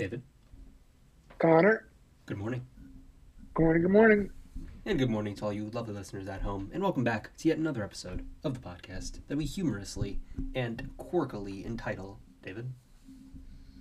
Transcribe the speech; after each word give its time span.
David. 0.00 0.22
Connor. 1.38 1.90
Good 2.24 2.38
morning. 2.38 2.66
Good 3.52 3.62
morning. 3.64 3.82
Good 3.82 3.90
morning. 3.90 4.30
And 4.86 4.98
good 4.98 5.10
morning 5.10 5.34
to 5.34 5.44
all 5.44 5.52
you 5.52 5.68
lovely 5.74 5.92
listeners 5.92 6.26
at 6.26 6.40
home, 6.40 6.70
and 6.72 6.82
welcome 6.82 7.04
back 7.04 7.36
to 7.36 7.48
yet 7.48 7.58
another 7.58 7.84
episode 7.84 8.24
of 8.42 8.54
the 8.54 8.66
podcast 8.66 9.20
that 9.28 9.36
we 9.36 9.44
humorously 9.44 10.18
and 10.54 10.88
quirkily 10.96 11.66
entitle 11.66 12.18
David. 12.42 12.72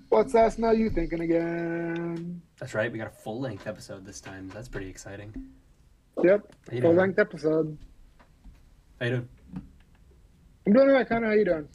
What's 0.10 0.34
that 0.34 0.52
smell 0.52 0.74
you 0.74 0.90
thinking 0.90 1.22
again? 1.22 2.42
That's 2.60 2.74
right, 2.74 2.92
we 2.92 2.98
got 2.98 3.08
a 3.08 3.12
full 3.12 3.40
length 3.40 3.66
episode 3.66 4.06
this 4.06 4.20
time. 4.20 4.50
That's 4.54 4.68
pretty 4.68 4.90
exciting. 4.90 5.34
Yep. 6.22 6.54
Full 6.70 6.82
doing? 6.82 6.98
length 6.98 7.20
episode. 7.20 7.78
How 9.00 9.06
you 9.06 9.12
doing? 9.12 9.30
I'm 10.68 10.74
doing 10.74 10.90
alright, 10.90 11.08
Connor. 11.08 11.28
How 11.28 11.34
you 11.34 11.46
doing? 11.46 11.70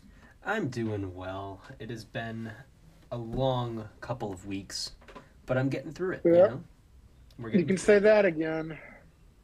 I'm 0.45 0.69
doing 0.69 1.15
well. 1.15 1.63
It 1.79 1.89
has 1.89 2.05
been 2.05 2.53
a 3.15 3.17
long 3.17 3.89
couple 4.01 4.33
of 4.33 4.45
weeks, 4.47 4.93
but 5.47 5.57
I'm 5.57 5.69
getting 5.69 5.93
through 5.93 6.13
it. 6.15 6.23
You 6.25 6.35
Yeah. 6.35 6.47
know, 6.49 6.65
we're 7.39 7.51
You 7.51 7.65
can 7.65 7.79
say 7.79 7.99
that 8.01 8.25
again. 8.25 8.77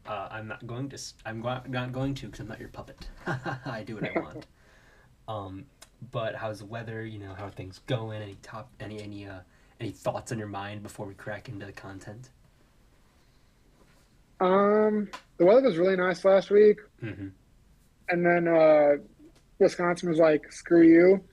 Uh, 0.05 0.27
I'm 0.29 0.47
not 0.47 0.65
going 0.67 0.89
to. 0.89 0.99
I'm 1.25 1.41
go- 1.41 1.61
not 1.67 1.91
going 1.93 2.13
to 2.15 2.25
because 2.25 2.41
I'm 2.41 2.47
not 2.49 2.59
your 2.59 2.69
puppet. 2.69 3.07
I 3.65 3.83
do 3.85 3.95
what 3.95 4.03
I 4.03 4.19
want. 4.19 4.45
um, 5.27 5.65
but 6.11 6.35
how's 6.35 6.59
the 6.59 6.65
weather? 6.65 7.05
You 7.05 7.19
know, 7.19 7.33
how 7.33 7.45
are 7.45 7.51
things 7.51 7.79
going? 7.87 8.21
Any 8.21 8.35
top? 8.41 8.69
Any 8.81 9.01
any 9.01 9.27
uh 9.27 9.39
any 9.79 9.91
thoughts 9.91 10.31
on 10.33 10.37
your 10.39 10.47
mind 10.49 10.83
before 10.83 11.05
we 11.05 11.13
crack 11.13 11.47
into 11.47 11.65
the 11.65 11.71
content? 11.71 12.29
Um, 14.41 15.09
the 15.37 15.45
weather 15.45 15.61
was 15.61 15.77
really 15.77 15.95
nice 15.95 16.25
last 16.25 16.49
week, 16.49 16.77
Mm-hmm. 17.03 17.27
and 18.09 18.25
then 18.25 18.47
uh, 18.47 18.93
Wisconsin 19.59 20.09
was 20.09 20.17
like, 20.17 20.51
"Screw 20.51 20.81
you," 20.81 21.23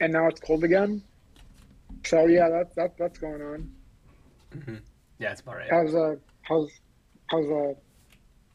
and 0.00 0.12
now 0.12 0.26
it's 0.26 0.40
cold 0.40 0.64
again. 0.64 1.02
So 2.04 2.26
yeah, 2.26 2.48
that's 2.48 2.74
that, 2.76 2.96
that's 2.98 3.18
going 3.18 3.42
on. 3.42 3.70
Mm-hmm. 4.56 4.76
Yeah, 5.18 5.32
it's 5.32 5.40
about 5.40 5.56
right. 5.56 5.70
How's 5.70 5.94
uh 5.94 6.16
how's 6.42 6.70
how's 7.28 7.46
uh 7.50 7.74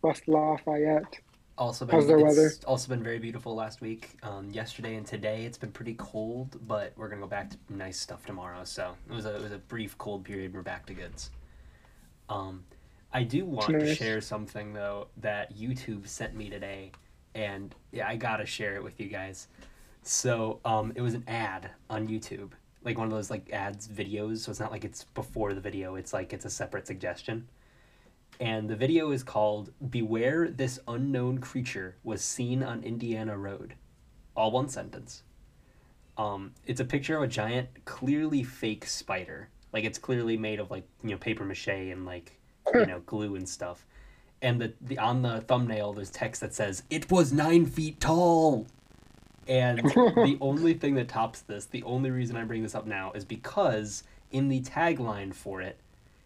West 0.02 0.28
Lafayette? 0.28 1.20
Also 1.58 1.86
been 1.86 1.96
how's 1.96 2.08
their 2.08 2.20
it's 2.20 2.38
weather? 2.38 2.52
also 2.68 2.90
been 2.90 3.02
very 3.02 3.20
beautiful 3.20 3.56
last 3.56 3.82
week. 3.82 4.18
Um, 4.22 4.50
yesterday 4.52 4.96
and 4.96 5.06
today 5.06 5.46
it's 5.46 5.58
been 5.58 5.72
pretty 5.72 5.96
cold, 5.96 6.60
but 6.68 6.94
we're 6.96 7.10
gonna 7.10 7.22
go 7.22 7.28
back 7.28 7.50
to 7.50 7.58
nice 7.70 8.00
stuff 8.00 8.26
tomorrow. 8.26 8.64
So 8.64 8.96
it 9.10 9.14
was 9.14 9.26
a 9.26 9.36
it 9.36 9.42
was 9.42 9.52
a 9.52 9.58
brief 9.58 9.98
cold 9.98 10.24
period. 10.24 10.54
We're 10.54 10.62
back 10.62 10.86
to 10.88 10.94
goods. 10.94 11.32
Um, 12.30 12.64
I 13.14 13.24
do 13.24 13.46
want 13.46 13.70
to 13.70 13.96
share 13.96 14.22
something 14.22 14.74
though 14.74 15.08
that 15.18 15.58
YouTube 15.58 16.08
sent 16.08 16.36
me 16.36 16.50
today, 16.50 16.92
and 17.34 17.74
yeah, 17.92 18.08
I 18.08 18.18
gotta 18.18 18.46
share 18.46 18.76
it 18.76 18.84
with 18.84 19.00
you 19.00 19.08
guys. 19.08 19.48
So 20.04 20.60
um, 20.64 20.94
it 20.96 21.02
was 21.02 21.16
an 21.16 21.24
ad 21.28 21.72
on 21.90 22.08
YouTube, 22.08 22.52
like 22.88 22.98
one 22.98 23.08
of 23.08 23.14
those 23.14 23.30
like 23.30 23.52
ads 23.54 23.88
videos. 23.88 24.40
So 24.40 24.52
it's 24.52 24.60
not 24.60 24.72
like 24.72 24.84
it's 24.84 25.04
before 25.04 25.54
the 25.54 25.62
video. 25.62 25.96
It's 25.96 26.14
like 26.14 26.34
it's 26.34 26.46
a 26.46 26.50
separate 26.50 26.88
suggestion 26.88 27.48
and 28.40 28.70
the 28.70 28.76
video 28.76 29.12
is 29.12 29.24
called 29.24 29.72
Beware 29.90 30.48
This 30.50 30.80
Unknown 30.88 31.40
Creature 31.40 31.96
Was 32.04 32.22
Seen 32.22 32.62
on 32.62 32.84
Indiana 32.84 33.36
Road. 33.36 33.74
All 34.36 34.52
one 34.52 34.70
sentence. 34.70 35.24
Um, 36.18 36.54
it's 36.66 36.80
a 36.80 36.86
picture 36.86 37.18
of 37.18 37.24
a 37.24 37.28
giant, 37.28 37.70
clearly 37.86 38.44
fake 38.44 38.86
spider. 38.86 39.50
Like 39.74 39.86
it's 39.86 39.98
clearly 39.98 40.38
made 40.38 40.60
of 40.60 40.70
like, 40.70 40.88
you 41.04 41.12
know, 41.12 41.18
paper 41.18 41.46
mache 41.46 41.68
and 41.68 42.06
like, 42.06 42.38
you 42.74 42.86
know, 42.86 43.00
glue 43.06 43.36
and 43.36 43.50
stuff. 43.50 43.86
And 44.44 44.62
the, 44.62 44.74
the 44.82 45.00
on 45.00 45.24
the 45.24 45.42
thumbnail 45.42 45.94
there's 45.94 46.12
text 46.12 46.42
that 46.42 46.54
says, 46.54 46.84
It 46.92 47.10
was 47.10 47.34
nine 47.34 47.66
feet 47.66 48.00
tall. 48.00 48.68
And 49.48 49.80
the 49.90 50.38
only 50.42 50.74
thing 50.74 50.96
that 50.96 51.08
tops 51.08 51.42
this, 51.42 51.66
the 51.66 51.84
only 51.84 52.12
reason 52.12 52.36
I 52.36 52.44
bring 52.44 52.64
this 52.64 52.76
up 52.76 52.86
now 52.86 53.12
is 53.14 53.24
because 53.26 54.04
in 54.32 54.48
the 54.50 54.62
tagline 54.62 55.34
for 55.34 55.62
it, 55.62 55.80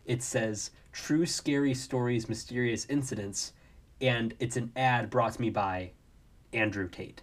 it 0.06 0.24
says 0.24 0.72
true 0.92 1.26
scary 1.26 1.74
stories 1.74 2.28
mysterious 2.28 2.86
incidents 2.90 3.54
and 4.02 4.34
it's 4.40 4.58
an 4.58 4.72
ad 4.76 5.10
brought 5.10 5.34
to 5.34 5.42
me 5.42 5.50
by 5.52 5.92
andrew 6.54 6.90
tate. 6.90 7.22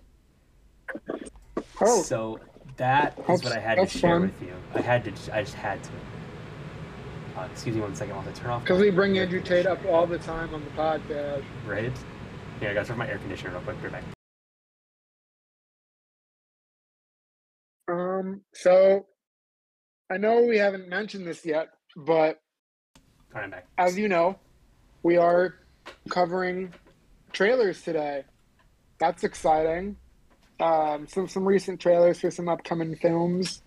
Oh, 1.80 2.02
so 2.02 2.38
that 2.76 3.12
is 3.18 3.26
That's- 3.26 3.44
what 3.44 3.52
i 3.56 3.60
had 3.60 3.74
to 3.76 3.86
share 3.86 4.20
fun. 4.20 4.22
with 4.22 4.40
you. 4.42 4.54
I 4.74 4.80
had 4.80 5.04
to 5.04 5.36
i 5.36 5.42
just 5.42 5.54
had 5.54 5.82
to. 5.84 5.90
Uh, 7.36 7.46
excuse 7.52 7.74
me 7.74 7.80
one 7.82 7.94
second 7.94 8.14
i'll 8.14 8.22
have 8.22 8.32
to 8.34 8.40
turn 8.40 8.50
off 8.50 8.62
because 8.62 8.80
we 8.80 8.90
bring 8.90 9.18
Andrew 9.18 9.40
Tate 9.40 9.66
up 9.66 9.84
all 9.86 10.06
the 10.06 10.18
time 10.18 10.54
on 10.54 10.62
the 10.64 10.70
podcast. 10.70 11.42
right? 11.66 11.92
Yeah 12.62 12.70
i 12.70 12.74
gotta 12.74 12.86
turn 12.88 12.98
my 12.98 13.08
air 13.08 13.18
conditioner 13.18 13.50
real 13.50 13.60
quick 13.62 13.76
Be 13.82 13.88
right 13.88 13.92
back 13.92 14.04
Um, 18.18 18.42
so 18.52 19.06
I 20.10 20.16
know 20.16 20.42
we 20.42 20.58
haven't 20.58 20.88
mentioned 20.88 21.26
this 21.26 21.44
yet, 21.44 21.68
but 21.96 22.40
all 23.34 23.34
right 23.34 23.44
i'm 23.44 23.50
back 23.50 23.66
as 23.76 23.98
you 23.98 24.08
know, 24.08 24.38
we 25.02 25.16
are 25.16 25.54
covering 26.08 26.72
trailers 27.32 27.82
today. 27.82 28.24
That's 28.98 29.24
exciting. 29.24 29.96
Um, 30.60 31.06
some 31.06 31.28
some 31.28 31.46
recent 31.46 31.80
trailers 31.80 32.20
for 32.20 32.30
some 32.30 32.48
upcoming 32.48 32.96
films. 32.96 33.62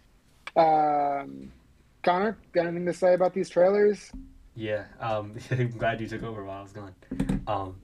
Um, 0.55 1.51
Connor, 2.03 2.37
got 2.51 2.65
anything 2.65 2.85
to 2.87 2.93
say 2.93 3.13
about 3.13 3.33
these 3.33 3.49
trailers? 3.49 4.11
Yeah, 4.55 4.85
um, 4.99 5.35
I'm 5.51 5.69
glad 5.69 6.01
you 6.01 6.07
took 6.07 6.23
over 6.23 6.43
while 6.43 6.59
I 6.59 6.61
was 6.63 6.73
gone. 6.73 6.93
Um, 7.47 7.75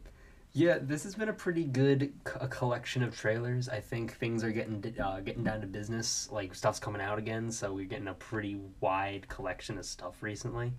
yeah, 0.57 0.79
this 0.81 1.03
has 1.03 1.13
been 1.13 1.29
a 1.29 1.33
pretty 1.33 1.63
good 1.65 2.11
c- 2.27 2.33
a 2.41 2.47
collection 2.47 3.03
of 3.03 3.15
trailers. 3.15 3.69
I 3.69 3.79
think 3.79 4.15
things 4.17 4.43
are 4.43 4.51
getting 4.51 4.83
uh, 4.99 5.19
getting 5.19 5.43
down 5.43 5.61
to 5.61 5.67
business. 5.67 6.29
Like 6.31 6.55
stuff's 6.55 6.79
coming 6.79 6.99
out 7.01 7.19
again, 7.19 7.51
so 7.51 7.71
we're 7.73 7.85
getting 7.85 8.07
a 8.07 8.15
pretty 8.15 8.59
wide 8.79 9.27
collection 9.29 9.77
of 9.77 9.85
stuff 9.85 10.23
recently. 10.23 10.73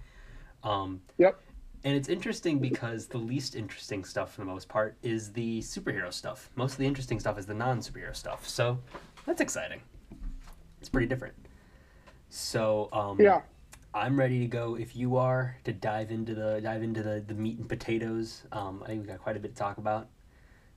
Um, 0.64 1.00
Yep. 1.18 1.40
and 1.84 1.94
it's 1.96 2.08
interesting 2.08 2.58
because 2.58 3.06
the 3.06 3.18
least 3.18 3.54
interesting 3.54 4.02
stuff, 4.04 4.34
for 4.34 4.40
the 4.40 4.46
most 4.46 4.68
part, 4.68 4.96
is 5.02 5.32
the 5.32 5.60
superhero 5.60 6.12
stuff. 6.12 6.50
Most 6.56 6.72
of 6.72 6.78
the 6.78 6.86
interesting 6.86 7.20
stuff 7.20 7.38
is 7.38 7.46
the 7.46 7.54
non-superhero 7.54 8.16
stuff. 8.16 8.48
So 8.48 8.78
that's 9.26 9.40
exciting. 9.40 9.80
It's 10.80 10.88
pretty 10.88 11.06
different. 11.06 11.34
So 12.30 12.88
um, 12.92 13.20
Yeah. 13.20 13.42
I'm 13.94 14.18
ready 14.18 14.40
to 14.40 14.46
go 14.46 14.76
if 14.76 14.94
you 14.94 15.16
are 15.16 15.56
to 15.64 15.72
dive 15.72 16.10
into 16.10 16.34
the 16.34 16.60
dive 16.60 16.82
into 16.82 17.02
the, 17.02 17.24
the 17.26 17.34
meat 17.34 17.58
and 17.58 17.68
potatoes. 17.68 18.42
Um, 18.52 18.82
I 18.84 18.88
think 18.88 19.02
we 19.02 19.06
got 19.08 19.18
quite 19.18 19.36
a 19.36 19.40
bit 19.40 19.54
to 19.54 19.58
talk 19.58 19.78
about. 19.78 20.08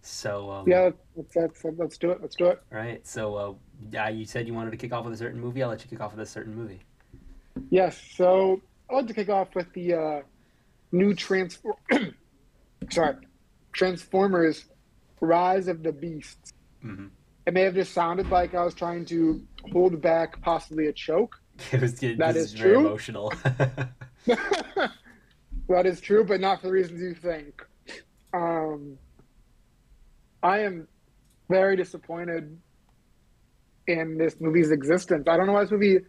So 0.01 0.49
um, 0.49 0.67
Yeah, 0.67 0.89
let's, 1.15 1.35
let's, 1.35 1.63
let's 1.77 1.97
do 1.97 2.11
it. 2.11 2.19
Let's 2.21 2.35
do 2.35 2.47
it. 2.47 2.61
all 2.71 2.77
right. 2.77 3.05
So 3.05 3.35
uh, 3.35 3.53
yeah, 3.91 4.09
you 4.09 4.25
said 4.25 4.47
you 4.47 4.53
wanted 4.53 4.71
to 4.71 4.77
kick 4.77 4.93
off 4.93 5.05
with 5.05 5.13
a 5.13 5.17
certain 5.17 5.39
movie. 5.39 5.61
I'll 5.61 5.69
let 5.69 5.83
you 5.83 5.89
kick 5.89 6.01
off 6.01 6.11
with 6.11 6.21
a 6.21 6.25
certain 6.29 6.55
movie. 6.55 6.79
Yes. 7.69 8.01
So 8.15 8.61
I'd 8.89 8.95
like 8.95 9.07
to 9.07 9.13
kick 9.13 9.29
off 9.29 9.53
with 9.55 9.71
the 9.73 9.93
uh, 9.93 10.21
new 10.91 11.13
transform. 11.13 11.75
Sorry, 12.89 13.15
Transformers: 13.73 14.65
Rise 15.19 15.67
of 15.67 15.83
the 15.83 15.91
Beasts. 15.91 16.53
hmm 16.81 17.07
It 17.45 17.53
may 17.53 17.61
have 17.61 17.75
just 17.75 17.93
sounded 17.93 18.29
like 18.29 18.55
I 18.55 18.63
was 18.63 18.73
trying 18.73 19.05
to 19.05 19.41
hold 19.71 20.01
back 20.01 20.41
possibly 20.41 20.87
a 20.87 20.93
choke. 20.93 21.40
It 21.71 21.81
was 21.81 22.01
it, 22.03 22.17
That 22.17 22.35
is 22.35 22.53
very 22.53 22.71
true? 22.75 22.79
emotional. 22.87 23.33
that 24.25 25.85
is 25.85 25.99
true, 26.01 26.23
but 26.23 26.39
not 26.39 26.61
for 26.61 26.67
the 26.67 26.73
reasons 26.73 27.01
you 27.01 27.13
think. 27.15 27.65
Um, 28.33 28.97
I 30.43 30.59
am 30.59 30.87
very 31.49 31.75
disappointed 31.75 32.57
in 33.87 34.17
this 34.17 34.39
movie's 34.39 34.71
existence. 34.71 35.27
I 35.27 35.37
don't 35.37 35.47
know 35.47 35.53
why 35.53 35.63
this 35.63 35.71
movie 35.71 35.99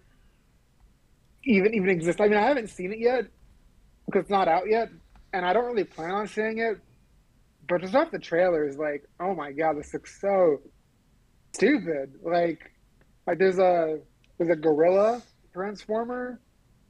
even 1.44 1.74
even 1.74 1.88
exists. 1.90 2.20
I 2.20 2.28
mean, 2.28 2.38
I 2.38 2.42
haven't 2.46 2.68
seen 2.68 2.92
it 2.92 2.98
yet 3.00 3.26
because 4.06 4.22
it's 4.22 4.30
not 4.30 4.48
out 4.48 4.68
yet, 4.68 4.88
and 5.32 5.44
I 5.44 5.52
don't 5.52 5.64
really 5.64 5.84
plan 5.84 6.10
on 6.12 6.26
seeing 6.28 6.58
it. 6.58 6.78
But 7.68 7.80
just 7.80 7.94
off 7.94 8.10
the 8.10 8.18
trailers, 8.18 8.76
like, 8.76 9.04
oh 9.20 9.34
my 9.34 9.52
god, 9.52 9.76
this 9.78 9.92
looks 9.94 10.20
so 10.20 10.60
stupid. 11.54 12.14
Like, 12.22 12.70
like 13.26 13.38
there's 13.38 13.58
a 13.58 13.98
there's 14.38 14.50
a 14.50 14.56
gorilla 14.56 15.22
transformer 15.52 16.40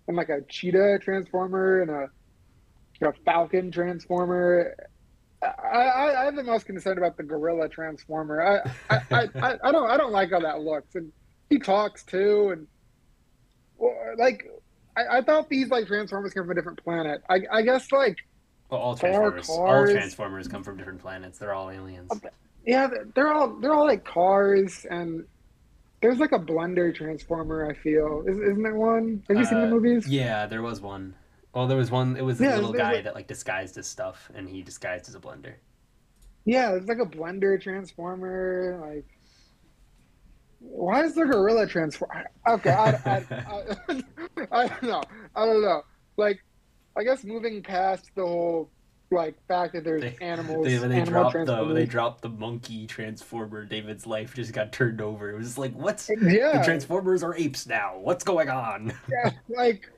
and 0.08 0.16
like 0.16 0.28
a 0.28 0.40
cheetah 0.48 0.98
transformer 1.02 1.82
and 1.82 1.90
a, 1.90 2.10
a 3.06 3.12
falcon 3.24 3.70
transformer. 3.70 4.74
I, 5.42 5.46
I, 5.46 6.26
I'm 6.26 6.36
the 6.36 6.44
most 6.44 6.66
concerned 6.66 6.98
about 6.98 7.16
the 7.16 7.24
gorilla 7.24 7.68
transformer. 7.68 8.42
I, 8.42 8.70
I, 8.90 9.00
I, 9.10 9.28
I, 9.34 9.58
I 9.64 9.72
don't 9.72 9.90
I 9.90 9.96
don't 9.96 10.12
like 10.12 10.30
how 10.30 10.40
that 10.40 10.60
looks, 10.60 10.94
and 10.94 11.12
he 11.50 11.58
talks 11.58 12.04
too, 12.04 12.50
and 12.52 12.66
well, 13.76 13.94
like 14.18 14.46
I, 14.96 15.18
I 15.18 15.22
thought 15.22 15.48
these 15.48 15.68
like 15.68 15.86
transformers 15.86 16.32
came 16.32 16.44
from 16.44 16.52
a 16.52 16.54
different 16.54 16.82
planet. 16.82 17.22
I, 17.28 17.40
I 17.50 17.62
guess 17.62 17.90
like 17.90 18.18
well, 18.70 18.80
all 18.80 18.96
transformers, 18.96 19.48
all 19.50 19.86
transformers 19.86 20.48
come 20.48 20.62
from 20.62 20.76
different 20.76 21.00
planets. 21.00 21.38
They're 21.38 21.54
all 21.54 21.70
aliens. 21.70 22.10
yeah, 22.64 22.88
they're 23.14 23.32
all 23.32 23.48
they're 23.60 23.74
all 23.74 23.86
like 23.86 24.04
cars, 24.04 24.86
and 24.88 25.24
there's 26.02 26.18
like 26.18 26.32
a 26.32 26.38
blender 26.38 26.94
transformer. 26.94 27.70
I 27.70 27.74
feel 27.74 28.24
is, 28.26 28.38
isn't 28.38 28.62
there 28.62 28.74
one? 28.74 29.22
Have 29.28 29.38
you 29.38 29.44
seen 29.44 29.60
the 29.60 29.66
Uh, 29.66 29.70
movies? 29.70 30.06
Yeah, 30.08 30.46
there 30.46 30.60
was 30.62 30.80
one. 30.80 31.14
Well, 31.54 31.66
there 31.66 31.76
was 31.78 31.90
one. 31.90 32.16
It 32.16 32.22
was 32.24 32.40
a 32.40 32.44
Yeah, 32.44 32.54
little 32.56 32.72
guy 32.72 32.92
like- 32.94 33.04
that 33.04 33.14
like 33.14 33.26
disguised 33.28 33.76
his 33.76 33.86
stuff, 33.86 34.30
and 34.34 34.48
he 34.48 34.62
disguised 34.62 35.08
as 35.08 35.14
a 35.14 35.20
blender. 35.20 35.54
Yeah, 36.44 36.72
it's 36.74 36.88
like 36.88 36.98
a 36.98 37.06
blender 37.06 37.60
transformer. 37.60 38.78
Like, 38.84 39.06
why 40.58 41.04
is 41.04 41.14
the 41.14 41.24
gorilla 41.24 41.66
transform? 41.66 42.10
Okay, 42.48 42.70
I, 42.70 42.90
I, 42.90 43.24
I, 43.30 44.02
I, 44.52 44.68
don't 44.68 44.82
know. 44.82 45.02
I 45.36 45.46
don't 45.46 45.62
know. 45.62 45.82
Like, 46.16 46.42
I 46.96 47.04
guess 47.04 47.22
moving 47.24 47.62
past 47.62 48.10
the 48.16 48.26
whole 48.26 48.70
like 49.12 49.34
fact 49.46 49.74
that 49.74 49.84
there's 49.84 50.02
They- 50.02 50.16
animals, 50.20 50.66
They, 50.66 50.76
they 50.76 51.00
animal 51.00 51.30
dropped 51.30 51.46
the 51.46 51.64
they 51.72 51.86
dropped 51.86 52.22
the 52.22 52.28
monkey 52.28 52.86
transformer, 52.86 53.64
David's 53.64 54.06
life 54.06 54.34
just 54.34 54.52
got 54.52 54.72
turned 54.72 55.00
over. 55.00 55.30
It 55.30 55.36
was 55.36 55.58
like, 55.58 55.72
what's 55.74 56.08
yeah. 56.08 56.58
the 56.58 56.64
transformers 56.64 57.22
are 57.22 57.34
apes 57.34 57.66
now? 57.66 57.98
What's 57.98 58.24
going 58.24 58.48
on? 58.48 58.92
yeah, 59.08 59.30
like, 59.48 59.90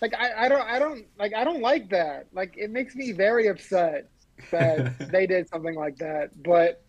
like 0.00 0.14
I, 0.14 0.46
I 0.46 0.48
don't, 0.48 0.62
I 0.62 0.78
don't, 0.78 1.06
like, 1.18 1.34
I 1.34 1.44
don't 1.44 1.60
like 1.60 1.90
that. 1.90 2.26
Like, 2.32 2.54
it 2.56 2.70
makes 2.70 2.94
me 2.94 3.12
very 3.12 3.48
upset 3.48 4.08
that 4.50 4.98
they 5.12 5.26
did 5.26 5.48
something 5.48 5.74
like 5.74 5.96
that. 5.98 6.30
But 6.42 6.82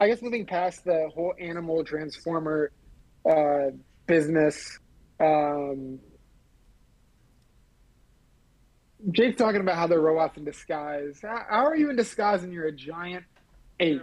I 0.00 0.08
guess 0.08 0.20
moving 0.22 0.46
past 0.46 0.84
the 0.84 1.08
whole 1.14 1.34
animal 1.38 1.84
transformer 1.84 2.72
uh, 3.28 3.70
business, 4.06 4.78
um, 5.20 5.98
Jake's 9.10 9.36
talking 9.36 9.60
about 9.60 9.76
how 9.76 9.86
they're 9.86 10.00
robots 10.00 10.36
in 10.36 10.44
disguise. 10.44 11.20
How, 11.22 11.44
how 11.48 11.64
are 11.66 11.76
you 11.76 11.90
in 11.90 11.96
disguise 11.96 12.44
and 12.44 12.52
you're 12.52 12.66
a 12.66 12.72
giant 12.72 13.24
ape? 13.80 14.02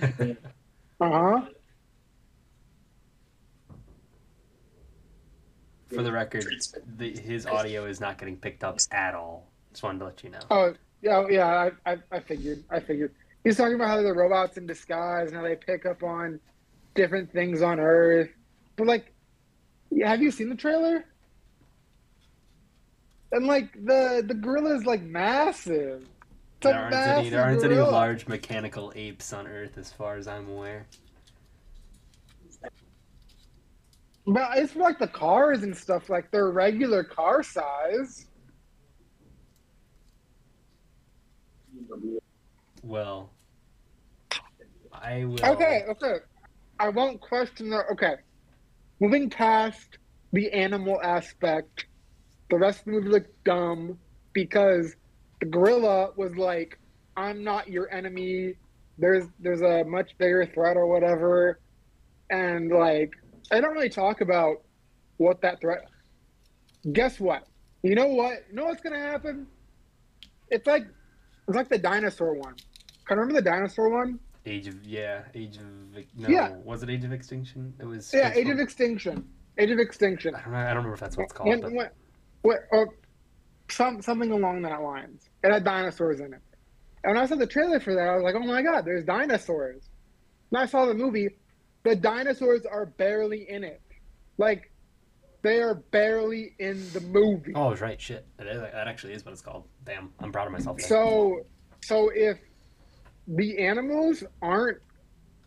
Uh 1.02 1.08
huh. 1.10 1.40
For 5.88 6.02
the 6.02 6.12
record, 6.12 6.44
the, 6.98 7.10
his 7.18 7.46
audio 7.46 7.86
is 7.86 8.00
not 8.00 8.18
getting 8.18 8.36
picked 8.36 8.62
up 8.62 8.78
at 8.92 9.14
all. 9.14 9.50
Just 9.72 9.82
wanted 9.82 10.00
to 10.00 10.04
let 10.04 10.22
you 10.22 10.30
know. 10.30 10.38
Oh 10.50 10.74
yeah, 11.00 11.26
yeah. 11.30 11.70
I, 11.86 11.92
I, 11.92 11.96
I 12.12 12.20
figured. 12.20 12.62
I 12.70 12.80
figured. 12.80 13.14
He's 13.44 13.56
talking 13.56 13.74
about 13.74 13.88
how 13.88 14.02
they're 14.02 14.14
robots 14.14 14.58
in 14.58 14.66
disguise 14.66 15.28
and 15.28 15.36
how 15.36 15.42
they 15.42 15.56
pick 15.56 15.86
up 15.86 16.02
on 16.02 16.38
different 16.94 17.32
things 17.32 17.62
on 17.62 17.80
Earth. 17.80 18.28
But 18.76 18.86
like, 18.86 19.14
yeah, 19.90 20.10
have 20.10 20.20
you 20.20 20.30
seen 20.30 20.50
the 20.50 20.54
trailer? 20.54 21.06
And 23.32 23.46
like 23.46 23.72
the 23.84 24.24
the 24.26 24.34
gorilla 24.34 24.74
is 24.76 24.84
like 24.86 25.02
massive. 25.02 26.06
It's 26.56 26.66
a 26.66 26.68
There 26.68 26.78
aren't 26.78 26.94
any. 26.94 27.28
There 27.30 27.42
aren't 27.42 27.64
any 27.64 27.76
large 27.76 28.26
mechanical 28.26 28.92
apes 28.94 29.32
on 29.32 29.46
Earth, 29.46 29.78
as 29.78 29.92
far 29.92 30.16
as 30.16 30.28
I'm 30.28 30.48
aware. 30.48 30.86
But 34.26 34.58
it's 34.58 34.76
like 34.76 34.98
the 34.98 35.08
cars 35.08 35.62
and 35.62 35.76
stuff. 35.76 36.10
Like 36.10 36.30
they're 36.30 36.50
regular 36.50 37.02
car 37.02 37.42
size. 37.42 38.26
Well, 42.82 43.30
I 44.92 45.24
will. 45.24 45.44
Okay, 45.44 45.84
okay. 45.88 46.16
I 46.78 46.88
won't 46.88 47.20
question 47.20 47.70
the. 47.70 47.84
Okay. 47.92 48.16
Moving 49.00 49.30
past 49.30 49.98
the 50.32 50.52
animal 50.52 51.00
aspect, 51.02 51.86
the 52.50 52.58
rest 52.58 52.80
of 52.80 52.84
the 52.86 52.90
movie 52.92 53.08
looked 53.08 53.44
dumb 53.44 53.98
because 54.32 54.96
the 55.40 55.46
gorilla 55.46 56.10
was 56.16 56.36
like, 56.36 56.78
I'm 57.16 57.42
not 57.42 57.68
your 57.68 57.92
enemy. 57.92 58.54
There's 58.98 59.26
there's 59.38 59.62
a 59.62 59.84
much 59.84 60.16
bigger 60.18 60.46
threat 60.46 60.76
or 60.76 60.86
whatever. 60.86 61.60
And 62.30 62.70
like 62.70 63.12
I 63.50 63.60
don't 63.60 63.72
really 63.72 63.88
talk 63.88 64.20
about 64.20 64.62
what 65.16 65.40
that 65.42 65.60
threat 65.60 65.84
guess 66.92 67.20
what? 67.20 67.46
You 67.82 67.94
know 67.94 68.06
what? 68.06 68.44
You 68.48 68.56
know 68.56 68.64
what's 68.66 68.82
gonna 68.82 68.98
happen? 68.98 69.46
It's 70.48 70.66
like 70.66 70.86
it's 71.48 71.56
like 71.56 71.68
the 71.68 71.78
dinosaur 71.78 72.34
one. 72.34 72.54
Can 73.06 73.16
you 73.16 73.22
remember 73.22 73.40
the 73.40 73.50
dinosaur 73.50 73.88
one? 73.88 74.18
Age 74.46 74.66
of 74.68 74.84
yeah, 74.84 75.22
Age 75.34 75.56
of 75.56 75.64
no. 76.16 76.28
Yeah. 76.28 76.56
Was 76.64 76.82
it 76.82 76.90
Age 76.90 77.04
of 77.04 77.12
Extinction? 77.12 77.74
It 77.78 77.84
was. 77.84 78.10
Yeah, 78.12 78.32
Age 78.34 78.48
of 78.48 78.58
Extinction. 78.58 79.28
Age 79.58 79.70
of 79.70 79.78
Extinction. 79.78 80.34
I 80.34 80.40
don't 80.42 80.52
know. 80.52 80.58
I 80.58 80.64
don't 80.68 80.76
remember 80.76 80.94
if 80.94 81.00
that's 81.00 81.16
what 81.16 81.24
it's 81.24 81.32
called. 81.32 81.48
When- 81.48 81.60
but 81.60 81.72
when- 81.72 81.90
what, 82.42 82.60
or 82.70 82.88
oh, 82.88 82.94
some 83.70 84.02
something 84.02 84.30
along 84.30 84.62
that 84.62 84.82
lines. 84.82 85.28
It 85.42 85.52
had 85.52 85.64
dinosaurs 85.64 86.20
in 86.20 86.32
it. 86.34 86.42
And 87.02 87.14
when 87.14 87.18
I 87.18 87.26
saw 87.26 87.36
the 87.36 87.46
trailer 87.46 87.80
for 87.80 87.94
that, 87.94 88.08
I 88.08 88.14
was 88.14 88.22
like, 88.22 88.34
"Oh 88.34 88.46
my 88.46 88.62
god, 88.62 88.84
there's 88.84 89.04
dinosaurs!" 89.04 89.88
And 90.50 90.60
I 90.60 90.66
saw 90.66 90.86
the 90.86 90.94
movie. 90.94 91.28
The 91.82 91.96
dinosaurs 91.96 92.66
are 92.66 92.86
barely 92.86 93.48
in 93.48 93.64
it. 93.64 93.80
Like, 94.36 94.70
they 95.42 95.62
are 95.62 95.74
barely 95.74 96.54
in 96.58 96.84
the 96.92 97.00
movie. 97.00 97.52
Oh, 97.54 97.74
right. 97.76 97.98
Shit. 97.98 98.26
That, 98.36 98.46
is, 98.46 98.60
that 98.60 98.86
actually 98.86 99.14
is 99.14 99.24
what 99.24 99.32
it's 99.32 99.40
called. 99.40 99.64
Damn. 99.84 100.12
I'm 100.20 100.30
proud 100.30 100.46
of 100.46 100.52
myself. 100.52 100.76
there. 100.76 100.86
So, 100.86 101.46
so 101.82 102.10
if 102.14 102.38
the 103.26 103.58
animals 103.58 104.22
aren't 104.42 104.78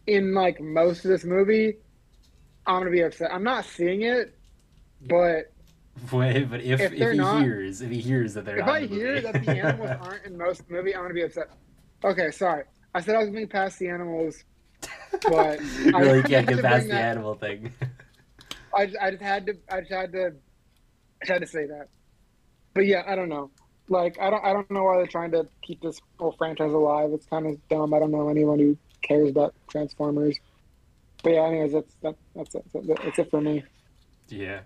in 0.08 0.34
like 0.34 0.60
most 0.60 1.06
of 1.06 1.12
this 1.12 1.24
movie, 1.24 1.76
I'm 2.66 2.80
gonna 2.80 2.92
be 2.92 3.02
upset. 3.02 3.32
I'm 3.32 3.44
not 3.44 3.66
seeing 3.66 4.02
it, 4.04 4.38
but 5.08 5.53
Wait, 6.12 6.50
but 6.50 6.62
if, 6.62 6.80
if 6.82 6.94
if, 6.94 7.12
he 7.12 7.18
not- 7.18 7.44
hears 7.44 7.82
if 7.82 7.90
he 7.92 8.02
hears 8.02 8.34
that 8.34 8.46
they're 8.46 8.58
if 8.60 8.66
not 8.66 8.76
I 8.76 8.82
the 8.82 8.88
hear 8.88 9.22
that 9.22 9.34
the 9.46 9.52
animals 9.58 9.92
aren't 10.02 10.26
in 10.26 10.38
most 10.38 10.70
movie, 10.70 10.96
I'm 10.96 11.04
gonna 11.04 11.14
be 11.14 11.22
upset. 11.24 11.50
Okay, 12.04 12.32
sorry. 12.32 12.64
I 12.96 13.02
said 13.02 13.16
I 13.16 13.20
was 13.20 13.30
moving 13.30 13.48
past 13.48 13.80
the 13.80 13.90
animals. 13.90 14.44
but 15.30 15.62
you 15.62 15.92
I- 15.96 16.00
really 16.02 16.20
I 16.20 16.24
can't 16.24 16.48
get 16.48 16.62
past 16.62 16.88
the 16.88 16.94
that- 16.94 17.02
animal 17.12 17.36
thing. 17.36 17.72
I 18.76 18.88
just, 18.88 18.98
I 19.00 19.12
just 19.12 19.22
had 19.24 19.46
to 19.46 19.58
I 19.70 19.80
just 19.82 19.92
had 19.92 20.12
to 20.14 20.26
I 20.28 20.30
just 21.26 21.32
had 21.32 21.42
to 21.42 21.48
say 21.48 21.66
that. 21.68 21.90
But 22.74 22.86
yeah, 22.88 23.04
I 23.08 23.16
don't 23.16 23.30
know. 23.30 23.52
Like 23.88 24.18
I 24.20 24.30
don't 24.32 24.44
I 24.44 24.52
don't 24.52 24.70
know 24.72 24.84
why 24.84 24.98
they're 24.98 25.06
trying 25.08 25.32
to 25.32 25.48
keep 25.62 25.80
this 25.82 26.00
whole 26.20 26.32
franchise 26.38 26.72
alive. 26.74 27.12
It's 27.14 27.28
kind 27.28 27.46
of 27.46 27.56
dumb. 27.70 27.94
I 27.94 28.00
don't 28.00 28.12
know 28.12 28.30
anyone 28.30 28.58
who 28.60 28.78
cares 29.04 29.30
about 29.30 29.54
Transformers. 29.70 30.38
But 31.24 31.34
yeah, 31.34 31.44
anyways, 31.46 31.74
that's 31.74 31.96
that, 32.02 32.16
that's 32.36 32.56
it. 32.56 32.66
That's 32.74 33.20
it 33.20 33.30
for 33.30 33.40
me. 33.42 33.64
Yeah. 34.30 34.62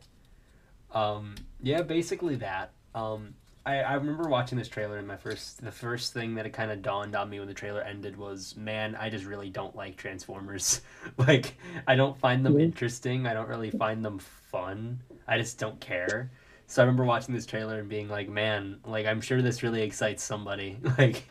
Um, 0.94 1.36
yeah, 1.62 1.81
basically 1.81 2.36
that. 2.36 2.72
Um, 2.95 3.36
I, 3.68 3.80
I 3.80 3.94
remember 3.95 4.30
watching 4.30 4.57
this 4.57 4.69
trailer 4.69 4.98
and 4.98 5.06
my 5.06 5.18
first 5.18 5.62
the 5.62 5.72
first 5.72 6.13
thing 6.13 6.36
that 6.36 6.45
it 6.45 6.54
kind 6.54 6.72
of 6.72 6.81
dawned 6.81 7.16
on 7.16 7.30
me 7.30 7.39
when 7.39 7.50
the 7.50 7.54
trailer 7.54 7.81
ended 7.81 8.16
was, 8.16 8.56
man, 8.56 8.95
I 8.95 9.10
just 9.10 9.25
really 9.25 9.50
don't 9.50 9.75
like 9.75 9.98
Transformers. 9.98 10.81
like, 11.18 11.57
I 11.86 11.95
don't 11.95 12.18
find 12.18 12.45
them 12.45 12.57
interesting. 12.60 13.28
I 13.28 13.34
don't 13.34 13.50
really 13.50 13.72
find 13.72 14.06
them 14.06 14.19
fun. 14.19 15.01
I 15.28 15.38
just 15.38 15.60
don't 15.60 15.80
care. 15.81 16.31
So 16.68 16.81
I 16.81 16.86
remember 16.86 17.04
watching 17.04 17.36
this 17.36 17.45
trailer 17.45 17.80
and 17.80 17.90
being 17.90 18.07
like, 18.07 18.30
man, 18.30 18.80
like 18.86 19.06
I'm 19.06 19.19
sure 19.19 19.42
this 19.42 19.63
really 19.63 19.81
excites 19.81 20.24
somebody. 20.24 20.78
like, 20.98 21.28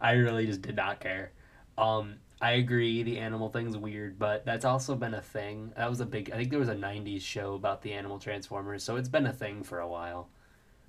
I 0.00 0.12
really 0.12 0.46
just 0.46 0.62
did 0.62 0.76
not 0.76 1.00
care. 1.00 1.32
Um, 1.76 2.14
I 2.40 2.52
agree 2.52 3.02
the 3.02 3.18
animal 3.18 3.50
thing's 3.50 3.76
weird, 3.76 4.18
but 4.18 4.44
that's 4.46 4.64
also 4.64 4.94
been 4.96 5.14
a 5.14 5.20
thing. 5.20 5.72
That 5.76 5.90
was 5.90 6.00
a 6.00 6.06
big 6.06 6.30
I 6.30 6.36
think 6.36 6.50
there 6.50 6.58
was 6.58 6.68
a 6.70 6.74
90s 6.74 7.24
show 7.24 7.54
about 7.54 7.82
the 7.82 7.92
animal 7.92 8.18
transformers, 8.18 8.82
so 8.82 8.96
it's 8.96 9.08
been 9.10 9.26
a 9.26 9.32
thing 9.32 9.62
for 9.62 9.78
a 9.80 9.88
while. 9.88 10.28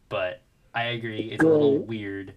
But 0.10 0.44
I 0.76 0.86
agree 0.86 1.32
it's 1.32 1.44
a 1.44 1.50
little 1.50 1.84
weird. 1.86 2.36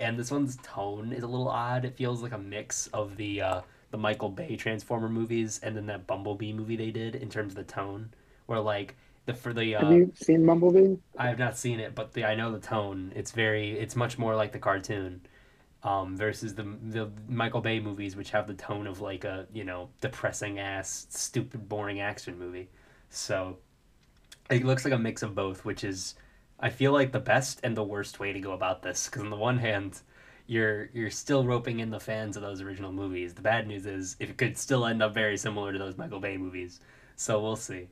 And 0.00 0.18
this 0.18 0.30
one's 0.30 0.58
tone 0.62 1.12
is 1.12 1.22
a 1.24 1.28
little 1.28 1.48
odd. 1.48 1.84
It 1.84 1.96
feels 1.96 2.22
like 2.22 2.32
a 2.32 2.38
mix 2.38 2.88
of 2.88 3.16
the 3.16 3.42
uh 3.42 3.62
the 3.92 3.98
Michael 3.98 4.30
Bay 4.30 4.56
Transformer 4.56 5.08
movies 5.10 5.60
and 5.62 5.76
then 5.76 5.86
that 5.86 6.06
Bumblebee 6.06 6.52
movie 6.54 6.76
they 6.76 6.90
did 6.92 7.16
in 7.16 7.30
terms 7.30 7.52
of 7.52 7.56
the 7.56 7.64
tone. 7.72 8.10
Where 8.46 8.60
like 8.60 8.96
the 9.26 9.34
for 9.34 9.52
the 9.54 9.76
Have 9.78 9.90
uh 9.90 9.92
you 9.92 10.10
seen 10.14 10.46
Bumblebee? 10.46 10.96
I 11.16 11.28
have 11.28 11.38
not 11.38 11.56
seen 11.56 11.80
it, 11.80 11.94
but 11.94 12.12
the 12.12 12.24
I 12.24 12.34
know 12.34 12.52
the 12.52 12.58
tone. 12.58 13.12
It's 13.14 13.30
very 13.32 13.72
it's 13.78 13.96
much 13.96 14.18
more 14.18 14.34
like 14.36 14.52
the 14.52 14.58
cartoon. 14.58 15.22
Um, 15.84 16.16
versus 16.16 16.54
the 16.54 16.62
the 16.62 17.10
Michael 17.28 17.60
Bay 17.60 17.80
movies, 17.80 18.14
which 18.14 18.30
have 18.30 18.46
the 18.46 18.54
tone 18.54 18.86
of 18.86 19.00
like 19.00 19.24
a 19.24 19.46
you 19.52 19.64
know 19.64 19.88
depressing 20.00 20.60
ass, 20.60 21.06
stupid, 21.10 21.68
boring 21.68 22.00
action 22.00 22.38
movie. 22.38 22.68
So 23.10 23.58
it 24.48 24.64
looks 24.64 24.84
like 24.84 24.94
a 24.94 24.98
mix 24.98 25.22
of 25.22 25.34
both, 25.34 25.64
which 25.64 25.82
is 25.82 26.14
I 26.60 26.70
feel 26.70 26.92
like 26.92 27.10
the 27.10 27.20
best 27.20 27.60
and 27.64 27.76
the 27.76 27.82
worst 27.82 28.20
way 28.20 28.32
to 28.32 28.40
go 28.40 28.52
about 28.52 28.82
this. 28.82 29.06
Because 29.06 29.22
on 29.22 29.30
the 29.30 29.36
one 29.36 29.58
hand, 29.58 30.00
you're 30.46 30.90
you're 30.92 31.10
still 31.10 31.44
roping 31.44 31.80
in 31.80 31.90
the 31.90 32.00
fans 32.00 32.36
of 32.36 32.42
those 32.42 32.60
original 32.60 32.92
movies. 32.92 33.34
The 33.34 33.42
bad 33.42 33.66
news 33.66 33.84
is 33.86 34.16
it 34.20 34.36
could 34.38 34.56
still 34.56 34.86
end 34.86 35.02
up 35.02 35.14
very 35.14 35.36
similar 35.36 35.72
to 35.72 35.78
those 35.78 35.98
Michael 35.98 36.20
Bay 36.20 36.36
movies. 36.36 36.80
So 37.16 37.40
we'll 37.42 37.56
see. 37.56 37.88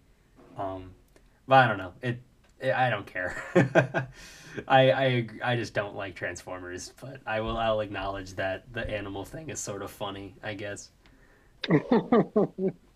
Um, 0.57 0.93
but 1.47 1.65
I 1.65 1.69
don't 1.69 1.79
know. 1.79 1.93
It, 2.03 2.21
I 2.62 2.90
don't 2.90 3.07
care. 3.07 3.43
I 4.69 4.90
I 4.93 5.29
I 5.45 5.57
just 5.57 5.75
don't 5.75 5.95
like 5.95 6.14
Transformers, 6.14 6.93
but 7.00 7.21
I 7.26 7.40
will 7.40 7.57
I'll 7.57 7.81
acknowledge 7.81 8.35
that 8.35 8.73
the 8.73 8.88
animal 8.88 9.25
thing 9.25 9.50
is 9.50 9.61
sort 9.61 9.83
of 9.83 9.90
funny. 9.90 10.37
I 10.43 10.55
guess. 10.55 10.90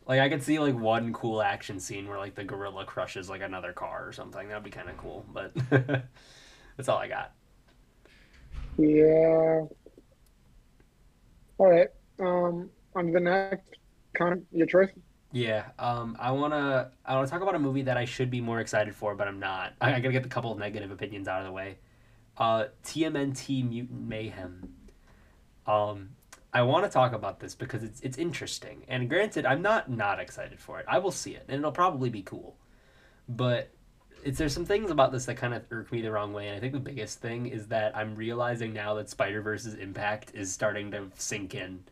Like 0.07 0.21
I 0.21 0.29
could 0.29 0.43
see 0.43 0.59
like 0.59 0.75
one 0.75 1.13
cool 1.15 1.41
action 1.41 1.81
scene 1.81 2.07
where 2.09 2.19
like 2.19 2.35
the 2.35 2.45
gorilla 2.45 2.85
crushes 2.85 3.31
like 3.31 3.41
another 3.43 3.73
car 3.73 4.07
or 4.07 4.13
something. 4.13 4.49
That'd 4.49 4.63
be 4.63 4.71
kind 4.71 4.91
of 4.91 4.97
cool. 4.99 5.25
But 5.33 5.55
that's 6.77 6.89
all 6.89 6.99
I 6.99 7.09
got. 7.09 7.33
yeah. 8.77 9.65
All 11.59 11.71
right. 11.71 11.89
Um, 12.21 12.71
on 12.95 13.07
to 13.07 13.13
the 13.13 13.21
next. 13.21 13.69
Con, 14.17 14.47
your 14.53 14.67
choice. 14.67 14.91
Yeah, 15.35 15.65
um, 15.81 16.17
I 16.21 16.31
wanna 16.31 16.93
I 17.05 17.17
wanna 17.17 17.27
talk 17.27 17.43
about 17.43 17.57
a 17.57 17.59
movie 17.59 17.83
that 17.83 17.97
I 17.97 18.05
should 18.05 18.31
be 18.31 18.41
more 18.41 18.61
excited 18.61 18.95
for, 18.95 19.17
but 19.17 19.27
I'm 19.27 19.41
not. 19.41 19.73
I, 19.81 19.95
I 19.95 19.99
gotta 19.99 20.13
get 20.13 20.25
a 20.25 20.29
couple 20.29 20.53
of 20.53 20.59
negative 20.59 20.93
opinions 20.93 21.27
out 21.27 21.41
of 21.41 21.47
the 21.47 21.51
way. 21.53 21.79
Uh, 22.39 22.67
TMNT 22.85 23.69
Mutant 23.69 24.09
Mayhem. 24.09 24.73
Um, 25.67 26.11
I 26.53 26.63
want 26.63 26.85
to 26.85 26.91
talk 26.91 27.13
about 27.13 27.41
this 27.41 27.57
because 27.57 27.83
it's 27.83 28.01
it's 28.03 28.17
interesting. 28.17 28.85
And 28.87 29.09
granted, 29.11 29.45
I'm 29.45 29.61
not 29.61 29.91
not 29.91 30.21
excited 30.21 30.61
for 30.61 30.79
it. 30.79 30.87
I 30.89 30.99
will 30.99 31.11
see 31.11 31.35
it, 31.35 31.45
and 31.49 31.59
it'll 31.59 31.73
probably 31.73 32.11
be 32.11 32.23
cool. 32.23 32.57
But 33.29 33.73
it's 34.23 34.39
there's 34.39 34.55
some 34.55 34.65
things 34.65 34.93
about 34.93 35.11
this 35.11 35.25
that 35.25 35.35
kind 35.37 35.53
of 35.53 35.65
irk 35.73 35.91
me 35.91 36.01
the 36.01 36.13
wrong 36.13 36.33
way, 36.33 36.47
and 36.47 36.57
I 36.57 36.61
think 36.61 36.75
the 36.75 36.79
biggest 36.79 37.21
thing 37.21 37.47
is 37.47 37.67
that 37.69 37.97
I'm 37.97 38.15
realizing 38.15 38.73
now 38.73 38.95
that 38.95 39.11
Spider 39.11 39.43
Verse's 39.43 39.75
impact 39.75 40.31
is 40.33 40.53
starting 40.53 40.93
to 40.93 41.11
sink 41.17 41.57
in. 41.57 41.83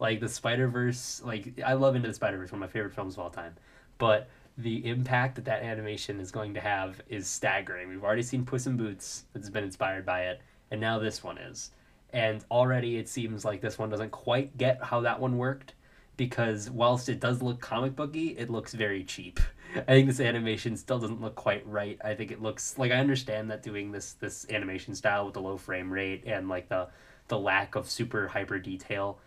Like 0.00 0.20
the 0.20 0.28
Spider 0.28 0.68
Verse, 0.68 1.22
like 1.24 1.60
I 1.64 1.74
love 1.74 1.94
Into 1.94 2.08
the 2.08 2.14
Spider 2.14 2.38
Verse, 2.38 2.50
one 2.50 2.62
of 2.62 2.68
my 2.68 2.72
favorite 2.72 2.94
films 2.94 3.14
of 3.14 3.20
all 3.20 3.30
time, 3.30 3.54
but 3.98 4.28
the 4.58 4.86
impact 4.86 5.36
that 5.36 5.44
that 5.44 5.62
animation 5.62 6.20
is 6.20 6.30
going 6.30 6.54
to 6.54 6.60
have 6.60 7.00
is 7.08 7.26
staggering. 7.26 7.88
We've 7.88 8.02
already 8.02 8.22
seen 8.22 8.44
Puss 8.44 8.66
in 8.66 8.76
Boots 8.76 9.24
that's 9.32 9.48
been 9.48 9.64
inspired 9.64 10.04
by 10.04 10.22
it, 10.22 10.40
and 10.70 10.80
now 10.80 10.98
this 10.98 11.22
one 11.22 11.38
is. 11.38 11.70
And 12.12 12.44
already 12.50 12.96
it 12.96 13.08
seems 13.08 13.44
like 13.44 13.60
this 13.60 13.78
one 13.78 13.90
doesn't 13.90 14.10
quite 14.10 14.56
get 14.56 14.82
how 14.82 15.00
that 15.02 15.20
one 15.20 15.38
worked 15.38 15.74
because 16.16 16.68
whilst 16.68 17.08
it 17.08 17.20
does 17.20 17.40
look 17.40 17.60
comic 17.60 17.96
booky, 17.96 18.36
it 18.36 18.50
looks 18.50 18.74
very 18.74 19.04
cheap. 19.04 19.40
I 19.76 19.92
think 19.92 20.06
this 20.06 20.20
animation 20.20 20.76
still 20.76 20.98
doesn't 20.98 21.20
look 21.20 21.34
quite 21.34 21.66
right. 21.66 21.98
I 22.04 22.14
think 22.14 22.30
it 22.30 22.42
looks 22.42 22.76
like 22.76 22.92
I 22.92 22.96
understand 22.96 23.50
that 23.50 23.62
doing 23.62 23.92
this 23.92 24.14
this 24.14 24.44
animation 24.50 24.94
style 24.94 25.24
with 25.24 25.34
the 25.34 25.40
low 25.40 25.56
frame 25.56 25.90
rate 25.90 26.24
and 26.26 26.48
like 26.48 26.68
the 26.68 26.88
the 27.28 27.38
lack 27.38 27.74
of 27.74 27.88
super 27.88 28.28
hyper 28.28 28.58
detail 28.58 29.18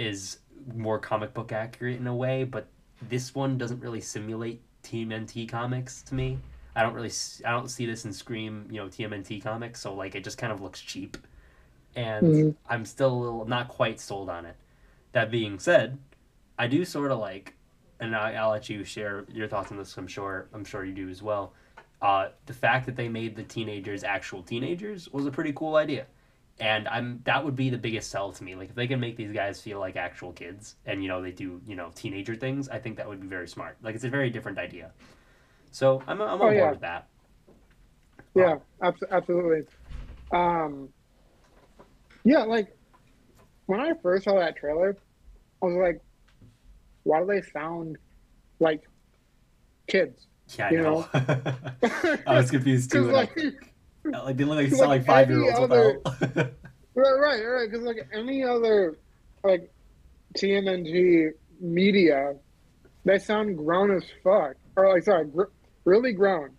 is 0.00 0.38
more 0.74 0.98
comic 0.98 1.34
book 1.34 1.52
accurate 1.52 1.98
in 1.98 2.06
a 2.06 2.14
way, 2.14 2.44
but 2.44 2.66
this 3.08 3.34
one 3.34 3.58
doesn't 3.58 3.80
really 3.80 4.00
simulate 4.00 4.62
TMNT 4.82 5.48
comics 5.48 6.02
to 6.02 6.14
me. 6.14 6.38
I 6.76 6.82
don't 6.82 6.94
really 6.94 7.10
I 7.44 7.50
don't 7.50 7.68
see 7.68 7.86
this 7.86 8.04
in 8.04 8.12
Scream, 8.12 8.66
you 8.70 8.80
know, 8.80 8.88
TMNT 8.88 9.42
comics, 9.42 9.80
so 9.80 9.94
like 9.94 10.14
it 10.14 10.24
just 10.24 10.38
kind 10.38 10.52
of 10.52 10.60
looks 10.60 10.80
cheap. 10.80 11.16
And 11.96 12.26
Mhm. 12.26 12.54
I'm 12.68 12.84
still 12.84 13.12
a 13.12 13.20
little 13.20 13.44
not 13.46 13.68
quite 13.68 14.00
sold 14.00 14.28
on 14.30 14.46
it. 14.46 14.56
That 15.12 15.30
being 15.30 15.58
said, 15.58 15.98
I 16.58 16.66
do 16.68 16.84
sort 16.84 17.10
of 17.10 17.18
like 17.18 17.54
and 18.00 18.16
I, 18.16 18.32
I'll 18.34 18.50
let 18.50 18.68
you 18.70 18.82
share 18.84 19.26
your 19.32 19.46
thoughts 19.48 19.70
on 19.70 19.76
this. 19.78 19.96
I'm 19.98 20.06
sure 20.06 20.48
I'm 20.54 20.64
sure 20.64 20.84
you 20.84 20.94
do 20.94 21.08
as 21.08 21.22
well. 21.22 21.52
Uh, 22.00 22.28
the 22.46 22.54
fact 22.54 22.86
that 22.86 22.96
they 22.96 23.08
made 23.08 23.36
the 23.36 23.42
teenagers 23.42 24.04
actual 24.04 24.42
teenagers 24.42 25.08
was 25.10 25.26
a 25.26 25.30
pretty 25.30 25.52
cool 25.52 25.76
idea, 25.76 26.06
and 26.60 26.86
I'm 26.88 27.20
that 27.24 27.44
would 27.44 27.56
be 27.56 27.70
the 27.70 27.78
biggest 27.78 28.10
sell 28.10 28.32
to 28.32 28.44
me. 28.44 28.54
Like 28.54 28.68
if 28.70 28.74
they 28.74 28.86
can 28.86 29.00
make 29.00 29.16
these 29.16 29.32
guys 29.32 29.60
feel 29.60 29.80
like 29.80 29.96
actual 29.96 30.32
kids, 30.32 30.76
and 30.86 31.02
you 31.02 31.08
know 31.08 31.22
they 31.22 31.32
do 31.32 31.60
you 31.66 31.74
know 31.74 31.90
teenager 31.94 32.36
things, 32.36 32.68
I 32.68 32.78
think 32.78 32.96
that 32.98 33.08
would 33.08 33.20
be 33.20 33.26
very 33.26 33.48
smart. 33.48 33.76
Like 33.82 33.94
it's 33.94 34.04
a 34.04 34.10
very 34.10 34.30
different 34.30 34.58
idea. 34.58 34.92
So 35.70 36.02
I'm 36.06 36.20
I'm 36.20 36.28
on 36.28 36.34
Oh, 36.34 36.38
board 36.38 36.54
yeah. 36.56 36.70
with 36.70 36.80
that. 36.80 37.08
Yeah, 38.34 38.56
abs- 38.82 39.02
absolutely. 39.10 39.66
Um, 40.32 40.88
yeah, 42.24 42.44
like 42.44 42.76
when 43.66 43.80
I 43.80 43.92
first 44.02 44.24
saw 44.24 44.38
that 44.38 44.56
trailer, 44.56 44.96
I 45.62 45.66
was 45.66 45.76
like, 45.76 46.00
why 47.04 47.20
do 47.20 47.26
they 47.26 47.42
sound 47.42 47.96
like 48.60 48.82
kids? 49.88 50.26
Yeah, 50.58 50.68
I 50.68 50.70
You 50.70 50.82
know. 50.82 51.08
I 52.26 52.34
was 52.36 52.50
confused 52.50 52.90
too. 52.92 53.10
Like, 53.12 53.30
like 54.04 54.36
they 54.36 54.44
look 54.44 54.56
like, 54.56 54.66
like 54.70 54.78
sound 54.78 54.90
like 54.90 55.04
five 55.06 55.30
year 55.30 55.44
olds. 55.44 55.58
What 55.60 55.70
right, 56.94 57.18
right, 57.20 57.42
right. 57.44 57.70
Because 57.70 57.84
like 57.84 58.08
any 58.12 58.44
other 58.44 58.98
like 59.44 59.70
TMNT 60.36 61.30
media, 61.60 62.34
they 63.04 63.18
sound 63.18 63.56
grown 63.56 63.94
as 63.96 64.04
fuck, 64.22 64.54
or 64.76 64.92
like 64.92 65.02
sorry, 65.04 65.26
gr- 65.26 65.44
really 65.84 66.12
grown. 66.12 66.50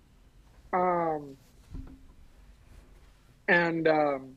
Um, 0.74 1.36
and 3.48 3.88
um, 3.88 4.36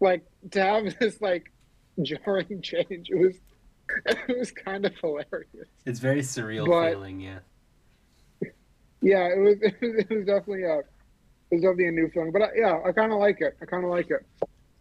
like 0.00 0.24
to 0.52 0.62
have 0.62 0.94
this 1.00 1.20
like 1.20 1.52
jarring 2.02 2.62
change, 2.62 3.08
it 3.10 3.16
was 3.18 3.36
it 4.06 4.38
was 4.38 4.50
kind 4.52 4.86
of 4.86 4.94
hilarious. 5.00 5.68
it's 5.84 5.98
very 6.00 6.20
surreal 6.20 6.66
But- 6.66 6.92
feeling. 6.92 7.20
Yeah. 7.20 7.38
Yeah, 9.04 9.26
it 9.34 9.38
was 9.40 9.56
it 9.60 9.74
was, 9.82 9.94
it 9.98 10.10
was 10.10 10.26
definitely 10.26 10.62
a 10.62 10.82
was 11.52 11.60
definitely 11.62 11.88
a 11.88 11.92
new 11.92 12.08
feeling, 12.08 12.32
but 12.32 12.42
I, 12.42 12.48
yeah, 12.56 12.80
I 12.84 12.92
kind 12.92 13.12
of 13.12 13.18
like 13.18 13.40
it. 13.40 13.56
I 13.60 13.66
kind 13.66 13.84
of 13.84 13.90
like 13.90 14.10
it. 14.10 14.24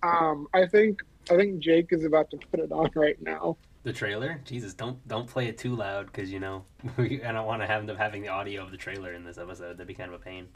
Um, 0.03 0.47
I 0.53 0.65
think 0.65 1.01
I 1.29 1.35
think 1.35 1.59
Jake 1.59 1.87
is 1.91 2.05
about 2.05 2.31
to 2.31 2.37
put 2.49 2.59
it 2.59 2.71
on 2.71 2.89
right 2.95 3.21
now. 3.21 3.57
The 3.83 3.93
trailer? 3.93 4.39
Jesus, 4.45 4.73
don't 4.73 5.05
don't 5.07 5.27
play 5.27 5.47
it 5.47 5.57
too 5.57 5.75
loud 5.75 6.05
because 6.07 6.31
you 6.31 6.39
know 6.39 6.63
we, 6.97 7.21
I 7.25 7.31
don't 7.31 7.45
want 7.45 7.61
to 7.61 7.67
have 7.67 7.85
them 7.87 7.97
having 7.97 8.21
the 8.21 8.29
audio 8.29 8.63
of 8.63 8.71
the 8.71 8.77
trailer 8.77 9.13
in 9.13 9.23
this 9.25 9.37
episode. 9.37 9.73
That'd 9.73 9.87
be 9.87 9.93
kind 9.93 10.13
of 10.13 10.19
a 10.19 10.23
pain. 10.23 10.47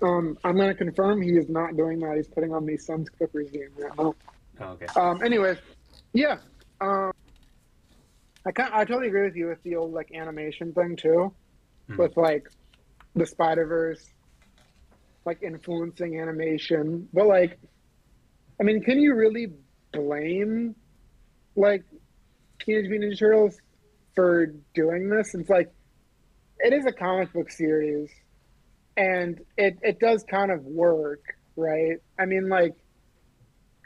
Um, 0.00 0.38
I'm 0.44 0.56
gonna 0.56 0.74
confirm 0.74 1.20
he 1.20 1.32
is 1.36 1.48
not 1.48 1.76
doing 1.76 1.98
that. 2.00 2.16
He's 2.16 2.28
putting 2.28 2.52
on 2.54 2.64
the 2.64 2.76
Suns 2.76 3.08
Clippers 3.10 3.50
game 3.50 3.68
right 3.76 3.96
now. 3.98 4.14
Oh, 4.60 4.64
okay. 4.64 4.86
Um, 4.96 5.22
anyways, 5.22 5.58
yeah. 6.12 6.38
Um, 6.80 7.12
I 8.46 8.52
kind 8.52 8.70
I 8.72 8.84
totally 8.84 9.08
agree 9.08 9.24
with 9.24 9.36
you 9.36 9.48
with 9.48 9.62
the 9.62 9.76
old 9.76 9.92
like 9.92 10.12
animation 10.14 10.72
thing 10.72 10.96
too, 10.96 11.32
Mhm. 11.90 11.98
with 11.98 12.16
like 12.16 12.48
the 13.14 13.26
Spider 13.26 13.66
Verse, 13.66 14.08
like 15.28 15.42
influencing 15.42 16.20
animation. 16.20 17.08
But 17.12 17.26
like, 17.26 17.58
I 18.60 18.64
mean, 18.64 18.82
can 18.82 18.98
you 18.98 19.14
really 19.14 19.52
blame 19.92 20.74
like 21.54 21.84
Teenage 22.60 22.88
Mutant 22.88 23.12
Ninja 23.12 23.18
Turtles 23.18 23.60
for 24.14 24.46
doing 24.74 25.08
this? 25.08 25.34
It's 25.34 25.50
like 25.50 25.72
it 26.58 26.72
is 26.72 26.86
a 26.86 26.92
comic 26.92 27.32
book 27.32 27.50
series, 27.50 28.10
and 28.96 29.40
it 29.56 29.78
it 29.82 30.00
does 30.00 30.24
kind 30.24 30.50
of 30.50 30.64
work, 30.64 31.22
right? 31.56 31.98
I 32.18 32.24
mean, 32.26 32.48
like. 32.48 32.74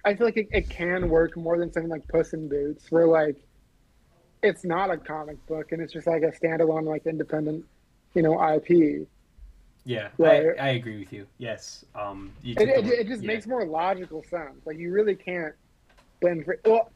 I 0.04 0.16
feel 0.16 0.26
like 0.26 0.36
it, 0.36 0.48
it 0.50 0.68
can 0.68 1.08
work 1.08 1.36
more 1.36 1.56
than 1.56 1.72
something 1.72 1.88
like 1.88 2.08
Puss 2.08 2.32
in 2.32 2.48
Boots, 2.48 2.90
where 2.90 3.06
like 3.06 3.36
it's 4.42 4.64
not 4.64 4.90
a 4.90 4.96
comic 4.96 5.46
book 5.46 5.70
and 5.70 5.80
it's 5.80 5.92
just 5.92 6.08
like 6.08 6.22
a 6.22 6.32
standalone, 6.32 6.86
like 6.88 7.06
independent, 7.06 7.64
you 8.12 8.22
know, 8.22 8.34
IP. 8.54 9.06
Yeah, 9.84 10.08
Right. 10.18 10.46
I, 10.58 10.66
I 10.66 10.68
agree 10.70 10.98
with 10.98 11.12
you. 11.12 11.26
Yes. 11.38 11.84
Um. 11.94 12.32
You 12.42 12.54
It, 12.58 12.68
it, 12.68 12.86
it 12.86 13.06
just 13.08 13.22
yeah. 13.22 13.26
makes 13.26 13.46
more 13.46 13.64
logical 13.64 14.22
sense. 14.24 14.64
Like 14.64 14.78
you 14.78 14.92
really 14.92 15.16
can't 15.16 15.54
blend 16.20 16.44
for. 16.44 16.58
Well, 16.64 16.90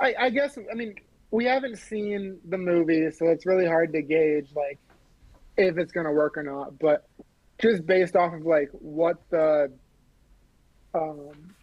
I, 0.00 0.14
I 0.18 0.30
guess 0.30 0.58
I 0.70 0.74
mean 0.74 0.96
we 1.30 1.44
haven't 1.44 1.76
seen 1.78 2.38
the 2.48 2.58
movie, 2.58 3.10
so 3.10 3.26
it's 3.26 3.46
really 3.46 3.66
hard 3.66 3.92
to 3.92 4.02
gauge 4.02 4.48
like 4.54 4.78
if 5.56 5.78
it's 5.78 5.92
gonna 5.92 6.12
work 6.12 6.36
or 6.36 6.42
not. 6.42 6.78
But 6.78 7.06
just 7.60 7.86
based 7.86 8.16
off 8.16 8.32
of 8.34 8.44
like 8.44 8.70
what 8.72 9.22
the 9.30 9.72
um 10.94 11.54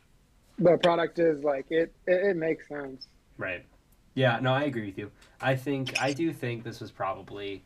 the 0.57 0.77
product 0.77 1.19
is, 1.19 1.43
like 1.43 1.65
it 1.69 1.93
it, 2.07 2.29
it 2.29 2.37
makes 2.37 2.67
sense. 2.67 3.07
Right. 3.37 3.65
Yeah, 4.13 4.39
no, 4.41 4.53
I 4.53 4.63
agree 4.63 4.85
with 4.85 4.97
you. 4.97 5.11
I 5.39 5.55
think 5.55 6.01
I 6.01 6.13
do 6.13 6.31
think 6.33 6.63
this 6.63 6.79
was 6.79 6.91
probably 6.91 7.63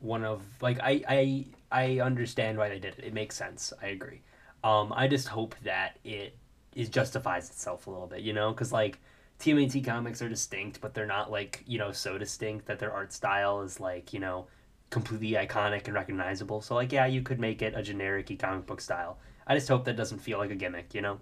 one 0.00 0.24
of 0.24 0.42
like 0.60 0.80
I 0.80 1.02
I 1.08 1.46
I 1.70 2.00
understand 2.00 2.58
why 2.58 2.68
they 2.68 2.78
did 2.78 2.98
it. 2.98 3.04
It 3.04 3.14
makes 3.14 3.36
sense. 3.36 3.72
I 3.82 3.88
agree. 3.88 4.22
Um 4.64 4.92
I 4.94 5.08
just 5.08 5.28
hope 5.28 5.54
that 5.64 5.98
it 6.04 6.36
is 6.74 6.88
justifies 6.88 7.48
itself 7.50 7.86
a 7.86 7.90
little 7.90 8.06
bit, 8.06 8.20
you 8.20 8.32
know, 8.32 8.52
cuz 8.52 8.72
like 8.72 8.98
TMNT 9.38 9.84
comics 9.84 10.20
are 10.22 10.28
distinct, 10.28 10.80
but 10.80 10.94
they're 10.94 11.06
not 11.06 11.30
like, 11.30 11.62
you 11.66 11.78
know, 11.78 11.92
so 11.92 12.18
distinct 12.18 12.66
that 12.66 12.78
their 12.78 12.92
art 12.92 13.12
style 13.12 13.62
is 13.62 13.80
like, 13.80 14.12
you 14.12 14.20
know, 14.20 14.46
completely 14.90 15.32
iconic 15.32 15.86
and 15.86 15.94
recognizable. 15.94 16.60
So 16.60 16.74
like 16.74 16.92
yeah, 16.92 17.06
you 17.06 17.22
could 17.22 17.40
make 17.40 17.62
it 17.62 17.74
a 17.76 17.82
generic 17.82 18.36
comic 18.38 18.66
book 18.66 18.80
style. 18.80 19.18
I 19.46 19.54
just 19.54 19.68
hope 19.68 19.84
that 19.86 19.96
doesn't 19.96 20.18
feel 20.18 20.38
like 20.38 20.50
a 20.50 20.54
gimmick, 20.56 20.94
you 20.94 21.00
know. 21.02 21.20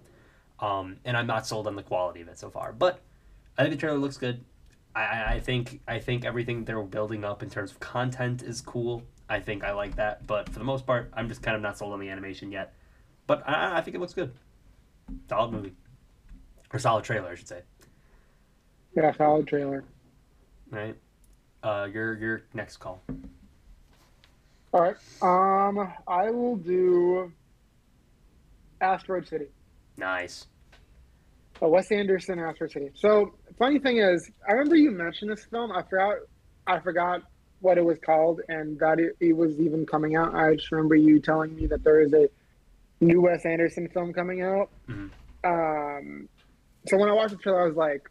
Um 0.59 0.97
and 1.05 1.15
I'm 1.17 1.27
not 1.27 1.47
sold 1.47 1.67
on 1.67 1.75
the 1.75 1.83
quality 1.83 2.21
of 2.21 2.27
it 2.27 2.37
so 2.39 2.49
far. 2.49 2.73
But 2.73 3.01
I 3.57 3.63
think 3.63 3.75
the 3.75 3.79
trailer 3.79 3.97
looks 3.97 4.17
good. 4.17 4.43
I, 4.95 5.35
I 5.35 5.39
think 5.39 5.81
I 5.87 5.99
think 5.99 6.25
everything 6.25 6.65
they're 6.65 6.81
building 6.83 7.23
up 7.23 7.43
in 7.43 7.49
terms 7.49 7.71
of 7.71 7.79
content 7.79 8.41
is 8.41 8.61
cool. 8.61 9.03
I 9.29 9.39
think 9.39 9.63
I 9.63 9.71
like 9.71 9.95
that, 9.97 10.25
but 10.25 10.49
for 10.49 10.57
the 10.57 10.65
most 10.65 10.85
part, 10.85 11.11
I'm 11.13 11.27
just 11.27 11.43
kind 11.43 11.55
of 11.55 11.61
not 11.61 11.77
sold 11.77 11.93
on 11.93 11.99
the 11.99 12.09
animation 12.09 12.51
yet. 12.51 12.73
But 13.27 13.47
I, 13.47 13.77
I 13.77 13.81
think 13.81 13.95
it 13.95 13.99
looks 13.99 14.13
good. 14.13 14.33
Solid 15.27 15.51
movie, 15.51 15.73
or 16.73 16.79
solid 16.79 17.03
trailer, 17.03 17.29
I 17.29 17.35
should 17.35 17.47
say. 17.47 17.61
Yeah, 18.95 19.13
solid 19.13 19.47
trailer. 19.47 19.83
Right. 20.71 20.95
Uh, 21.61 21.87
your 21.91 22.15
your 22.15 22.41
next 22.53 22.77
call. 22.77 23.01
All 24.73 24.81
right. 24.81 24.95
Um, 25.21 25.93
I 26.07 26.29
will 26.29 26.55
do 26.55 27.31
Asteroid 28.81 29.27
City. 29.27 29.47
Nice. 29.97 30.47
Oh, 31.61 31.69
Wes 31.69 31.91
Anderson, 31.91 32.39
Asteroid 32.39 32.71
City. 32.71 32.89
So, 32.93 33.33
funny 33.57 33.79
thing 33.79 33.97
is, 33.97 34.31
I 34.47 34.53
remember 34.53 34.75
you 34.75 34.91
mentioned 34.91 35.31
this 35.31 35.43
film. 35.45 35.71
I 35.71 35.81
forgot, 35.83 36.17
I 36.67 36.79
forgot 36.79 37.23
what 37.61 37.77
it 37.77 37.83
was 37.85 37.97
called, 37.99 38.41
and 38.47 38.79
that 38.79 38.99
it, 38.99 39.15
it 39.19 39.35
was 39.35 39.59
even 39.59 39.85
coming 39.85 40.15
out. 40.15 40.33
I 40.35 40.55
just 40.55 40.71
remember 40.71 40.95
you 40.95 41.19
telling 41.19 41.55
me 41.55 41.67
that 41.67 41.83
there 41.83 42.01
is 42.01 42.13
a 42.13 42.29
new 43.01 43.21
Wes 43.21 43.45
Anderson 43.45 43.87
film 43.89 44.13
coming 44.13 44.41
out. 44.41 44.69
Mhm. 44.87 45.09
Um, 45.43 46.29
so 46.87 46.97
when 46.97 47.09
I 47.09 47.13
watched 47.13 47.31
the 47.31 47.37
trailer, 47.37 47.61
I 47.61 47.65
was 47.65 47.75
like, 47.75 48.09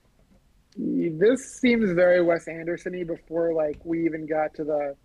"This 0.76 1.58
seems 1.60 1.90
very 1.92 2.22
Wes 2.22 2.48
Anderson-y." 2.48 3.04
Before 3.04 3.52
like 3.52 3.78
we 3.84 4.04
even 4.04 4.26
got 4.26 4.54
to 4.54 4.64
the 4.64 4.96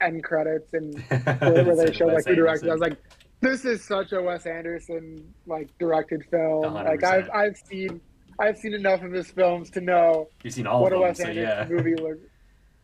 end 0.00 0.24
credits 0.24 0.72
and 0.72 0.98
where, 1.40 1.76
they 1.76 1.92
showed 1.92 2.12
like 2.12 2.26
who 2.26 2.34
directed. 2.34 2.68
I 2.68 2.72
was 2.72 2.80
like, 2.80 2.96
this 3.40 3.64
is 3.64 3.84
such 3.84 4.12
a 4.12 4.22
Wes 4.22 4.46
Anderson 4.46 5.34
like 5.46 5.68
directed 5.78 6.24
film. 6.30 6.64
A 6.64 6.70
hundred 6.70 6.90
Like 6.90 7.04
I've. 7.04 7.30
I've 7.30 7.56
seen 7.56 8.00
I've 8.38 8.56
seen 8.56 8.72
enough 8.72 9.02
of 9.02 9.12
his 9.12 9.30
films 9.30 9.70
to 9.72 9.82
know 9.82 10.28
You've 10.42 10.54
seen 10.54 10.66
all 10.66 10.80
what 10.82 10.92
a 10.92 10.96
of 10.96 11.00
them, 11.00 11.08
Wes 11.08 11.18
so 11.18 11.24
Anderson 11.24 11.68
yeah. 11.68 11.76
movie 11.76 11.94
looks. 11.94 12.20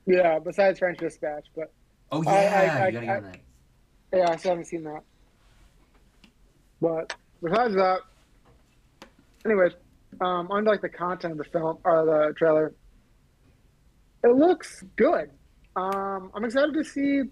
Yeah, 0.07 0.39
besides 0.39 0.79
French 0.79 0.99
Dispatch, 0.99 1.47
but 1.55 1.73
Oh 2.13 2.23
yeah, 2.23 2.31
I- 2.31 2.35
I- 2.35 2.85
I- 2.85 2.87
you 2.89 2.93
gotta 2.93 3.07
get 3.07 3.25
I- 3.25 4.17
yeah, 4.17 4.31
I 4.31 4.37
still 4.37 4.51
haven't 4.53 4.67
seen 4.67 4.85
that. 4.85 5.03
But 6.81 7.15
besides 7.43 7.75
that, 7.75 8.01
anyways, 9.45 9.73
um, 10.21 10.51
on 10.51 10.65
like 10.65 10.81
the 10.83 10.89
content 10.89 11.33
of 11.33 11.39
the 11.39 11.45
film 11.45 11.79
or 11.85 12.05
the 12.05 12.35
trailer, 12.37 12.75
it 14.23 14.29
looks 14.29 14.83
good. 14.97 15.31
Um, 15.75 16.31
I'm 16.35 16.45
excited 16.45 16.73
to 16.75 16.85
see 16.85 17.23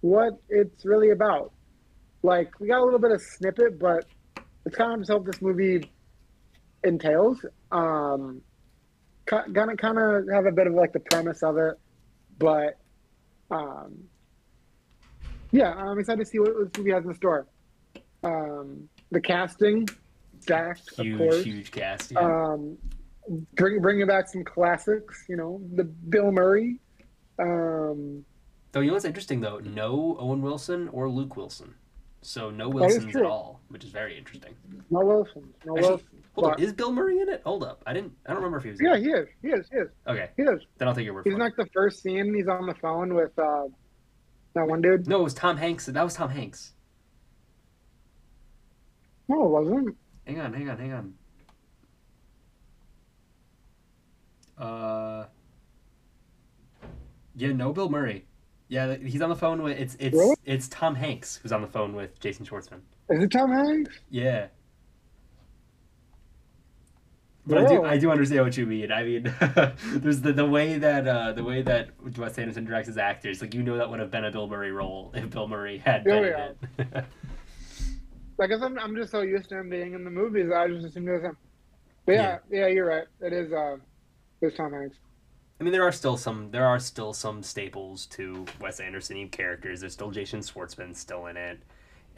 what 0.00 0.32
it's 0.48 0.84
really 0.84 1.10
about. 1.10 1.52
Like 2.22 2.58
we 2.60 2.66
got 2.68 2.80
a 2.80 2.84
little 2.84 2.98
bit 2.98 3.12
of 3.12 3.22
snippet, 3.22 3.78
but 3.78 4.06
it's 4.66 4.76
kind 4.76 4.92
of 4.94 5.00
just 5.00 5.10
what 5.12 5.24
this 5.24 5.40
movie 5.40 5.90
entails. 6.84 7.44
Um, 7.70 8.42
gonna 9.26 9.76
kind 9.76 9.98
of 9.98 10.28
have 10.28 10.46
a 10.46 10.52
bit 10.52 10.66
of 10.66 10.74
like 10.74 10.92
the 10.92 11.00
premise 11.00 11.42
of 11.42 11.56
it, 11.56 11.78
but 12.38 12.78
um, 13.50 13.94
yeah, 15.50 15.72
I'm 15.74 15.98
excited 15.98 16.24
to 16.24 16.30
see 16.30 16.38
what 16.38 16.52
this 16.58 16.70
movie 16.78 16.90
has 16.92 17.04
in 17.04 17.14
store. 17.14 17.46
Um, 18.24 18.88
the 19.10 19.20
casting, 19.20 19.88
stacked, 20.40 20.98
of 20.98 21.04
Huge, 21.04 21.18
course. 21.18 21.44
huge 21.44 21.70
cast. 21.70 22.12
Yeah. 22.12 22.20
Um, 22.20 22.78
bring 23.54 23.80
bringing 23.80 24.06
back 24.06 24.28
some 24.28 24.44
classics, 24.44 25.24
you 25.28 25.36
know, 25.36 25.60
the 25.74 25.84
Bill 25.84 26.32
Murray. 26.32 26.78
Um, 27.38 28.24
Though 28.72 28.80
you 28.80 28.86
know 28.86 28.94
what's 28.94 29.04
interesting 29.04 29.40
though, 29.40 29.58
no 29.58 30.16
Owen 30.18 30.40
Wilson 30.40 30.88
or 30.88 31.10
Luke 31.10 31.36
Wilson, 31.36 31.74
so 32.22 32.50
no 32.50 32.68
Wilsons 32.68 33.14
at 33.14 33.22
all, 33.22 33.60
which 33.68 33.84
is 33.84 33.90
very 33.90 34.16
interesting. 34.16 34.54
no 34.90 35.00
Wilsons. 35.00 35.54
no 35.64 35.76
Actually, 35.76 35.88
Wilson. 35.90 36.06
Hold 36.34 36.44
But- 36.46 36.52
up, 36.54 36.60
is 36.60 36.72
Bill 36.72 36.92
Murray 36.92 37.20
in 37.20 37.28
it? 37.28 37.42
Hold 37.44 37.62
up, 37.62 37.82
I 37.86 37.92
didn't. 37.92 38.12
I 38.24 38.30
don't 38.30 38.36
remember 38.38 38.56
if 38.58 38.64
he 38.64 38.70
was. 38.70 38.80
in 38.80 38.86
yeah, 38.86 38.94
it. 38.94 39.02
he 39.02 39.08
is. 39.10 39.28
He 39.42 39.48
is. 39.48 39.68
He 39.70 39.76
is. 39.76 39.88
Okay, 40.08 40.30
He 40.36 40.42
is. 40.44 40.60
then 40.78 40.88
I'll 40.88 40.94
take 40.94 41.04
your 41.04 41.12
word 41.14 41.24
He's 41.24 41.32
for 41.32 41.36
in 41.36 41.42
it. 41.42 41.44
like 41.44 41.56
the 41.56 41.66
first 41.74 42.02
scene. 42.02 42.32
He's 42.34 42.48
on 42.48 42.66
the 42.66 42.74
phone 42.76 43.14
with 43.14 43.38
uh, 43.38 43.64
that 44.54 44.66
one 44.66 44.80
dude. 44.80 45.06
No, 45.06 45.20
it 45.20 45.24
was 45.24 45.34
Tom 45.34 45.56
Hanks. 45.58 45.86
That 45.86 46.02
was 46.02 46.14
Tom 46.14 46.30
Hanks. 46.30 46.72
No, 49.28 49.44
it 49.44 49.48
wasn't. 49.50 49.96
Hang 50.26 50.40
on, 50.40 50.52
hang 50.54 50.70
on, 50.70 50.78
hang 50.78 50.92
on. 50.92 51.14
Uh. 54.58 55.26
Yeah, 57.34 57.52
no 57.52 57.72
Bill 57.72 57.88
Murray. 57.88 58.26
Yeah, 58.72 58.96
he's 58.96 59.20
on 59.20 59.28
the 59.28 59.36
phone 59.36 59.62
with 59.62 59.78
it's 59.78 59.96
it's 60.00 60.16
Really? 60.16 60.34
it's 60.46 60.66
Tom 60.68 60.94
Hanks 60.94 61.36
who's 61.42 61.52
on 61.52 61.60
the 61.60 61.66
phone 61.66 61.94
with 61.94 62.18
Jason 62.20 62.46
Schwartzman. 62.46 62.80
Is 63.10 63.22
it 63.22 63.30
Tom 63.30 63.52
Hanks? 63.52 64.00
Yeah. 64.08 64.46
But 67.46 67.58
I 67.58 67.66
do 67.68 67.84
I 67.84 67.98
do 67.98 68.10
understand 68.10 68.44
what 68.44 68.56
you 68.56 68.64
mean. 68.64 68.90
I 68.90 69.02
mean, 69.02 69.24
there's 69.88 70.22
the, 70.22 70.32
the 70.32 70.46
way 70.46 70.78
that 70.78 71.06
uh, 71.06 71.32
the 71.34 71.44
way 71.44 71.60
that 71.60 71.90
Wes 72.16 72.38
Anderson 72.38 72.64
directs 72.64 72.86
his 72.86 72.96
actors. 72.96 73.42
Like 73.42 73.52
you 73.52 73.62
know 73.62 73.76
that 73.76 73.90
would 73.90 74.00
have 74.00 74.10
been 74.10 74.24
a 74.24 74.30
Bill 74.30 74.46
Murray 74.48 74.72
role 74.72 75.10
if 75.14 75.28
Bill 75.28 75.48
Murray 75.48 75.76
had 75.76 76.00
Oh, 76.06 76.22
been 76.22 76.24
yeah. 76.24 76.48
in 76.78 76.86
it. 76.96 77.04
I 78.40 78.46
guess 78.46 78.62
I'm, 78.62 78.78
I'm 78.78 78.96
just 78.96 79.10
so 79.10 79.20
used 79.20 79.50
to 79.50 79.58
him 79.58 79.68
being 79.68 79.92
in 79.92 80.02
the 80.02 80.10
movies. 80.10 80.50
I 80.50 80.66
just 80.68 80.86
assumed 80.86 81.08
it 81.08 81.12
was 81.12 81.22
him. 81.24 81.36
But 82.06 82.12
yeah, 82.12 82.38
yeah, 82.50 82.68
you're 82.68 82.86
right. 82.86 83.04
It 83.20 83.34
is. 83.34 83.52
Uh, 83.52 83.76
it's 84.40 84.56
Tom 84.56 84.72
Hanks. 84.72 84.96
I 85.62 85.64
mean, 85.64 85.72
there 85.72 85.84
are 85.84 85.92
still 85.92 86.16
some 86.16 86.50
there 86.50 86.66
are 86.66 86.80
still 86.80 87.12
some 87.12 87.40
staples 87.40 88.06
to 88.06 88.44
Wes 88.60 88.80
Anderson 88.80 89.28
characters. 89.28 89.78
There's 89.78 89.92
still 89.92 90.10
Jason 90.10 90.40
Schwartzman 90.40 90.96
still 90.96 91.26
in 91.26 91.36
it, 91.36 91.60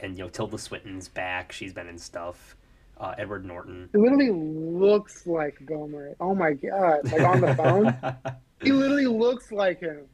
and 0.01 0.17
you 0.17 0.25
know 0.25 0.31
Tilda 0.31 0.57
Swinton's 0.57 1.09
back. 1.09 1.53
She's 1.53 1.75
been 1.75 1.87
in 1.87 1.99
stuff. 1.99 2.57
Uh, 2.99 3.15
Edward 3.19 3.45
Norton. 3.45 3.91
It 3.93 3.99
literally 3.99 4.31
looks 4.31 5.27
like 5.27 5.59
Gomer. 5.67 6.17
Oh 6.21 6.35
my 6.35 6.55
god! 6.55 7.01
Like 7.05 7.21
on 7.21 7.43
the 7.43 7.55
phone, 7.55 7.95
he 8.63 8.73
literally 8.73 9.09
looks 9.09 9.53
like 9.53 9.79
him. 9.79 10.07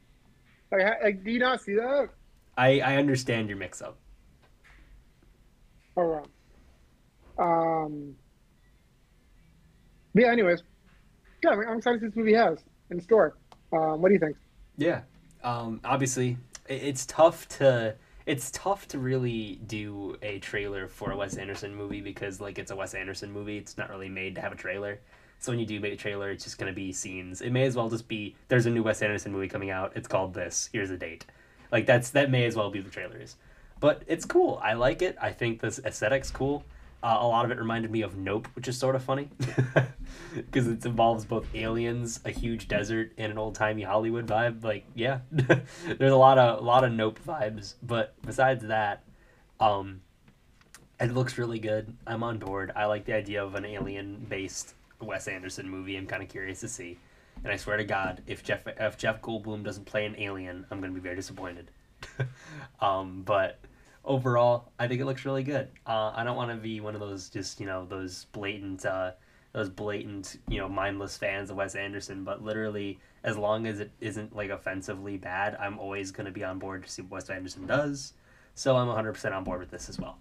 Like, 0.72 1.00
like, 1.00 1.22
do 1.22 1.30
you 1.30 1.38
not 1.38 1.60
see 1.60 1.74
that? 1.74 2.08
I 2.58 2.80
I 2.80 2.96
understand 2.96 3.46
your 3.46 3.58
mix 3.58 3.80
up. 3.80 3.96
Or 5.94 6.24
wrong? 7.38 7.86
Um. 7.86 8.16
yeah. 10.14 10.32
Anyways, 10.32 10.64
yeah, 11.44 11.50
I'm 11.50 11.60
I'm 11.60 11.78
excited 11.78 12.00
to 12.00 12.06
see 12.06 12.08
this 12.08 12.16
movie 12.16 12.34
has 12.34 12.58
in 12.90 13.00
store. 13.00 13.36
Um, 13.72 14.02
what 14.02 14.08
do 14.08 14.14
you 14.14 14.20
think? 14.20 14.36
Yeah. 14.76 15.02
Um, 15.42 15.80
obviously, 15.84 16.36
it's 16.68 17.06
tough 17.06 17.48
to 17.48 17.96
it's 18.26 18.50
tough 18.52 18.86
to 18.88 18.98
really 18.98 19.60
do 19.66 20.16
a 20.22 20.38
trailer 20.38 20.86
for 20.86 21.10
a 21.10 21.16
Wes 21.16 21.36
Anderson 21.36 21.74
movie 21.74 22.00
because 22.00 22.40
like 22.40 22.58
it's 22.58 22.70
a 22.70 22.76
Wes 22.76 22.94
Anderson 22.94 23.32
movie. 23.32 23.58
It's 23.58 23.76
not 23.76 23.90
really 23.90 24.08
made 24.08 24.34
to 24.36 24.40
have 24.40 24.52
a 24.52 24.56
trailer. 24.56 25.00
So 25.38 25.50
when 25.52 25.58
you 25.58 25.66
do 25.66 25.80
make 25.80 25.94
a 25.94 25.96
trailer, 25.96 26.30
it's 26.30 26.44
just 26.44 26.58
gonna 26.58 26.72
be 26.72 26.92
scenes. 26.92 27.40
It 27.40 27.50
may 27.50 27.64
as 27.64 27.76
well 27.76 27.88
just 27.88 28.08
be 28.08 28.36
there's 28.48 28.66
a 28.66 28.70
new 28.70 28.82
Wes 28.82 29.02
Anderson 29.02 29.32
movie 29.32 29.48
coming 29.48 29.70
out. 29.70 29.92
It's 29.96 30.08
called 30.08 30.34
this. 30.34 30.68
Here's 30.72 30.90
the 30.90 30.96
date. 30.96 31.24
Like 31.72 31.86
that's 31.86 32.10
that 32.10 32.30
may 32.30 32.44
as 32.44 32.56
well 32.56 32.70
be 32.70 32.80
the 32.80 32.90
trailers. 32.90 33.36
But 33.80 34.02
it's 34.06 34.26
cool. 34.26 34.60
I 34.62 34.74
like 34.74 35.00
it. 35.00 35.16
I 35.20 35.32
think 35.32 35.60
this 35.60 35.80
aesthetic's 35.84 36.30
cool. 36.30 36.64
Uh, 37.02 37.16
a 37.20 37.26
lot 37.26 37.46
of 37.46 37.50
it 37.50 37.58
reminded 37.58 37.90
me 37.90 38.02
of 38.02 38.16
Nope, 38.18 38.46
which 38.54 38.68
is 38.68 38.76
sort 38.76 38.94
of 38.94 39.02
funny 39.02 39.30
because 40.34 40.66
it 40.66 40.84
involves 40.84 41.24
both 41.24 41.46
aliens, 41.54 42.20
a 42.26 42.30
huge 42.30 42.68
desert, 42.68 43.12
and 43.16 43.32
an 43.32 43.38
old 43.38 43.54
timey 43.54 43.82
Hollywood 43.82 44.26
vibe. 44.26 44.62
Like, 44.62 44.84
yeah, 44.94 45.20
there's 45.30 46.12
a 46.12 46.16
lot 46.16 46.36
of 46.36 46.60
a 46.60 46.62
lot 46.62 46.84
of 46.84 46.92
Nope 46.92 47.18
vibes. 47.26 47.74
But 47.82 48.14
besides 48.22 48.66
that, 48.66 49.02
um, 49.60 50.02
it 51.00 51.14
looks 51.14 51.38
really 51.38 51.58
good. 51.58 51.96
I'm 52.06 52.22
on 52.22 52.38
board. 52.38 52.72
I 52.76 52.84
like 52.84 53.06
the 53.06 53.14
idea 53.14 53.42
of 53.42 53.54
an 53.54 53.64
alien-based 53.64 54.74
Wes 55.00 55.26
Anderson 55.26 55.68
movie. 55.68 55.96
I'm 55.96 56.06
kind 56.06 56.22
of 56.22 56.28
curious 56.28 56.60
to 56.60 56.68
see. 56.68 56.98
And 57.42 57.52
I 57.52 57.56
swear 57.56 57.78
to 57.78 57.84
God, 57.84 58.22
if 58.26 58.44
Jeff 58.44 58.66
if 58.66 58.98
Jeff 58.98 59.22
Goldblum 59.22 59.64
doesn't 59.64 59.86
play 59.86 60.04
an 60.04 60.14
alien, 60.18 60.66
I'm 60.70 60.80
gonna 60.80 60.92
be 60.92 61.00
very 61.00 61.16
disappointed. 61.16 61.70
um, 62.80 63.22
but 63.24 63.58
overall, 64.04 64.72
I 64.78 64.88
think 64.88 65.00
it 65.00 65.04
looks 65.04 65.24
really 65.24 65.42
good. 65.42 65.68
Uh, 65.86 66.12
I 66.14 66.24
don't 66.24 66.36
want 66.36 66.50
to 66.50 66.56
be 66.56 66.80
one 66.80 66.94
of 66.94 67.00
those 67.00 67.28
just 67.28 67.60
you 67.60 67.66
know 67.66 67.86
those 67.86 68.26
blatant 68.32 68.84
uh, 68.84 69.12
those 69.52 69.68
blatant 69.68 70.38
you 70.48 70.58
know 70.58 70.68
mindless 70.68 71.16
fans 71.16 71.50
of 71.50 71.56
Wes 71.56 71.74
Anderson, 71.74 72.24
but 72.24 72.42
literally 72.42 72.98
as 73.22 73.36
long 73.36 73.66
as 73.66 73.80
it 73.80 73.90
isn't 74.00 74.34
like 74.34 74.50
offensively 74.50 75.16
bad, 75.16 75.56
I'm 75.60 75.78
always 75.78 76.10
gonna 76.10 76.30
be 76.30 76.44
on 76.44 76.58
board 76.58 76.84
to 76.84 76.90
see 76.90 77.02
what 77.02 77.10
Wes 77.10 77.30
Anderson 77.30 77.66
does. 77.66 78.14
So 78.54 78.76
I'm 78.76 78.88
100% 78.88 79.32
on 79.32 79.44
board 79.44 79.60
with 79.60 79.70
this 79.70 79.88
as 79.88 79.98
well. 79.98 80.18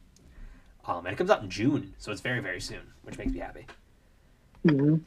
Um, 0.86 1.06
and 1.06 1.14
it 1.14 1.18
comes 1.18 1.30
out 1.30 1.44
in 1.44 1.50
June, 1.50 1.94
so 1.98 2.12
it's 2.12 2.22
very 2.22 2.42
very 2.42 2.62
soon, 2.62 2.82
which 3.04 3.18
makes 3.18 3.32
me 3.32 3.40
happy. 3.40 3.66
Mm-hmm. 4.66 4.98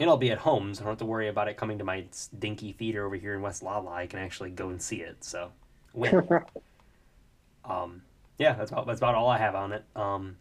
And 0.00 0.08
I'll 0.08 0.16
be 0.16 0.30
at 0.30 0.38
home, 0.38 0.74
so 0.74 0.82
I 0.82 0.84
don't 0.84 0.92
have 0.92 0.98
to 0.98 1.06
worry 1.06 1.28
about 1.28 1.48
it 1.48 1.56
coming 1.56 1.78
to 1.78 1.84
my 1.84 2.04
dinky 2.38 2.70
theater 2.70 3.04
over 3.04 3.16
here 3.16 3.34
in 3.34 3.42
West 3.42 3.64
Lala. 3.64 3.90
I 3.90 4.06
can 4.06 4.20
actually 4.20 4.50
go 4.50 4.68
and 4.68 4.80
see 4.80 5.00
it. 5.00 5.24
So, 5.24 5.50
win. 5.92 6.22
um, 7.68 8.02
yeah, 8.38 8.54
that's 8.54 8.70
about 8.70 8.86
that's 8.86 9.00
about 9.00 9.14
all 9.14 9.28
I 9.28 9.38
have 9.38 9.54
on 9.54 9.72
it. 9.72 9.84
Um, 9.96 10.36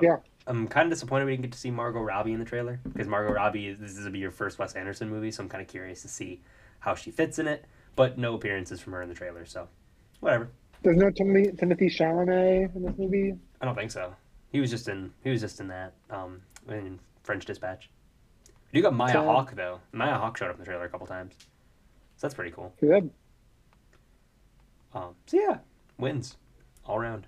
Yeah. 0.00 0.16
I'm 0.46 0.66
kind 0.66 0.86
of 0.86 0.90
disappointed 0.90 1.26
we 1.26 1.32
didn't 1.32 1.42
get 1.42 1.52
to 1.52 1.58
see 1.58 1.70
Margot 1.70 2.00
Robbie 2.00 2.32
in 2.32 2.40
the 2.40 2.44
trailer 2.44 2.80
because 2.84 3.06
Margot 3.06 3.32
Robbie 3.32 3.68
is 3.68 3.78
this 3.78 3.96
is 3.96 4.08
be 4.08 4.18
your 4.18 4.32
first 4.32 4.58
Wes 4.58 4.72
Anderson 4.74 5.08
movie, 5.08 5.30
so 5.30 5.42
I'm 5.42 5.48
kind 5.48 5.62
of 5.62 5.68
curious 5.68 6.02
to 6.02 6.08
see 6.08 6.40
how 6.80 6.94
she 6.96 7.12
fits 7.12 7.38
in 7.38 7.46
it. 7.46 7.64
But 7.94 8.18
no 8.18 8.34
appearances 8.34 8.80
from 8.80 8.92
her 8.94 9.02
in 9.02 9.08
the 9.08 9.14
trailer, 9.14 9.44
so 9.46 9.68
whatever. 10.20 10.48
There's 10.82 10.96
no 10.96 11.10
Timothy, 11.10 11.52
Timothée 11.52 11.86
Chalamet 11.96 12.74
in 12.74 12.82
this 12.82 12.94
movie. 12.98 13.34
I 13.60 13.64
don't 13.66 13.76
think 13.76 13.92
so. 13.92 14.16
He 14.50 14.60
was 14.60 14.68
just 14.70 14.88
in 14.88 15.12
he 15.22 15.30
was 15.30 15.40
just 15.40 15.60
in 15.60 15.68
that 15.68 15.92
um 16.10 16.42
in 16.68 16.98
French 17.22 17.44
Dispatch. 17.44 17.88
You 18.72 18.82
got 18.82 18.94
Maya 18.94 19.12
So- 19.12 19.24
Hawke 19.24 19.54
though. 19.54 19.78
Maya 19.92 20.14
Hawke 20.18 20.36
showed 20.38 20.48
up 20.48 20.54
in 20.56 20.60
the 20.60 20.64
trailer 20.66 20.84
a 20.86 20.88
couple 20.88 21.06
times, 21.06 21.34
so 21.38 21.46
that's 22.26 22.34
pretty 22.34 22.50
cool. 22.50 22.74
Good. 22.80 23.10
Um, 24.94 25.14
so 25.26 25.36
yeah, 25.38 25.58
wins 25.98 26.36
all 26.86 26.96
around. 26.96 27.26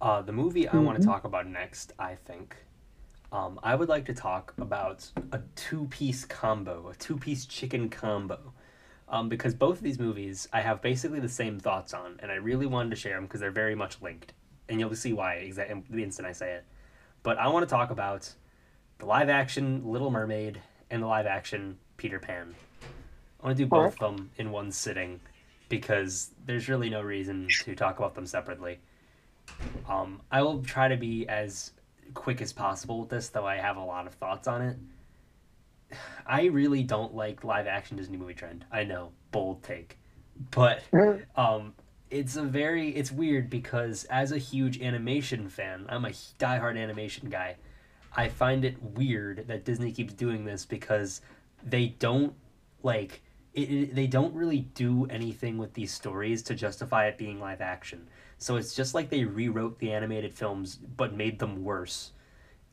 Uh, 0.00 0.20
the 0.22 0.32
movie 0.32 0.68
I 0.68 0.76
want 0.76 1.00
to 1.00 1.06
talk 1.06 1.24
about 1.24 1.46
next, 1.46 1.92
I 1.98 2.14
think, 2.14 2.56
um, 3.32 3.58
I 3.62 3.74
would 3.74 3.88
like 3.88 4.04
to 4.06 4.14
talk 4.14 4.52
about 4.58 5.10
a 5.32 5.40
two-piece 5.56 6.24
combo, 6.26 6.88
a 6.88 6.94
two-piece 6.94 7.46
chicken 7.46 7.88
combo, 7.88 8.52
um, 9.08 9.28
because 9.28 9.54
both 9.54 9.78
of 9.78 9.82
these 9.82 9.98
movies 9.98 10.46
I 10.52 10.60
have 10.60 10.82
basically 10.82 11.20
the 11.20 11.28
same 11.28 11.58
thoughts 11.58 11.94
on, 11.94 12.18
and 12.22 12.30
I 12.30 12.34
really 12.34 12.66
wanted 12.66 12.90
to 12.90 12.96
share 12.96 13.14
them 13.14 13.24
because 13.24 13.40
they're 13.40 13.50
very 13.50 13.74
much 13.74 14.02
linked, 14.02 14.34
and 14.68 14.78
you'll 14.78 14.94
see 14.94 15.12
why 15.12 15.36
exa- 15.36 15.82
the 15.88 16.02
instant 16.02 16.28
I 16.28 16.32
say 16.32 16.52
it. 16.52 16.64
But 17.22 17.38
I 17.38 17.48
want 17.48 17.66
to 17.66 17.74
talk 17.74 17.90
about 17.90 18.30
the 18.98 19.06
live-action 19.06 19.82
Little 19.84 20.10
Mermaid 20.10 20.60
and 20.90 21.02
the 21.02 21.06
live-action 21.06 21.78
Peter 21.96 22.18
Pan. 22.18 22.54
I 23.40 23.46
want 23.46 23.56
to 23.56 23.62
do 23.64 23.68
both 23.68 23.94
of 23.94 24.16
them 24.16 24.30
in 24.36 24.50
one 24.50 24.70
sitting 24.70 25.20
because 25.68 26.30
there's 26.44 26.68
really 26.68 26.90
no 26.90 27.02
reason 27.02 27.48
to 27.62 27.74
talk 27.74 27.98
about 27.98 28.14
them 28.14 28.26
separately. 28.26 28.78
Um, 29.88 30.20
I 30.30 30.42
will 30.42 30.62
try 30.62 30.88
to 30.88 30.96
be 30.96 31.28
as 31.28 31.72
quick 32.14 32.40
as 32.40 32.52
possible 32.52 33.00
with 33.00 33.08
this, 33.08 33.28
though 33.28 33.46
I 33.46 33.56
have 33.56 33.76
a 33.76 33.84
lot 33.84 34.06
of 34.06 34.14
thoughts 34.14 34.48
on 34.48 34.62
it. 34.62 34.76
I 36.26 36.44
really 36.46 36.82
don't 36.82 37.14
like 37.14 37.44
live 37.44 37.66
action 37.66 37.96
Disney 37.96 38.16
movie 38.16 38.34
trend. 38.34 38.64
I 38.70 38.84
know, 38.84 39.12
bold 39.30 39.62
take. 39.62 39.98
But 40.50 40.82
um, 41.36 41.74
it's 42.10 42.36
a 42.36 42.42
very 42.42 42.90
it's 42.90 43.10
weird 43.10 43.50
because 43.50 44.04
as 44.04 44.32
a 44.32 44.38
huge 44.38 44.80
animation 44.80 45.48
fan, 45.48 45.86
I'm 45.88 46.04
a 46.04 46.10
diehard 46.10 46.80
animation 46.80 47.28
guy. 47.30 47.56
I 48.16 48.28
find 48.28 48.64
it 48.64 48.80
weird 48.80 49.48
that 49.48 49.64
Disney 49.64 49.90
keeps 49.90 50.14
doing 50.14 50.44
this 50.44 50.64
because 50.64 51.20
they 51.64 51.88
don't 51.88 52.34
like 52.82 53.22
it, 53.54 53.70
it, 53.70 53.94
they 53.94 54.06
don't 54.06 54.34
really 54.34 54.60
do 54.74 55.06
anything 55.06 55.58
with 55.58 55.72
these 55.74 55.92
stories 55.92 56.42
to 56.42 56.54
justify 56.54 57.06
it 57.06 57.16
being 57.16 57.40
live 57.40 57.60
action. 57.60 58.08
So 58.38 58.56
it's 58.56 58.74
just 58.74 58.94
like 58.94 59.10
they 59.10 59.24
rewrote 59.24 59.78
the 59.78 59.92
animated 59.92 60.34
films 60.34 60.76
but 60.76 61.14
made 61.14 61.38
them 61.38 61.62
worse. 61.62 62.12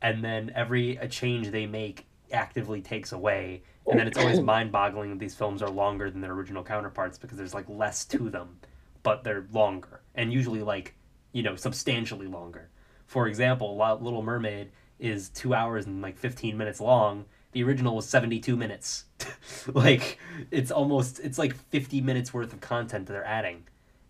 And 0.01 0.23
then 0.23 0.51
every 0.55 0.97
a 0.97 1.07
change 1.07 1.51
they 1.51 1.67
make 1.67 2.07
actively 2.33 2.81
takes 2.81 3.11
away. 3.11 3.61
And 3.87 3.99
then 3.99 4.07
it's 4.07 4.17
always 4.17 4.39
mind-boggling 4.39 5.11
that 5.11 5.19
these 5.19 5.35
films 5.35 5.61
are 5.61 5.69
longer 5.69 6.09
than 6.09 6.21
their 6.21 6.31
original 6.31 6.63
counterparts 6.63 7.17
because 7.17 7.37
there's 7.37 7.53
like 7.53 7.69
less 7.69 8.05
to 8.05 8.29
them, 8.29 8.57
but 9.03 9.23
they're 9.23 9.45
longer 9.51 10.01
and 10.15 10.33
usually 10.33 10.63
like, 10.63 10.95
you 11.31 11.43
know, 11.43 11.55
substantially 11.55 12.27
longer. 12.27 12.69
For 13.05 13.27
example, 13.27 13.77
Little 13.77 14.23
Mermaid 14.23 14.71
is 14.99 15.29
2 15.29 15.53
hours 15.53 15.85
and 15.85 16.01
like 16.01 16.17
15 16.17 16.57
minutes 16.57 16.79
long 16.79 17.25
the 17.51 17.63
original 17.63 17.95
was 17.95 18.07
72 18.07 18.55
minutes. 18.55 19.05
Like 19.73 20.17
it's 20.49 20.71
almost 20.71 21.19
it's 21.19 21.37
like 21.37 21.55
50 21.55 22.01
minutes 22.01 22.33
worth 22.33 22.53
of 22.53 22.61
content 22.61 23.05
that 23.05 23.13
they're 23.13 23.25
adding. 23.25 23.63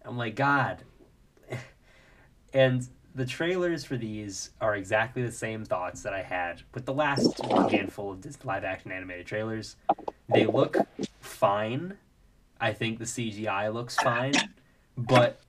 I'm 0.06 0.18
like 0.18 0.36
god. 0.36 0.84
And 2.54 2.88
the 3.14 3.26
trailers 3.26 3.84
for 3.84 3.98
these 3.98 4.52
are 4.62 4.76
exactly 4.76 5.24
the 5.24 5.32
same 5.32 5.66
thoughts 5.66 6.02
that 6.04 6.14
i 6.14 6.22
had 6.22 6.62
with 6.74 6.86
the 6.86 6.94
last 6.94 7.44
handful 7.70 8.12
of 8.12 8.46
live 8.46 8.64
action 8.64 8.92
animated 8.92 9.26
trailers. 9.26 9.76
They 10.30 10.46
look 10.46 10.78
fine. 11.20 11.98
I 12.60 12.72
think 12.72 13.00
the 13.00 13.06
cgi 13.06 13.74
looks 13.74 13.96
fine. 13.96 14.34
But 14.98 15.42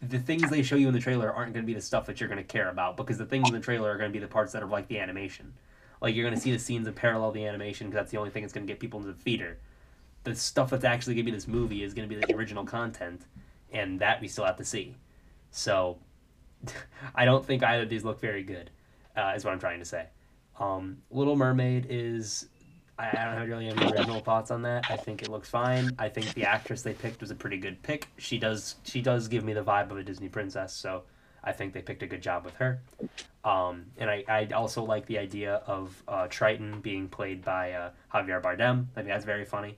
the 0.00 0.18
things 0.18 0.50
they 0.50 0.62
show 0.62 0.76
you 0.76 0.88
in 0.88 0.94
the 0.94 1.00
trailer 1.00 1.32
aren't 1.32 1.52
going 1.52 1.64
to 1.64 1.66
be 1.66 1.74
the 1.74 1.80
stuff 1.80 2.06
that 2.06 2.20
you're 2.20 2.28
going 2.28 2.42
to 2.42 2.44
care 2.44 2.70
about 2.70 2.96
because 2.96 3.18
the 3.18 3.26
things 3.26 3.48
in 3.48 3.54
the 3.54 3.60
trailer 3.60 3.90
are 3.90 3.98
going 3.98 4.10
to 4.10 4.12
be 4.12 4.20
the 4.20 4.30
parts 4.30 4.52
that 4.52 4.62
are 4.62 4.68
like 4.68 4.88
the 4.88 4.98
animation 4.98 5.52
like 6.00 6.14
you're 6.14 6.24
gonna 6.24 6.40
see 6.40 6.52
the 6.52 6.58
scenes 6.58 6.86
and 6.86 6.96
parallel 6.96 7.32
the 7.32 7.46
animation 7.46 7.88
because 7.88 8.00
that's 8.00 8.10
the 8.10 8.18
only 8.18 8.30
thing 8.30 8.42
that's 8.42 8.52
gonna 8.52 8.66
get 8.66 8.80
people 8.80 9.00
into 9.00 9.12
the 9.12 9.18
theater. 9.18 9.58
The 10.24 10.34
stuff 10.34 10.70
that's 10.70 10.84
actually 10.84 11.14
gonna 11.14 11.24
be 11.24 11.30
this 11.30 11.48
movie 11.48 11.82
is 11.82 11.94
gonna 11.94 12.08
be 12.08 12.16
the 12.16 12.34
original 12.34 12.64
content, 12.64 13.22
and 13.72 14.00
that 14.00 14.20
we 14.20 14.28
still 14.28 14.44
have 14.44 14.56
to 14.56 14.64
see. 14.64 14.96
So, 15.50 15.98
I 17.14 17.24
don't 17.24 17.44
think 17.44 17.62
either 17.62 17.84
of 17.84 17.88
these 17.88 18.04
look 18.04 18.20
very 18.20 18.42
good. 18.42 18.70
Uh, 19.16 19.32
is 19.36 19.44
what 19.44 19.52
I'm 19.52 19.60
trying 19.60 19.78
to 19.78 19.84
say. 19.84 20.06
Um, 20.58 20.98
Little 21.10 21.36
Mermaid 21.36 21.86
is. 21.88 22.48
I, 22.98 23.08
I 23.08 23.24
don't 23.24 23.38
have 23.38 23.48
really 23.48 23.68
any 23.68 23.92
original 23.92 24.20
thoughts 24.20 24.50
on 24.50 24.62
that. 24.62 24.86
I 24.88 24.96
think 24.96 25.22
it 25.22 25.28
looks 25.28 25.48
fine. 25.48 25.90
I 25.98 26.08
think 26.08 26.32
the 26.34 26.44
actress 26.44 26.82
they 26.82 26.94
picked 26.94 27.20
was 27.20 27.30
a 27.30 27.34
pretty 27.34 27.56
good 27.56 27.82
pick. 27.82 28.08
She 28.18 28.38
does 28.38 28.76
she 28.84 29.00
does 29.00 29.28
give 29.28 29.44
me 29.44 29.52
the 29.52 29.64
vibe 29.64 29.90
of 29.90 29.98
a 29.98 30.02
Disney 30.02 30.28
princess, 30.28 30.72
so 30.72 31.02
I 31.44 31.52
think 31.52 31.74
they 31.74 31.82
picked 31.82 32.02
a 32.02 32.06
good 32.06 32.22
job 32.22 32.44
with 32.44 32.54
her. 32.54 32.80
Um, 33.44 33.86
and 33.98 34.08
I, 34.08 34.24
I 34.28 34.46
also 34.54 34.82
like 34.82 35.06
the 35.06 35.18
idea 35.18 35.62
of 35.66 36.02
uh, 36.08 36.26
Triton 36.28 36.80
being 36.80 37.08
played 37.08 37.44
by 37.44 37.72
uh, 37.72 37.90
Javier 38.12 38.42
Bardem. 38.42 38.86
I 38.96 39.00
think 39.00 39.08
that's 39.08 39.26
very 39.26 39.44
funny. 39.44 39.76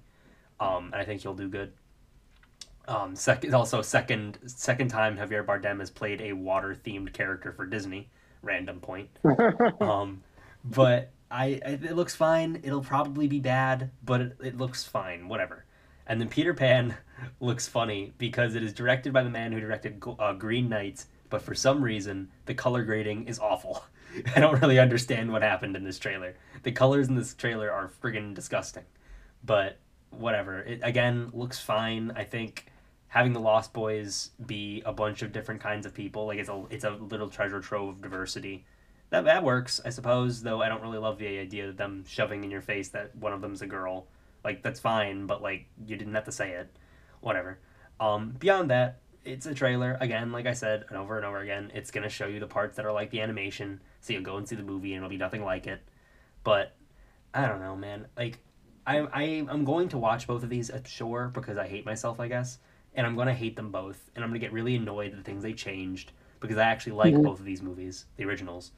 Um, 0.61 0.87
and 0.93 0.95
I 0.95 1.05
think 1.05 1.23
he'll 1.23 1.35
do 1.35 1.49
good. 1.49 1.73
Um, 2.89 3.17
second, 3.17 3.53
also 3.53 3.83
second 3.83 4.39
second 4.47 4.89
time 4.89 5.17
Javier 5.17 5.45
Bardem 5.45 5.81
has 5.81 5.91
played 5.91 6.21
a 6.21 6.33
water 6.33 6.75
themed 6.75 7.13
character 7.13 7.53
for 7.53 7.67
Disney. 7.67 8.09
Random 8.43 8.81
point. 8.81 9.11
um, 9.81 10.23
but 10.65 11.11
I 11.31 11.47
it 11.65 11.97
looks 11.97 12.15
fine. 12.15 12.61
It'll 12.63 12.83
probably 12.83 13.27
be 13.27 13.41
bad, 13.41 13.91
but 14.05 14.21
it, 14.21 14.37
it 14.43 14.57
looks 14.57 14.85
fine. 14.85 15.29
Whatever. 15.29 15.65
And 16.07 16.21
then 16.21 16.29
Peter 16.29 16.55
Pan 16.55 16.97
looks 17.41 17.67
funny 17.67 18.13
because 18.19 18.55
it 18.55 18.63
is 18.63 18.73
directed 18.73 19.13
by 19.13 19.25
the 19.25 19.31
man 19.31 19.51
who 19.51 19.59
directed 19.59 20.01
uh, 20.21 20.33
Green 20.35 20.69
Knight 20.69 21.05
but 21.37 21.43
for 21.43 21.55
some 21.55 21.85
reason 21.85 22.31
the 22.47 22.55
color 22.55 22.83
grading 22.83 23.27
is 23.27 23.39
awful. 23.39 23.85
I 24.35 24.41
don't 24.41 24.59
really 24.63 24.79
understand 24.79 25.31
what 25.31 25.43
happened 25.43 25.77
in 25.77 25.85
this 25.85 25.99
trailer. 25.99 26.35
The 26.63 26.73
colors 26.73 27.09
in 27.09 27.15
this 27.15 27.35
trailer 27.35 27.71
are 27.71 27.91
friggin' 28.03 28.33
disgusting. 28.33 28.85
But 29.45 29.77
whatever. 30.09 30.61
It 30.63 30.81
again 30.83 31.29
looks 31.35 31.61
fine. 31.61 32.11
I 32.17 32.25
think 32.25 32.73
having 33.09 33.35
the 33.35 33.41
Lost 33.41 33.75
Boys 33.75 34.31
be 34.47 34.83
a 34.87 34.95
bunch 34.95 35.21
of 35.21 35.31
different 35.31 35.61
kinds 35.61 35.85
of 35.85 35.93
people, 35.93 36.25
like 36.25 36.39
it's 36.39 36.49
a 36.49 36.65
it's 36.71 36.85
a 36.85 36.93
little 36.93 37.29
treasure 37.29 37.61
trove 37.61 37.91
of 37.91 38.01
diversity. 38.01 38.65
That 39.11 39.27
that 39.27 39.45
works, 39.45 39.79
I 39.85 39.91
suppose, 39.91 40.41
though 40.41 40.63
I 40.63 40.71
don't 40.71 40.81
really 40.81 40.97
love 40.97 41.19
the 41.19 41.39
idea 41.39 41.69
of 41.69 41.77
them 41.77 42.07
shoving 42.09 42.45
in 42.45 42.51
your 42.51 42.63
face 42.63 42.89
that 42.89 43.15
one 43.15 43.35
of 43.35 43.43
them's 43.43 43.61
a 43.61 43.67
girl. 43.67 44.07
Like 44.43 44.63
that's 44.63 44.81
fine, 44.81 45.27
but 45.27 45.43
like 45.43 45.67
you 45.87 45.97
didn't 45.97 46.15
have 46.15 46.25
to 46.25 46.33
say 46.33 46.53
it. 46.53 46.75
Whatever. 47.21 47.59
Um, 48.01 48.37
beyond 48.39 48.71
that, 48.71 49.01
it's 49.27 49.47
a 49.47 49.55
trailer 49.55 49.97
again 50.01 50.33
like 50.33 50.47
i 50.47 50.53
said 50.53 50.85
and 50.89 50.97
over 50.97 51.17
and 51.17 51.27
over 51.27 51.39
again 51.39 51.71
it's 51.75 51.91
going 51.91 52.03
to 52.03 52.09
show 52.09 52.27
you 52.27 52.41
the 52.41 52.47
parts 52.47 52.77
that 52.77 52.87
are 52.87 52.93
like 52.93 53.11
the 53.11 53.21
animation 53.21 53.81
so 54.01 54.13
you'll 54.13 54.23
go 54.23 54.37
and 54.37 54.49
see 54.49 54.57
the 54.57 54.63
movie 54.63 54.93
and 54.93 54.99
it'll 54.99 55.11
be 55.11 55.17
nothing 55.17 55.45
like 55.45 55.67
it 55.67 55.81
but 56.45 56.77
i 57.35 57.47
don't 57.47 57.61
know 57.61 57.77
man 57.77 58.07
like 58.17 58.39
i, 58.87 58.99
I 58.99 59.23
i'm 59.49 59.65
going 59.65 59.89
to 59.91 59.99
watch 59.99 60.27
both 60.27 60.43
of 60.43 60.49
these 60.49 60.71
I'm 60.71 60.85
sure 60.85 61.31
because 61.35 61.59
i 61.59 61.67
hate 61.67 61.85
myself 61.85 62.21
i 62.21 62.29
guess 62.29 62.59
and 62.95 63.07
i'm 63.07 63.17
going 63.17 63.29
to 63.29 63.35
hate 63.35 63.57
them 63.57 63.71
both 63.71 64.11
and 64.15 64.25
i'm 64.25 64.31
going 64.31 64.41
to 64.41 64.45
get 64.45 64.53
really 64.53 64.77
annoyed 64.77 65.13
at 65.13 65.19
the 65.19 65.25
things 65.25 65.43
they 65.43 65.53
changed 65.53 66.13
because 66.41 66.57
i 66.57 66.65
actually 66.65 66.93
like 66.93 67.13
mm-hmm. 67.13 67.25
both 67.25 67.41
of 67.41 67.45
these 67.45 67.63
movies 67.63 68.07
the 68.17 68.25
originals 68.25 68.73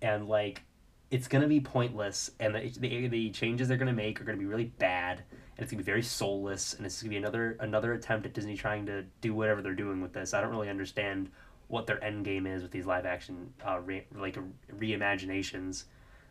and 0.00 0.28
like 0.28 0.62
it's 1.10 1.28
going 1.28 1.42
to 1.42 1.48
be 1.48 1.60
pointless 1.60 2.30
and 2.40 2.54
the, 2.54 2.72
the, 2.78 3.06
the 3.08 3.30
changes 3.30 3.68
they're 3.68 3.76
going 3.76 3.86
to 3.86 3.92
make 3.92 4.20
are 4.20 4.24
going 4.24 4.36
to 4.36 4.40
be 4.40 4.48
really 4.48 4.64
bad 4.64 5.22
and 5.62 5.66
it's 5.66 5.72
gonna 5.72 5.84
be 5.84 5.84
very 5.84 6.02
soulless, 6.02 6.74
and 6.74 6.84
it's 6.84 7.00
gonna 7.00 7.10
be 7.10 7.16
another 7.16 7.56
another 7.60 7.92
attempt 7.92 8.26
at 8.26 8.32
Disney 8.32 8.56
trying 8.56 8.84
to 8.86 9.04
do 9.20 9.32
whatever 9.32 9.62
they're 9.62 9.76
doing 9.76 10.02
with 10.02 10.12
this. 10.12 10.34
I 10.34 10.40
don't 10.40 10.50
really 10.50 10.68
understand 10.68 11.30
what 11.68 11.86
their 11.86 12.02
end 12.02 12.24
game 12.24 12.48
is 12.48 12.62
with 12.62 12.72
these 12.72 12.84
live 12.84 13.06
action 13.06 13.54
uh, 13.64 13.78
re- 13.78 14.04
like 14.12 14.36
reimaginations. 14.76 15.84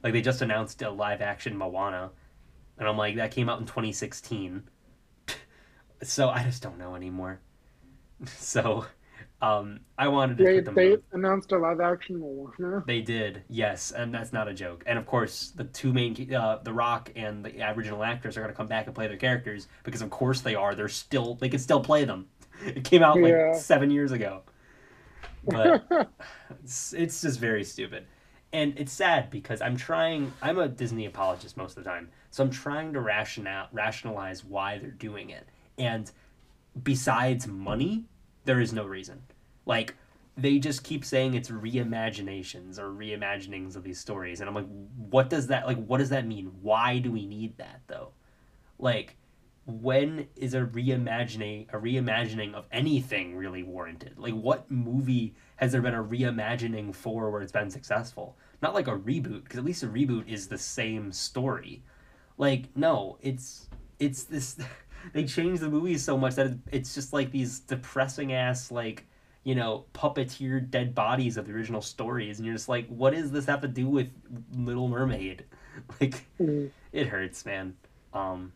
Like 0.04 0.12
they 0.12 0.22
just 0.22 0.42
announced 0.42 0.82
a 0.82 0.90
live 0.90 1.22
action 1.22 1.56
Moana, 1.56 2.12
and 2.78 2.90
I'm 2.90 2.98
like 2.98 3.16
that 3.16 3.32
came 3.32 3.48
out 3.48 3.62
in 3.62 3.66
2016. 3.66 4.64
so 6.04 6.28
I 6.28 6.44
just 6.44 6.62
don't 6.62 6.78
know 6.78 6.96
anymore. 6.96 7.40
so 8.26 8.86
um, 9.42 9.80
I 9.98 10.08
wanted 10.08 10.38
to 10.38 10.44
they, 10.44 10.56
put 10.58 10.66
them. 10.66 10.76
They 10.76 10.90
both. 10.92 11.04
announced 11.14 11.52
a 11.52 11.58
live 11.58 11.80
action 11.80 12.20
Moana. 12.20 12.84
They 12.86 13.02
did, 13.02 13.44
yes, 13.50 13.92
and 13.92 14.14
that's 14.14 14.32
not 14.32 14.48
a 14.48 14.54
joke. 14.54 14.84
And 14.86 15.00
of 15.00 15.08
course, 15.08 15.52
the 15.56 15.64
two 15.64 15.92
main, 15.92 16.34
uh, 16.34 16.60
The 16.64 16.72
Rock 16.72 17.12
and 17.16 17.44
the 17.44 17.72
original 17.76 18.04
actors, 18.04 18.38
are 18.38 18.42
going 18.42 18.54
to 18.54 18.58
come 18.58 18.68
back 18.68 18.86
and 18.86 18.94
play 18.94 19.08
their 19.08 19.18
characters 19.18 19.68
because, 19.84 20.04
of 20.04 20.12
course, 20.12 20.42
they 20.42 20.54
are. 20.54 20.76
They're 20.76 20.88
still, 20.88 21.36
they 21.36 21.50
can 21.50 21.60
still 21.60 21.82
play 21.82 22.06
them. 22.06 22.28
It 22.64 22.84
came 22.84 23.02
out 23.02 23.20
like 23.20 23.32
yeah. 23.32 23.54
seven 23.54 23.90
years 23.90 24.12
ago, 24.12 24.44
but 25.46 25.84
it's, 26.64 26.94
it's 26.94 27.20
just 27.22 27.40
very 27.40 27.64
stupid, 27.64 28.06
and 28.54 28.78
it's 28.78 28.92
sad 28.92 29.32
because 29.32 29.62
I'm 29.62 29.76
trying. 29.76 30.32
I'm 30.44 30.60
a 30.60 30.68
Disney 30.68 31.08
apologist 31.08 31.58
most 31.58 31.76
of 31.76 31.84
the 31.84 31.90
time, 31.90 32.10
so 32.30 32.44
I'm 32.44 32.52
trying 32.52 32.94
to 32.94 33.02
rational 33.02 33.66
rationalize 33.72 34.46
why 34.46 34.78
they're 34.78 34.92
doing 34.92 35.32
it, 35.32 35.48
and 35.80 36.12
besides 36.84 37.48
money 37.48 38.06
there 38.46 38.60
is 38.60 38.74
no 38.74 38.86
reason. 38.86 39.22
Like 39.72 39.96
they 40.36 40.60
just 40.60 40.84
keep 40.84 41.06
saying 41.06 41.34
it's 41.34 41.50
reimaginations 41.50 42.78
or 42.78 42.92
reimaginings 42.92 43.78
of 43.78 43.84
these 43.84 44.00
stories 44.00 44.42
and 44.42 44.50
I'm 44.50 44.56
like 44.56 44.68
what 44.98 45.30
does 45.30 45.48
that 45.48 45.66
like 45.66 45.82
what 45.86 46.00
does 46.00 46.10
that 46.10 46.28
mean? 46.28 46.52
Why 46.62 47.00
do 47.00 47.10
we 47.10 47.26
need 47.26 47.58
that 47.58 47.80
though? 47.88 48.10
Like 48.80 49.16
when 49.66 50.28
is 50.36 50.56
a 50.56 50.60
reimagining 50.60 51.70
a 51.74 51.78
reimagining 51.78 52.54
of 52.54 52.68
anything 52.70 53.38
really 53.38 53.64
warranted? 53.64 54.16
Like 54.18 54.34
what 54.34 54.70
movie 54.70 55.36
has 55.56 55.72
there 55.72 55.82
been 55.82 55.96
a 55.96 56.04
reimagining 56.04 56.94
for 56.94 57.32
where 57.32 57.42
it's 57.42 57.54
been 57.54 57.70
successful? 57.70 58.36
Not 58.62 58.74
like 58.74 58.90
a 58.90 58.98
reboot 58.98 59.46
because 59.46 59.58
at 59.58 59.64
least 59.64 59.84
a 59.84 59.88
reboot 59.88 60.28
is 60.28 60.50
the 60.50 60.58
same 60.58 61.14
story. 61.14 61.82
Like 62.38 62.76
no, 62.76 63.18
it's 63.22 63.70
it's 64.00 64.26
this 64.26 64.58
they 65.14 65.24
change 65.24 65.62
the 65.62 65.70
movies 65.70 66.04
so 66.04 66.18
much 66.18 66.36
that 66.36 66.58
it's 66.74 66.94
just 66.94 67.14
like 67.14 67.32
these 67.32 67.62
depressing 67.62 68.34
ass 68.34 68.70
like 68.70 69.06
you 69.44 69.56
know 69.56 69.86
puppeteer 69.94 70.70
dead 70.70 70.94
bodies 70.94 71.38
of 71.38 71.48
the 71.48 71.54
original 71.54 71.82
stories 71.82 72.38
and 72.38 72.46
you're 72.46 72.56
just 72.56 72.70
like 72.70 72.88
what 72.88 73.14
does 73.14 73.32
this 73.32 73.46
have 73.46 73.62
to 73.62 73.68
do 73.68 73.88
with 73.88 74.10
little 74.56 74.88
mermaid? 74.88 75.46
Like 76.02 76.26
mm. 76.40 76.70
it 76.92 77.08
hurts 77.08 77.46
man. 77.46 77.76
Um 78.14 78.52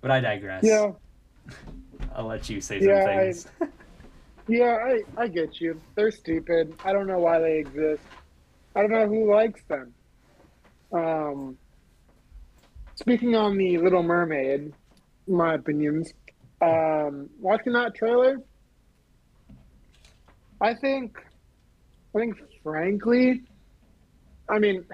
but 0.00 0.12
i 0.12 0.20
digress. 0.20 0.62
Yeah. 0.62 0.92
I'll 2.14 2.26
let 2.26 2.48
you 2.48 2.60
say 2.60 2.78
yeah, 2.80 3.04
some 3.04 3.16
things. 3.16 3.46
I, 3.60 3.66
yeah 4.48 4.78
i 4.86 5.22
i 5.22 5.26
get 5.26 5.60
you. 5.60 5.80
They're 5.96 6.12
stupid. 6.12 6.74
I 6.84 6.92
don't 6.92 7.08
know 7.08 7.18
why 7.18 7.40
they 7.40 7.58
exist. 7.58 8.02
I 8.76 8.82
don't 8.82 8.92
know 8.92 9.08
who 9.08 9.30
likes 9.30 9.62
them. 9.64 9.92
Um 10.92 11.58
speaking 12.94 13.34
on 13.34 13.58
the 13.58 13.78
little 13.78 14.04
mermaid 14.04 14.72
my 15.30 15.54
opinions. 15.54 16.12
Um, 16.60 17.30
watching 17.38 17.72
that 17.72 17.94
trailer, 17.94 18.38
I 20.60 20.74
think, 20.74 21.16
I 22.14 22.18
think, 22.18 22.36
frankly, 22.62 23.42
I 24.48 24.58
mean, 24.58 24.84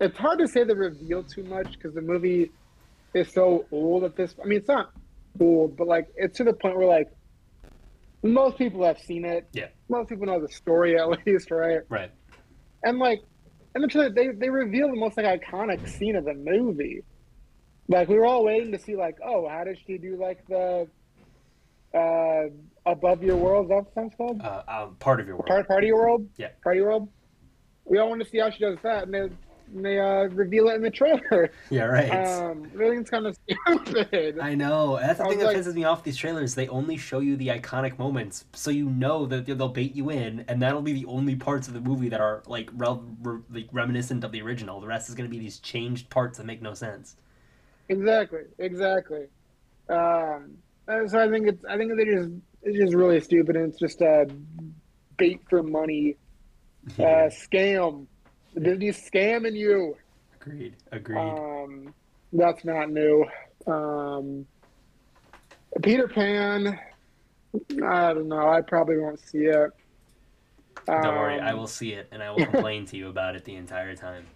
it's 0.00 0.18
hard 0.18 0.38
to 0.38 0.48
say 0.48 0.64
the 0.64 0.76
reveal 0.76 1.22
too 1.22 1.44
much 1.44 1.72
because 1.72 1.94
the 1.94 2.00
movie 2.00 2.52
is 3.14 3.32
so 3.32 3.66
old 3.70 4.04
at 4.04 4.16
this. 4.16 4.34
I 4.42 4.46
mean, 4.46 4.58
it's 4.58 4.68
not 4.68 4.92
old, 5.40 5.76
but 5.76 5.86
like 5.86 6.08
it's 6.16 6.38
to 6.38 6.44
the 6.44 6.52
point 6.52 6.76
where 6.76 6.86
like 6.86 7.08
most 8.22 8.56
people 8.56 8.84
have 8.84 8.98
seen 8.98 9.24
it. 9.24 9.48
Yeah. 9.52 9.68
Most 9.88 10.08
people 10.08 10.26
know 10.26 10.40
the 10.40 10.48
story 10.48 10.98
at 10.98 11.08
least, 11.26 11.50
right? 11.50 11.80
Right. 11.88 12.10
And 12.82 12.98
like 12.98 13.20
and 13.74 13.84
the 13.84 14.12
they 14.14 14.28
they 14.28 14.50
reveal 14.50 14.88
the 14.88 14.96
most 14.96 15.16
like 15.16 15.42
iconic 15.42 15.88
scene 15.88 16.16
of 16.16 16.24
the 16.24 16.34
movie. 16.34 17.02
Like 17.88 18.08
we 18.08 18.16
were 18.16 18.26
all 18.26 18.44
waiting 18.44 18.72
to 18.72 18.78
see 18.78 18.96
like, 18.96 19.16
oh, 19.24 19.48
how 19.48 19.64
does 19.64 19.76
she 19.86 19.98
do 19.98 20.16
like 20.20 20.46
the 20.48 20.88
uh 21.94 22.50
above 22.86 23.22
your 23.22 23.36
world? 23.36 23.66
Is 23.66 23.70
that 23.70 23.86
that's 23.94 24.14
called? 24.16 24.40
Uh, 24.42 24.62
um, 24.68 24.96
part 24.96 25.20
of 25.20 25.26
your 25.26 25.36
world. 25.36 25.46
Part 25.46 25.68
party 25.68 25.92
world. 25.92 26.26
Yeah. 26.36 26.48
Party 26.62 26.80
world. 26.80 27.08
We 27.84 27.98
all 27.98 28.08
want 28.08 28.22
to 28.22 28.28
see 28.28 28.38
how 28.38 28.50
she 28.50 28.58
does 28.60 28.78
that, 28.82 29.04
and 29.04 29.14
they 29.14 29.28
they 29.74 29.98
uh, 29.98 30.24
reveal 30.28 30.68
it 30.68 30.74
in 30.74 30.82
the 30.82 30.90
trailer. 30.90 31.50
Yeah, 31.70 31.84
right. 31.84 32.10
Um, 32.10 32.70
everything's 32.74 33.08
kind 33.10 33.26
of 33.26 33.36
stupid. 33.86 34.38
I 34.38 34.54
know. 34.54 34.98
That's 35.00 35.18
the 35.18 35.24
I 35.24 35.28
thing 35.30 35.38
that 35.38 35.46
like- 35.46 35.56
pisses 35.56 35.74
me 35.74 35.84
off. 35.84 36.04
These 36.04 36.16
trailers, 36.18 36.54
they 36.54 36.68
only 36.68 36.96
show 36.98 37.20
you 37.20 37.36
the 37.36 37.48
iconic 37.48 37.98
moments, 37.98 38.44
so 38.52 38.70
you 38.70 38.88
know 38.90 39.24
that 39.26 39.46
they'll 39.46 39.68
bait 39.68 39.94
you 39.96 40.10
in, 40.10 40.44
and 40.48 40.60
that'll 40.62 40.82
be 40.82 40.92
the 40.92 41.06
only 41.06 41.34
parts 41.34 41.66
of 41.66 41.74
the 41.74 41.80
movie 41.80 42.08
that 42.10 42.20
are 42.20 42.42
like, 42.46 42.68
rel- 42.74 43.04
re- 43.22 43.40
like 43.50 43.68
reminiscent 43.72 44.22
of 44.22 44.32
the 44.32 44.42
original. 44.42 44.80
The 44.80 44.86
rest 44.86 45.08
is 45.08 45.14
going 45.14 45.28
to 45.28 45.34
be 45.34 45.40
these 45.40 45.58
changed 45.58 46.10
parts 46.10 46.36
that 46.38 46.44
make 46.44 46.60
no 46.62 46.74
sense. 46.74 47.16
Exactly, 47.88 48.42
exactly. 48.58 49.26
Um, 49.88 50.56
so 50.86 51.18
I 51.18 51.28
think 51.30 51.48
it's 51.48 51.64
I 51.64 51.76
think 51.78 51.92
they 51.96 52.04
just 52.04 52.30
it's 52.64 52.78
just 52.78 52.94
really 52.94 53.20
stupid, 53.20 53.56
and 53.56 53.70
it's 53.70 53.78
just 53.78 54.00
a 54.00 54.26
bait 55.16 55.40
for 55.48 55.62
money 55.62 56.16
uh, 56.98 57.30
scam. 57.30 58.06
Disney's 58.60 59.08
scamming 59.10 59.54
you. 59.54 59.96
Agreed. 60.40 60.76
Agreed. 60.92 61.18
Um, 61.18 61.94
that's 62.32 62.64
not 62.64 62.90
new. 62.90 63.24
Um, 63.66 64.46
Peter 65.82 66.08
Pan. 66.08 66.78
I 67.84 68.12
don't 68.12 68.28
know. 68.28 68.48
I 68.48 68.60
probably 68.60 68.98
won't 68.98 69.20
see 69.20 69.46
it. 69.46 69.70
Don't 70.86 71.16
worry, 71.16 71.38
Um, 71.38 71.46
I 71.46 71.54
will 71.54 71.66
see 71.66 71.92
it, 71.92 72.08
and 72.12 72.22
I 72.22 72.30
will 72.30 72.44
complain 72.44 72.84
to 72.86 72.96
you 72.96 73.08
about 73.08 73.36
it 73.36 73.44
the 73.44 73.54
entire 73.56 73.94
time. 73.96 74.26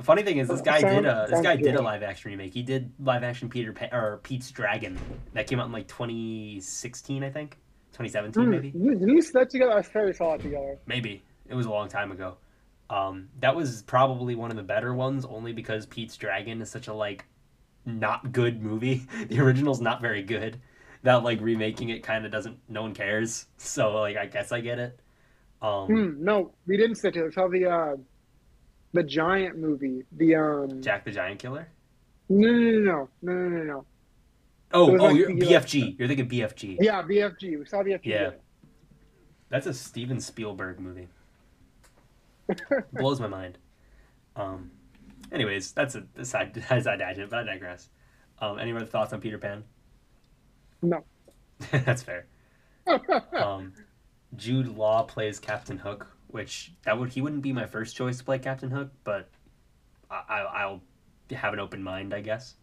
The 0.00 0.06
funny 0.06 0.22
thing 0.22 0.38
is, 0.38 0.48
this 0.48 0.62
guy 0.62 0.80
Sound- 0.80 1.04
did 1.04 1.04
a 1.04 1.26
this 1.28 1.42
guy 1.42 1.56
did 1.56 1.74
a 1.74 1.82
live 1.82 2.02
action 2.02 2.30
remake. 2.30 2.54
He 2.54 2.62
did 2.62 2.90
live 2.98 3.22
action 3.22 3.50
Peter 3.50 3.70
Pan 3.70 3.90
or 3.92 4.16
Pete's 4.22 4.50
Dragon 4.50 4.98
that 5.34 5.46
came 5.46 5.60
out 5.60 5.66
in 5.66 5.72
like 5.72 5.88
2016, 5.88 7.22
I 7.22 7.28
think, 7.28 7.58
2017 7.92 8.44
Hmm, 8.44 8.50
maybe. 8.50 8.70
Did 8.70 9.08
you 9.10 9.20
see 9.20 9.32
that 9.34 9.50
together? 9.50 9.72
I 9.76 9.82
swear 9.82 10.06
we 10.06 10.14
saw 10.14 10.34
it 10.36 10.40
together. 10.40 10.78
Maybe 10.86 11.22
it 11.50 11.54
was 11.54 11.66
a 11.66 11.70
long 11.70 11.88
time 11.88 12.12
ago. 12.12 12.38
Um, 12.88 13.28
that 13.40 13.54
was 13.54 13.82
probably 13.82 14.34
one 14.34 14.50
of 14.50 14.56
the 14.56 14.62
better 14.62 14.94
ones, 14.94 15.26
only 15.26 15.52
because 15.52 15.84
Pete's 15.84 16.16
Dragon 16.16 16.62
is 16.62 16.70
such 16.70 16.88
a 16.88 16.94
like 16.94 17.26
not 17.84 18.32
good 18.32 18.62
movie. 18.62 19.06
The 19.28 19.38
original's 19.40 19.82
not 19.82 20.00
very 20.00 20.22
good. 20.22 20.62
That 21.02 21.24
like 21.24 21.42
remaking 21.42 21.90
it 21.90 22.02
kind 22.02 22.24
of 22.24 22.32
doesn't. 22.32 22.58
No 22.70 22.80
one 22.80 22.94
cares. 22.94 23.44
So 23.58 23.92
like 23.98 24.16
I 24.16 24.24
guess 24.24 24.50
I 24.50 24.60
get 24.62 24.78
it. 24.78 24.98
Um, 25.60 25.86
Hmm, 25.88 26.24
no, 26.24 26.52
we 26.66 26.78
didn't 26.78 26.96
sit. 26.96 27.14
We 27.16 27.30
saw 27.32 27.48
the 27.48 27.66
uh, 27.66 27.96
the 28.92 29.02
giant 29.02 29.58
movie. 29.58 30.04
The 30.12 30.34
um. 30.36 30.82
Jack 30.82 31.04
the 31.04 31.10
Giant 31.10 31.38
Killer. 31.38 31.68
No, 32.28 32.48
no, 32.50 32.58
no, 32.60 33.08
no, 33.22 33.32
no, 33.32 33.48
no, 33.48 33.62
no. 33.64 33.84
Oh, 34.72 34.90
oh, 34.90 35.04
like 35.04 35.16
you're 35.16 35.34
the, 35.34 35.56
uh, 35.56 35.60
BFG. 35.60 35.98
You're 35.98 36.08
thinking 36.08 36.28
BFG. 36.28 36.76
Yeah, 36.80 37.02
BFG. 37.02 37.58
We 37.58 37.64
saw 37.66 37.82
BFG. 37.82 38.00
Yeah. 38.04 38.30
That's 39.48 39.66
a 39.66 39.74
Steven 39.74 40.20
Spielberg 40.20 40.78
movie. 40.78 41.08
Blows 42.92 43.20
my 43.20 43.26
mind. 43.26 43.58
Um, 44.36 44.70
anyways, 45.32 45.72
that's 45.72 45.96
a, 45.96 46.04
a 46.16 46.24
side 46.24 46.56
a 46.70 46.80
side 46.80 47.00
tangent, 47.00 47.30
but 47.30 47.40
I 47.40 47.42
digress. 47.42 47.88
Um, 48.38 48.58
any 48.58 48.72
other 48.72 48.86
thoughts 48.86 49.12
on 49.12 49.20
Peter 49.20 49.38
Pan? 49.38 49.64
No. 50.82 51.04
that's 51.72 52.02
fair. 52.02 52.26
Um, 53.32 53.74
Jude 54.36 54.68
Law 54.68 55.02
plays 55.02 55.38
Captain 55.38 55.76
Hook, 55.76 56.06
which 56.32 56.72
that 56.84 56.98
would 56.98 57.10
he 57.10 57.20
wouldn't 57.20 57.42
be 57.42 57.52
my 57.52 57.66
first 57.66 57.96
choice 57.96 58.18
to 58.18 58.24
play 58.24 58.38
Captain 58.38 58.70
Hook, 58.70 58.90
but 59.04 59.28
I, 60.10 60.22
I 60.28 60.40
I'll 60.62 60.82
have 61.30 61.52
an 61.52 61.60
open 61.60 61.82
mind, 61.82 62.14
I 62.14 62.20
guess. 62.20 62.54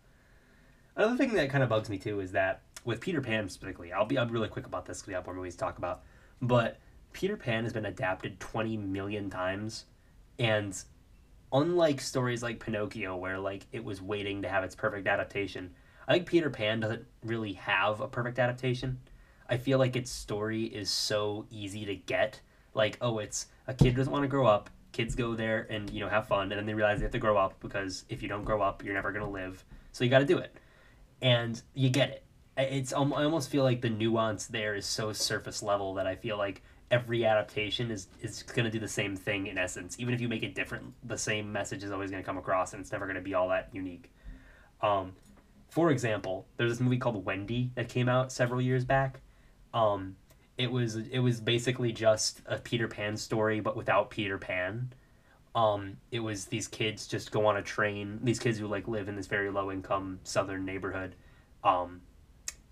Another 0.95 1.15
thing 1.15 1.34
that 1.34 1.49
kind 1.49 1.63
of 1.63 1.69
bugs 1.69 1.89
me 1.89 1.97
too 1.97 2.19
is 2.19 2.32
that 2.32 2.63
with 2.86 3.01
Peter 3.01 3.21
Pan 3.21 3.49
specifically, 3.49 3.93
I'll 3.93 4.06
be 4.06 4.17
I'll 4.17 4.25
be 4.25 4.34
really 4.34 4.49
quick 4.49 4.65
about 4.65 4.86
this 4.86 4.99
because 4.99 5.08
we 5.08 5.13
have 5.13 5.25
more 5.25 5.36
movies 5.36 5.53
to 5.56 5.60
talk 5.60 5.77
about. 5.77 6.03
But 6.41 6.80
Peter 7.13 7.38
Pan 7.38 7.63
has 7.63 7.73
been 7.73 7.86
adapted 7.86 8.39
twenty 8.39 8.77
million 8.77 9.30
times, 9.30 9.86
and 10.39 10.75
unlike 11.51 12.01
stories 12.01 12.43
like 12.43 12.60
Pinocchio, 12.60 13.15
where 13.15 13.39
like 13.39 13.65
it 13.71 13.84
was 13.84 14.01
waiting 14.01 14.41
to 14.41 14.49
have 14.49 14.63
its 14.63 14.75
perfect 14.75 15.08
adaptation, 15.08 15.73
I 16.08 16.13
think 16.13 16.27
Peter 16.27 16.49
Pan 16.49 16.80
doesn't 16.80 17.06
really 17.23 17.53
have 17.53 18.01
a 18.01 18.08
perfect 18.08 18.39
adaptation. 18.39 18.99
I 19.49 19.58
feel 19.58 19.80
like 19.80 19.95
its 19.95 20.12
story 20.12 20.63
is 20.63 20.89
so 20.89 21.45
easy 21.49 21.86
to 21.86 21.95
get. 21.95 22.41
Like, 22.77 22.97
oh, 23.01 23.17
it's 23.17 23.47
a 23.67 23.73
kid 23.73 23.95
doesn't 23.95 24.13
want 24.13 24.23
to 24.23 24.27
grow 24.27 24.45
up. 24.45 24.69
Kids 24.91 25.15
go 25.15 25.35
there 25.35 25.67
and 25.69 25.89
you 25.89 25.99
know 25.99 26.07
have 26.07 26.27
fun, 26.27 26.51
and 26.51 26.59
then 26.59 26.65
they 26.65 26.73
realize 26.73 26.99
they 26.99 27.05
have 27.05 27.11
to 27.11 27.19
grow 27.19 27.37
up 27.37 27.59
because 27.59 28.05
if 28.07 28.21
you 28.21 28.29
don't 28.29 28.45
grow 28.45 28.61
up, 28.61 28.83
you're 28.83 28.93
never 28.93 29.11
gonna 29.11 29.29
live. 29.29 29.63
So 29.91 30.03
you 30.03 30.09
got 30.09 30.19
to 30.19 30.25
do 30.25 30.37
it, 30.37 30.55
and 31.21 31.61
you 31.73 31.89
get 31.89 32.09
it. 32.09 32.23
It's 32.57 32.93
um, 32.93 33.13
I 33.13 33.23
almost 33.23 33.49
feel 33.49 33.63
like 33.63 33.81
the 33.81 33.89
nuance 33.89 34.47
there 34.47 34.75
is 34.75 34.85
so 34.85 35.11
surface 35.11 35.61
level 35.61 35.95
that 35.95 36.07
I 36.07 36.15
feel 36.15 36.37
like 36.37 36.61
every 36.89 37.25
adaptation 37.25 37.91
is 37.91 38.07
is 38.21 38.43
gonna 38.43 38.71
do 38.71 38.79
the 38.79 38.87
same 38.87 39.15
thing 39.15 39.47
in 39.47 39.57
essence. 39.57 39.97
Even 39.99 40.13
if 40.13 40.21
you 40.21 40.27
make 40.27 40.43
it 40.43 40.55
different, 40.55 40.93
the 41.03 41.17
same 41.17 41.51
message 41.51 41.83
is 41.83 41.91
always 41.91 42.09
gonna 42.09 42.23
come 42.23 42.37
across, 42.37 42.73
and 42.73 42.79
it's 42.79 42.91
never 42.91 43.07
gonna 43.07 43.21
be 43.21 43.33
all 43.33 43.49
that 43.49 43.69
unique. 43.73 44.11
Um, 44.81 45.13
for 45.69 45.91
example, 45.91 46.47
there's 46.57 46.71
this 46.71 46.79
movie 46.79 46.97
called 46.97 47.25
Wendy 47.25 47.71
that 47.75 47.89
came 47.89 48.07
out 48.07 48.31
several 48.31 48.61
years 48.61 48.85
back. 48.85 49.21
Um, 49.73 50.15
it 50.58 50.72
was 50.72 50.96
it 50.96 51.20
was 51.20 51.39
basically 51.39 51.91
just 51.91 52.41
a 52.48 52.58
Peter 52.58 52.88
Pan 52.88 53.15
story, 53.17 53.60
but 53.60 53.76
without 53.76 54.10
Peter 54.10 54.38
Pan. 54.38 54.93
Um, 55.56 55.98
it 56.12 56.20
was 56.20 56.46
these 56.46 56.67
kids 56.67 57.08
just 57.08 57.32
go 57.32 57.46
on 57.48 57.58
a 57.58 57.63
train. 57.63 58.20
These 58.24 58.39
kids 58.39 58.60
who 58.60 58.67
like 58.67 58.88
live 58.88 59.08
in 59.10 59.15
this 59.15 59.28
very 59.28 59.50
low 59.50 59.72
income 59.72 60.20
southern 60.24 60.65
neighborhood, 60.65 61.15
um, 61.63 62.02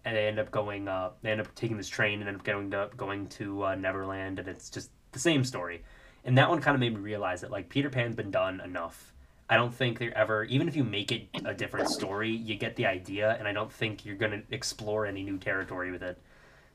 and 0.04 0.16
they 0.16 0.28
end 0.28 0.40
up 0.40 0.52
going. 0.52 0.88
Uh, 0.88 1.12
they 1.22 1.32
end 1.32 1.42
up 1.42 1.54
taking 1.56 1.78
this 1.78 1.90
train 1.90 2.20
and 2.20 2.28
end 2.28 2.38
up 2.38 2.44
going 2.44 2.72
to 2.72 2.90
going 2.96 3.28
to 3.30 3.66
uh, 3.66 3.76
Neverland, 3.76 4.40
and 4.40 4.48
it's 4.48 4.70
just 4.70 4.92
the 5.12 5.20
same 5.20 5.44
story. 5.44 5.84
And 6.26 6.38
that 6.38 6.50
one 6.50 6.60
kind 6.62 6.76
of 6.76 6.80
made 6.80 6.94
me 6.94 7.00
realize 7.00 7.42
that 7.42 7.52
like 7.52 7.70
Peter 7.70 7.90
Pan's 7.90 8.16
been 8.16 8.32
done 8.32 8.62
enough. 8.62 9.14
I 9.48 9.58
don't 9.58 9.74
think 9.74 10.00
they're 10.00 10.16
ever 10.18 10.44
even 10.46 10.68
if 10.68 10.76
you 10.76 10.84
make 10.84 11.12
it 11.12 11.28
a 11.46 11.54
different 11.54 11.90
story, 11.90 12.32
you 12.32 12.56
get 12.56 12.76
the 12.76 12.86
idea, 12.88 13.36
and 13.38 13.48
I 13.48 13.54
don't 13.54 13.72
think 13.72 14.06
you're 14.06 14.16
gonna 14.16 14.42
explore 14.52 15.06
any 15.06 15.24
new 15.24 15.38
territory 15.38 15.92
with 15.92 16.04
it. 16.04 16.20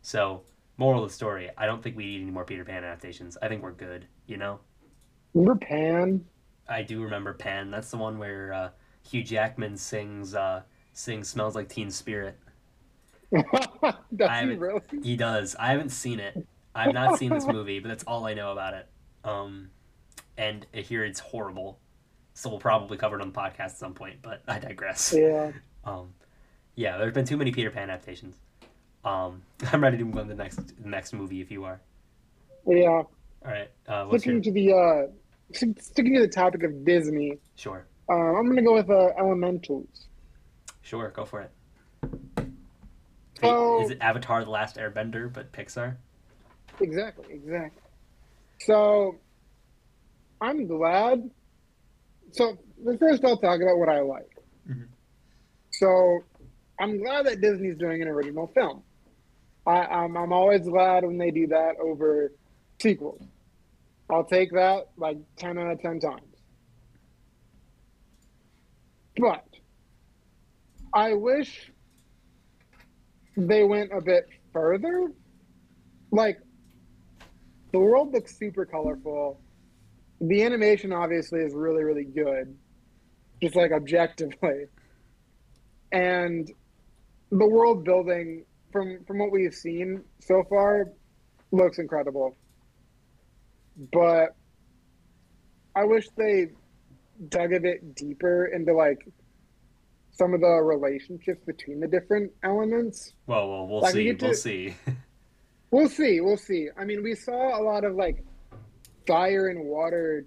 So, 0.03 0.43
moral 0.81 1.05
of 1.05 1.11
the 1.11 1.15
story, 1.15 1.51
I 1.59 1.67
don't 1.67 1.83
think 1.83 1.97
we 1.97 2.07
need 2.07 2.23
any 2.23 2.31
more 2.31 2.45
Peter 2.45 2.65
Pan 2.65 2.83
adaptations. 2.83 3.37
I 3.41 3.49
think 3.49 3.63
we're 3.63 3.71
good, 3.71 4.07
you 4.27 4.39
know? 4.39 4.61
Remember 5.35 5.65
Pan? 5.65 6.25
I 6.69 6.83
do 6.83 7.03
remember 7.03 7.35
Pan. 7.35 7.71
That's 7.71 7.91
the 7.91 7.99
one 7.99 8.19
where 8.19 8.53
uh, 8.53 8.71
Hugh 9.09 9.23
Jackman 9.23 9.77
sings 9.77 10.35
uh, 10.35 10.63
sings 10.95 11.29
"Smells 11.29 11.55
Like 11.55 11.69
Teen 11.69 11.91
Spirit." 11.91 12.39
Does 14.17 14.41
he 14.41 14.55
really? 14.57 14.81
He 15.03 15.17
does. 15.17 15.55
I 15.57 15.69
haven't 15.69 15.91
seen 15.91 16.19
it. 16.19 16.47
I've 16.75 16.95
not 16.95 17.19
seen 17.19 17.31
this 17.31 17.47
movie, 17.47 17.79
but 17.79 17.89
that's 17.89 18.05
all 18.05 18.27
I 18.27 18.35
know 18.35 18.51
about 18.51 18.75
it. 18.75 18.89
Um, 19.23 19.71
and 20.37 20.67
I 20.75 20.79
hear 20.79 21.05
it's 21.05 21.21
horrible. 21.21 21.79
So 22.35 22.49
we'll 22.49 22.59
probably 22.59 22.97
cover 22.97 23.19
it 23.19 23.23
on 23.23 23.33
the 23.33 23.39
podcast 23.39 23.61
at 23.61 23.79
some 23.79 23.95
point. 23.95 24.23
But 24.23 24.43
I 24.49 24.59
digress. 24.59 25.15
Yeah. 25.17 25.53
Um, 25.85 26.15
yeah, 26.75 26.97
there's 26.97 27.13
been 27.13 27.27
too 27.27 27.37
many 27.37 27.53
Peter 27.53 27.71
Pan 27.71 27.91
adaptations. 27.91 28.37
Um, 29.05 29.43
I'm 29.73 29.83
ready 29.83 29.97
to 29.99 30.05
move 30.05 30.19
on 30.19 30.29
to 30.29 30.35
the 30.35 30.43
next 30.43 30.57
the 30.83 30.89
next 30.89 31.13
movie 31.13 31.41
if 31.41 31.51
you 31.51 31.65
are. 31.65 31.81
Yeah. 32.67 32.89
All 32.89 33.07
right. 33.45 33.71
Uh, 33.89 34.07
Sticking 34.19 34.33
your 34.35 34.43
to 34.43 34.53
the 34.53 34.73
uh, 34.75 35.07
sticking 35.53 36.15
to 36.15 36.21
the 36.21 36.29
topic 36.29 36.63
of 36.63 36.85
Disney, 36.85 37.39
sure? 37.57 37.87
uh, 38.09 38.13
I'm 38.13 38.47
gonna 38.49 38.63
go 38.63 38.75
with 38.75 38.91
uh, 38.91 39.09
Elementals. 39.19 40.07
Sure, 40.83 41.09
go 41.11 41.25
for 41.25 41.43
it. 41.43 41.51
So- 43.41 43.83
is 43.83 43.91
it 43.91 43.99
Avatar: 44.01 44.45
The 44.45 44.51
Last 44.51 44.77
Airbender, 44.77 45.33
but 45.33 45.51
Pixar? 45.53 45.97
Exactly, 46.81 47.27
exactly. 47.35 47.83
So, 48.61 49.17
I'm 50.41 50.67
glad. 50.67 51.31
So, 52.33 52.59
first 52.99 53.25
I'll 53.25 53.37
talk 53.39 53.61
about 53.63 53.79
what 53.79 53.89
I 53.89 54.01
like. 54.01 54.31
Mhm. 54.69 54.87
So, 55.73 56.21
I'm 56.79 56.99
glad 57.03 57.27
that 57.27 57.41
Disney's 57.41 57.77
doing 57.79 58.03
an 58.03 58.09
original 58.09 58.47
film. 58.49 58.83
I, 59.67 59.85
I'm, 59.85 60.17
I'm 60.17 60.33
always 60.33 60.63
glad 60.63 61.05
when 61.05 61.19
they 61.19 61.31
do 61.31 61.47
that 61.49 61.77
over 61.81 62.33
sequels. 62.81 63.23
I'll 64.09 64.25
take 64.25 64.53
that 64.53 64.89
like 64.97 65.19
10 65.37 65.59
out 65.59 65.71
of 65.71 65.81
10 65.81 66.01
times. 66.01 66.23
But, 69.17 69.45
I 70.93 71.13
wish 71.13 71.71
they 73.37 73.65
went 73.65 73.93
a 73.93 74.01
bit 74.01 74.29
further. 74.53 75.13
Like, 76.11 76.41
the 77.73 77.79
world 77.79 78.13
looks 78.13 78.37
super 78.37 78.65
colorful. 78.65 79.41
The 80.21 80.43
animation 80.43 80.93
obviously 80.93 81.41
is 81.41 81.55
really, 81.55 81.85
really 81.85 82.05
good, 82.05 82.57
just 83.41 83.55
like 83.55 83.73
objectively. 83.73 84.67
And 85.93 86.51
the 87.31 87.47
world 87.47 87.85
building 87.85 88.45
from 88.73 89.05
from 89.07 89.19
what 89.19 89.31
we've 89.33 89.55
seen 89.55 90.03
so 90.21 90.45
far 90.49 90.87
looks 91.53 91.79
incredible. 91.79 92.37
But 93.93 94.35
I 95.75 95.85
wish 95.85 96.09
they 96.17 96.49
dug 97.29 97.53
a 97.53 97.61
bit 97.61 97.95
deeper 97.95 98.47
into 98.47 98.73
like 98.75 99.07
some 100.13 100.35
of 100.35 100.41
the 100.41 100.49
relationships 100.63 101.43
between 101.47 101.81
the 101.81 101.87
different 101.87 102.33
elements. 102.43 103.13
Well, 103.27 103.49
well, 103.49 103.67
we'll 103.69 103.81
Like, 103.81 103.93
see. 103.93 104.13
to- 104.13 104.25
We'll 104.27 104.35
see. 104.35 104.75
We'll 105.73 105.89
see. 105.89 106.21
We'll 106.21 106.37
see. 106.37 106.67
I 106.77 106.85
mean, 106.85 107.01
we 107.01 107.15
saw 107.15 107.57
a 107.57 107.63
lot 107.63 107.85
of 107.85 107.95
like 107.95 108.25
fire 109.07 109.47
and 109.51 109.67
water 109.67 110.27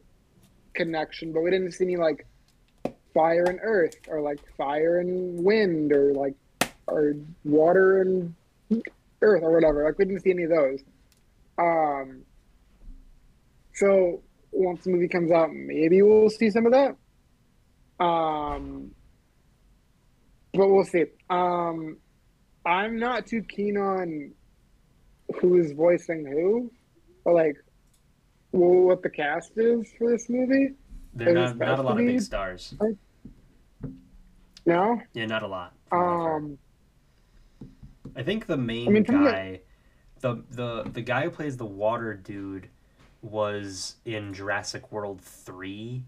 connection, 0.73 1.33
but 1.33 1.41
we 1.41 1.51
didn't 1.51 1.73
see 1.73 1.83
any 1.83 1.97
like 1.97 2.25
fire 3.13 3.43
and 3.43 3.59
earth 3.61 3.95
or 4.07 4.21
like 4.21 4.39
fire 4.55 4.99
and 4.99 5.43
wind 5.43 5.91
or 5.91 6.13
like 6.13 6.35
or 6.87 7.13
water 7.43 8.01
and 8.01 8.33
earth 9.21 9.43
or 9.43 9.51
whatever. 9.51 9.83
Like 9.85 9.97
we 9.97 10.05
didn't 10.05 10.21
see 10.21 10.31
any 10.31 10.43
of 10.43 10.49
those. 10.49 10.79
Um. 11.57 12.21
So 13.73 14.21
once 14.51 14.83
the 14.83 14.91
movie 14.91 15.07
comes 15.07 15.31
out, 15.31 15.51
maybe 15.51 16.01
we'll 16.01 16.29
see 16.29 16.49
some 16.49 16.65
of 16.65 16.71
that. 16.73 16.95
Um. 18.03 18.91
But 20.53 20.67
we'll 20.69 20.85
see. 20.85 21.05
Um. 21.29 21.97
I'm 22.65 22.97
not 22.97 23.25
too 23.27 23.41
keen 23.43 23.75
on 23.77 24.31
who's 25.41 25.73
voicing 25.73 26.25
who, 26.25 26.71
or 27.25 27.33
like 27.33 27.57
what 28.51 29.01
the 29.03 29.09
cast 29.09 29.51
is 29.57 29.91
for 29.97 30.11
this 30.11 30.29
movie. 30.29 30.69
They're 31.13 31.33
not 31.33 31.57
not 31.57 31.79
a 31.79 31.81
lot 31.81 31.99
of 31.99 32.05
big 32.05 32.21
stars. 32.21 32.73
No, 34.65 35.01
Yeah, 35.13 35.25
not 35.25 35.43
a 35.43 35.47
lot. 35.47 35.73
um, 35.91 36.57
I 38.15 38.23
think 38.23 38.45
the 38.45 38.57
main 38.57 38.87
I 38.87 38.91
mean, 38.91 39.03
guy, 39.03 39.61
the 40.21 40.43
the 40.51 40.83
the 40.91 41.01
guy 41.01 41.23
who 41.23 41.29
plays 41.29 41.57
the 41.57 41.65
water 41.65 42.13
dude, 42.13 42.69
was 43.21 43.95
in 44.05 44.33
Jurassic 44.33 44.91
World 44.91 45.21
three. 45.21 46.03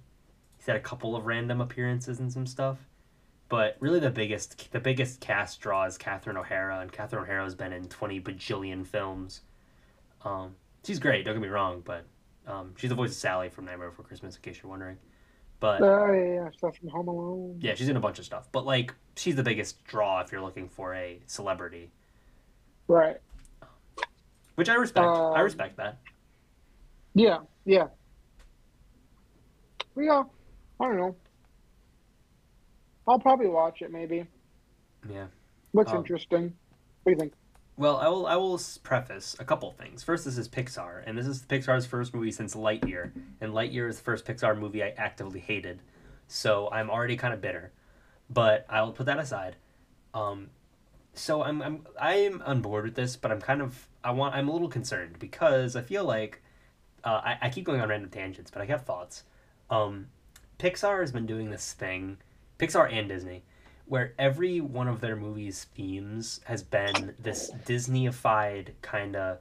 He's 0.58 0.66
had 0.66 0.76
a 0.76 0.82
couple 0.82 1.16
of 1.16 1.26
random 1.26 1.62
appearances 1.62 2.20
and 2.20 2.32
some 2.32 2.46
stuff, 2.46 2.78
but 3.50 3.78
really 3.80 4.00
the 4.00 4.10
biggest 4.10 4.72
the 4.72 4.80
biggest 4.80 5.20
cast 5.20 5.62
draw 5.62 5.86
is 5.86 5.98
Catherine 5.98 6.38
O'Hara, 6.38 6.80
and 6.80 6.92
Catherine 6.92 7.24
O'Hara's 7.24 7.56
been 7.56 7.74
in 7.74 7.88
twenty 7.88 8.20
bajillion 8.20 8.86
films. 8.86 9.42
Um, 10.24 10.56
she's 10.84 11.00
great. 11.00 11.26
Don't 11.26 11.36
get 11.36 11.42
me 11.42 11.48
wrong, 11.48 11.82
but 11.86 12.06
um, 12.48 12.74
she's 12.78 12.90
the 12.90 12.96
voice 12.96 13.12
of 13.12 13.18
Sally 13.18 13.50
from 13.50 13.66
Nightmare 13.66 13.90
Before 13.90 14.06
Christmas, 14.06 14.36
in 14.36 14.42
case 14.42 14.60
you're 14.62 14.70
wondering. 14.70 14.98
But 15.60 15.82
oh 15.82 16.12
yeah, 16.12 16.50
stuff 16.58 16.78
from 16.78 16.90
Home 16.90 17.08
Alone. 17.08 17.58
yeah, 17.60 17.76
she's 17.76 17.90
in 17.90 17.96
a 17.96 18.00
bunch 18.00 18.20
of 18.20 18.26
stuff. 18.26 18.50
But 18.52 18.66
like, 18.66 18.94
she's 19.16 19.36
the 19.36 19.44
biggest 19.44 19.84
draw 19.86 20.22
if 20.22 20.32
you're 20.32 20.42
looking 20.42 20.68
for 20.70 20.94
a 20.94 21.20
celebrity. 21.26 21.90
Right. 22.88 23.18
Which 24.56 24.70
I 24.70 24.76
respect. 24.76 25.06
I 25.06 25.38
Um, 25.40 25.44
respect 25.44 25.78
that. 25.78 25.98
Yeah, 27.14 27.40
yeah. 27.66 27.88
Yeah, 29.98 30.24
I 30.80 30.86
don't 30.86 30.98
know. 30.98 31.16
I'll 33.08 33.20
probably 33.20 33.48
watch 33.48 33.82
it. 33.82 33.92
Maybe 33.92 34.26
Yeah. 35.10 35.28
looks 35.74 35.92
Um, 35.92 35.98
interesting. 35.98 36.58
What 37.04 37.06
do 37.06 37.12
you 37.12 37.18
think? 37.18 37.34
Well, 37.78 37.98
I 37.98 38.08
will. 38.08 38.26
I 38.28 38.36
will 38.38 38.60
preface 38.84 39.36
a 39.40 39.46
couple 39.46 39.72
things. 39.74 40.02
First, 40.04 40.24
this 40.26 40.38
is 40.38 40.48
Pixar, 40.48 41.04
and 41.06 41.18
this 41.18 41.28
is 41.28 41.44
Pixar's 41.44 41.86
first 41.86 42.14
movie 42.14 42.32
since 42.32 42.56
Lightyear, 42.56 43.12
and 43.42 43.54
Lightyear 43.54 43.90
is 43.90 43.98
the 43.98 44.04
first 44.04 44.26
Pixar 44.26 44.58
movie 44.58 44.82
I 44.82 44.90
actively 44.92 45.42
hated, 45.42 45.82
so 46.28 46.70
I'm 46.72 46.90
already 46.90 47.18
kind 47.18 47.34
of 47.34 47.42
bitter. 47.42 47.72
But 48.30 48.66
I'll 48.70 48.92
put 48.92 49.06
that 49.06 49.20
aside. 49.20 49.56
Um, 50.14 50.50
so 51.14 51.44
I'm 51.44 51.62
I'm 51.62 51.88
I'm 52.00 52.42
on 52.44 52.62
board 52.62 52.86
with 52.86 52.96
this, 52.96 53.16
but 53.16 53.32
I'm 53.32 53.42
kind 53.42 53.62
of 53.62 53.88
I 54.04 54.12
want 54.12 54.36
I'm 54.36 54.48
a 54.48 54.52
little 54.52 54.70
concerned 54.70 55.18
because 55.20 55.76
I 55.76 55.82
feel 55.82 56.04
like 56.04 56.42
uh, 57.04 57.22
I 57.24 57.38
I 57.44 57.50
keep 57.50 57.66
going 57.66 57.82
on 57.82 57.90
random 57.90 58.10
tangents, 58.10 58.52
but 58.52 58.62
I 58.62 58.66
have 58.66 58.84
thoughts. 58.84 59.24
Um, 59.70 60.08
Pixar 60.60 61.02
has 61.02 61.12
been 61.12 61.26
doing 61.26 61.50
this 61.50 61.74
thing, 61.74 62.18
Pixar 62.60 62.92
and 62.92 63.10
Disney, 63.10 63.44
where 63.86 64.14
every 64.18 64.62
one 64.62 64.88
of 64.88 65.02
their 65.02 65.16
movies' 65.16 65.66
themes 65.76 66.42
has 66.46 66.64
been 66.64 67.14
this 67.20 67.52
Disneyified 67.66 68.70
kind 68.82 69.16
of 69.16 69.40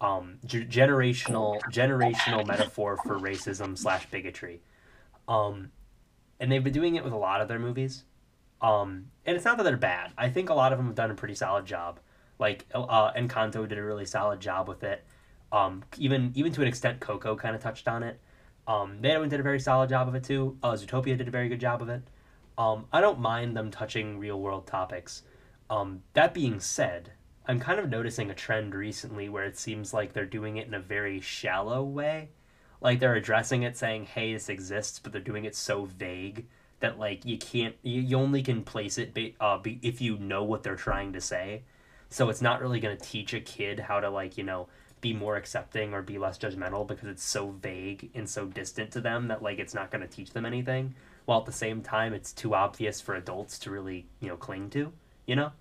um, 0.00 0.38
g- 0.44 0.64
generational 0.64 1.60
generational 1.70 2.46
metaphor 2.46 2.98
for 3.04 3.18
racism 3.18 3.76
slash 3.76 4.06
bigotry, 4.10 4.60
um, 5.28 5.70
and 6.44 6.52
they've 6.52 6.62
been 6.62 6.74
doing 6.74 6.96
it 6.96 7.02
with 7.02 7.14
a 7.14 7.16
lot 7.16 7.40
of 7.40 7.48
their 7.48 7.58
movies. 7.58 8.04
Um, 8.60 9.06
and 9.24 9.34
it's 9.34 9.46
not 9.46 9.56
that 9.56 9.62
they're 9.62 9.78
bad. 9.78 10.12
I 10.18 10.28
think 10.28 10.50
a 10.50 10.54
lot 10.54 10.72
of 10.72 10.78
them 10.78 10.86
have 10.88 10.94
done 10.94 11.10
a 11.10 11.14
pretty 11.14 11.34
solid 11.34 11.64
job. 11.64 12.00
Like 12.38 12.66
uh, 12.74 13.12
Encanto 13.14 13.66
did 13.66 13.78
a 13.78 13.82
really 13.82 14.04
solid 14.04 14.40
job 14.40 14.68
with 14.68 14.84
it. 14.84 15.04
Um, 15.50 15.84
even 15.96 16.32
even 16.34 16.52
to 16.52 16.60
an 16.60 16.68
extent, 16.68 17.00
Coco 17.00 17.34
kind 17.34 17.56
of 17.56 17.62
touched 17.62 17.88
on 17.88 18.02
it. 18.02 18.20
Um, 18.66 18.98
they 19.00 19.08
did 19.26 19.40
a 19.40 19.42
very 19.42 19.58
solid 19.58 19.88
job 19.88 20.06
of 20.06 20.14
it 20.14 20.24
too. 20.24 20.58
Uh, 20.62 20.72
Zootopia 20.72 21.16
did 21.16 21.28
a 21.28 21.30
very 21.30 21.48
good 21.48 21.60
job 21.60 21.80
of 21.80 21.88
it. 21.88 22.02
Um, 22.58 22.84
I 22.92 23.00
don't 23.00 23.20
mind 23.20 23.56
them 23.56 23.70
touching 23.70 24.18
real 24.18 24.38
world 24.38 24.66
topics. 24.66 25.22
Um, 25.70 26.02
that 26.12 26.34
being 26.34 26.60
said, 26.60 27.12
I'm 27.46 27.58
kind 27.58 27.80
of 27.80 27.88
noticing 27.88 28.30
a 28.30 28.34
trend 28.34 28.74
recently 28.74 29.30
where 29.30 29.44
it 29.44 29.56
seems 29.56 29.94
like 29.94 30.12
they're 30.12 30.26
doing 30.26 30.58
it 30.58 30.66
in 30.66 30.74
a 30.74 30.80
very 30.80 31.20
shallow 31.20 31.82
way. 31.82 32.28
Like 32.84 33.00
they're 33.00 33.14
addressing 33.16 33.62
it, 33.64 33.76
saying, 33.76 34.04
"Hey, 34.06 34.32
this 34.34 34.48
exists," 34.48 34.98
but 35.00 35.10
they're 35.12 35.20
doing 35.20 35.44
it 35.46 35.56
so 35.56 35.86
vague 35.86 36.46
that 36.80 36.98
like 36.98 37.24
you 37.24 37.38
can't, 37.38 37.74
you, 37.82 38.00
you 38.02 38.16
only 38.18 38.42
can 38.42 38.62
place 38.62 38.98
it 38.98 39.14
ba- 39.14 39.30
uh, 39.40 39.58
be, 39.58 39.78
if 39.82 40.00
you 40.00 40.18
know 40.18 40.44
what 40.44 40.62
they're 40.62 40.76
trying 40.76 41.12
to 41.14 41.20
say. 41.20 41.62
So 42.10 42.28
it's 42.28 42.42
not 42.42 42.60
really 42.60 42.78
going 42.80 42.96
to 42.96 43.02
teach 43.02 43.32
a 43.34 43.40
kid 43.40 43.80
how 43.80 44.00
to 44.00 44.10
like 44.10 44.36
you 44.38 44.44
know 44.44 44.68
be 45.00 45.12
more 45.14 45.36
accepting 45.36 45.92
or 45.94 46.00
be 46.02 46.16
less 46.18 46.38
judgmental 46.38 46.86
because 46.86 47.08
it's 47.08 47.24
so 47.24 47.50
vague 47.62 48.10
and 48.14 48.28
so 48.28 48.46
distant 48.46 48.90
to 48.92 49.00
them 49.00 49.28
that 49.28 49.42
like 49.42 49.58
it's 49.58 49.74
not 49.74 49.90
going 49.90 50.00
to 50.00 50.08
teach 50.08 50.30
them 50.30 50.46
anything 50.46 50.94
while 51.26 51.40
at 51.40 51.44
the 51.46 51.52
same 51.52 51.82
time 51.82 52.14
it's 52.14 52.32
too 52.32 52.54
obvious 52.54 53.00
for 53.02 53.14
adults 53.14 53.58
to 53.58 53.70
really 53.70 54.06
you 54.20 54.28
know 54.28 54.36
cling 54.36 54.70
to 54.70 54.90
you 55.26 55.36
know 55.36 55.52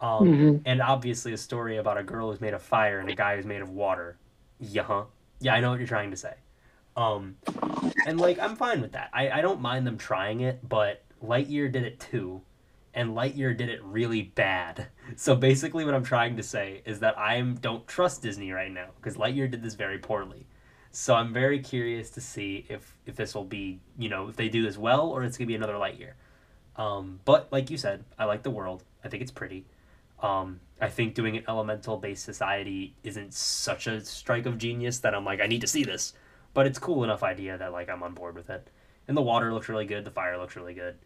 um, 0.00 0.26
Mhm. 0.26 0.62
and 0.64 0.80
obviously 0.80 1.32
a 1.34 1.36
story 1.36 1.76
about 1.76 1.98
a 1.98 2.02
girl 2.02 2.30
who's 2.30 2.40
made 2.40 2.54
of 2.54 2.62
fire 2.62 2.98
and 2.98 3.10
a 3.10 3.14
guy 3.14 3.36
who's 3.36 3.44
made 3.44 3.60
of 3.60 3.68
water 3.70 4.16
yeah 4.58 4.82
huh 4.84 5.04
yeah 5.40 5.54
i 5.54 5.60
know 5.60 5.70
what 5.70 5.78
you're 5.78 5.86
trying 5.86 6.10
to 6.10 6.16
say 6.16 6.34
um, 6.96 7.36
and 8.06 8.20
like 8.20 8.38
i'm 8.38 8.56
fine 8.56 8.80
with 8.80 8.92
that 8.92 9.10
I, 9.12 9.30
I 9.30 9.40
don't 9.40 9.60
mind 9.60 9.86
them 9.86 9.98
trying 9.98 10.40
it 10.40 10.66
but 10.68 11.02
lightyear 11.24 11.70
did 11.70 11.84
it 11.84 12.00
too 12.00 12.42
and 12.94 13.10
lightyear 13.10 13.56
did 13.56 13.68
it 13.68 13.82
really 13.82 14.22
bad 14.22 14.88
so 15.16 15.34
basically 15.34 15.84
what 15.84 15.94
i'm 15.94 16.04
trying 16.04 16.36
to 16.36 16.42
say 16.42 16.82
is 16.84 17.00
that 17.00 17.18
i 17.18 17.40
don't 17.40 17.86
trust 17.86 18.22
disney 18.22 18.52
right 18.52 18.70
now 18.70 18.88
because 18.96 19.16
lightyear 19.16 19.50
did 19.50 19.62
this 19.62 19.74
very 19.74 19.98
poorly 19.98 20.46
so 20.94 21.14
I'm 21.14 21.32
very 21.32 21.58
curious 21.58 22.10
to 22.10 22.20
see 22.20 22.66
if 22.68 22.96
if 23.06 23.16
this 23.16 23.34
will 23.34 23.44
be 23.44 23.80
you 23.98 24.10
know 24.10 24.28
if 24.28 24.36
they 24.36 24.50
do 24.50 24.62
this 24.62 24.76
well 24.76 25.08
or 25.08 25.24
it's 25.24 25.38
gonna 25.38 25.48
be 25.48 25.54
another 25.54 25.74
Lightyear. 25.74 26.12
Um, 26.76 27.20
but 27.24 27.48
like 27.50 27.70
you 27.70 27.78
said, 27.78 28.04
I 28.18 28.26
like 28.26 28.42
the 28.42 28.50
world. 28.50 28.84
I 29.02 29.08
think 29.08 29.22
it's 29.22 29.32
pretty. 29.32 29.64
Um, 30.20 30.60
I 30.80 30.88
think 30.88 31.14
doing 31.14 31.36
an 31.36 31.44
elemental 31.48 31.96
based 31.96 32.24
society 32.24 32.94
isn't 33.02 33.34
such 33.34 33.86
a 33.86 34.04
strike 34.04 34.46
of 34.46 34.58
genius 34.58 34.98
that 35.00 35.14
I'm 35.14 35.24
like 35.24 35.40
I 35.40 35.46
need 35.46 35.62
to 35.62 35.66
see 35.66 35.82
this, 35.82 36.12
but 36.54 36.66
it's 36.66 36.78
cool 36.78 37.04
enough 37.04 37.22
idea 37.22 37.58
that 37.58 37.72
like 37.72 37.88
I'm 37.88 38.02
on 38.02 38.14
board 38.14 38.34
with 38.34 38.50
it. 38.50 38.68
And 39.08 39.16
the 39.16 39.22
water 39.22 39.52
looks 39.52 39.68
really 39.68 39.86
good. 39.86 40.04
The 40.04 40.10
fire 40.10 40.38
looks 40.38 40.54
really 40.56 40.74
good. 40.74 40.96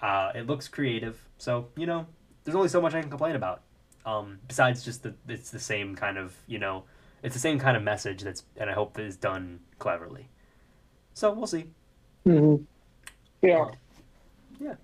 Uh, 0.00 0.32
it 0.34 0.46
looks 0.46 0.68
creative. 0.68 1.18
So 1.38 1.68
you 1.76 1.86
know, 1.86 2.06
there's 2.44 2.54
only 2.54 2.68
so 2.68 2.80
much 2.80 2.94
I 2.94 3.00
can 3.00 3.10
complain 3.10 3.36
about. 3.36 3.62
Um, 4.06 4.38
besides 4.48 4.84
just 4.84 5.02
the 5.02 5.14
it's 5.28 5.50
the 5.50 5.58
same 5.58 5.96
kind 5.96 6.18
of 6.18 6.34
you 6.46 6.58
know 6.58 6.84
it's 7.22 7.34
the 7.34 7.40
same 7.40 7.58
kind 7.58 7.76
of 7.76 7.82
message 7.82 8.22
that's 8.22 8.44
and 8.56 8.68
I 8.68 8.74
hope 8.74 8.98
is 8.98 9.16
done 9.16 9.60
cleverly. 9.78 10.28
So 11.14 11.32
we'll 11.32 11.46
see. 11.46 11.66
Mhm. 12.26 12.64
Yeah. 14.60 14.74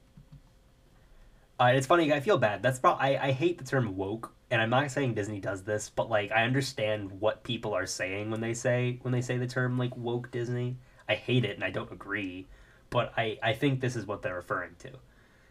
Uh, 1.58 1.72
it's 1.74 1.86
funny. 1.86 2.10
I 2.12 2.20
feel 2.20 2.38
bad. 2.38 2.62
That's 2.62 2.78
probably 2.78 3.18
I, 3.18 3.28
I 3.28 3.32
hate 3.32 3.58
the 3.58 3.64
term 3.64 3.94
woke, 3.96 4.32
and 4.50 4.60
I'm 4.60 4.70
not 4.70 4.90
saying 4.90 5.14
Disney 5.14 5.40
does 5.40 5.62
this, 5.62 5.90
but 5.90 6.10
like 6.10 6.32
I 6.32 6.44
understand 6.44 7.10
what 7.20 7.44
people 7.44 7.74
are 7.74 7.86
saying 7.86 8.30
when 8.30 8.40
they 8.40 8.55
say 8.55 8.98
when 9.03 9.12
they 9.12 9.20
say 9.20 9.36
the 9.38 9.46
term 9.46 9.78
like 9.78 9.96
woke 9.96 10.30
Disney. 10.30 10.76
I 11.09 11.14
hate 11.14 11.44
it, 11.44 11.57
and 11.57 11.64
I 11.64 11.70
don't 11.70 11.90
agree, 11.92 12.46
but 12.90 13.12
I 13.16 13.38
I 13.42 13.53
think 13.53 13.80
this 13.80 13.96
is 13.96 14.07
what 14.07 14.22
they're 14.22 14.36
referring 14.36 14.76
to. 14.80 14.90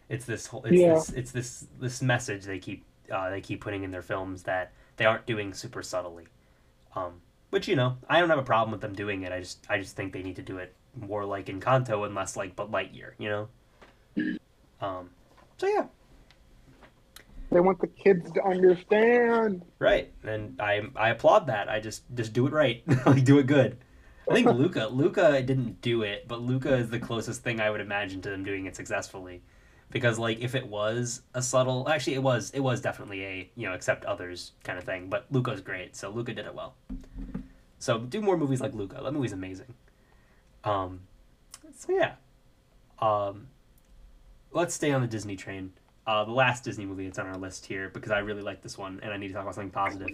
It's 0.10 0.26
this 0.26 0.48
whole 0.48 0.64
it's 0.66 0.76
Yeah. 0.80 0.94
this 0.96 1.10
it's 1.10 1.32
this 1.32 1.68
this 1.80 2.02
message 2.02 2.44
they 2.46 2.60
keep 2.60 2.86
uh, 3.12 3.30
they 3.30 3.42
keep 3.42 3.62
putting 3.62 3.84
in 3.84 3.92
their 3.92 4.02
films 4.02 4.44
that 4.44 4.72
they 4.98 5.06
aren't 5.06 5.26
doing 5.26 5.54
super 5.54 5.82
subtly. 5.84 6.28
Um, 6.96 7.22
which 7.50 7.68
you 7.68 7.76
know 7.76 7.98
I 8.10 8.20
don't 8.20 8.30
have 8.30 8.40
a 8.40 8.44
problem 8.44 8.72
with 8.72 8.82
them 8.82 8.94
doing 8.94 9.24
it. 9.24 9.32
I 9.32 9.40
just 9.40 9.66
I 9.70 9.78
just 9.80 9.96
think 9.96 10.14
they 10.14 10.24
need 10.24 10.36
to 10.38 10.42
do 10.42 10.58
it 10.58 10.74
more 10.96 11.26
like 11.26 11.46
Encanto 11.48 12.06
and 12.06 12.16
less 12.16 12.36
like 12.36 12.56
but 12.56 12.72
Lightyear. 12.72 13.12
You 13.18 13.30
know. 13.30 13.48
Um. 14.82 15.10
So 15.58 15.68
yeah. 15.68 15.88
They 17.52 17.60
want 17.60 17.82
the 17.82 17.88
kids 17.88 18.32
to 18.34 18.46
understand. 18.46 19.64
Right, 19.80 20.12
and 20.24 20.60
I 20.62 20.82
I 20.96 21.10
applaud 21.10 21.48
that. 21.48 21.70
I 21.70 21.80
just 21.80 22.04
just 22.14 22.34
do 22.34 22.46
it 22.48 22.54
right, 22.54 22.84
like 23.06 23.24
do 23.24 23.40
it 23.40 23.48
good. 23.48 23.78
I 24.30 24.34
think 24.34 24.48
Luca 24.48 24.88
Luca 24.88 25.42
didn't 25.42 25.82
do 25.82 26.04
it, 26.04 26.28
but 26.28 26.42
Luca 26.42 26.76
is 26.76 26.90
the 26.90 27.00
closest 27.00 27.42
thing 27.42 27.60
I 27.60 27.70
would 27.70 27.82
imagine 27.82 28.22
to 28.22 28.30
them 28.30 28.44
doing 28.44 28.68
it 28.68 28.76
successfully, 28.76 29.42
because 29.90 30.20
like 30.20 30.40
if 30.40 30.54
it 30.54 30.68
was 30.68 31.24
a 31.34 31.42
subtle, 31.42 31.90
actually 31.90 32.14
it 32.14 32.24
was 32.24 32.52
it 32.52 32.60
was 32.60 32.82
definitely 32.82 33.26
a 33.26 33.50
you 33.56 33.68
know 33.68 33.74
accept 33.74 34.06
others 34.06 34.52
kind 34.64 34.78
of 34.78 34.84
thing. 34.84 35.10
But 35.10 35.26
Luca's 35.32 35.62
great, 35.62 35.96
so 35.96 36.12
Luca 36.12 36.34
did 36.34 36.46
it 36.46 36.54
well. 36.54 36.76
So 37.80 37.98
do 37.98 38.22
more 38.22 38.38
movies 38.38 38.62
like 38.62 38.74
Luca. 38.76 39.02
That 39.04 39.14
movie's 39.14 39.32
amazing. 39.32 39.74
Um, 40.64 41.02
so 41.76 41.94
yeah. 41.94 42.16
Um, 43.00 43.48
let's 44.52 44.76
stay 44.76 44.92
on 44.92 45.02
the 45.02 45.08
Disney 45.08 45.36
train. 45.36 45.72
Uh, 46.10 46.24
the 46.24 46.32
last 46.32 46.64
Disney 46.64 46.88
movie 46.88 47.06
that's 47.06 47.20
on 47.20 47.28
our 47.28 47.38
list 47.38 47.68
here 47.68 47.92
because 47.94 48.12
I 48.12 48.18
really 48.18 48.42
like 48.42 48.64
this 48.64 48.80
one 48.80 49.00
and 49.04 49.14
I 49.14 49.18
need 49.18 49.28
to 49.28 49.34
talk 49.36 49.44
about 49.44 49.54
something 49.54 49.70
positive. 49.70 50.10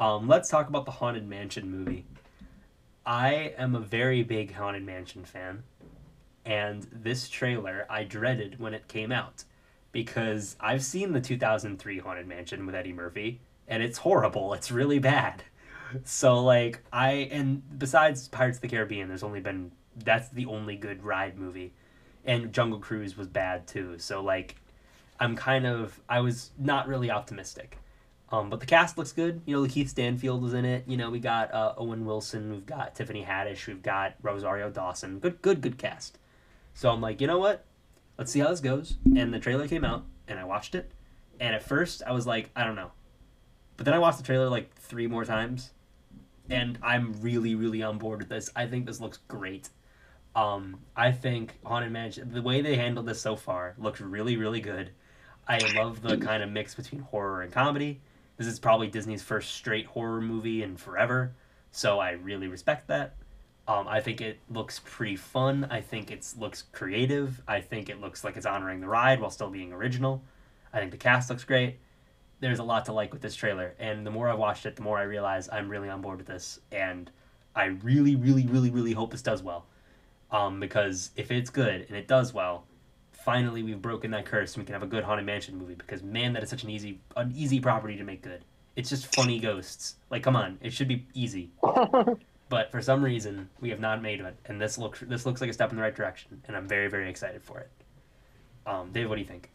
Um, 0.00 0.26
let's 0.26 0.48
talk 0.48 0.68
about 0.68 0.86
the 0.86 0.90
Haunted 0.90 1.28
Mansion 1.28 1.70
movie. 1.70 2.04
I 3.06 3.54
am 3.56 3.76
a 3.76 3.78
very 3.78 4.24
big 4.24 4.52
Haunted 4.52 4.82
Mansion 4.84 5.24
fan, 5.24 5.62
and 6.44 6.84
this 6.90 7.28
trailer 7.28 7.86
I 7.88 8.02
dreaded 8.02 8.58
when 8.58 8.74
it 8.74 8.88
came 8.88 9.12
out 9.12 9.44
because 9.92 10.56
I've 10.58 10.82
seen 10.82 11.12
the 11.12 11.20
2003 11.20 12.00
Haunted 12.00 12.26
Mansion 12.26 12.66
with 12.66 12.74
Eddie 12.74 12.92
Murphy 12.92 13.38
and 13.68 13.84
it's 13.84 13.98
horrible. 13.98 14.52
It's 14.52 14.72
really 14.72 14.98
bad. 14.98 15.44
So 16.02 16.42
like 16.42 16.82
I 16.92 17.28
and 17.30 17.62
besides 17.78 18.26
Pirates 18.26 18.58
of 18.58 18.62
the 18.62 18.68
Caribbean, 18.68 19.06
there's 19.06 19.22
only 19.22 19.40
been 19.40 19.70
that's 19.96 20.28
the 20.30 20.46
only 20.46 20.74
good 20.74 21.04
ride 21.04 21.38
movie, 21.38 21.72
and 22.24 22.52
Jungle 22.52 22.80
Cruise 22.80 23.16
was 23.16 23.28
bad 23.28 23.68
too. 23.68 23.96
So 23.98 24.24
like, 24.24 24.56
I'm 25.20 25.36
kind 25.36 25.66
of 25.66 26.00
I 26.08 26.20
was 26.20 26.50
not 26.58 26.88
really 26.88 27.10
optimistic. 27.10 27.76
Um, 28.32 28.48
but 28.48 28.60
the 28.60 28.66
cast 28.66 28.96
looks 28.96 29.12
good. 29.12 29.42
You 29.44 29.56
know, 29.60 29.68
Keith 29.68 29.90
Stanfield 29.90 30.40
was 30.40 30.54
in 30.54 30.64
it. 30.64 30.84
You 30.86 30.96
know, 30.96 31.10
we 31.10 31.18
got 31.18 31.52
uh, 31.52 31.74
Owen 31.76 32.04
Wilson, 32.06 32.50
we've 32.52 32.66
got 32.66 32.94
Tiffany 32.94 33.24
Haddish, 33.24 33.66
we've 33.66 33.82
got 33.82 34.14
Rosario 34.22 34.70
Dawson. 34.70 35.18
Good, 35.18 35.42
good, 35.42 35.60
good 35.60 35.78
cast. 35.78 36.16
So 36.74 36.90
I'm 36.90 37.00
like, 37.00 37.20
you 37.20 37.26
know 37.26 37.38
what? 37.38 37.64
Let's 38.16 38.30
see 38.30 38.38
how 38.38 38.48
this 38.48 38.60
goes. 38.60 38.96
And 39.16 39.34
the 39.34 39.40
trailer 39.40 39.66
came 39.66 39.84
out, 39.84 40.04
and 40.28 40.38
I 40.38 40.44
watched 40.44 40.74
it. 40.74 40.92
And 41.40 41.54
at 41.54 41.62
first, 41.62 42.02
I 42.06 42.12
was 42.12 42.26
like, 42.26 42.50
I 42.54 42.64
don't 42.64 42.76
know. 42.76 42.92
But 43.76 43.86
then 43.86 43.94
I 43.94 43.98
watched 43.98 44.18
the 44.18 44.24
trailer 44.24 44.48
like 44.48 44.74
three 44.76 45.06
more 45.08 45.24
times, 45.24 45.70
and 46.48 46.78
I'm 46.82 47.14
really, 47.20 47.54
really 47.54 47.82
on 47.82 47.98
board 47.98 48.20
with 48.20 48.28
this. 48.28 48.50
I 48.54 48.66
think 48.66 48.86
this 48.86 49.00
looks 49.00 49.18
great. 49.26 49.70
Um, 50.36 50.80
I 50.94 51.10
think 51.10 51.58
Haunted 51.64 51.90
Mansion, 51.90 52.32
the 52.32 52.42
way 52.42 52.60
they 52.60 52.76
handled 52.76 53.06
this 53.06 53.20
so 53.20 53.34
far, 53.34 53.74
looks 53.78 54.00
really, 54.00 54.36
really 54.36 54.60
good. 54.60 54.90
I 55.48 55.58
love 55.74 56.02
the 56.02 56.16
kind 56.16 56.42
of 56.42 56.50
mix 56.50 56.74
between 56.74 57.02
horror 57.02 57.42
and 57.42 57.52
comedy. 57.52 58.00
This 58.36 58.46
is 58.46 58.58
probably 58.58 58.88
Disney's 58.88 59.22
first 59.22 59.52
straight 59.52 59.86
horror 59.86 60.20
movie 60.20 60.62
in 60.62 60.76
forever, 60.76 61.32
so 61.72 61.98
I 61.98 62.12
really 62.12 62.48
respect 62.48 62.88
that. 62.88 63.14
Um, 63.68 63.86
I 63.86 64.00
think 64.00 64.20
it 64.20 64.38
looks 64.48 64.80
pretty 64.84 65.16
fun. 65.16 65.66
I 65.70 65.80
think 65.80 66.10
it 66.10 66.26
looks 66.38 66.62
creative. 66.72 67.42
I 67.46 67.60
think 67.60 67.88
it 67.88 68.00
looks 68.00 68.24
like 68.24 68.36
it's 68.36 68.46
honoring 68.46 68.80
the 68.80 68.88
ride 68.88 69.20
while 69.20 69.30
still 69.30 69.50
being 69.50 69.72
original. 69.72 70.22
I 70.72 70.78
think 70.78 70.90
the 70.90 70.96
cast 70.96 71.30
looks 71.30 71.44
great. 71.44 71.78
There's 72.40 72.58
a 72.58 72.64
lot 72.64 72.86
to 72.86 72.92
like 72.92 73.12
with 73.12 73.20
this 73.20 73.34
trailer, 73.34 73.74
and 73.78 74.06
the 74.06 74.10
more 74.10 74.28
I 74.28 74.34
watched 74.34 74.64
it, 74.64 74.76
the 74.76 74.82
more 74.82 74.98
I 74.98 75.02
realize 75.02 75.48
I'm 75.52 75.68
really 75.68 75.90
on 75.90 76.00
board 76.00 76.18
with 76.18 76.26
this, 76.26 76.60
and 76.72 77.10
I 77.54 77.66
really, 77.66 78.16
really, 78.16 78.46
really, 78.46 78.70
really 78.70 78.92
hope 78.92 79.10
this 79.10 79.22
does 79.22 79.42
well. 79.42 79.66
Um, 80.30 80.60
because 80.60 81.10
if 81.16 81.30
it's 81.30 81.50
good 81.50 81.86
and 81.88 81.96
it 81.96 82.08
does 82.08 82.32
well, 82.32 82.64
finally 83.24 83.62
we've 83.62 83.82
broken 83.82 84.10
that 84.12 84.24
curse 84.24 84.54
and 84.54 84.62
we 84.62 84.66
can 84.66 84.72
have 84.72 84.82
a 84.82 84.86
good 84.86 85.04
haunted 85.04 85.26
mansion 85.26 85.56
movie 85.56 85.74
because 85.74 86.02
man 86.02 86.32
that 86.32 86.42
is 86.42 86.48
such 86.48 86.64
an 86.64 86.70
easy 86.70 87.00
an 87.16 87.32
easy 87.36 87.60
property 87.60 87.96
to 87.96 88.04
make 88.04 88.22
good. 88.22 88.44
It's 88.76 88.88
just 88.88 89.14
funny 89.14 89.38
ghosts. 89.38 89.96
Like 90.10 90.22
come 90.22 90.36
on. 90.36 90.58
It 90.62 90.72
should 90.72 90.88
be 90.88 91.06
easy. 91.14 91.50
But 92.48 92.72
for 92.72 92.82
some 92.82 93.04
reason 93.04 93.48
we 93.60 93.70
have 93.70 93.78
not 93.78 94.02
made 94.02 94.18
it. 94.20 94.36
And 94.46 94.60
this 94.60 94.76
looks 94.76 94.98
this 95.00 95.24
looks 95.24 95.40
like 95.40 95.50
a 95.50 95.52
step 95.52 95.70
in 95.70 95.76
the 95.76 95.82
right 95.82 95.94
direction. 95.94 96.42
And 96.48 96.56
i'm 96.56 96.66
very 96.66 96.88
very 96.88 97.08
excited 97.08 97.44
for 97.44 97.60
it. 97.60 97.70
Um, 98.66 98.90
dave 98.90 99.08
what 99.08 99.14
do 99.14 99.20
you 99.20 99.26
think? 99.26 99.50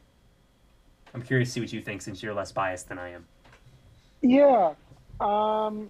I'm 1.14 1.22
curious 1.22 1.50
to 1.50 1.54
see 1.54 1.60
what 1.60 1.74
you 1.74 1.82
think 1.82 2.02
since 2.02 2.24
you're 2.24 2.34
less 2.34 2.54
biased 2.54 2.88
than 2.88 2.98
i 2.98 3.10
am. 3.10 3.26
Yeah. 4.22 4.76
Um 5.20 5.90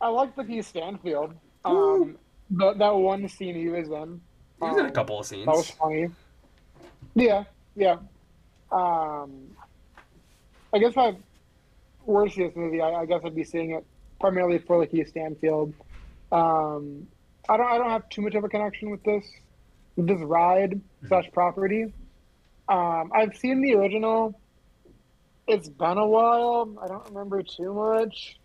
i 0.00 0.08
like 0.08 0.36
the 0.36 0.44
Keith 0.44 0.66
Stanfield 0.66 1.34
um 1.64 2.16
the, 2.50 2.74
that 2.74 2.94
one 2.94 3.28
scene 3.28 3.56
he 3.56 3.68
was 3.68 3.88
in. 3.88 4.20
He 4.60 4.64
was 4.64 4.78
in 4.78 4.84
a 4.84 4.88
um, 4.88 4.94
couple 4.94 5.18
of 5.18 5.26
scenes 5.26 5.46
That 5.46 5.56
was 5.56 5.70
funny. 5.70 6.08
Yeah, 7.16 7.44
yeah. 7.74 7.96
Um, 8.70 9.48
I 10.72 10.78
guess 10.78 10.92
I 10.98 11.16
were 12.04 12.28
to 12.28 12.32
see 12.32 12.46
this 12.46 12.54
movie, 12.54 12.82
I, 12.82 12.90
I 12.90 13.06
guess 13.06 13.22
I'd 13.24 13.34
be 13.34 13.42
seeing 13.42 13.70
it 13.70 13.84
primarily 14.20 14.58
for 14.58 14.78
like 14.78 14.90
Keith 14.90 15.08
Stanfield. 15.08 15.72
Um, 16.30 17.08
I 17.48 17.56
don't, 17.56 17.66
I 17.66 17.78
don't 17.78 17.88
have 17.88 18.08
too 18.10 18.20
much 18.20 18.34
of 18.34 18.44
a 18.44 18.48
connection 18.48 18.90
with 18.90 19.02
this, 19.02 19.24
with 19.96 20.06
this 20.06 20.20
ride 20.20 20.78
slash 21.08 21.24
property. 21.32 21.84
Um, 22.68 23.10
I've 23.14 23.34
seen 23.34 23.62
the 23.62 23.74
original. 23.74 24.38
It's 25.48 25.70
been 25.70 25.96
a 25.96 26.06
while. 26.06 26.76
I 26.82 26.86
don't 26.86 27.06
remember 27.08 27.42
too 27.42 27.72
much, 27.72 28.36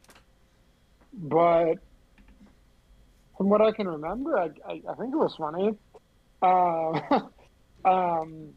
but 1.13 1.75
from 3.37 3.49
what 3.49 3.61
I 3.61 3.71
can 3.73 3.87
remember, 3.87 4.37
I, 4.37 4.51
I, 4.65 4.81
I 4.87 4.93
think 4.95 5.13
it 5.13 5.17
was 5.17 5.35
funny. 5.35 5.75
Um, 6.43 6.99
um, 7.85 8.53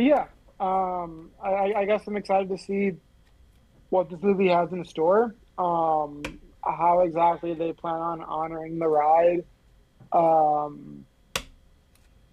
but 0.00 0.06
yeah, 0.06 0.26
um, 0.60 1.30
I, 1.44 1.74
I 1.76 1.84
guess 1.84 2.06
I'm 2.06 2.16
excited 2.16 2.48
to 2.48 2.56
see 2.56 2.92
what 3.90 4.08
this 4.08 4.18
movie 4.22 4.48
has 4.48 4.72
in 4.72 4.84
store. 4.86 5.34
Um, 5.58 6.22
how 6.64 7.00
exactly 7.00 7.52
they 7.54 7.72
plan 7.74 7.96
on 7.96 8.22
honoring 8.22 8.78
the 8.78 8.88
ride. 8.88 9.44
Um, 10.12 11.04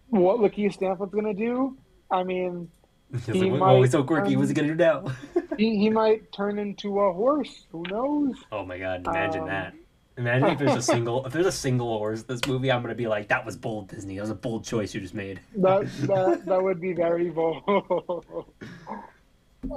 what 0.09 0.37
Lakeith 0.39 0.73
Stanfield's 0.73 1.13
gonna 1.13 1.33
do. 1.33 1.75
I 2.09 2.23
mean, 2.23 2.69
He 3.25 3.33
like, 3.33 3.51
oh, 3.51 3.57
might 3.57 3.79
he's 3.79 3.91
so 3.91 4.03
quirky 4.03 4.37
what's 4.37 4.49
he 4.49 4.53
gonna 4.55 4.69
do 4.69 4.75
now 4.75 5.05
he, 5.57 5.77
he 5.77 5.89
might 6.01 6.31
turn 6.31 6.57
into 6.59 6.99
a 7.01 7.11
horse. 7.11 7.65
Who 7.71 7.83
knows? 7.89 8.35
oh 8.51 8.63
my 8.65 8.77
god 8.77 9.05
imagine 9.05 9.41
Um, 9.41 9.47
that 9.47 9.73
imagine 10.17 10.49
if 10.49 10.59
there's 10.59 10.75
a 10.75 10.81
single 10.81 11.25
if 11.25 11.33
there's 11.33 11.45
a 11.45 11.51
single 11.51 11.97
horse 11.97 12.23
this 12.23 12.45
movie 12.47 12.71
i'm 12.71 12.81
gonna 12.81 12.95
be 12.95 13.07
like 13.07 13.27
that 13.27 13.45
was 13.45 13.55
bold 13.55 13.87
disney 13.87 14.15
that 14.15 14.21
was 14.21 14.29
a 14.31 14.35
bold 14.35 14.63
choice 14.65 14.93
you 14.93 14.99
just 14.99 15.13
made 15.13 15.39
That 15.55 15.85
that 16.07 16.45
that 16.45 16.61
would 16.63 16.81
be 16.81 16.93
very 16.93 17.29
bold. 17.29 17.63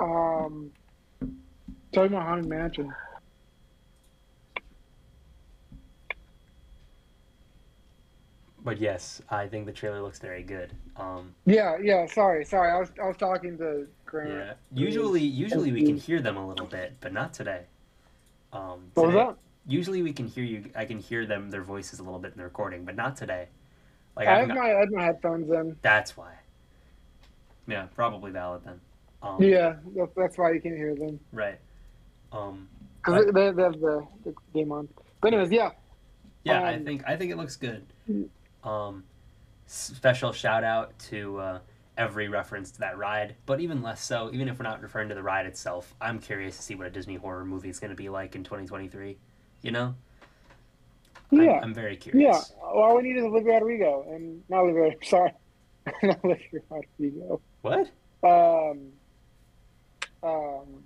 um, 0.01 0.71
talking 1.93 2.13
about 2.13 2.27
haunted 2.27 2.47
mansion. 2.47 2.93
But 8.63 8.79
yes, 8.79 9.23
I 9.31 9.47
think 9.47 9.65
the 9.67 9.73
trailer 9.73 10.03
looks 10.03 10.19
very 10.19 10.43
good. 10.43 10.73
Um, 10.97 11.35
Yeah, 11.47 11.79
yeah. 11.83 12.07
Sorry, 12.07 12.45
sorry. 12.45 12.71
I 12.71 12.79
was 12.79 12.91
I 13.03 13.07
was 13.07 13.17
talking 13.17 13.57
to 13.59 13.87
Grant. 14.05 14.31
yeah. 14.31 14.53
Usually, 14.75 15.23
usually 15.23 15.73
we 15.73 15.85
can 15.85 15.97
hear 15.97 16.21
them 16.21 16.37
a 16.37 16.47
little 16.47 16.67
bit, 16.67 16.95
but 17.01 17.13
not 17.13 17.33
today. 17.33 17.63
Um, 18.53 18.91
What 18.95 19.07
was 19.07 19.15
that? 19.15 19.37
Usually 19.71 20.03
we 20.03 20.13
can 20.13 20.27
hear 20.27 20.43
you. 20.43 20.65
I 20.75 20.85
can 20.85 20.99
hear 20.99 21.27
them, 21.27 21.49
their 21.49 21.63
voices 21.63 22.01
a 22.01 22.03
little 22.03 22.19
bit 22.19 22.33
in 22.33 22.39
the 22.39 22.45
recording, 22.45 22.85
but 22.85 22.97
not 22.97 23.17
today. 23.17 23.47
Like 24.17 24.27
I 24.27 24.41
have 24.41 24.49
got- 24.49 24.57
my 24.57 24.65
I 24.75 24.79
have 24.81 24.91
my 24.91 25.05
headphones 25.05 25.49
in. 25.51 25.77
that's 25.81 26.17
why. 26.17 26.33
Yeah, 27.69 27.87
probably 27.95 28.33
valid 28.33 28.63
then. 28.65 28.81
Um, 29.23 29.41
Yeah, 29.41 29.77
that's, 29.95 30.13
that's 30.17 30.37
why 30.39 30.51
you 30.53 30.61
can't 30.61 30.77
hear 30.77 30.95
them 30.97 31.21
Right. 31.31 31.59
Um, 32.33 32.69
because 32.97 33.27
they, 33.33 33.51
they 33.53 33.63
have 33.63 33.81
the, 33.81 34.05
the 34.25 34.35
game 34.53 34.73
on. 34.73 34.89
But 35.21 35.33
anyways, 35.35 35.53
yeah. 35.53 35.71
Yeah, 36.43 36.63
I 36.63 36.75
Um, 36.75 36.85
think 36.85 37.05
I 37.07 37.17
think 37.17 37.31
it 37.31 37.37
looks 37.37 37.55
good. 37.57 37.87
Um, 38.65 39.05
special 39.67 40.33
shout 40.33 40.65
out 40.65 40.99
to 41.11 41.39
uh, 41.39 41.59
every 41.97 42.29
reference 42.29 42.73
to 42.73 42.81
that 42.81 42.99
ride, 42.99 43.37
but 43.47 43.61
even 43.61 43.83
less 43.83 44.03
so. 44.03 44.31
Even 44.33 44.49
if 44.49 44.59
we're 44.59 44.65
not 44.65 44.83
referring 44.83 45.09
to 45.11 45.15
the 45.15 45.23
ride 45.23 45.47
itself, 45.47 45.95
I'm 46.01 46.19
curious 46.19 46.57
to 46.57 46.63
see 46.63 46.75
what 46.75 46.89
a 46.89 46.91
Disney 46.91 47.15
horror 47.17 47.45
movie 47.45 47.69
is 47.69 47.79
going 47.79 47.91
to 47.91 47.97
be 47.97 48.09
like 48.09 48.35
in 48.35 48.43
2023. 48.43 49.17
You 49.63 49.71
know, 49.73 49.95
I'm- 51.33 51.43
Yeah, 51.43 51.61
I'm, 51.63 51.75
very 51.75 51.97
curious. 51.97 52.53
yeah. 52.57 52.65
All 52.67 52.97
we 52.97 53.03
need 53.03 53.17
is 53.17 53.25
Olivia 53.25 53.55
Rodrigo 53.55 54.07
and 54.11 54.43
not 54.49 54.61
Olivia. 54.61 54.93
Sorry, 55.03 55.33
not 56.03 56.25
Olivia 56.25 56.61
Rodrigo. 56.71 57.41
What? 57.63 57.91
Um, 58.23 58.89
um, 60.23 60.83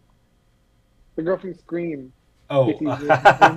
the 1.17 1.23
girl 1.23 1.37
from 1.39 1.55
Scream. 1.55 2.13
Oh, 2.51 2.73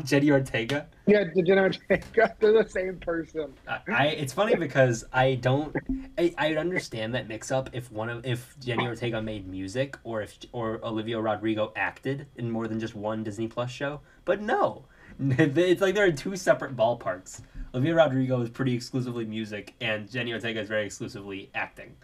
Jenny 0.06 0.32
Ortega. 0.32 0.88
Yeah, 1.08 1.26
Jenna 1.46 1.64
Ortega. 1.64 2.36
They're 2.40 2.64
the 2.64 2.70
same 2.70 2.98
person. 3.00 3.54
I, 3.68 3.80
I 3.88 4.06
it's 4.08 4.32
funny 4.32 4.56
because 4.56 5.04
I 5.12 5.36
don't 5.36 5.76
I, 6.18 6.34
I 6.38 6.56
understand 6.56 7.14
that 7.14 7.28
mix 7.28 7.52
up 7.52 7.70
if 7.74 7.92
one 7.92 8.10
of 8.10 8.26
if 8.26 8.56
Jenny 8.62 8.88
Ortega 8.88 9.22
made 9.22 9.46
music 9.48 9.98
or 10.06 10.22
if 10.22 10.38
or 10.54 10.80
Olivia 10.86 11.20
Rodrigo 11.20 11.74
acted 11.76 12.28
in 12.38 12.50
more 12.50 12.68
than 12.68 12.80
just 12.80 12.96
one 12.96 13.24
Disney 13.26 13.48
Plus 13.48 13.70
show, 13.70 14.00
but 14.24 14.42
no, 14.42 14.86
it's 15.20 15.82
like 15.82 15.96
they're 15.96 16.08
in 16.08 16.16
two 16.16 16.36
separate 16.36 16.76
ballparks. 16.76 17.42
Olivia 17.74 17.96
Rodrigo 17.96 18.42
is 18.42 18.50
pretty 18.50 18.74
exclusively 18.74 19.26
music, 19.26 19.74
and 19.82 20.10
Jenny 20.10 20.34
Ortega 20.34 20.60
is 20.62 20.68
very 20.68 20.86
exclusively 20.86 21.50
acting. 21.56 21.96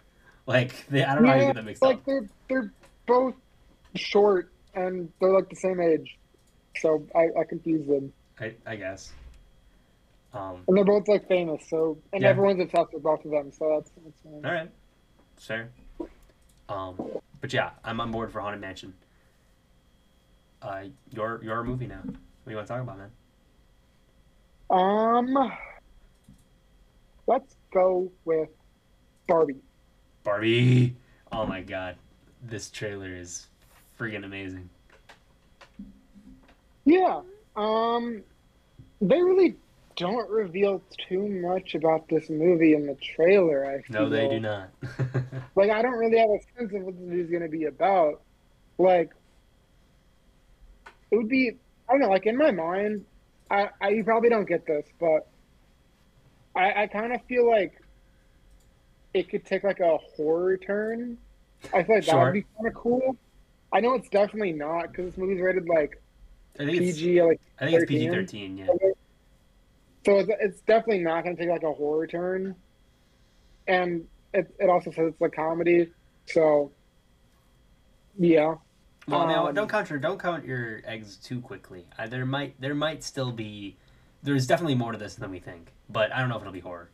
Like 0.46 0.86
they, 0.88 1.04
I 1.04 1.14
don't 1.14 1.22
know 1.24 1.30
how 1.30 1.34
you 1.36 1.40
Yeah, 1.42 1.46
get 1.48 1.54
that 1.56 1.64
mixed 1.64 1.82
like 1.82 1.96
up. 1.98 2.04
they're 2.06 2.28
they're 2.48 2.72
both 3.06 3.34
short 3.94 4.50
and 4.74 5.10
they're 5.20 5.32
like 5.32 5.48
the 5.48 5.56
same 5.56 5.80
age, 5.80 6.18
so 6.76 7.06
I, 7.14 7.28
I 7.40 7.44
confuse 7.48 7.86
them. 7.86 8.12
I, 8.40 8.54
I 8.66 8.76
guess. 8.76 9.12
Um, 10.34 10.58
And 10.66 10.76
they're 10.76 10.84
both 10.84 11.06
like 11.08 11.26
famous, 11.28 11.62
so 11.70 11.96
and 12.12 12.22
Yeah. 12.22 12.30
everyone's 12.30 12.60
obsessed 12.60 12.92
with 12.92 13.02
both 13.04 13.24
of 13.24 13.30
them. 13.30 13.52
So 13.52 13.70
that's, 13.76 13.90
that's 14.04 14.20
fine. 14.22 14.44
all 14.44 14.52
right, 14.52 14.70
sure. 15.40 15.68
Um, 16.68 16.96
but 17.40 17.52
yeah, 17.52 17.70
I'm 17.84 18.00
on 18.00 18.10
board 18.10 18.32
for 18.32 18.40
Haunted 18.40 18.60
Mansion. 18.60 18.92
Uh, 20.60 20.84
your 21.10 21.42
your 21.44 21.62
movie 21.62 21.86
now. 21.86 22.02
What 22.44 22.50
do 22.50 22.50
you 22.50 22.56
want 22.56 22.68
to 22.68 22.74
talk 22.74 22.82
about, 22.82 22.98
man? 22.98 23.10
Um, 24.70 25.52
let's 27.26 27.56
go 27.72 28.10
with 28.26 28.50
Barbie. 29.26 29.56
Barbie. 30.24 30.94
Oh 31.32 31.46
my 31.46 31.62
god, 31.62 31.96
this 32.42 32.70
trailer 32.70 33.14
is 33.14 33.46
freaking 33.98 34.24
amazing. 34.24 34.68
Yeah. 36.84 37.22
Um, 37.56 38.22
they 39.00 39.22
really 39.22 39.56
don't 39.96 40.28
reveal 40.28 40.82
too 41.08 41.26
much 41.28 41.74
about 41.74 42.08
this 42.08 42.28
movie 42.28 42.74
in 42.74 42.86
the 42.86 42.96
trailer. 42.96 43.64
I 43.64 43.80
feel. 43.82 44.02
No, 44.02 44.08
they 44.08 44.28
do 44.28 44.40
not. 44.40 44.70
Like, 45.56 45.70
I 45.70 45.82
don't 45.82 45.92
really 45.92 46.18
have 46.18 46.30
a 46.30 46.40
sense 46.58 46.74
of 46.74 46.82
what 46.82 46.96
the 46.96 47.00
movie's 47.00 47.30
going 47.30 47.42
to 47.42 47.48
be 47.48 47.66
about. 47.66 48.20
Like, 48.76 49.10
it 51.12 51.16
would 51.16 51.28
be, 51.28 51.52
don't 51.94 52.02
know, 52.08 52.10
like 52.10 52.26
in 52.26 52.36
my 52.36 52.50
mind, 52.50 53.04
I, 53.50 53.68
I 53.80 53.88
you 53.90 54.04
probably 54.04 54.28
don't 54.28 54.48
get 54.48 54.66
this, 54.66 54.86
but 54.98 55.28
I, 56.56 56.82
I 56.82 56.86
kind 56.86 57.12
of 57.12 57.20
feel 57.26 57.48
like 57.48 57.80
it 59.12 59.28
could 59.28 59.44
take 59.44 59.64
like 59.64 59.80
a 59.80 59.96
horror 60.16 60.56
turn. 60.56 61.18
I 61.72 61.82
feel 61.84 61.96
like 61.96 62.04
that 62.06 62.10
Sure. 62.12 62.24
would 62.24 62.32
be 62.34 62.44
kind 62.56 62.66
of 62.68 62.74
cool. 62.74 63.16
I 63.72 63.80
know 63.80 63.94
it's 63.94 64.08
definitely 64.08 64.52
not 64.52 64.90
because 64.90 65.06
this 65.06 65.16
movie's 65.16 65.40
rated 65.40 65.68
like 65.68 66.00
I 66.58 66.64
think 66.64 66.78
it's 66.82 66.98
PG, 66.98 67.22
like 67.22 67.40
I 67.60 67.64
think 67.66 67.74
it's 67.76 67.82
13? 67.90 67.98
PG 67.98 68.10
thirteen. 68.10 68.56
Yeah. 68.58 68.66
so 70.04 70.18
it's, 70.18 70.30
it's 70.40 70.60
definitely 70.62 71.02
not 71.02 71.24
going 71.24 71.36
to 71.36 71.42
take 71.42 71.50
like 71.50 71.62
a 71.62 71.72
horror 71.72 72.06
turn, 72.06 72.54
and 73.66 74.06
it 74.32 74.52
it 74.58 74.68
also 74.68 74.90
says 74.90 75.08
it's 75.12 75.20
a 75.20 75.28
comedy, 75.28 75.90
so 76.26 76.70
yeah. 78.18 78.54
Well, 79.06 79.26
now 79.26 79.48
Um, 79.48 79.54
don't 79.54 79.68
count 79.68 79.90
your 79.90 79.98
don't 79.98 80.18
count 80.18 80.44
your 80.44 80.80
eggs 80.84 81.16
too 81.16 81.40
quickly. 81.40 81.86
There 82.08 82.24
might 82.26 82.60
there 82.60 82.74
might 82.74 83.02
still 83.02 83.32
be 83.32 83.76
there's 84.22 84.46
definitely 84.46 84.74
more 84.74 84.92
to 84.92 84.98
this 84.98 85.14
than 85.16 85.30
we 85.30 85.38
think, 85.40 85.72
but 85.90 86.12
I 86.12 86.20
don't 86.20 86.28
know 86.28 86.36
if 86.36 86.42
it'll 86.42 86.52
be 86.52 86.60
horror. 86.60 86.90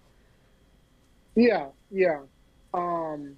Yeah, 1.36 1.68
yeah. 1.90 2.20
Um, 2.74 3.36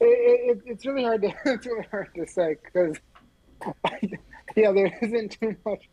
it, 0.00 0.58
it, 0.58 0.62
it's 0.66 0.86
really 0.86 1.04
hard 1.04 1.22
to 1.22 1.28
it's 1.46 1.66
really 1.66 1.86
hard 1.90 2.10
to 2.14 2.26
say 2.26 2.56
because 2.62 2.96
yeah, 4.56 4.72
there 4.72 4.98
isn't 5.02 5.32
too 5.40 5.56
much 5.64 5.88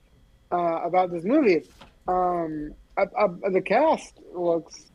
uh, 0.52 0.82
about 0.84 1.12
this 1.12 1.24
movie. 1.24 1.64
Um, 2.08 2.74
uh, 2.98 3.06
uh, 3.18 3.28
the 3.52 3.62
cast 3.62 4.20
looks 4.34 4.92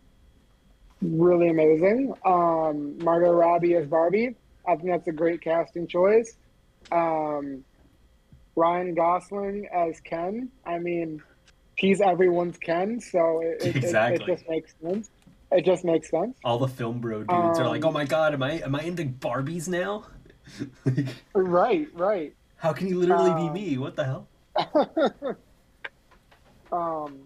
really 1.01 1.49
amazing. 1.49 2.15
Um, 2.25 2.99
Margot 2.99 3.33
Robbie 3.33 3.75
as 3.75 3.87
Barbie. 3.87 4.37
I 4.67 4.77
think 4.77 4.89
that's 4.91 5.07
a 5.09 5.13
great 5.13 5.41
casting 5.41 5.87
choice. 5.87 6.37
Um, 6.91 7.65
Ryan 8.57 8.95
Gosling 8.95 9.69
as 9.73 10.01
Ken. 10.01 10.51
I 10.67 10.79
mean, 10.79 11.23
he's 11.77 12.01
everyone's 12.01 12.59
Ken, 12.59 13.01
so 13.01 13.41
it, 13.43 13.63
it, 13.63 13.77
it- 13.77 13.77
Exactly. 13.85 14.25
it, 14.25 14.37
just 14.37 14.49
makes 14.49 14.75
sense. 14.83 15.11
It 15.51 15.65
just 15.67 15.85
makes 15.85 16.11
sense. 16.11 16.35
All 16.45 16.59
the 16.59 16.69
film 16.69 17.01
bro 17.01 17.25
dudes 17.25 17.59
are 17.61 17.69
like, 17.69 17.85
Um, 17.85 17.91
"Oh 17.91 17.93
my 17.93 18.05
god, 18.07 18.33
am 18.33 18.43
I 18.43 18.53
am 18.61 18.75
I 18.75 18.81
into 18.83 19.05
Barbies 19.05 19.69
now?" 19.69 20.05
like, 20.87 21.07
Right, 21.35 21.89
right. 21.95 22.35
how 22.57 22.73
can 22.73 22.89
you 22.89 22.99
literally 22.99 23.35
be 23.35 23.49
Um, 23.49 23.53
me? 23.53 23.77
What 23.79 23.95
the 23.97 24.05
hell? 24.05 24.29
um, 26.73 27.19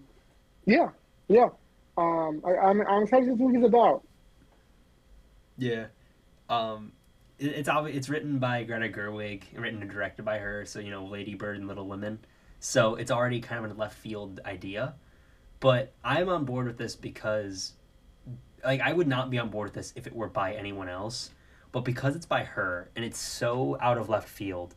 yeah, 0.64 0.88
yeah. 1.28 1.48
Um, 1.96 2.42
I, 2.44 2.56
I'm 2.56 2.80
I'm 2.86 3.02
excited 3.04 3.26
to 3.30 3.36
see 3.36 3.42
what 3.44 3.54
he's 3.54 3.64
about. 3.64 4.02
Yeah. 5.56 5.86
Um, 6.48 6.92
it, 6.92 6.95
it's 7.38 7.68
obvi- 7.68 7.94
it's 7.94 8.08
written 8.08 8.38
by 8.38 8.64
Greta 8.64 8.88
Gerwig, 8.88 9.42
written 9.54 9.82
and 9.82 9.90
directed 9.90 10.24
by 10.24 10.38
her. 10.38 10.64
So 10.64 10.80
you 10.80 10.90
know, 10.90 11.04
Lady 11.04 11.34
Bird 11.34 11.58
and 11.58 11.68
Little 11.68 11.86
Women. 11.86 12.18
So 12.58 12.94
it's 12.94 13.10
already 13.10 13.40
kind 13.40 13.64
of 13.64 13.70
a 13.70 13.74
left 13.74 13.96
field 13.96 14.40
idea, 14.44 14.94
but 15.60 15.92
I'm 16.02 16.28
on 16.28 16.44
board 16.44 16.66
with 16.66 16.78
this 16.78 16.96
because, 16.96 17.74
like, 18.64 18.80
I 18.80 18.92
would 18.92 19.06
not 19.06 19.30
be 19.30 19.38
on 19.38 19.50
board 19.50 19.68
with 19.68 19.74
this 19.74 19.92
if 19.94 20.06
it 20.06 20.14
were 20.14 20.28
by 20.28 20.54
anyone 20.54 20.88
else. 20.88 21.30
But 21.72 21.84
because 21.84 22.16
it's 22.16 22.26
by 22.26 22.44
her 22.44 22.90
and 22.96 23.04
it's 23.04 23.18
so 23.18 23.76
out 23.80 23.98
of 23.98 24.08
left 24.08 24.28
field, 24.28 24.74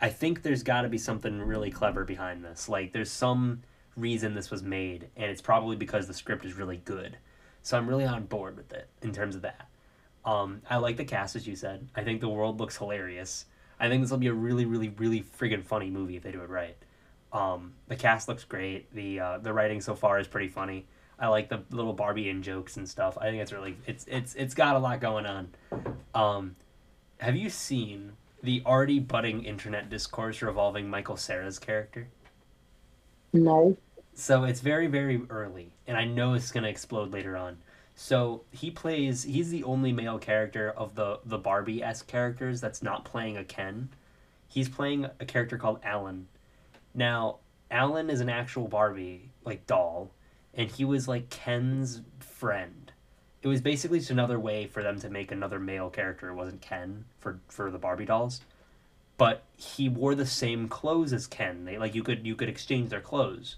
I 0.00 0.10
think 0.10 0.42
there's 0.42 0.62
got 0.62 0.82
to 0.82 0.88
be 0.88 0.98
something 0.98 1.40
really 1.40 1.70
clever 1.70 2.04
behind 2.04 2.44
this. 2.44 2.68
Like, 2.68 2.92
there's 2.92 3.10
some 3.10 3.62
reason 3.96 4.34
this 4.34 4.50
was 4.50 4.62
made, 4.62 5.08
and 5.16 5.30
it's 5.30 5.40
probably 5.40 5.76
because 5.76 6.06
the 6.06 6.14
script 6.14 6.44
is 6.44 6.52
really 6.52 6.76
good. 6.76 7.16
So 7.62 7.78
I'm 7.78 7.88
really 7.88 8.04
on 8.04 8.26
board 8.26 8.56
with 8.56 8.72
it 8.72 8.88
in 9.00 9.12
terms 9.12 9.34
of 9.34 9.42
that. 9.42 9.68
Um, 10.26 10.60
I 10.68 10.76
like 10.76 10.96
the 10.96 11.04
cast, 11.04 11.36
as 11.36 11.46
you 11.46 11.56
said. 11.56 11.88
I 11.94 12.02
think 12.02 12.20
the 12.20 12.28
world 12.28 12.58
looks 12.60 12.76
hilarious. 12.76 13.46
I 13.78 13.88
think 13.88 14.02
this 14.02 14.10
will 14.10 14.18
be 14.18 14.26
a 14.26 14.32
really, 14.32 14.66
really, 14.66 14.88
really 14.88 15.22
friggin' 15.22 15.64
funny 15.64 15.88
movie 15.88 16.16
if 16.16 16.24
they 16.24 16.32
do 16.32 16.42
it 16.42 16.50
right. 16.50 16.76
Um, 17.32 17.74
the 17.88 17.96
cast 17.96 18.28
looks 18.28 18.44
great. 18.44 18.92
The 18.94 19.20
uh, 19.20 19.38
the 19.38 19.52
writing 19.52 19.80
so 19.80 19.94
far 19.94 20.18
is 20.18 20.26
pretty 20.26 20.48
funny. 20.48 20.86
I 21.18 21.28
like 21.28 21.48
the 21.48 21.62
little 21.70 21.92
Barbie 21.92 22.28
in 22.28 22.42
jokes 22.42 22.76
and 22.76 22.88
stuff. 22.88 23.16
I 23.18 23.24
think 23.24 23.40
it's 23.40 23.52
really 23.52 23.76
it's 23.86 24.04
it's 24.08 24.34
it's 24.34 24.54
got 24.54 24.76
a 24.76 24.78
lot 24.78 25.00
going 25.00 25.26
on. 25.26 25.48
Um, 26.14 26.56
have 27.18 27.36
you 27.36 27.48
seen 27.50 28.12
the 28.42 28.62
already 28.66 28.98
budding 28.98 29.44
internet 29.44 29.88
discourse 29.90 30.42
revolving 30.42 30.88
Michael 30.90 31.16
Cera's 31.16 31.58
character? 31.58 32.08
No. 33.32 33.76
So 34.14 34.44
it's 34.44 34.60
very, 34.60 34.86
very 34.86 35.20
early, 35.28 35.72
and 35.86 35.96
I 35.96 36.04
know 36.04 36.34
it's 36.34 36.50
gonna 36.50 36.68
explode 36.68 37.12
later 37.12 37.36
on. 37.36 37.58
So 37.98 38.42
he 38.52 38.70
plays. 38.70 39.22
He's 39.22 39.50
the 39.50 39.64
only 39.64 39.90
male 39.90 40.18
character 40.18 40.70
of 40.70 40.94
the 40.94 41.18
the 41.24 41.38
Barbie 41.38 41.82
esque 41.82 42.06
characters 42.06 42.60
that's 42.60 42.82
not 42.82 43.06
playing 43.06 43.38
a 43.38 43.44
Ken. 43.44 43.88
He's 44.46 44.68
playing 44.68 45.06
a 45.18 45.24
character 45.24 45.56
called 45.56 45.80
Alan. 45.82 46.28
Now, 46.94 47.38
Alan 47.70 48.10
is 48.10 48.20
an 48.20 48.28
actual 48.28 48.68
Barbie 48.68 49.30
like 49.44 49.66
doll, 49.66 50.10
and 50.54 50.70
he 50.70 50.84
was 50.84 51.08
like 51.08 51.30
Ken's 51.30 52.02
friend. 52.20 52.92
It 53.42 53.48
was 53.48 53.62
basically 53.62 54.00
just 54.00 54.10
another 54.10 54.38
way 54.38 54.66
for 54.66 54.82
them 54.82 55.00
to 55.00 55.08
make 55.08 55.32
another 55.32 55.58
male 55.58 55.88
character. 55.88 56.28
It 56.28 56.34
wasn't 56.34 56.60
Ken 56.60 57.06
for 57.18 57.40
for 57.48 57.70
the 57.70 57.78
Barbie 57.78 58.04
dolls, 58.04 58.42
but 59.16 59.42
he 59.56 59.88
wore 59.88 60.14
the 60.14 60.26
same 60.26 60.68
clothes 60.68 61.14
as 61.14 61.26
Ken. 61.26 61.64
They 61.64 61.78
like 61.78 61.94
you 61.94 62.02
could 62.02 62.26
you 62.26 62.36
could 62.36 62.50
exchange 62.50 62.90
their 62.90 63.00
clothes. 63.00 63.56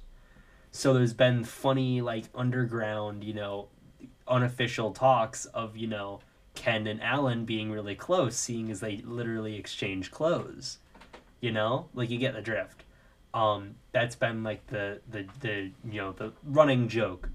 So 0.70 0.94
there's 0.94 1.14
been 1.14 1.42
funny 1.42 2.00
like 2.00 2.26
underground, 2.36 3.24
you 3.24 3.34
know, 3.34 3.68
unofficial 4.28 4.92
talks 4.92 5.44
of 5.46 5.76
you 5.76 5.86
know 5.86 6.20
Ken 6.54 6.86
and 6.86 7.02
Alan 7.02 7.44
being 7.44 7.70
really 7.70 7.94
close, 7.94 8.36
seeing 8.36 8.70
as 8.70 8.80
they 8.80 8.98
literally 8.98 9.56
exchange 9.56 10.10
clothes. 10.10 10.78
You 11.40 11.52
know, 11.52 11.88
like 11.94 12.10
you 12.10 12.18
get 12.18 12.34
the 12.34 12.42
drift. 12.42 12.84
Um, 13.34 13.76
that's 13.92 14.16
been 14.16 14.42
like 14.42 14.66
the 14.68 15.00
the 15.10 15.26
the 15.40 15.70
you 15.88 16.00
know 16.00 16.12
the 16.12 16.32
running 16.44 16.88
joke, 16.88 17.28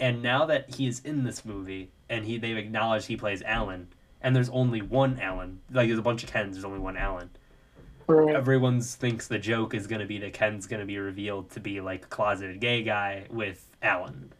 and 0.00 0.22
now 0.22 0.46
that 0.46 0.74
he 0.74 0.86
is 0.86 1.00
in 1.00 1.24
this 1.24 1.44
movie 1.44 1.90
and 2.08 2.24
he 2.24 2.38
they've 2.38 2.56
acknowledged 2.56 3.06
he 3.06 3.16
plays 3.16 3.42
Alan, 3.42 3.88
and 4.20 4.34
there's 4.34 4.50
only 4.50 4.80
one 4.80 5.18
Alan. 5.20 5.60
Like 5.70 5.88
there's 5.88 5.98
a 5.98 6.02
bunch 6.02 6.22
of 6.22 6.30
Kens, 6.30 6.54
there's 6.54 6.64
only 6.64 6.78
one 6.78 6.96
Alan 6.96 7.30
Right. 8.06 8.34
everyone 8.34 8.80
thinks 8.80 9.28
the 9.28 9.38
joke 9.38 9.74
is 9.74 9.86
going 9.86 10.00
to 10.00 10.06
be 10.06 10.18
that 10.18 10.32
Ken's 10.32 10.66
going 10.66 10.80
to 10.80 10.86
be 10.86 10.98
revealed 10.98 11.50
to 11.52 11.60
be 11.60 11.80
like 11.80 12.04
a 12.04 12.08
closeted 12.08 12.60
gay 12.60 12.82
guy 12.82 13.26
with 13.30 13.64
Alan. 13.82 14.32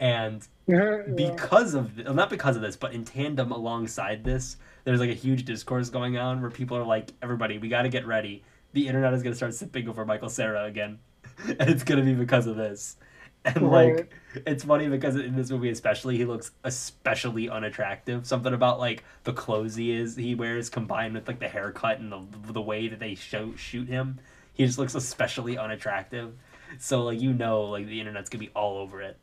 And 0.00 0.46
because 1.14 1.74
of 1.74 1.96
th- 1.96 2.08
not 2.08 2.30
because 2.30 2.56
of 2.56 2.62
this, 2.62 2.76
but 2.76 2.92
in 2.92 3.04
tandem 3.04 3.52
alongside 3.52 4.24
this, 4.24 4.56
there's 4.84 5.00
like 5.00 5.10
a 5.10 5.14
huge 5.14 5.44
discourse 5.44 5.90
going 5.90 6.16
on 6.18 6.40
where 6.42 6.50
people 6.50 6.76
are 6.76 6.84
like, 6.84 7.12
"Everybody, 7.22 7.58
we 7.58 7.68
got 7.68 7.82
to 7.82 7.88
get 7.88 8.06
ready. 8.06 8.42
The 8.72 8.88
internet 8.88 9.14
is 9.14 9.22
going 9.22 9.32
to 9.32 9.36
start 9.36 9.54
sipping 9.54 9.88
over 9.88 10.04
Michael 10.04 10.28
Cera 10.30 10.64
again, 10.64 10.98
and 11.46 11.70
it's 11.70 11.84
going 11.84 11.98
to 12.00 12.04
be 12.04 12.14
because 12.14 12.46
of 12.46 12.56
this." 12.56 12.96
And 13.46 13.70
Right. 13.70 13.96
like, 13.96 14.14
it's 14.46 14.64
funny 14.64 14.88
because 14.88 15.16
in 15.16 15.36
this 15.36 15.50
movie, 15.50 15.68
especially, 15.68 16.16
he 16.16 16.24
looks 16.24 16.52
especially 16.64 17.48
unattractive. 17.50 18.26
Something 18.26 18.54
about 18.54 18.78
like 18.78 19.04
the 19.24 19.34
clothes 19.34 19.76
he 19.76 19.92
is 19.92 20.16
he 20.16 20.34
wears 20.34 20.70
combined 20.70 21.14
with 21.14 21.28
like 21.28 21.40
the 21.40 21.48
haircut 21.48 21.98
and 21.98 22.10
the 22.10 22.22
the 22.52 22.62
way 22.62 22.88
that 22.88 23.00
they 23.00 23.14
show 23.14 23.54
shoot 23.54 23.86
him, 23.88 24.18
he 24.54 24.64
just 24.64 24.78
looks 24.78 24.94
especially 24.94 25.58
unattractive. 25.58 26.32
So 26.78 27.02
like 27.02 27.20
you 27.20 27.32
know, 27.34 27.62
like 27.64 27.86
the 27.86 28.00
internet's 28.00 28.30
gonna 28.30 28.40
be 28.40 28.50
all 28.54 28.78
over 28.78 29.02
it. 29.02 29.18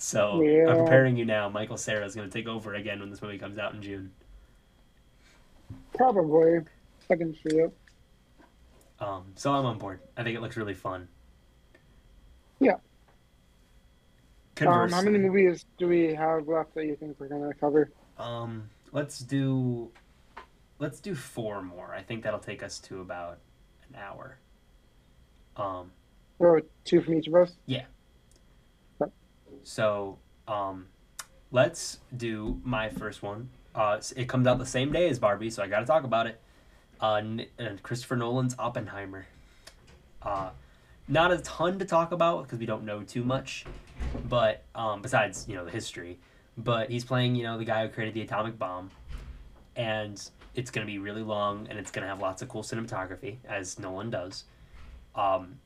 So 0.00 0.40
Yeah. 0.40 0.68
I'm 0.70 0.78
preparing 0.78 1.16
you 1.16 1.26
now. 1.26 1.50
Michael 1.50 1.76
Cera 1.76 2.06
is 2.06 2.14
gonna 2.14 2.30
take 2.30 2.48
over 2.48 2.74
again 2.74 3.00
when 3.00 3.10
this 3.10 3.20
movie 3.20 3.36
comes 3.36 3.58
out 3.58 3.74
in 3.74 3.82
June. 3.82 4.10
Probably. 5.94 6.60
I 7.10 7.16
can 7.16 7.34
see 7.34 7.58
it. 7.58 7.72
Um, 8.98 9.26
so 9.34 9.52
I'm 9.52 9.66
on 9.66 9.78
board. 9.78 10.00
I 10.16 10.22
think 10.22 10.36
it 10.36 10.40
looks 10.40 10.56
really 10.56 10.72
fun. 10.74 11.06
Yeah. 12.60 12.76
Um, 14.62 14.90
how 14.90 15.02
many 15.02 15.18
movies 15.18 15.66
do 15.76 15.86
we 15.88 16.14
have 16.14 16.48
left 16.48 16.74
that 16.74 16.86
you 16.86 16.96
think 16.96 17.20
we're 17.20 17.28
gonna 17.28 17.52
cover? 17.54 17.90
Um, 18.18 18.70
let's 18.92 19.18
do, 19.18 19.90
let's 20.78 21.00
do 21.00 21.14
four 21.14 21.60
more. 21.60 21.94
I 21.94 22.02
think 22.02 22.22
that'll 22.24 22.40
take 22.40 22.62
us 22.62 22.78
to 22.80 23.00
about 23.02 23.38
an 23.88 23.96
hour. 23.96 24.38
Um, 25.56 25.92
Or 26.38 26.62
two 26.84 27.02
from 27.02 27.14
each 27.14 27.26
of 27.28 27.34
us? 27.34 27.54
So 29.62 30.18
um, 30.48 30.86
let's 31.50 31.98
do 32.16 32.60
my 32.64 32.88
first 32.88 33.22
one. 33.22 33.50
Uh, 33.74 34.00
it 34.16 34.28
comes 34.28 34.46
out 34.46 34.58
the 34.58 34.66
same 34.66 34.92
day 34.92 35.08
as 35.08 35.18
Barbie, 35.18 35.50
so 35.50 35.62
I 35.62 35.68
got 35.68 35.80
to 35.80 35.86
talk 35.86 36.04
about 36.04 36.26
it. 36.26 36.40
Uh, 37.00 37.22
uh, 37.58 37.68
Christopher 37.82 38.16
Nolan's 38.16 38.54
Oppenheimer. 38.58 39.26
Uh, 40.22 40.50
not 41.08 41.32
a 41.32 41.38
ton 41.38 41.78
to 41.78 41.84
talk 41.84 42.12
about 42.12 42.44
because 42.44 42.58
we 42.58 42.66
don't 42.66 42.84
know 42.84 43.02
too 43.02 43.24
much, 43.24 43.64
but 44.28 44.64
um, 44.74 45.02
besides 45.02 45.46
you 45.48 45.54
know 45.54 45.64
the 45.64 45.70
history, 45.70 46.18
but 46.56 46.90
he's 46.90 47.04
playing 47.04 47.34
you 47.34 47.42
know 47.42 47.58
the 47.58 47.64
guy 47.64 47.86
who 47.86 47.92
created 47.92 48.14
the 48.14 48.22
atomic 48.22 48.58
bomb, 48.58 48.90
and 49.76 50.30
it's 50.54 50.70
gonna 50.70 50.86
be 50.86 50.98
really 50.98 51.22
long 51.22 51.66
and 51.70 51.78
it's 51.78 51.90
gonna 51.90 52.06
have 52.06 52.20
lots 52.20 52.42
of 52.42 52.48
cool 52.48 52.62
cinematography 52.62 53.36
as 53.48 53.78
Nolan 53.78 54.10
does. 54.10 54.44
Um, 55.14 55.58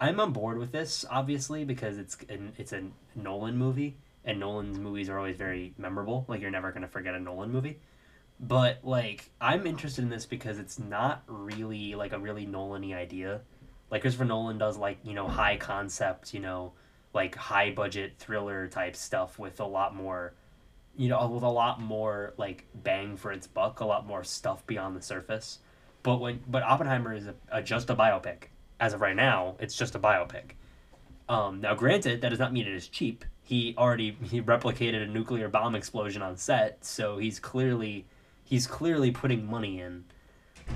I'm 0.00 0.18
on 0.18 0.32
board 0.32 0.58
with 0.58 0.72
this 0.72 1.04
obviously 1.10 1.64
because 1.64 1.98
it's 1.98 2.16
an, 2.28 2.52
it's 2.56 2.72
a 2.72 2.84
Nolan 3.14 3.56
movie 3.56 3.96
and 4.24 4.40
Nolan's 4.40 4.78
movies 4.78 5.08
are 5.08 5.18
always 5.18 5.36
very 5.36 5.74
memorable. 5.76 6.24
Like 6.28 6.40
you're 6.40 6.50
never 6.50 6.72
gonna 6.72 6.88
forget 6.88 7.14
a 7.14 7.20
Nolan 7.20 7.52
movie. 7.52 7.78
But 8.40 8.78
like 8.82 9.30
I'm 9.40 9.66
interested 9.66 10.02
in 10.02 10.10
this 10.10 10.26
because 10.26 10.58
it's 10.58 10.78
not 10.78 11.22
really 11.26 11.94
like 11.94 12.12
a 12.12 12.18
really 12.18 12.46
Nolan-y 12.46 12.96
idea. 12.96 13.42
Like 13.90 14.02
Christopher 14.02 14.24
Nolan 14.24 14.56
does 14.56 14.78
like, 14.78 14.98
you 15.04 15.14
know, 15.14 15.28
high 15.28 15.56
concept, 15.56 16.32
you 16.32 16.40
know, 16.40 16.72
like 17.12 17.34
high 17.34 17.70
budget 17.70 18.14
thriller 18.18 18.68
type 18.68 18.96
stuff 18.96 19.38
with 19.38 19.60
a 19.60 19.66
lot 19.66 19.94
more 19.94 20.32
you 20.96 21.08
know, 21.08 21.26
with 21.28 21.42
a 21.42 21.48
lot 21.48 21.80
more 21.80 22.34
like 22.36 22.66
bang 22.74 23.16
for 23.16 23.32
its 23.32 23.46
buck, 23.46 23.80
a 23.80 23.84
lot 23.84 24.06
more 24.06 24.24
stuff 24.24 24.66
beyond 24.66 24.96
the 24.96 25.02
surface. 25.02 25.58
But 26.02 26.18
when 26.18 26.40
but 26.48 26.62
Oppenheimer 26.62 27.14
is 27.14 27.26
a, 27.26 27.34
a 27.50 27.62
just 27.62 27.90
a 27.90 27.94
biopic. 27.94 28.44
As 28.80 28.94
of 28.94 29.02
right 29.02 29.14
now, 29.14 29.56
it's 29.60 29.76
just 29.76 29.94
a 29.94 29.98
biopic. 29.98 30.52
Um, 31.28 31.60
now, 31.60 31.74
granted, 31.74 32.22
that 32.22 32.30
does 32.30 32.38
not 32.38 32.52
mean 32.52 32.66
it 32.66 32.74
is 32.74 32.88
cheap. 32.88 33.24
He 33.42 33.74
already 33.78 34.16
he 34.22 34.40
replicated 34.42 35.02
a 35.02 35.06
nuclear 35.06 35.48
bomb 35.48 35.74
explosion 35.74 36.22
on 36.22 36.36
set, 36.36 36.84
so 36.84 37.18
he's 37.18 37.38
clearly 37.38 38.06
he's 38.42 38.66
clearly 38.66 39.10
putting 39.10 39.48
money 39.48 39.80
in. 39.80 40.04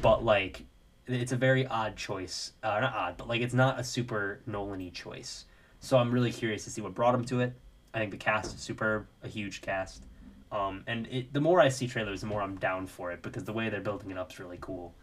But 0.03 0.25
like, 0.25 0.63
it's 1.07 1.33
a 1.33 1.37
very 1.37 1.67
odd 1.67 1.97
choice. 1.97 2.53
Uh, 2.63 2.81
not 2.81 2.95
odd, 2.95 3.17
but 3.17 3.27
like 3.27 3.41
it's 3.41 3.55
not 3.55 3.81
a 3.81 3.85
super 3.85 4.41
Nolan-y 4.47 4.91
choice. 4.93 5.47
So 5.81 5.99
I'm 5.99 6.13
really 6.13 6.33
curious 6.33 6.65
to 6.65 6.71
see 6.71 6.81
what 6.81 6.95
brought 6.95 7.15
him 7.15 7.25
to 7.27 7.41
it. 7.41 7.53
I 7.93 7.99
think 7.99 8.11
the 8.11 8.17
cast 8.17 8.55
is 8.55 8.61
superb, 8.61 9.07
a 9.23 9.29
huge 9.29 9.61
cast. 9.61 10.05
Um, 10.53 10.85
and 10.87 11.07
it, 11.09 11.33
the 11.33 11.41
more 11.41 11.61
I 11.61 11.69
see 11.69 11.87
trailers, 11.87 12.21
the 12.21 12.27
more 12.27 12.43
I'm 12.43 12.57
down 12.57 12.87
for 12.87 13.13
it 13.13 13.23
because 13.23 13.45
the 13.45 13.53
way 13.53 13.69
they're 13.71 13.81
building 13.81 14.11
it 14.11 14.19
up 14.19 14.33
is 14.33 14.39
really 14.39 14.59
cool. 14.61 14.95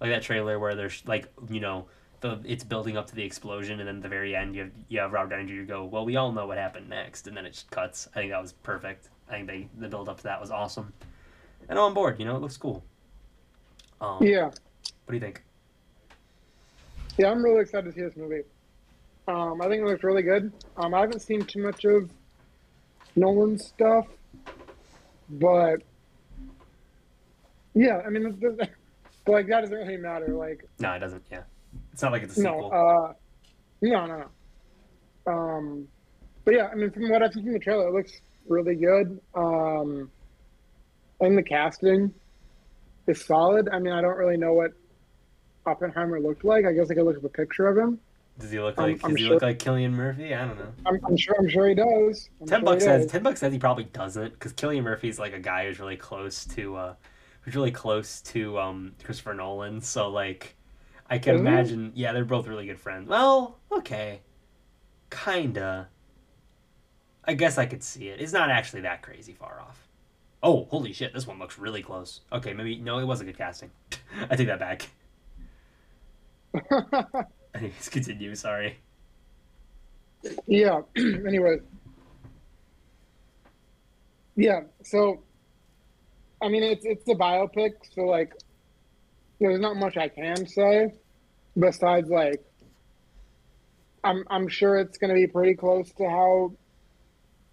Like 0.00 0.10
that 0.10 0.22
trailer 0.22 0.58
where 0.58 0.74
there's 0.74 1.02
like 1.06 1.28
you 1.48 1.60
know 1.60 1.86
the 2.20 2.40
it's 2.44 2.64
building 2.64 2.96
up 2.96 3.06
to 3.08 3.14
the 3.14 3.22
explosion, 3.24 3.80
and 3.80 3.88
then 3.88 3.96
at 3.96 4.02
the 4.02 4.08
very 4.08 4.34
end 4.36 4.54
you 4.54 4.62
have 4.62 4.70
you 4.88 5.00
have 5.00 5.12
Robert 5.12 5.30
Downey 5.36 5.46
Jr. 5.46 5.62
go, 5.64 5.84
well, 5.84 6.04
we 6.04 6.16
all 6.16 6.32
know 6.32 6.46
what 6.46 6.58
happened 6.58 6.88
next, 6.88 7.26
and 7.26 7.36
then 7.36 7.46
it 7.46 7.52
just 7.52 7.70
cuts. 7.70 8.08
I 8.14 8.20
think 8.20 8.32
that 8.32 8.40
was 8.40 8.52
perfect. 8.52 9.08
I 9.28 9.32
think 9.32 9.46
they 9.48 9.68
the 9.78 9.88
build 9.88 10.08
up 10.08 10.18
to 10.18 10.22
that 10.24 10.40
was 10.40 10.50
awesome, 10.50 10.92
and 11.68 11.78
I'm 11.78 11.84
on 11.86 11.94
board. 11.94 12.18
You 12.18 12.24
know, 12.26 12.36
it 12.36 12.40
looks 12.42 12.56
cool. 12.56 12.82
Um, 14.00 14.18
Yeah, 14.22 14.44
What 14.46 14.54
do 15.08 15.14
you 15.14 15.20
think? 15.20 15.42
yeah, 17.18 17.30
I'm 17.30 17.42
really 17.42 17.60
excited 17.62 17.86
to 17.86 17.92
see 17.92 18.02
this 18.02 18.16
movie. 18.16 18.42
Um, 19.26 19.60
I 19.62 19.68
think 19.68 19.82
it 19.82 19.86
looks 19.86 20.04
really 20.04 20.22
good. 20.22 20.52
Um, 20.76 20.92
I 20.94 21.00
haven't 21.00 21.20
seen 21.20 21.44
too 21.46 21.62
much 21.62 21.84
of 21.86 22.10
Nolan's 23.16 23.64
stuff, 23.64 24.06
but 25.30 25.82
yeah, 27.74 28.02
I 28.06 28.10
mean, 28.10 28.22
the, 28.24 28.30
the, 28.50 28.68
but 29.24 29.32
like 29.32 29.46
that 29.48 29.62
doesn't 29.62 29.76
really 29.76 29.96
matter. 29.96 30.28
Like, 30.28 30.64
No, 30.78 30.92
it 30.92 30.98
doesn't. 31.00 31.22
Yeah, 31.32 31.42
it's 31.96 32.02
not 32.02 32.12
like 32.12 32.24
it's 32.24 32.36
a 32.36 32.42
no, 32.42 32.52
sequel. 32.52 32.72
uh, 32.74 33.12
no, 33.80 34.04
no, 34.06 34.24
no. 35.26 35.32
Um, 35.32 35.88
but 36.44 36.52
yeah, 36.52 36.68
I 36.70 36.74
mean, 36.74 36.90
from 36.90 37.08
what 37.08 37.22
I've 37.22 37.32
seen 37.32 37.44
from 37.44 37.54
the 37.54 37.58
trailer, 37.58 37.88
it 37.88 37.94
looks 37.94 38.20
really 38.46 38.74
good. 38.74 39.18
Um, 39.34 40.10
and 41.20 41.38
the 41.38 41.42
casting 41.42 42.12
is 43.06 43.24
solid. 43.24 43.70
I 43.72 43.78
mean, 43.78 43.94
I 43.94 44.02
don't 44.02 44.18
really 44.18 44.36
know 44.36 44.52
what 44.52 44.72
Oppenheimer 45.64 46.20
looked 46.20 46.44
like. 46.44 46.66
I 46.66 46.72
guess 46.74 46.90
I 46.90 46.94
could 46.94 47.04
look 47.04 47.16
up 47.16 47.24
a 47.24 47.30
picture 47.30 47.66
of 47.66 47.78
him. 47.78 47.98
Does 48.38 48.50
he 48.50 48.60
look 48.60 48.78
I'm- 48.78 48.90
like? 48.92 49.00
I'm 49.02 49.10
does 49.12 49.18
he 49.18 49.24
sure- 49.24 49.32
look 49.34 49.42
like 49.42 49.58
Cillian 49.58 49.92
Murphy? 49.92 50.34
I 50.34 50.46
don't 50.46 50.58
know. 50.58 50.72
I'm, 50.84 51.00
I'm 51.06 51.16
sure. 51.16 51.34
I'm 51.38 51.48
sure 51.48 51.66
he 51.68 51.74
does. 51.74 52.28
I'm 52.42 52.46
Ten 52.46 52.58
sure 52.60 52.64
bucks 52.66 52.84
says 52.84 53.02
does. 53.04 53.10
ten 53.12 53.22
bucks 53.22 53.40
says 53.40 53.52
he 53.54 53.58
probably 53.58 53.84
doesn't 53.84 54.32
because 54.34 54.52
Cillian 54.52 54.82
Murphy's 54.82 55.18
like 55.18 55.32
a 55.32 55.40
guy 55.40 55.64
who's 55.66 55.80
really 55.80 55.96
close 55.96 56.44
to 56.48 56.76
uh 56.76 56.94
who's 57.40 57.56
really 57.56 57.70
close 57.70 58.20
to 58.20 58.58
um 58.58 58.92
Christopher 59.02 59.32
Nolan. 59.32 59.80
So 59.80 60.10
like 60.10 60.55
I 61.08 61.18
can 61.18 61.36
imagine 61.36 61.92
yeah, 61.94 62.12
they're 62.12 62.24
both 62.24 62.46
really 62.46 62.66
good 62.66 62.80
friends. 62.80 63.08
Well, 63.08 63.58
okay. 63.70 64.20
Kinda. 65.10 65.88
I 67.24 67.34
guess 67.34 67.58
I 67.58 67.66
could 67.66 67.82
see 67.82 68.08
it. 68.08 68.20
It's 68.20 68.32
not 68.32 68.50
actually 68.50 68.82
that 68.82 69.02
crazy 69.02 69.32
far 69.32 69.60
off. 69.60 69.88
Oh, 70.42 70.64
holy 70.70 70.92
shit, 70.92 71.12
this 71.12 71.26
one 71.26 71.38
looks 71.38 71.58
really 71.58 71.82
close. 71.82 72.20
Okay, 72.32 72.52
maybe 72.52 72.76
no, 72.78 72.98
it 72.98 73.04
was 73.04 73.20
a 73.20 73.24
good 73.24 73.38
casting. 73.38 73.70
I 74.30 74.36
take 74.36 74.46
that 74.48 74.58
back. 74.60 74.88
Anyways, 77.54 77.88
continue, 77.88 78.34
sorry. 78.34 78.78
yeah. 80.46 80.80
anyway. 80.96 81.58
Yeah. 84.36 84.60
So, 84.82 85.22
I 86.42 86.48
mean, 86.48 86.62
it's 86.62 86.84
it's 86.84 87.08
a 87.08 87.14
biopic, 87.14 87.72
so 87.94 88.02
like, 88.02 88.34
there's 89.40 89.60
not 89.60 89.76
much 89.76 89.96
I 89.96 90.08
can 90.08 90.46
say, 90.46 90.92
besides 91.58 92.08
like, 92.08 92.42
I'm 94.04 94.24
I'm 94.30 94.48
sure 94.48 94.76
it's 94.78 94.98
gonna 94.98 95.14
be 95.14 95.26
pretty 95.26 95.54
close 95.54 95.90
to 95.92 96.08
how 96.08 96.52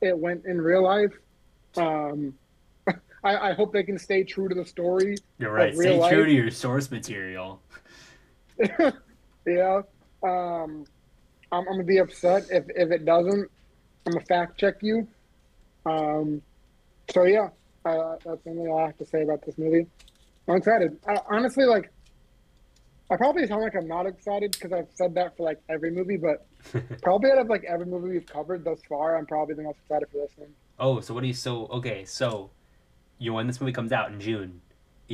it 0.01 0.17
went 0.17 0.45
in 0.45 0.61
real 0.61 0.83
life. 0.83 1.13
Um, 1.77 2.35
I, 3.23 3.49
I 3.49 3.53
hope 3.53 3.73
they 3.73 3.83
can 3.83 3.97
stay 3.97 4.23
true 4.23 4.49
to 4.49 4.55
the 4.55 4.65
story. 4.65 5.17
You're 5.39 5.51
right. 5.51 5.73
Stay 5.73 5.97
real 5.97 6.09
true 6.09 6.25
to 6.25 6.31
your 6.31 6.51
source 6.51 6.91
material. 6.91 7.61
yeah. 9.45 9.81
Um, 10.21 10.85
I'm, 11.51 11.59
I'm 11.59 11.65
gonna 11.65 11.83
be 11.83 11.97
upset 11.97 12.45
if 12.51 12.65
if 12.75 12.91
it 12.91 13.05
doesn't. 13.05 13.49
I'm 14.05 14.13
gonna 14.13 14.25
fact 14.25 14.59
check 14.59 14.75
you. 14.81 15.07
Um, 15.85 16.41
so 17.13 17.23
yeah, 17.23 17.49
uh, 17.85 18.15
that's 18.23 18.45
only 18.47 18.69
all 18.69 18.79
I 18.79 18.87
have 18.87 18.97
to 18.97 19.05
say 19.05 19.23
about 19.23 19.45
this 19.45 19.57
movie. 19.57 19.87
I'm 20.47 20.57
excited. 20.57 20.97
I, 21.07 21.17
honestly, 21.29 21.65
like, 21.65 21.91
I 23.09 23.17
probably 23.17 23.47
sound 23.47 23.61
like 23.61 23.75
I'm 23.75 23.87
not 23.87 24.05
excited 24.05 24.51
because 24.51 24.71
I've 24.71 24.87
said 24.93 25.13
that 25.15 25.37
for 25.37 25.43
like 25.43 25.59
every 25.69 25.91
movie, 25.91 26.17
but 26.17 26.47
probably 27.01 27.31
out 27.31 27.37
of 27.37 27.47
like 27.47 27.63
every 27.65 27.85
movie 27.85 28.09
we've 28.09 28.25
covered 28.25 28.63
thus 28.63 28.79
far, 28.87 29.17
I'm 29.17 29.25
probably 29.25 29.55
the 29.55 29.63
most 29.63 29.79
excited 29.83 30.09
for 30.09 30.17
this 30.17 30.31
one. 30.35 30.49
Oh, 30.79 30.99
so 30.99 31.13
what 31.13 31.21
do 31.21 31.27
you 31.27 31.33
so 31.33 31.67
okay, 31.67 32.05
so 32.05 32.49
you 33.19 33.29
know 33.29 33.35
when 33.35 33.47
this 33.47 33.61
movie 33.61 33.73
comes 33.73 33.91
out 33.91 34.11
in 34.11 34.19
June, 34.19 34.61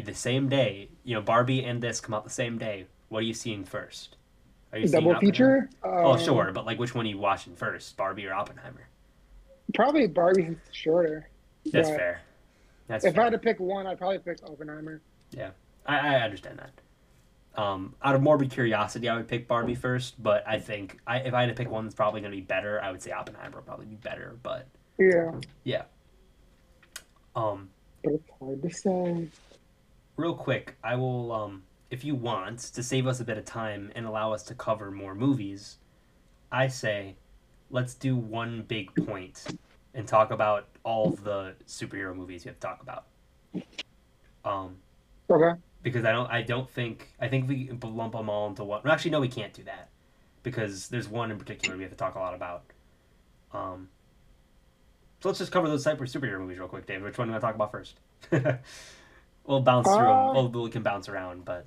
the 0.02 0.14
same 0.14 0.50
day, 0.50 0.90
you 1.04 1.16
know, 1.16 1.22
Barbie 1.22 1.64
and 1.64 1.82
this 1.82 2.00
come 2.00 2.14
out 2.14 2.24
the 2.24 2.30
same 2.30 2.58
day. 2.58 2.86
What 3.10 3.20
are 3.20 3.24
you 3.26 3.34
seeing 3.34 3.64
first? 3.64 4.16
Are 4.72 4.78
you 4.78 4.88
seeing 4.88 5.04
Double 5.04 5.20
feature? 5.20 5.70
Oh, 5.84 6.14
Um, 6.14 6.20
sure, 6.20 6.52
but 6.54 6.66
like 6.66 6.80
which 6.80 6.94
one 6.94 7.06
are 7.06 7.10
you 7.10 7.18
watching 7.18 7.56
first, 7.56 7.98
Barbie 7.98 8.28
or 8.28 8.34
Oppenheimer? 8.34 8.88
Probably 9.74 10.08
Barbie 10.08 10.46
since 10.46 10.60
it's 10.68 10.78
shorter. 10.78 11.30
That's 11.66 11.90
fair. 11.90 12.22
That's 12.88 13.06
If 13.06 13.18
I 13.18 13.26
had 13.26 13.32
to 13.34 13.38
pick 13.38 13.60
one, 13.60 13.86
I'd 13.88 13.98
probably 13.98 14.20
pick 14.20 14.40
Oppenheimer. 14.44 15.02
I, 15.38 15.48
I 16.16 16.16
understand 16.22 16.60
that. 16.60 16.72
Um, 17.62 17.96
out 18.04 18.16
of 18.16 18.22
morbid 18.22 18.52
curiosity, 18.52 19.10
I 19.10 19.16
would 19.18 19.28
pick 19.28 19.48
Barbie 19.48 19.76
first, 19.76 20.22
but 20.22 20.48
I 20.48 20.60
think 20.60 21.00
I, 21.08 21.18
if 21.18 21.34
I 21.34 21.42
had 21.42 21.48
to 21.48 21.56
pick 21.56 21.70
one 21.70 21.84
that's 21.86 21.96
probably 21.96 22.22
going 22.22 22.32
to 22.32 22.38
be 22.38 22.42
better, 22.44 22.82
I 22.82 22.92
would 22.92 23.02
say 23.02 23.12
Oppenheimer 23.12 23.58
would 23.58 23.66
probably 23.66 23.88
be 23.88 23.96
better. 23.96 24.38
But 24.44 24.68
Yeah, 24.98 25.32
yeah. 25.64 25.84
um, 27.36 27.70
but 28.04 28.14
it's 28.14 28.30
hard 28.40 28.62
to 28.62 28.70
say. 28.70 29.28
real 30.16 30.36
quick, 30.36 30.78
I 30.84 30.96
will, 30.96 31.32
um, 31.32 31.64
if 31.90 32.06
you 32.06 32.16
want, 32.16 32.60
to 32.60 32.84
save 32.84 33.08
us 33.08 33.20
a 33.20 33.26
bit 33.26 33.38
of 33.38 33.46
time 33.46 33.92
and 33.96 34.06
allow 34.06 34.32
us 34.32 34.44
to 34.44 34.56
cover 34.56 34.92
more 34.92 35.16
movies, 35.16 35.80
I 36.52 36.68
say 36.68 37.16
let's 37.72 37.94
do 37.94 38.16
one 38.16 38.64
big 38.68 38.94
point 39.06 39.46
and 39.94 40.08
talk 40.08 40.32
about 40.32 40.68
all 40.84 41.10
of 41.14 41.24
the 41.24 41.56
superhero 41.68 42.16
movies 42.16 42.46
you 42.46 42.50
have 42.50 42.60
to 42.60 42.68
talk 42.68 42.82
about. 42.82 43.06
Um, 44.46 44.78
Okay. 45.32 45.60
because 45.84 46.06
I 46.06 46.12
don't, 46.12 46.30
I 46.32 46.42
don't 46.42 46.70
think, 46.70 47.14
I 47.20 47.28
think 47.28 47.48
we 47.48 47.70
lump 47.84 48.14
them 48.14 48.30
all 48.30 48.48
into 48.48 48.64
one. 48.64 48.82
well, 48.84 48.94
Actually, 48.94 49.12
no, 49.12 49.20
we 49.20 49.28
can't 49.28 49.54
do 49.54 49.64
that 49.64 49.90
because 50.44 50.88
there's 50.88 51.08
one 51.08 51.32
in 51.32 51.38
particular 51.38 51.76
we 51.78 51.84
have 51.84 51.92
to 51.92 51.98
talk 51.98 52.16
a 52.16 52.20
lot 52.20 52.34
about. 52.34 52.64
Um, 53.54 53.90
so 55.22 55.30
let's 55.30 55.40
just 55.40 55.52
cover 55.52 55.68
those 55.68 55.84
of 55.86 56.08
superhero 56.08 56.40
movies 56.40 56.60
real 56.60 56.68
quick, 56.68 56.86
Dave. 56.86 57.04
Which 57.04 57.18
one 57.18 57.28
do 57.28 57.34
to 57.34 57.40
talk 57.40 57.56
about 57.56 57.72
first? 57.72 58.00
we'll 59.46 59.62
bounce 59.62 59.88
through. 59.88 59.98
Uh, 59.98 60.34
We'll, 60.34 60.50
we 60.50 60.70
can 60.70 60.84
bounce 60.84 61.10
around, 61.10 61.46
but 61.46 61.66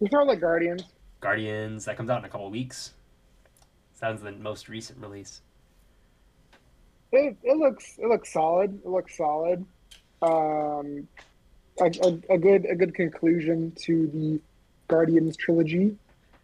We 0.00 0.06
start 0.08 0.26
like 0.26 0.40
Guardians. 0.40 0.84
Guardians 1.20 1.84
that 1.86 1.96
comes 1.96 2.10
out 2.10 2.18
in 2.18 2.24
a 2.24 2.28
couple 2.28 2.50
weeks. 2.50 2.92
Sounds 3.94 4.22
the 4.22 4.32
most 4.32 4.68
recent 4.68 5.00
release. 5.00 5.40
It, 7.12 7.36
it 7.42 7.56
looks 7.56 7.96
it 7.98 8.06
looks 8.08 8.32
solid. 8.32 8.80
It 8.84 8.88
looks 8.88 9.16
solid. 9.16 9.64
Um, 10.20 11.06
a, 11.80 11.84
a, 11.84 12.34
a 12.34 12.38
good 12.38 12.66
a 12.66 12.74
good 12.74 12.94
conclusion 12.94 13.72
to 13.82 14.06
the 14.08 14.40
Guardians 14.88 15.36
trilogy. 15.36 15.96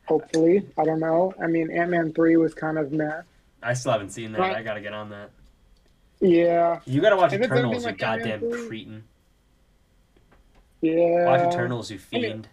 Hopefully, 0.06 0.66
I 0.76 0.84
don't 0.84 1.00
know. 1.00 1.32
I 1.42 1.46
mean, 1.46 1.70
Ant 1.70 1.90
Man 1.90 2.12
three 2.12 2.36
was 2.36 2.52
kind 2.54 2.78
of 2.78 2.90
meh. 2.92 3.22
I 3.62 3.74
still 3.74 3.92
haven't 3.92 4.10
seen 4.10 4.32
that. 4.32 4.40
Right. 4.40 4.56
I 4.56 4.62
gotta 4.62 4.80
get 4.80 4.92
on 4.92 5.10
that. 5.10 5.30
Yeah, 6.22 6.80
You 6.84 7.00
gotta 7.00 7.16
watch 7.16 7.32
If 7.32 7.40
Eternals, 7.40 7.76
you 7.76 7.80
like 7.90 8.02
Ant-Man 8.02 8.40
goddamn 8.40 8.50
3, 8.50 8.68
cretin. 8.68 9.04
yeah. 10.82 11.24
Watch 11.24 11.54
Eternals, 11.54 11.90
you 11.90 11.98
I 12.12 12.16
mean- 12.16 12.22
fiend. 12.32 12.48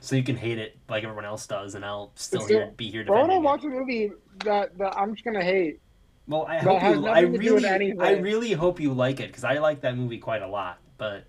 so 0.00 0.14
you 0.16 0.22
can 0.22 0.36
hate 0.36 0.58
it 0.58 0.76
like 0.90 1.04
everyone 1.04 1.24
else 1.24 1.46
does, 1.46 1.74
and 1.74 1.84
I'll 1.86 2.12
still 2.16 2.40
here, 2.46 2.64
still- 2.64 2.70
be 2.76 2.90
here 2.90 3.04
I 3.08 3.10
want 3.10 3.30
to 3.32 3.38
watch 3.40 3.64
a 3.64 3.68
movie 3.68 4.12
that, 4.44 4.76
that 4.78 4.96
I'm 4.98 5.14
just 5.14 5.24
gonna 5.24 5.42
hate? 5.42 5.80
Well, 6.26 6.44
I 6.46 6.58
hope 6.58 6.82
you. 6.82 6.88
I 7.08 7.20
nothing 7.22 7.32
to 7.32 7.38
do 7.38 7.54
with 7.54 7.62
really. 7.64 7.98
I 7.98 8.10
really 8.16 8.52
hope 8.52 8.78
you 8.80 8.92
like 8.92 9.20
it 9.20 9.28
because 9.28 9.44
I 9.44 9.54
like 9.58 9.80
that 9.80 9.96
movie 9.96 10.18
quite 10.18 10.42
a 10.42 10.46
lot. 10.48 10.78
But 10.98 11.24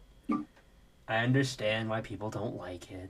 I 1.10 1.18
understand 1.24 1.89
why 1.89 2.01
people 2.01 2.30
don't 2.30 2.55
like 2.55 2.91
it. 2.91 3.10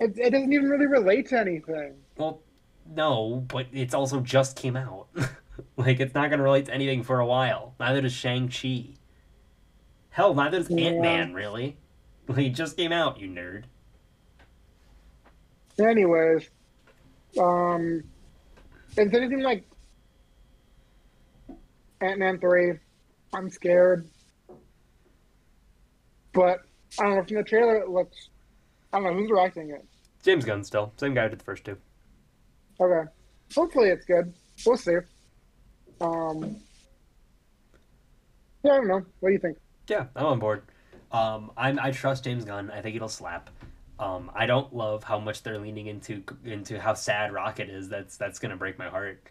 It, 0.00 0.18
it 0.18 0.30
doesn't 0.30 0.52
even 0.52 0.68
really 0.68 0.86
relate 0.86 1.28
to 1.28 1.38
anything. 1.38 1.94
Well, 2.16 2.42
no, 2.92 3.44
but 3.46 3.66
it's 3.72 3.94
also 3.94 4.18
just 4.20 4.56
came 4.56 4.76
out. 4.76 5.06
like 5.76 6.00
it's 6.00 6.12
not 6.12 6.28
gonna 6.28 6.42
relate 6.42 6.66
to 6.66 6.74
anything 6.74 7.04
for 7.04 7.20
a 7.20 7.26
while. 7.26 7.74
Neither 7.78 8.00
does 8.00 8.12
Shang 8.12 8.48
Chi. 8.48 8.86
Hell, 10.10 10.34
neither 10.34 10.58
does 10.58 10.70
Yeah. 10.70 10.88
Ant 10.88 11.00
Man. 11.00 11.32
Really, 11.32 11.76
like, 12.26 12.46
it 12.46 12.50
just 12.50 12.76
came 12.76 12.90
out. 12.90 13.20
You 13.20 13.28
nerd. 13.28 13.64
Anyways, 15.78 16.50
um, 17.38 18.02
is 18.96 19.14
anything 19.14 19.42
like 19.42 19.64
Ant 22.00 22.18
Man 22.18 22.40
three, 22.40 22.72
I'm 23.32 23.48
scared. 23.48 24.08
But 26.32 26.60
I 26.98 27.04
don't 27.04 27.16
know. 27.16 27.24
From 27.24 27.36
the 27.36 27.44
trailer, 27.44 27.76
it 27.76 27.88
looks. 27.88 28.30
I 28.92 29.00
don't 29.00 29.04
know 29.04 29.14
who's 29.14 29.28
directing 29.28 29.70
it. 29.70 29.84
James 30.22 30.44
Gunn 30.44 30.64
still 30.64 30.92
same 30.96 31.14
guy 31.14 31.24
who 31.24 31.30
did 31.30 31.40
the 31.40 31.44
first 31.44 31.64
two. 31.64 31.76
Okay, 32.80 33.08
hopefully 33.54 33.88
it's 33.88 34.04
good. 34.04 34.32
We'll 34.66 34.76
see. 34.76 34.96
Um, 36.00 36.56
yeah, 38.62 38.72
I 38.72 38.76
don't 38.76 38.88
know. 38.88 39.04
What 39.20 39.28
do 39.28 39.32
you 39.32 39.38
think? 39.38 39.58
Yeah, 39.88 40.06
I'm 40.16 40.26
on 40.26 40.38
board. 40.38 40.62
Um, 41.12 41.50
I'm 41.56 41.78
I 41.78 41.90
trust 41.90 42.24
James 42.24 42.44
Gunn. 42.44 42.70
I 42.70 42.80
think 42.80 42.96
it'll 42.96 43.08
slap. 43.08 43.50
Um, 43.98 44.30
I 44.34 44.46
don't 44.46 44.74
love 44.74 45.04
how 45.04 45.18
much 45.18 45.42
they're 45.42 45.58
leaning 45.58 45.86
into 45.86 46.22
into 46.44 46.80
how 46.80 46.94
sad 46.94 47.32
Rocket 47.32 47.68
is. 47.68 47.88
That's 47.88 48.16
that's 48.16 48.38
gonna 48.38 48.56
break 48.56 48.78
my 48.78 48.88
heart. 48.88 49.22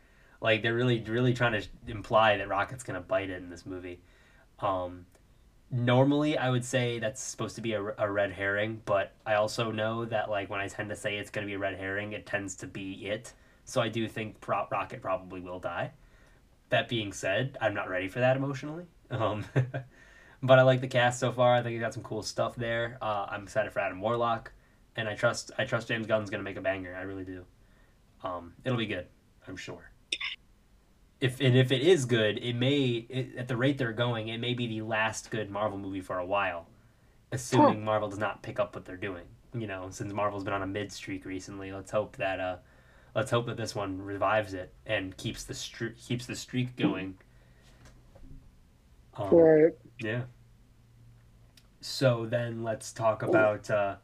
Like 0.41 0.61
they're 0.61 0.75
really 0.75 1.01
really 1.01 1.33
trying 1.33 1.59
to 1.59 1.67
imply 1.87 2.37
that 2.37 2.47
Rocket's 2.47 2.83
gonna 2.83 3.01
bite 3.01 3.29
it 3.29 3.41
in 3.41 3.49
this 3.49 3.65
movie. 3.65 4.01
Um, 4.59 5.05
normally 5.71 6.37
I 6.37 6.49
would 6.49 6.65
say 6.65 6.99
that's 6.99 7.21
supposed 7.21 7.55
to 7.55 7.61
be 7.61 7.73
a, 7.73 7.83
a 7.97 8.11
red 8.11 8.31
herring, 8.31 8.81
but 8.85 9.13
I 9.25 9.35
also 9.35 9.71
know 9.71 10.05
that 10.05 10.29
like 10.29 10.49
when 10.49 10.59
I 10.59 10.67
tend 10.67 10.89
to 10.89 10.95
say 10.95 11.17
it's 11.17 11.29
gonna 11.29 11.47
be 11.47 11.53
a 11.53 11.59
red 11.59 11.75
herring, 11.77 12.13
it 12.13 12.25
tends 12.25 12.55
to 12.57 12.67
be 12.67 13.07
it. 13.07 13.33
So 13.65 13.81
I 13.81 13.89
do 13.89 14.07
think 14.07 14.39
Pro- 14.41 14.67
Rocket 14.71 15.01
probably 15.01 15.41
will 15.41 15.59
die. 15.59 15.91
That 16.69 16.87
being 16.87 17.13
said, 17.13 17.57
I'm 17.61 17.73
not 17.73 17.89
ready 17.89 18.07
for 18.07 18.19
that 18.19 18.37
emotionally. 18.37 18.85
Um, 19.11 19.43
but 20.43 20.59
I 20.59 20.61
like 20.61 20.81
the 20.81 20.87
cast 20.87 21.19
so 21.19 21.31
far. 21.31 21.55
I 21.55 21.63
think 21.63 21.73
he 21.73 21.79
got 21.79 21.95
some 21.95 22.03
cool 22.03 22.21
stuff 22.21 22.55
there. 22.55 22.99
Uh, 23.01 23.25
I'm 23.27 23.41
excited 23.41 23.73
for 23.73 23.79
Adam 23.79 23.99
Warlock, 23.99 24.51
and 24.95 25.09
I 25.09 25.15
trust 25.15 25.49
I 25.57 25.65
trust 25.65 25.87
James 25.87 26.05
Gunn's 26.05 26.29
gonna 26.29 26.43
make 26.43 26.57
a 26.57 26.61
banger. 26.61 26.95
I 26.95 27.01
really 27.01 27.25
do. 27.25 27.43
Um, 28.23 28.53
it'll 28.63 28.77
be 28.77 28.85
good, 28.85 29.07
I'm 29.47 29.57
sure. 29.57 29.91
If 31.21 31.41
and 31.41 31.55
if 31.55 31.71
it 31.71 31.81
is 31.81 32.05
good, 32.05 32.37
it 32.37 32.53
may 32.55 33.05
it, 33.09 33.35
at 33.37 33.47
the 33.47 33.57
rate 33.57 33.77
they're 33.77 33.91
going, 33.91 34.29
it 34.29 34.37
may 34.39 34.53
be 34.53 34.67
the 34.67 34.81
last 34.81 35.29
good 35.31 35.49
Marvel 35.49 35.77
movie 35.77 35.99
for 36.01 36.17
a 36.17 36.25
while, 36.25 36.65
assuming 37.31 37.83
Marvel 37.83 38.07
does 38.09 38.19
not 38.19 38.41
pick 38.41 38.59
up 38.59 38.73
what 38.73 38.85
they're 38.85 38.95
doing. 38.95 39.25
You 39.53 39.67
know, 39.67 39.87
since 39.89 40.13
Marvel's 40.13 40.43
been 40.45 40.53
on 40.53 40.61
a 40.61 40.67
mid 40.67 40.91
streak 40.93 41.25
recently, 41.25 41.71
let's 41.73 41.91
hope 41.91 42.15
that 42.17 42.39
uh, 42.39 42.55
let's 43.15 43.31
hope 43.31 43.47
that 43.47 43.57
this 43.57 43.75
one 43.75 44.01
revives 44.01 44.53
it 44.53 44.71
and 44.85 45.15
keeps 45.17 45.43
the 45.43 45.53
str- 45.53 45.87
keeps 46.01 46.25
the 46.25 46.35
streak 46.35 46.75
going. 46.77 47.17
Um, 49.17 49.29
Right. 49.35 49.73
yeah. 49.99 50.21
So 51.81 52.25
then 52.29 52.63
let's 52.63 52.93
talk 52.93 53.23
about 53.23 53.69
uh, 53.69 53.95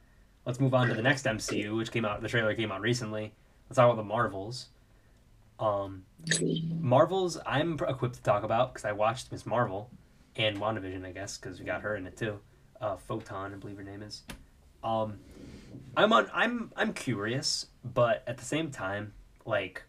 let's 0.46 0.60
move 0.60 0.74
on 0.74 0.90
to 0.90 0.94
the 0.94 1.02
next 1.02 1.26
MCU, 1.26 1.78
which 1.78 1.92
came 1.92 2.04
out. 2.04 2.22
The 2.22 2.28
trailer 2.28 2.54
came 2.56 2.72
out 2.72 2.82
recently. 2.82 3.34
Let's 3.70 3.78
talk 3.78 3.86
about 3.86 3.98
the 4.02 4.08
Marvels. 4.08 4.68
Um, 5.60 6.04
Marvels, 6.80 7.38
I'm 7.46 7.74
equipped 7.74 8.16
to 8.16 8.24
talk 8.24 8.44
about 8.44 8.74
because 8.74 8.86
I 8.86 8.92
watched 8.92 9.32
Ms. 9.32 9.46
Marvel 9.46 9.90
and 10.36 10.58
WandaVision, 10.58 11.06
I 11.06 11.12
guess, 11.12 11.38
because 11.38 11.60
we 11.60 11.66
got 11.66 11.82
her 11.82 11.96
in 11.96 12.06
it 12.08 12.18
too. 12.18 12.40
Uh, 12.82 12.98
Photon, 12.98 13.54
I 13.54 13.58
believe 13.58 13.78
her 13.78 13.84
name 13.84 14.02
is. 14.02 14.24
Um, 14.84 15.20
I'm 15.96 16.12
on. 16.14 16.30
I'm 16.34 16.72
I'm 16.76 16.94
curious, 16.94 17.68
but 17.84 18.24
at 18.28 18.38
the 18.38 18.46
same 18.46 18.70
time, 18.70 19.14
like, 19.46 19.84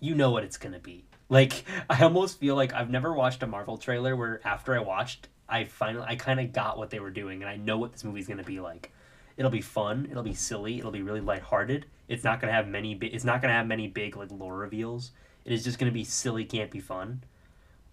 you 0.00 0.14
know 0.14 0.30
what 0.30 0.44
it's 0.44 0.56
gonna 0.56 0.78
be. 0.78 1.04
Like, 1.28 1.64
I 1.90 2.02
almost 2.02 2.38
feel 2.38 2.54
like 2.54 2.72
I've 2.72 2.90
never 2.90 3.12
watched 3.12 3.42
a 3.42 3.46
Marvel 3.46 3.76
trailer 3.76 4.14
where 4.16 4.40
after 4.44 4.74
I 4.74 4.80
watched, 4.80 5.28
I 5.48 5.64
finally 5.64 6.06
I 6.08 6.16
kind 6.16 6.40
of 6.40 6.52
got 6.52 6.78
what 6.78 6.90
they 6.90 7.00
were 7.00 7.10
doing, 7.10 7.42
and 7.42 7.50
I 7.50 7.56
know 7.56 7.78
what 7.78 7.92
this 7.92 8.04
movie's 8.04 8.28
gonna 8.28 8.44
be 8.44 8.60
like. 8.60 8.92
It'll 9.36 9.50
be 9.50 9.60
fun. 9.60 10.08
It'll 10.10 10.22
be 10.22 10.34
silly. 10.34 10.78
It'll 10.78 10.90
be 10.90 11.02
really 11.02 11.20
lighthearted. 11.20 11.86
It's 12.08 12.24
not 12.24 12.40
gonna 12.40 12.52
have 12.52 12.68
many. 12.68 12.94
Bi- 12.94 13.10
it's 13.12 13.24
not 13.24 13.42
gonna 13.42 13.54
have 13.54 13.66
many 13.66 13.88
big 13.88 14.16
like 14.16 14.30
lore 14.30 14.56
reveals. 14.56 15.12
It 15.44 15.52
is 15.52 15.64
just 15.64 15.78
gonna 15.78 15.92
be 15.92 16.04
silly, 16.04 16.44
campy 16.44 16.82
fun. 16.82 17.24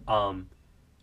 Um, 0.06 0.48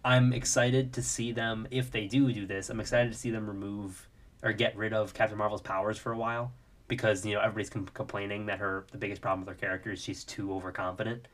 I'm 0.04 0.34
excited 0.34 0.94
to 0.94 1.02
see 1.02 1.32
them 1.32 1.68
if 1.72 1.92
they 1.92 2.08
do 2.08 2.32
do 2.32 2.46
this. 2.46 2.70
I'm 2.70 2.80
excited 2.80 3.12
to 3.12 3.18
see 3.18 3.32
them 3.32 3.48
remove 3.48 4.08
or 4.44 4.54
get 4.54 4.76
rid 4.76 4.94
of 4.94 5.14
Captain 5.14 5.38
Marvel's 5.38 5.62
powers 5.62 5.98
for 5.98 6.12
a 6.12 6.18
while 6.18 6.52
because 6.88 7.26
you 7.26 7.34
know 7.34 7.42
everybody's 7.42 7.70
com- 7.70 7.88
complaining 7.94 8.48
that 8.48 8.60
her 8.60 8.86
the 8.92 8.98
biggest 8.98 9.22
problem 9.22 9.46
with 9.46 9.56
her 9.56 9.60
character 9.60 9.92
is 9.92 10.02
she's 10.02 10.24
too 10.24 10.54
overconfident. 10.54 11.28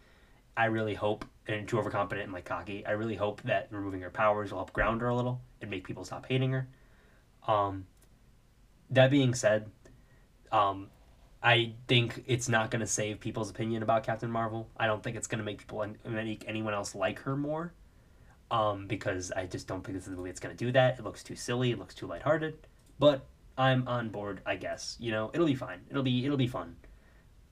I 0.56 0.66
really 0.66 0.96
hope 0.96 1.26
and 1.48 1.68
too 1.68 1.80
overconfident 1.80 2.26
and 2.26 2.34
like 2.34 2.46
cocky. 2.46 2.86
I 2.86 2.92
really 2.92 3.16
hope 3.16 3.42
that 3.44 3.68
removing 3.72 4.02
her 4.02 4.10
powers 4.10 4.52
will 4.52 4.60
help 4.60 4.74
ground 4.74 5.02
her 5.02 5.10
a 5.10 5.16
little 5.16 5.42
and 5.62 5.70
make 5.70 5.86
people 5.86 6.04
stop 6.04 6.26
hating 6.28 6.52
her. 6.52 6.68
Um, 7.48 7.86
that 8.90 9.12
being 9.12 9.34
said, 9.34 9.70
um, 10.52 10.90
I 11.48 11.72
think 11.88 12.26
it's 12.28 12.50
not 12.50 12.72
going 12.72 12.82
to 12.82 12.88
save 12.88 13.22
people's 13.22 13.50
opinion 13.50 13.82
about 13.82 14.04
Captain 14.04 14.30
Marvel. 14.30 14.70
I 14.76 14.86
don't 14.86 15.02
think 15.02 15.16
it's 15.16 15.28
going 15.28 15.40
to 15.40 15.46
make 15.46 15.60
people 15.60 15.86
make 16.06 16.44
anyone 16.46 16.74
else 16.74 16.94
like 16.94 17.20
her 17.20 17.38
more. 17.38 17.74
Um, 18.52 18.86
because 18.88 19.32
I 19.32 19.46
just 19.46 19.66
don't 19.66 19.82
think 19.82 19.98
this 19.98 20.06
is 20.08 20.12
the 20.12 20.18
movie 20.18 20.30
that's 20.30 20.42
going 20.42 20.56
to 20.56 20.66
do 20.66 20.74
that. 20.74 21.00
It 21.00 21.06
looks 21.06 21.24
too 21.24 21.36
silly. 21.38 21.72
It 21.72 21.80
looks 21.80 21.96
too 21.96 22.06
lighthearted. 22.06 22.68
But 23.00 23.26
I'm 23.58 23.88
on 23.88 24.10
board. 24.10 24.42
I 24.46 24.58
guess 24.58 24.98
you 25.00 25.12
know 25.12 25.32
it'll 25.34 25.46
be 25.48 25.56
fine. 25.56 25.80
It'll 25.90 26.04
be 26.04 26.26
it'll 26.26 26.38
be 26.38 26.48
fun. 26.48 26.76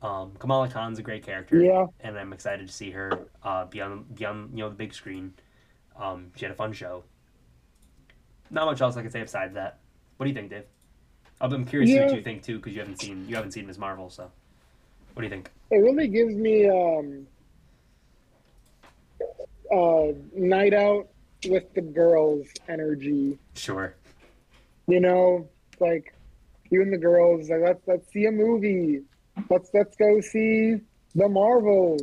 Um, 0.01 0.33
Kamala 0.39 0.67
Khan's 0.69 0.99
a 0.99 1.01
great 1.01 1.25
character, 1.25 1.61
Yeah. 1.63 1.85
and 2.01 2.17
I'm 2.17 2.31
excited 2.33 2.67
to 2.67 2.73
see 2.73 2.91
her 2.91 3.27
uh, 3.43 3.65
be 3.65 3.81
on 3.81 4.03
be 4.13 4.25
on 4.25 4.49
you 4.53 4.63
know 4.63 4.69
the 4.69 4.75
big 4.75 4.93
screen. 4.93 5.33
Um, 5.97 6.31
she 6.35 6.45
had 6.45 6.51
a 6.51 6.55
fun 6.55 6.73
show. 6.73 7.03
Not 8.49 8.65
much 8.65 8.81
else 8.81 8.97
I 8.97 9.01
can 9.03 9.11
say 9.11 9.21
besides 9.21 9.53
that. 9.55 9.79
What 10.17 10.25
do 10.25 10.29
you 10.29 10.35
think, 10.35 10.49
Dave? 10.49 10.65
I'm 11.41 11.65
curious 11.65 11.89
Yeah. 11.91 12.05
what 12.05 12.15
you 12.15 12.21
think 12.21 12.43
too, 12.43 12.57
because 12.57 12.73
you 12.73 12.79
haven't 12.79 13.01
seen 13.01 13.27
you 13.27 13.35
haven't 13.35 13.51
seen 13.51 13.67
Ms. 13.67 13.77
Marvel. 13.77 14.09
So, 14.09 14.31
what 15.13 15.21
do 15.21 15.23
you 15.23 15.29
think? 15.29 15.49
It 15.71 15.77
really 15.77 16.07
gives 16.07 16.35
me 16.35 16.69
um, 16.69 17.27
uh, 19.71 20.13
night 20.35 20.73
out 20.73 21.07
with 21.47 21.73
the 21.73 21.81
girls 21.81 22.47
energy. 22.67 23.37
Sure. 23.53 23.95
You 24.87 24.99
know, 24.99 25.47
like 25.79 26.13
you 26.69 26.81
and 26.81 26.93
the 26.93 26.97
girls, 26.97 27.49
like 27.49 27.61
let's 27.61 27.87
let's 27.87 28.11
see 28.11 28.25
a 28.25 28.31
movie. 28.31 29.01
Let's 29.49 29.69
let's 29.73 29.95
go 29.97 30.21
see 30.21 30.75
the 31.15 31.27
Marvels. 31.27 32.01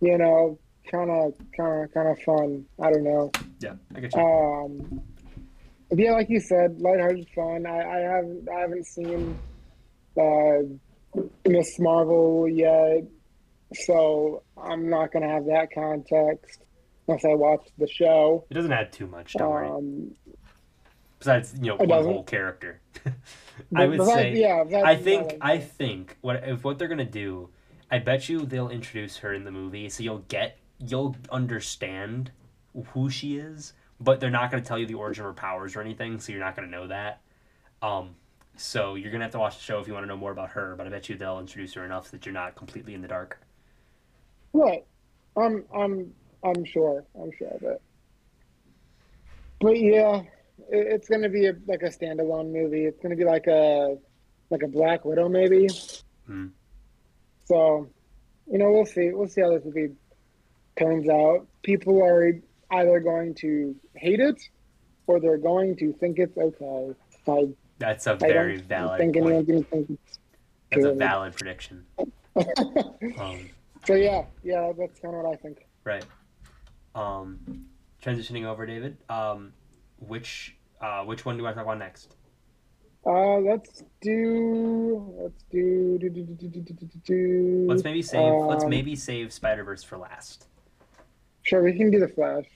You 0.00 0.18
know, 0.18 0.58
kind 0.90 1.10
of 1.10 1.34
kind 1.56 1.84
of 1.84 1.92
kind 1.94 2.08
of 2.08 2.18
fun. 2.22 2.64
I 2.80 2.90
don't 2.90 3.04
know. 3.04 3.30
Yeah, 3.60 3.74
I 3.94 4.00
get 4.00 4.14
you. 4.14 4.20
Um, 4.22 5.02
but 5.96 6.02
yeah, 6.02 6.12
like 6.12 6.28
you 6.28 6.40
said, 6.40 6.80
lighthearted 6.80 7.28
fun. 7.34 7.66
I, 7.66 7.78
I 7.82 7.98
haven't 8.00 8.48
I 8.48 8.60
haven't 8.60 8.86
seen 8.86 9.38
uh, 10.20 11.20
Ms. 11.46 11.76
Marvel 11.78 12.48
yet, 12.48 13.04
so 13.72 14.42
I'm 14.56 14.88
not 14.90 15.12
gonna 15.12 15.28
have 15.28 15.44
that 15.46 15.68
context 15.72 16.60
unless 17.06 17.24
I 17.24 17.34
watch 17.34 17.68
the 17.78 17.86
show. 17.86 18.44
it 18.50 18.54
doesn't 18.54 18.72
add 18.72 18.92
too 18.92 19.06
much. 19.06 19.34
Don't 19.34 19.50
worry. 19.50 19.68
Um, 19.68 20.14
Besides, 21.20 21.54
you 21.58 21.68
know, 21.70 21.76
one 21.76 21.88
doesn't. 21.88 22.12
whole 22.12 22.22
character. 22.24 22.80
I 23.76 23.86
would 23.86 23.98
besides- 23.98 24.20
say. 24.20 24.40
yeah, 24.40 24.64
besides 24.64 24.84
I 24.84 24.96
think 24.96 25.22
like, 25.24 25.38
I 25.40 25.58
think 25.58 26.16
what 26.20 26.42
if 26.44 26.64
what 26.64 26.78
they're 26.78 26.88
gonna 26.88 27.04
do, 27.04 27.50
I 27.90 27.98
bet 27.98 28.28
you 28.28 28.44
they'll 28.44 28.68
introduce 28.68 29.18
her 29.18 29.32
in 29.32 29.44
the 29.44 29.50
movie, 29.52 29.88
so 29.88 30.02
you'll 30.02 30.24
get 30.28 30.58
you'll 30.78 31.14
understand 31.30 32.32
who 32.88 33.08
she 33.08 33.36
is, 33.36 33.72
but 34.00 34.20
they're 34.20 34.30
not 34.30 34.50
gonna 34.50 34.62
tell 34.62 34.78
you 34.78 34.86
the 34.86 34.94
origin 34.94 35.24
of 35.24 35.30
her 35.30 35.34
powers 35.34 35.76
or 35.76 35.80
anything, 35.80 36.18
so 36.20 36.32
you're 36.32 36.40
not 36.40 36.56
gonna 36.56 36.68
know 36.68 36.86
that. 36.86 37.20
Um, 37.82 38.14
so 38.56 38.94
you're 38.94 39.10
gonna 39.10 39.24
have 39.24 39.32
to 39.32 39.38
watch 39.38 39.56
the 39.56 39.62
show 39.62 39.78
if 39.78 39.86
you 39.86 39.92
want 39.92 40.04
to 40.04 40.08
know 40.08 40.16
more 40.16 40.32
about 40.32 40.50
her, 40.50 40.74
but 40.76 40.86
I 40.86 40.90
bet 40.90 41.08
you 41.08 41.16
they'll 41.16 41.40
introduce 41.40 41.74
her 41.74 41.84
enough 41.84 42.10
that 42.10 42.24
you're 42.24 42.32
not 42.32 42.54
completely 42.54 42.94
in 42.94 43.02
the 43.02 43.08
dark. 43.08 43.40
Right. 44.52 44.84
I'm 45.36 45.64
I'm 45.74 46.14
I'm 46.44 46.64
sure. 46.64 47.04
I'm 47.20 47.30
sure 47.36 47.48
of 47.48 47.62
it. 47.62 47.82
But 49.60 49.80
yeah, 49.80 50.22
it, 50.70 50.86
it's 50.86 51.08
gonna 51.08 51.28
be 51.28 51.46
a, 51.46 51.54
like 51.66 51.82
a 51.82 51.90
standalone 51.90 52.52
movie. 52.52 52.84
It's 52.84 53.00
gonna 53.00 53.16
be 53.16 53.24
like 53.24 53.46
a 53.46 53.96
like 54.50 54.62
a 54.62 54.68
Black 54.68 55.04
Widow 55.04 55.28
maybe. 55.28 55.68
Hmm. 56.26 56.48
So, 57.44 57.88
you 58.50 58.58
know, 58.58 58.70
we'll 58.70 58.86
see. 58.86 59.10
We'll 59.12 59.28
see 59.28 59.40
how 59.40 59.50
this 59.50 59.64
movie 59.64 59.92
turns 60.78 61.08
out. 61.08 61.46
People 61.62 62.02
are 62.02 62.32
either 62.74 63.00
going 63.00 63.34
to 63.34 63.74
hate 63.94 64.20
it 64.20 64.40
or 65.06 65.20
they're 65.20 65.38
going 65.38 65.76
to 65.76 65.92
think 65.94 66.18
it's 66.18 66.36
okay. 66.36 66.94
That's 67.78 68.06
a 68.06 68.14
very 68.14 68.58
valid. 68.58 68.98
Think 68.98 69.16
anyone's 69.16 69.46
going 69.46 69.64
to 69.64 69.70
think 69.70 69.98
that's 70.70 70.84
a 70.84 70.92
valid 70.92 71.34
prediction. 71.34 71.84
um, 73.18 73.50
so 73.86 73.94
yeah, 73.94 74.24
yeah, 74.42 74.72
that's 74.76 74.98
kind 75.00 75.14
of 75.14 75.22
what 75.22 75.32
I 75.32 75.36
think. 75.36 75.66
Right. 75.84 76.04
Um, 76.94 77.66
transitioning 78.02 78.44
over, 78.44 78.66
David. 78.66 78.96
Um, 79.08 79.52
which 79.98 80.56
uh, 80.80 81.02
which 81.02 81.24
one 81.24 81.36
do 81.36 81.46
I 81.46 81.52
talk 81.52 81.64
about 81.64 81.78
next? 81.78 82.16
Uh, 83.06 83.36
let's 83.38 83.82
do 84.00 85.14
let's 85.18 85.44
do 85.50 85.98
do 85.98 86.08
do 86.08 86.22
do 86.22 86.34
do 86.34 86.60
do 86.60 86.72
do. 86.72 86.86
do. 87.04 87.66
Let's 87.68 87.84
maybe 87.84 88.02
save 88.02 88.32
um, 88.32 88.46
let's 88.46 88.64
maybe 88.64 88.96
save 88.96 89.32
Spider 89.32 89.64
Verse 89.64 89.82
for 89.82 89.98
last. 89.98 90.46
Sure, 91.42 91.62
we 91.62 91.76
can 91.76 91.90
do 91.90 92.00
the 92.00 92.08
Flash. 92.08 92.46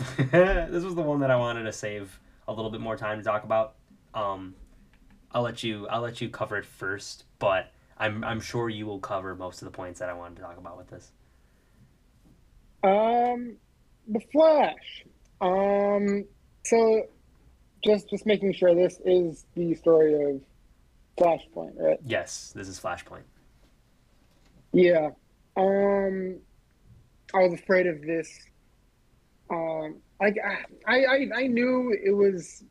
this 0.30 0.84
was 0.84 0.94
the 0.94 1.02
one 1.02 1.20
that 1.20 1.30
I 1.30 1.36
wanted 1.36 1.64
to 1.64 1.72
save 1.72 2.18
a 2.48 2.52
little 2.52 2.70
bit 2.70 2.80
more 2.80 2.96
time 2.96 3.18
to 3.18 3.24
talk 3.24 3.44
about. 3.44 3.74
Um, 4.14 4.54
I'll 5.32 5.42
let 5.42 5.62
you. 5.62 5.86
I'll 5.88 6.00
let 6.00 6.20
you 6.20 6.28
cover 6.28 6.56
it 6.56 6.64
first, 6.64 7.24
but 7.38 7.72
I'm 7.98 8.24
I'm 8.24 8.40
sure 8.40 8.68
you 8.68 8.86
will 8.86 8.98
cover 8.98 9.34
most 9.34 9.62
of 9.62 9.66
the 9.66 9.72
points 9.72 10.00
that 10.00 10.08
I 10.08 10.12
wanted 10.12 10.36
to 10.36 10.42
talk 10.42 10.58
about 10.58 10.76
with 10.76 10.88
this. 10.88 11.12
Um, 12.82 13.56
the 14.08 14.20
Flash. 14.32 15.04
Um, 15.40 16.24
so 16.64 17.04
just 17.84 18.10
just 18.10 18.26
making 18.26 18.52
sure 18.54 18.74
this 18.74 19.00
is 19.04 19.46
the 19.54 19.74
story 19.74 20.14
of 20.14 20.40
Flashpoint, 21.18 21.72
right? 21.76 21.98
Yes, 22.04 22.52
this 22.54 22.68
is 22.68 22.80
Flashpoint. 22.80 23.22
Yeah. 24.72 25.10
Um, 25.56 26.36
I 27.34 27.38
was 27.38 27.52
afraid 27.54 27.86
of 27.86 28.02
this. 28.02 28.28
Um, 29.50 29.96
like 30.20 30.36
I, 30.86 31.04
I, 31.04 31.26
I 31.34 31.46
knew 31.46 31.92
it 31.92 32.12
was. 32.12 32.64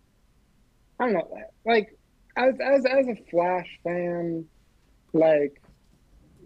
I 0.99 1.05
don't 1.05 1.13
know. 1.13 1.29
Like 1.65 1.97
as 2.37 2.55
as 2.63 2.85
as 2.85 3.07
a 3.07 3.15
Flash 3.29 3.67
fan, 3.83 4.45
like 5.13 5.61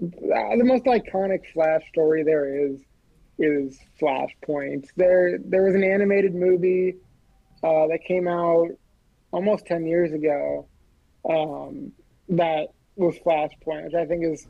uh, 0.02 0.56
the 0.58 0.64
most 0.64 0.86
iconic 0.86 1.42
Flash 1.54 1.82
story 1.90 2.24
there 2.24 2.68
is 2.68 2.82
is 3.40 3.80
Flashpoint. 4.02 4.86
There 4.96 5.38
there 5.44 5.64
was 5.64 5.76
an 5.76 5.84
animated 5.84 6.34
movie 6.34 6.96
uh, 7.64 7.88
that 7.88 8.00
came 8.08 8.28
out 8.28 8.70
almost 9.32 9.66
ten 9.66 9.86
years 9.86 10.14
ago 10.14 10.68
um, 11.30 11.92
that 12.30 12.68
was 12.96 13.16
Flashpoint, 13.26 13.86
which 13.86 13.96
I 13.96 14.06
think 14.06 14.26
is 14.26 14.48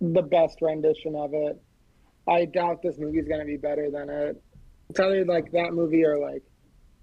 the 0.00 0.22
best 0.22 0.58
rendition 0.60 1.14
of 1.16 1.32
it. 1.34 1.60
I 2.28 2.46
doubt 2.46 2.82
this 2.82 2.98
movie 2.98 3.18
is 3.18 3.28
going 3.28 3.40
to 3.40 3.46
be 3.46 3.56
better 3.56 3.90
than 3.90 4.08
it. 4.08 4.42
It's 4.90 5.00
either 5.00 5.24
like 5.24 5.52
that 5.52 5.72
movie 5.72 6.04
or 6.04 6.18
like 6.18 6.42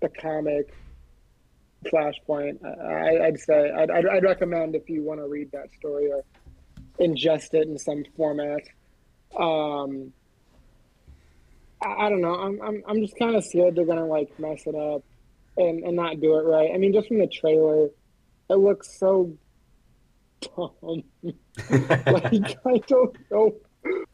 the 0.01 0.09
comic 0.09 0.73
Flashpoint. 1.86 2.63
I, 2.63 3.25
I'd 3.25 3.39
say 3.39 3.71
I'd, 3.71 3.89
I'd, 3.89 4.05
I'd 4.05 4.23
recommend 4.23 4.75
if 4.75 4.89
you 4.89 5.03
want 5.03 5.19
to 5.19 5.27
read 5.27 5.51
that 5.51 5.73
story 5.73 6.11
or 6.11 6.23
ingest 6.99 7.53
it 7.53 7.67
in 7.67 7.77
some 7.77 8.03
format. 8.15 8.61
Um, 9.38 10.13
I, 11.82 12.05
I 12.05 12.09
don't 12.09 12.21
know. 12.21 12.36
I'm 12.36 12.61
I'm 12.61 12.84
I'm 12.88 13.01
just 13.01 13.17
kind 13.17 13.36
of 13.36 13.43
scared 13.43 13.75
they're 13.75 13.86
gonna 13.86 14.05
like 14.05 14.38
mess 14.39 14.63
it 14.65 14.75
up 14.75 15.03
and 15.57 15.84
and 15.84 15.95
not 15.95 16.19
do 16.19 16.38
it 16.38 16.43
right. 16.43 16.71
I 16.73 16.77
mean, 16.77 16.93
just 16.93 17.07
from 17.07 17.19
the 17.19 17.27
trailer, 17.27 17.89
it 18.49 18.55
looks 18.55 18.97
so 18.99 19.36
dumb. 20.41 21.03
like 21.69 22.57
I 22.65 22.77
don't 22.88 23.15
know 23.32 23.55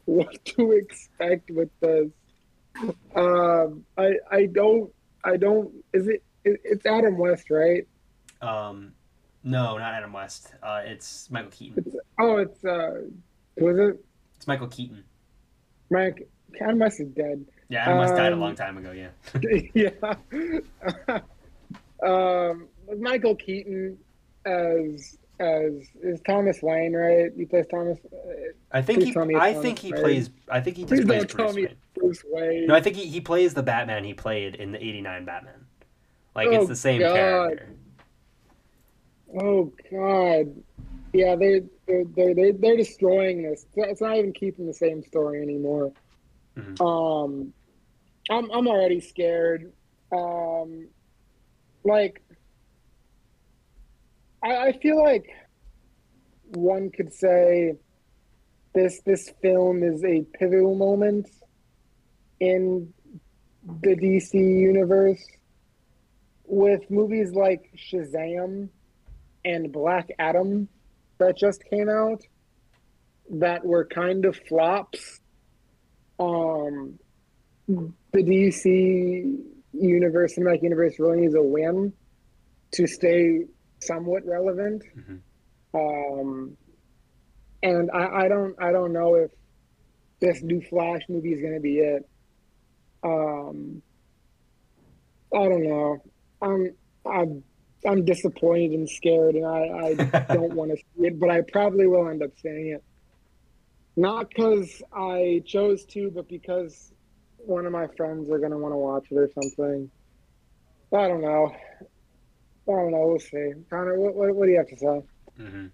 what 0.06 0.44
to 0.44 0.72
expect 0.72 1.50
with 1.50 1.70
this. 1.80 2.08
Um, 3.14 3.84
I 3.96 4.12
I 4.30 4.46
don't 4.46 4.92
I 5.24 5.36
don't. 5.36 5.72
Is 5.92 6.08
it? 6.08 6.22
it 6.44 6.60
it's 6.64 6.86
Adam 6.86 7.18
West, 7.18 7.50
right? 7.50 7.86
Um, 8.40 8.92
no, 9.44 9.78
not 9.78 9.94
Adam 9.94 10.12
West. 10.12 10.52
Uh, 10.62 10.82
it's 10.84 11.30
Michael 11.30 11.50
Keaton. 11.50 11.84
It's, 11.86 11.96
oh, 12.20 12.36
it's 12.38 12.64
uh, 12.64 13.02
was 13.56 13.78
it 13.78 14.04
It's 14.36 14.46
Michael 14.46 14.68
Keaton. 14.68 15.04
Mike? 15.90 16.28
Adam 16.60 16.78
West 16.78 17.00
is 17.00 17.08
dead. 17.10 17.44
Yeah, 17.68 17.82
Adam 17.84 17.98
West 17.98 18.14
died 18.14 18.32
a 18.32 18.34
Um, 18.34 18.40
long 18.40 18.54
time 18.54 18.78
ago. 18.78 18.92
Yeah. 18.92 19.10
yeah. 19.74 21.20
um, 22.06 22.68
Michael 22.98 23.34
Keaton 23.36 23.98
as 24.46 25.18
as 25.40 25.72
is 26.02 26.20
Thomas 26.26 26.60
Wayne, 26.62 26.94
right? 26.94 27.30
He 27.36 27.44
plays 27.44 27.66
Thomas. 27.70 27.98
Uh, 28.12 28.16
I 28.72 28.82
think 28.82 29.02
he. 29.02 29.12
tell 29.12 29.28
I 29.36 29.52
think 29.54 29.78
he 29.78 29.92
Wayne. 29.92 30.02
plays. 30.02 30.30
I 30.50 30.60
think 30.60 30.76
he 30.76 30.84
please 30.84 30.98
just 30.98 31.08
plays 31.08 31.20
don't 31.26 31.30
tell 31.30 31.46
Bruce 31.46 31.56
me 31.56 31.66
Wayne. 31.66 31.76
Bruce 31.94 32.24
Wayne. 32.30 32.66
No, 32.66 32.74
I 32.74 32.80
think 32.80 32.96
he, 32.96 33.06
he 33.06 33.20
plays 33.20 33.54
the 33.54 33.62
Batman 33.62 34.04
he 34.04 34.14
played 34.14 34.56
in 34.56 34.72
the 34.72 34.78
'89 34.78 35.24
Batman. 35.24 35.54
Like 36.34 36.48
Oh, 36.48 36.60
it's 36.60 36.68
the 36.68 36.76
same 36.76 37.00
God. 37.00 37.12
character. 37.14 37.68
Oh 39.40 39.72
God, 39.90 40.54
yeah, 41.12 41.36
they 41.36 41.62
they're 41.86 42.04
they're 42.16 42.34
they're, 42.34 42.52
they're 42.52 42.76
destroying 42.76 43.42
this. 43.42 43.66
It's 43.76 44.00
not 44.00 44.16
even 44.16 44.32
keeping 44.32 44.66
the 44.66 44.72
same 44.74 45.02
story 45.02 45.42
anymore. 45.42 45.92
Mhm. 46.56 46.80
Um, 46.80 47.52
I'm 48.30 48.50
I'm 48.50 48.66
already 48.68 49.00
scared. 49.00 49.72
Um, 50.10 50.88
like, 51.84 52.22
I 54.48 54.68
I 54.68 54.72
feel 54.72 55.02
like 55.02 55.28
one 56.54 56.90
could 56.90 57.12
say 57.12 57.74
this 58.74 59.00
this 59.04 59.30
film 59.42 59.82
is 59.82 60.02
a 60.04 60.22
pivotal 60.38 60.74
moment 60.74 61.28
in 62.40 62.92
the 63.82 63.94
DC 63.94 64.34
universe 64.34 65.24
with 66.44 66.90
movies 66.90 67.32
like 67.32 67.70
Shazam 67.76 68.70
and 69.44 69.72
Black 69.72 70.08
Adam 70.18 70.68
that 71.18 71.36
just 71.36 71.62
came 71.68 71.88
out 71.88 72.22
that 73.30 73.64
were 73.64 73.84
kind 73.84 74.24
of 74.24 74.38
flops. 74.48 75.20
Um, 76.18 76.98
the 77.66 77.92
DC 78.14 79.44
universe, 79.72 80.36
and 80.36 80.46
cinematic 80.46 80.62
universe, 80.62 80.98
really 80.98 81.20
needs 81.20 81.34
a 81.34 81.42
win 81.42 81.92
to 82.72 82.86
stay 82.86 83.44
somewhat 83.80 84.24
relevant. 84.26 84.82
Mhm. 84.96 85.20
Um, 85.74 86.56
and 87.62 87.90
I, 87.90 88.24
I 88.24 88.28
don't, 88.28 88.54
I 88.60 88.72
don't 88.72 88.92
know 88.92 89.16
if 89.16 89.30
this 90.20 90.42
new 90.42 90.60
Flash 90.62 91.02
movie 91.08 91.32
is 91.32 91.40
going 91.40 91.54
to 91.54 91.60
be 91.60 91.78
it. 91.78 92.08
Um, 93.02 93.82
I 95.34 95.48
don't 95.48 95.64
know. 95.64 95.98
I'm, 96.40 96.74
I'm, 97.04 97.44
I'm 97.86 98.04
disappointed 98.04 98.72
and 98.72 98.88
scared, 98.88 99.34
and 99.34 99.46
I, 99.46 100.28
I 100.28 100.34
don't 100.34 100.54
want 100.54 100.70
to 100.70 100.76
see 100.76 101.06
it, 101.06 101.20
but 101.20 101.30
I 101.30 101.42
probably 101.42 101.86
will 101.86 102.08
end 102.08 102.22
up 102.22 102.30
seeing 102.40 102.68
it. 102.68 102.82
Not 103.96 104.28
because 104.28 104.82
I 104.92 105.42
chose 105.44 105.84
to, 105.86 106.10
but 106.10 106.28
because 106.28 106.92
one 107.38 107.66
of 107.66 107.72
my 107.72 107.88
friends 107.96 108.30
are 108.30 108.38
going 108.38 108.52
to 108.52 108.58
want 108.58 108.72
to 108.72 108.76
watch 108.76 109.06
it 109.10 109.16
or 109.16 109.28
something. 109.34 109.90
I 110.92 111.08
don't 111.08 111.20
know. 111.20 111.54
I 112.68 112.72
don't 112.72 112.92
know. 112.92 113.06
We'll 113.06 113.18
see. 113.18 113.52
Connor, 113.70 113.98
what, 113.98 114.14
what, 114.14 114.34
what 114.34 114.46
do 114.46 114.52
you 114.52 114.58
have 114.58 114.68
to 114.68 114.76
say? 114.76 115.02
hmm 115.36 115.66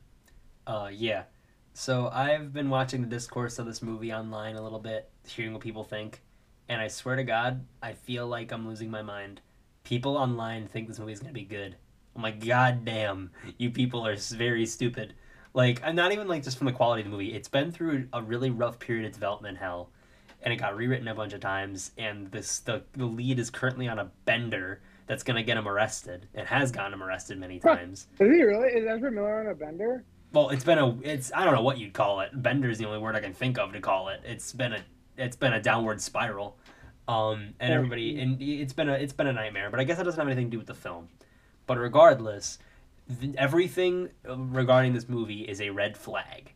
Uh, 0.66 0.90
yeah. 0.92 1.24
So 1.72 2.08
I've 2.12 2.52
been 2.52 2.70
watching 2.70 3.00
the 3.00 3.08
discourse 3.08 3.58
of 3.58 3.66
this 3.66 3.82
movie 3.82 4.12
online 4.12 4.54
a 4.54 4.62
little 4.62 4.78
bit, 4.78 5.10
hearing 5.26 5.52
what 5.52 5.62
people 5.62 5.82
think, 5.82 6.22
and 6.68 6.80
I 6.80 6.86
swear 6.88 7.16
to 7.16 7.24
God, 7.24 7.66
I 7.82 7.94
feel 7.94 8.28
like 8.28 8.52
I'm 8.52 8.66
losing 8.68 8.90
my 8.90 9.02
mind. 9.02 9.40
People 9.82 10.16
online 10.16 10.68
think 10.68 10.86
this 10.86 10.98
movie 11.00 11.12
is 11.12 11.20
gonna 11.20 11.32
be 11.32 11.42
good. 11.44 11.76
I'm 12.14 12.22
like, 12.22 12.44
God 12.46 12.84
damn, 12.84 13.30
you 13.58 13.70
people 13.70 14.06
are 14.06 14.14
very 14.16 14.66
stupid. 14.66 15.14
Like, 15.52 15.82
I'm 15.84 15.96
not 15.96 16.12
even 16.12 16.28
like 16.28 16.44
just 16.44 16.58
from 16.58 16.66
the 16.66 16.72
quality 16.72 17.02
of 17.02 17.06
the 17.06 17.10
movie. 17.10 17.34
It's 17.34 17.48
been 17.48 17.72
through 17.72 18.08
a 18.12 18.22
really 18.22 18.50
rough 18.50 18.78
period 18.78 19.06
of 19.06 19.12
development 19.12 19.58
hell, 19.58 19.90
and 20.42 20.52
it 20.52 20.56
got 20.56 20.76
rewritten 20.76 21.08
a 21.08 21.14
bunch 21.14 21.32
of 21.32 21.40
times. 21.40 21.90
And 21.98 22.30
this 22.30 22.60
the 22.60 22.84
the 22.92 23.06
lead 23.06 23.38
is 23.40 23.50
currently 23.50 23.88
on 23.88 23.98
a 23.98 24.10
bender 24.24 24.80
that's 25.06 25.22
gonna 25.22 25.42
get 25.42 25.56
him 25.56 25.68
arrested, 25.68 26.28
and 26.34 26.46
has 26.48 26.70
gotten 26.72 26.92
him 26.92 27.02
arrested 27.02 27.38
many 27.38 27.58
times. 27.58 28.06
Is 28.18 28.30
he 28.30 28.42
really? 28.42 28.68
Is 28.68 28.86
Ezra 28.86 29.10
Miller 29.10 29.40
on 29.40 29.46
a 29.48 29.54
bender? 29.54 30.04
Well, 30.32 30.50
it's 30.50 30.64
been 30.64 30.78
a 30.78 30.98
it's 31.02 31.32
I 31.34 31.44
don't 31.44 31.54
know 31.54 31.62
what 31.62 31.78
you'd 31.78 31.92
call 31.92 32.20
it. 32.20 32.30
Bender 32.34 32.68
is 32.68 32.78
the 32.78 32.86
only 32.86 32.98
word 32.98 33.14
I 33.14 33.20
can 33.20 33.32
think 33.32 33.58
of 33.58 33.72
to 33.72 33.80
call 33.80 34.08
it. 34.08 34.20
It's 34.24 34.52
been 34.52 34.72
a 34.72 34.80
it's 35.16 35.36
been 35.36 35.52
a 35.52 35.62
downward 35.62 36.00
spiral, 36.00 36.58
um, 37.06 37.54
and 37.60 37.72
everybody 37.72 38.20
and 38.20 38.42
it's 38.42 38.72
been 38.72 38.88
a 38.88 38.94
it's 38.94 39.12
been 39.12 39.28
a 39.28 39.32
nightmare. 39.32 39.70
But 39.70 39.80
I 39.80 39.84
guess 39.84 39.96
that 39.98 40.04
doesn't 40.04 40.18
have 40.18 40.26
anything 40.26 40.46
to 40.46 40.50
do 40.50 40.58
with 40.58 40.66
the 40.66 40.74
film. 40.74 41.08
But 41.66 41.78
regardless, 41.78 42.58
th- 43.20 43.36
everything 43.36 44.10
regarding 44.24 44.92
this 44.92 45.08
movie 45.08 45.42
is 45.42 45.60
a 45.60 45.70
red 45.70 45.96
flag. 45.96 46.52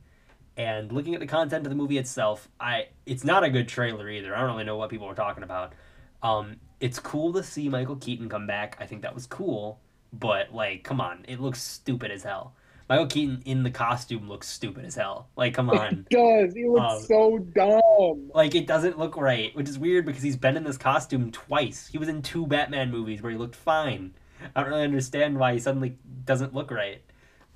And 0.56 0.90
looking 0.90 1.14
at 1.14 1.20
the 1.20 1.26
content 1.26 1.64
of 1.64 1.70
the 1.70 1.76
movie 1.76 1.98
itself, 1.98 2.48
I 2.58 2.88
it's 3.06 3.22
not 3.22 3.44
a 3.44 3.50
good 3.50 3.68
trailer 3.68 4.10
either. 4.10 4.34
I 4.34 4.40
don't 4.40 4.50
really 4.50 4.64
know 4.64 4.76
what 4.76 4.90
people 4.90 5.06
were 5.06 5.14
talking 5.14 5.44
about. 5.44 5.72
Um, 6.20 6.56
it's 6.80 6.98
cool 6.98 7.32
to 7.34 7.42
see 7.42 7.68
Michael 7.68 7.96
Keaton 7.96 8.28
come 8.28 8.46
back. 8.46 8.76
I 8.80 8.86
think 8.86 9.02
that 9.02 9.14
was 9.14 9.26
cool, 9.26 9.80
but 10.12 10.52
like, 10.54 10.84
come 10.84 11.00
on, 11.00 11.24
it 11.28 11.40
looks 11.40 11.62
stupid 11.62 12.10
as 12.10 12.22
hell. 12.22 12.54
Michael 12.88 13.06
Keaton 13.06 13.42
in 13.44 13.64
the 13.64 13.70
costume 13.70 14.28
looks 14.30 14.48
stupid 14.48 14.86
as 14.86 14.94
hell. 14.94 15.28
Like, 15.36 15.52
come 15.52 15.68
on. 15.68 16.06
It 16.08 16.08
does. 16.48 16.54
He 16.54 16.66
looks 16.66 16.94
Um, 16.94 17.02
so 17.02 17.38
dumb. 17.38 18.30
like, 18.34 18.54
it 18.54 18.66
doesn't 18.66 18.98
look 18.98 19.16
right, 19.18 19.54
which 19.54 19.68
is 19.68 19.78
weird 19.78 20.06
because 20.06 20.22
he's 20.22 20.36
been 20.38 20.56
in 20.56 20.64
this 20.64 20.78
costume 20.78 21.30
twice. 21.30 21.86
He 21.88 21.98
was 21.98 22.08
in 22.08 22.22
two 22.22 22.46
Batman 22.46 22.90
movies 22.90 23.20
where 23.20 23.30
he 23.30 23.36
looked 23.36 23.56
fine. 23.56 24.14
I 24.56 24.60
don't 24.62 24.70
really 24.70 24.84
understand 24.84 25.38
why 25.38 25.52
he 25.52 25.58
suddenly 25.58 25.98
doesn't 26.24 26.54
look 26.54 26.70
right. 26.70 27.02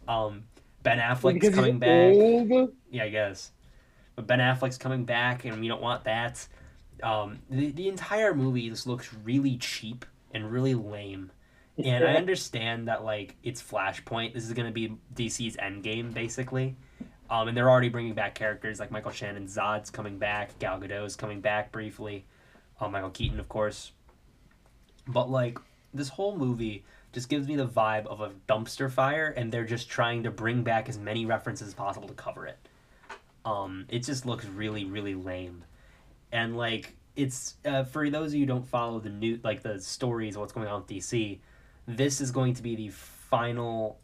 Um, 0.06 0.42
Ben 0.82 0.98
Affleck's 0.98 1.34
because 1.34 1.54
coming 1.54 1.78
back. 1.78 1.88
old. 2.12 2.72
Yeah, 2.90 3.04
I 3.04 3.08
guess. 3.08 3.52
But 4.16 4.26
Ben 4.26 4.40
Affleck's 4.40 4.76
coming 4.76 5.06
back, 5.06 5.46
and 5.46 5.60
we 5.60 5.68
don't 5.68 5.80
want 5.80 6.04
that. 6.04 6.46
Um, 7.02 7.40
the 7.50 7.70
the 7.72 7.88
entire 7.88 8.34
movie 8.34 8.68
just 8.68 8.86
looks 8.86 9.12
really 9.24 9.56
cheap 9.56 10.04
and 10.32 10.50
really 10.50 10.74
lame. 10.74 11.32
And 11.82 12.04
I 12.04 12.16
understand 12.16 12.88
that 12.88 13.02
like 13.02 13.36
it's 13.42 13.62
Flashpoint. 13.62 14.34
This 14.34 14.44
is 14.44 14.52
gonna 14.52 14.70
be 14.70 14.94
DC's 15.14 15.56
Endgame, 15.56 16.12
basically. 16.12 16.76
Um, 17.30 17.48
and 17.48 17.56
they're 17.56 17.70
already 17.70 17.88
bringing 17.88 18.12
back 18.12 18.34
characters 18.34 18.78
like 18.78 18.90
Michael 18.90 19.10
Shannon, 19.10 19.46
Zod's 19.46 19.88
coming 19.88 20.18
back, 20.18 20.58
Gal 20.58 20.78
Gadot's 20.78 21.16
coming 21.16 21.40
back 21.40 21.72
briefly, 21.72 22.26
um, 22.78 22.92
Michael 22.92 23.08
Keaton, 23.08 23.40
of 23.40 23.48
course. 23.48 23.92
But 25.08 25.30
like 25.30 25.58
this 25.94 26.10
whole 26.10 26.36
movie 26.36 26.84
just 27.12 27.28
gives 27.28 27.46
me 27.46 27.56
the 27.56 27.66
vibe 27.66 28.06
of 28.06 28.20
a 28.20 28.32
dumpster 28.48 28.90
fire, 28.90 29.32
and 29.36 29.52
they're 29.52 29.64
just 29.64 29.88
trying 29.88 30.22
to 30.24 30.30
bring 30.30 30.62
back 30.62 30.88
as 30.88 30.98
many 30.98 31.26
references 31.26 31.68
as 31.68 31.74
possible 31.74 32.08
to 32.08 32.14
cover 32.14 32.46
it. 32.46 32.58
Um, 33.44 33.86
it 33.88 34.00
just 34.00 34.24
looks 34.24 34.44
really, 34.46 34.84
really 34.84 35.14
lame, 35.14 35.64
and 36.32 36.56
like 36.56 36.96
it's 37.14 37.56
uh, 37.64 37.84
for 37.84 38.08
those 38.10 38.30
of 38.30 38.34
you 38.34 38.40
who 38.40 38.46
don't 38.46 38.66
follow 38.66 38.98
the 38.98 39.10
new 39.10 39.38
like 39.44 39.62
the 39.62 39.80
stories 39.80 40.34
of 40.34 40.40
what's 40.40 40.52
going 40.52 40.66
on 40.66 40.80
with 40.80 40.88
DC. 40.88 41.38
This 41.86 42.20
is 42.20 42.30
going 42.30 42.54
to 42.54 42.62
be 42.62 42.76
the 42.76 42.88
final, 42.88 43.98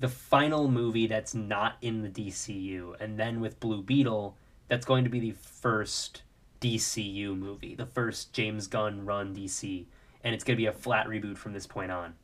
the 0.00 0.08
final 0.08 0.68
movie 0.68 1.06
that's 1.06 1.34
not 1.34 1.76
in 1.82 2.02
the 2.02 2.08
DCU, 2.08 2.98
and 3.00 3.18
then 3.18 3.40
with 3.40 3.60
Blue 3.60 3.82
Beetle, 3.82 4.36
that's 4.68 4.86
going 4.86 5.04
to 5.04 5.10
be 5.10 5.20
the 5.20 5.32
first 5.32 6.22
DCU 6.60 7.38
movie, 7.38 7.74
the 7.74 7.86
first 7.86 8.32
James 8.32 8.66
Gunn 8.66 9.04
run 9.04 9.34
DC, 9.34 9.84
and 10.24 10.34
it's 10.34 10.42
going 10.42 10.56
to 10.56 10.60
be 10.60 10.66
a 10.66 10.72
flat 10.72 11.06
reboot 11.06 11.36
from 11.36 11.52
this 11.52 11.66
point 11.66 11.92
on. 11.92 12.14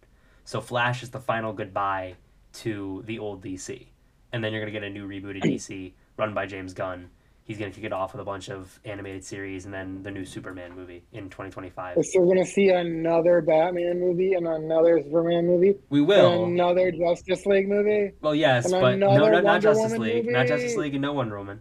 So 0.45 0.61
Flash 0.61 1.03
is 1.03 1.11
the 1.11 1.21
final 1.21 1.53
goodbye 1.53 2.17
to 2.55 3.03
the 3.07 3.19
old 3.19 3.45
DC, 3.45 3.87
and 4.33 4.43
then 4.43 4.53
you're 4.53 4.63
going 4.63 4.73
to 4.73 4.81
get 4.81 4.87
a 4.87 4.91
new 4.91 5.07
rebooted 5.07 5.43
DC 5.43 5.93
run 6.17 6.33
by 6.33 6.47
James 6.47 6.73
Gunn. 6.73 7.11
He's 7.53 7.59
going 7.59 7.71
to 7.71 7.77
kick 7.77 7.85
it 7.85 7.93
off 7.93 8.15
with 8.15 8.23
a 8.23 8.25
bunch 8.25 8.49
of 8.49 8.81
animated 8.87 9.23
series 9.23 9.67
and 9.67 9.75
then 9.75 10.03
the 10.03 10.11
new 10.11 10.25
Superman 10.25 10.75
movie 10.75 11.05
in 11.13 11.25
2025. 11.25 11.99
So 12.03 12.21
we're 12.23 12.35
gonna 12.35 12.47
see 12.47 12.71
another 12.71 13.43
Batman 13.43 14.01
movie 14.01 14.33
and 14.33 14.49
another 14.49 15.03
Superman 15.03 15.47
movie, 15.47 15.75
We 15.91 16.01
will. 16.01 16.45
another 16.45 16.91
Justice 16.91 17.45
League 17.45 17.69
movie. 17.69 18.13
Well, 18.23 18.35
yes, 18.35 18.71
but 18.71 18.97
no, 18.97 19.15
no, 19.19 19.29
not 19.29 19.45
Wonder 19.45 19.61
Justice 19.61 19.93
Woman 19.93 20.01
League, 20.01 20.27
not. 20.31 20.47
Justice 20.47 20.77
League, 20.77 20.95
and 20.95 21.03
no 21.03 21.13
Wonder 21.13 21.37
Woman. 21.37 21.61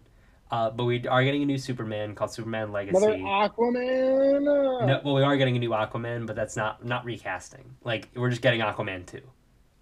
Uh, 0.50 0.70
but 0.70 0.84
we 0.84 1.06
are 1.08 1.22
getting 1.24 1.42
a 1.42 1.46
new 1.46 1.58
Superman 1.58 2.14
called 2.14 2.32
Superman 2.32 2.72
Legacy. 2.72 2.96
Another 2.96 3.18
Aquaman. 3.18 4.86
No, 4.86 5.00
well, 5.04 5.14
we 5.14 5.22
are 5.22 5.36
getting 5.36 5.56
a 5.56 5.58
new 5.58 5.70
Aquaman, 5.72 6.26
but 6.26 6.34
that's 6.36 6.56
not 6.56 6.82
not 6.82 7.04
recasting. 7.04 7.74
Like 7.84 8.08
we're 8.14 8.30
just 8.30 8.40
getting 8.40 8.62
Aquaman 8.62 9.04
two, 9.04 9.20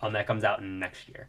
um, 0.01 0.13
that 0.15 0.27
comes 0.27 0.43
out 0.43 0.59
in 0.59 0.81
next 0.81 1.09
year. 1.09 1.29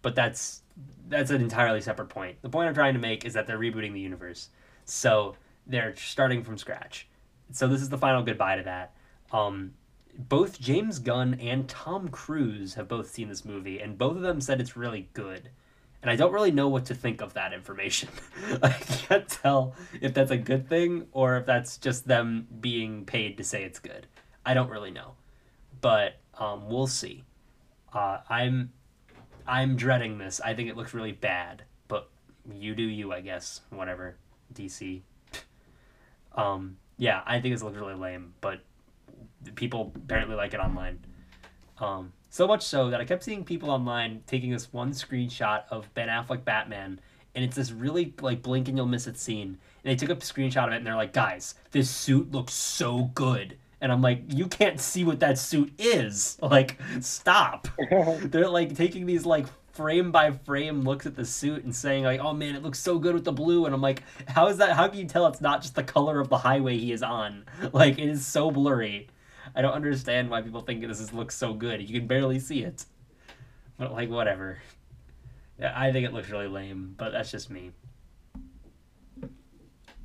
But 0.00 0.14
that's 0.14 0.62
that's 1.08 1.30
an 1.30 1.40
entirely 1.40 1.80
separate 1.80 2.08
point. 2.08 2.38
The 2.42 2.48
point 2.48 2.68
I'm 2.68 2.74
trying 2.74 2.94
to 2.94 3.00
make 3.00 3.24
is 3.24 3.34
that 3.34 3.46
they're 3.46 3.58
rebooting 3.58 3.92
the 3.92 4.00
universe, 4.00 4.48
so 4.84 5.36
they're 5.66 5.94
starting 5.96 6.42
from 6.42 6.58
scratch. 6.58 7.08
So 7.52 7.68
this 7.68 7.82
is 7.82 7.88
the 7.88 7.98
final 7.98 8.22
goodbye 8.22 8.56
to 8.56 8.62
that. 8.62 8.94
Um, 9.32 9.74
both 10.16 10.60
James 10.60 10.98
Gunn 10.98 11.34
and 11.34 11.68
Tom 11.68 12.08
Cruise 12.08 12.74
have 12.74 12.88
both 12.88 13.10
seen 13.10 13.28
this 13.28 13.44
movie, 13.44 13.80
and 13.80 13.98
both 13.98 14.16
of 14.16 14.22
them 14.22 14.40
said 14.40 14.60
it's 14.60 14.76
really 14.76 15.08
good. 15.12 15.50
And 16.02 16.10
I 16.10 16.16
don't 16.16 16.32
really 16.32 16.50
know 16.50 16.68
what 16.68 16.84
to 16.86 16.94
think 16.94 17.22
of 17.22 17.32
that 17.32 17.52
information. 17.52 18.10
I 18.62 18.70
can't 18.70 19.28
tell 19.28 19.74
if 20.00 20.12
that's 20.12 20.30
a 20.30 20.36
good 20.36 20.68
thing 20.68 21.06
or 21.12 21.38
if 21.38 21.46
that's 21.46 21.78
just 21.78 22.06
them 22.06 22.46
being 22.60 23.06
paid 23.06 23.38
to 23.38 23.44
say 23.44 23.64
it's 23.64 23.78
good. 23.78 24.06
I 24.44 24.52
don't 24.52 24.68
really 24.68 24.90
know, 24.90 25.12
but 25.80 26.16
um, 26.38 26.68
we'll 26.68 26.86
see. 26.86 27.24
Uh, 27.92 28.18
I'm 28.28 28.72
I'm 29.46 29.76
dreading 29.76 30.18
this. 30.18 30.40
I 30.44 30.54
think 30.54 30.68
it 30.68 30.76
looks 30.76 30.94
really 30.94 31.12
bad, 31.12 31.62
but 31.88 32.10
you 32.52 32.74
do 32.74 32.82
you, 32.82 33.12
I 33.12 33.20
guess. 33.20 33.60
Whatever, 33.70 34.16
DC. 34.54 35.02
um, 36.34 36.76
yeah, 36.96 37.22
I 37.26 37.40
think 37.40 37.54
this 37.54 37.62
looks 37.62 37.76
really 37.76 37.94
lame, 37.94 38.34
but 38.40 38.60
people 39.54 39.92
apparently 39.94 40.36
like 40.36 40.54
it 40.54 40.60
online. 40.60 40.98
Um, 41.78 42.12
so 42.30 42.46
much 42.46 42.62
so 42.62 42.90
that 42.90 43.00
I 43.00 43.04
kept 43.04 43.22
seeing 43.22 43.44
people 43.44 43.70
online 43.70 44.22
taking 44.26 44.50
this 44.50 44.72
one 44.72 44.92
screenshot 44.92 45.64
of 45.70 45.92
Ben 45.94 46.08
Affleck 46.08 46.44
Batman, 46.44 47.00
and 47.34 47.44
it's 47.44 47.56
this 47.56 47.72
really 47.72 48.14
like 48.20 48.42
blink 48.42 48.68
and 48.68 48.76
you'll 48.76 48.86
miss 48.86 49.06
it 49.06 49.18
scene. 49.18 49.58
And 49.84 49.90
they 49.90 49.96
took 49.96 50.10
a 50.10 50.16
screenshot 50.20 50.66
of 50.66 50.72
it, 50.72 50.76
and 50.76 50.86
they're 50.86 50.96
like, 50.96 51.12
"Guys, 51.12 51.54
this 51.72 51.90
suit 51.90 52.32
looks 52.32 52.54
so 52.54 53.10
good." 53.14 53.58
And 53.84 53.92
I'm 53.92 54.00
like, 54.00 54.22
"You 54.28 54.46
can't 54.46 54.80
see 54.80 55.04
what 55.04 55.20
that 55.20 55.38
suit 55.38 55.70
is. 55.78 56.38
Like, 56.42 56.78
stop." 57.00 57.68
they're 58.22 58.48
like 58.48 58.74
taking 58.74 59.04
these 59.04 59.26
like 59.26 59.46
frame 59.74 60.10
by 60.10 60.30
frame 60.30 60.84
looks 60.84 61.04
at 61.04 61.16
the 61.16 61.24
suit 61.26 61.64
and 61.64 61.76
saying 61.76 62.04
like, 62.04 62.18
"Oh 62.18 62.32
man, 62.32 62.56
it 62.56 62.62
looks 62.62 62.78
so 62.78 62.98
good 62.98 63.12
with 63.12 63.24
the 63.24 63.32
blue." 63.32 63.66
And 63.66 63.74
I'm 63.74 63.82
like, 63.82 64.02
"How 64.26 64.46
is 64.46 64.56
that? 64.56 64.72
How 64.72 64.88
can 64.88 65.00
you 65.00 65.04
tell 65.04 65.26
it's 65.26 65.42
not 65.42 65.60
just 65.60 65.74
the 65.74 65.82
color 65.82 66.18
of 66.18 66.30
the 66.30 66.38
highway 66.38 66.78
he 66.78 66.92
is 66.92 67.02
on? 67.02 67.44
Like, 67.74 67.98
it 67.98 68.08
is 68.08 68.26
so 68.26 68.50
blurry." 68.50 69.08
I 69.54 69.60
don't 69.60 69.74
understand 69.74 70.30
why 70.30 70.40
people 70.40 70.62
think 70.62 70.80
this 70.80 70.98
is, 70.98 71.12
looks 71.12 71.36
so 71.36 71.52
good. 71.52 71.86
You 71.86 72.00
can 72.00 72.08
barely 72.08 72.40
see 72.40 72.64
it. 72.64 72.86
But 73.76 73.92
like 73.92 74.08
whatever. 74.08 74.60
Yeah, 75.60 75.74
I 75.76 75.92
think 75.92 76.06
it 76.06 76.14
looks 76.14 76.30
really 76.30 76.48
lame, 76.48 76.94
but 76.96 77.12
that's 77.12 77.30
just 77.30 77.50
me. 77.50 77.72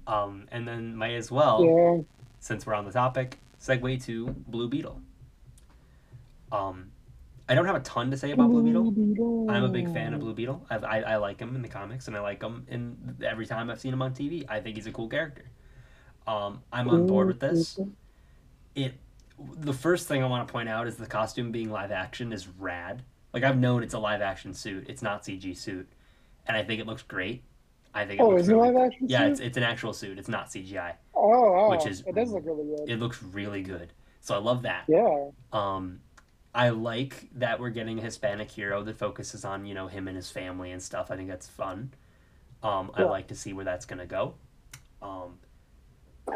Um, 0.05 0.47
and 0.51 0.67
then 0.67 0.97
might 0.97 1.13
as 1.13 1.31
well, 1.31 1.63
yeah. 1.63 2.03
since 2.41 2.65
we're 2.65 2.73
on 2.73 2.83
the 2.83 2.91
topic, 2.91 3.37
segue 3.59 4.03
to 4.05 4.27
Blue 4.47 4.67
Beetle. 4.67 5.01
Um, 6.51 6.91
I 7.47 7.55
don't 7.55 7.65
have 7.65 7.75
a 7.75 7.79
ton 7.81 8.11
to 8.11 8.17
say 8.17 8.31
about 8.31 8.49
Blue 8.49 8.63
Beetle. 8.63 9.47
I'm 9.49 9.63
a 9.63 9.69
big 9.69 9.91
fan 9.93 10.13
of 10.13 10.19
Blue 10.19 10.33
Beetle. 10.33 10.65
I, 10.69 10.75
I, 10.77 10.99
I 11.01 11.15
like 11.17 11.39
him 11.39 11.55
in 11.55 11.61
the 11.61 11.67
comics, 11.67 12.07
and 12.07 12.15
I 12.15 12.19
like 12.19 12.41
him 12.41 12.65
in 12.69 13.17
every 13.25 13.45
time 13.45 13.69
I've 13.69 13.79
seen 13.79 13.93
him 13.93 14.01
on 14.01 14.13
TV. 14.13 14.45
I 14.47 14.59
think 14.59 14.75
he's 14.75 14.87
a 14.87 14.91
cool 14.91 15.07
character. 15.07 15.45
Um, 16.27 16.61
I'm 16.71 16.87
on 16.89 17.07
board 17.07 17.27
with 17.27 17.39
this. 17.39 17.79
It 18.75 18.93
the 19.61 19.73
first 19.73 20.07
thing 20.07 20.21
I 20.21 20.27
want 20.27 20.47
to 20.47 20.51
point 20.51 20.67
out 20.69 20.85
is 20.87 20.97
the 20.97 21.05
costume 21.07 21.51
being 21.51 21.71
live 21.71 21.91
action 21.91 22.33
is 22.33 22.47
rad. 22.47 23.03
Like 23.33 23.43
I've 23.43 23.57
known 23.57 23.83
it's 23.83 23.93
a 23.93 23.99
live 23.99 24.21
action 24.21 24.53
suit. 24.53 24.85
It's 24.89 25.01
not 25.01 25.23
CG 25.23 25.57
suit, 25.57 25.87
and 26.47 26.55
I 26.55 26.63
think 26.63 26.81
it 26.81 26.85
looks 26.87 27.03
great. 27.03 27.43
I 27.95 28.05
think 28.05 28.19
it 28.19 28.23
Oh, 28.23 28.29
looks 28.29 28.43
is 28.43 28.49
it 28.49 28.55
live 28.57 28.75
action? 28.75 29.07
yeah, 29.09 29.19
suit? 29.23 29.31
it's 29.31 29.39
it's 29.39 29.57
an 29.57 29.63
actual 29.63 29.93
suit. 29.93 30.19
It's 30.19 30.29
not 30.29 30.49
CGI. 30.49 30.93
Oh, 31.21 31.55
oh, 31.65 31.69
which 31.69 31.85
is- 31.85 32.03
it 32.07 32.15
does 32.15 32.31
look 32.31 32.45
really 32.45 32.65
good. 32.65 32.89
It 32.89 32.99
looks 32.99 33.21
really 33.21 33.61
good. 33.61 33.91
So 34.21 34.35
I 34.35 34.37
love 34.39 34.63
that. 34.63 34.83
yeah. 34.87 35.29
Um, 35.53 36.01
I 36.53 36.69
like 36.69 37.29
that 37.35 37.59
we're 37.59 37.69
getting 37.69 37.99
a 37.99 38.01
Hispanic 38.01 38.49
hero 38.49 38.83
that 38.83 38.97
focuses 38.97 39.45
on 39.45 39.65
you 39.65 39.73
know 39.75 39.87
him 39.87 40.07
and 40.07 40.15
his 40.17 40.31
family 40.31 40.71
and 40.71 40.81
stuff. 40.81 41.11
I 41.11 41.15
think 41.15 41.29
that's 41.29 41.47
fun. 41.47 41.93
Um, 42.63 42.91
I 42.95 43.03
like 43.03 43.27
to 43.27 43.35
see 43.35 43.53
where 43.53 43.63
that's 43.65 43.85
gonna 43.85 44.05
go. 44.07 44.33
Um, 45.01 45.37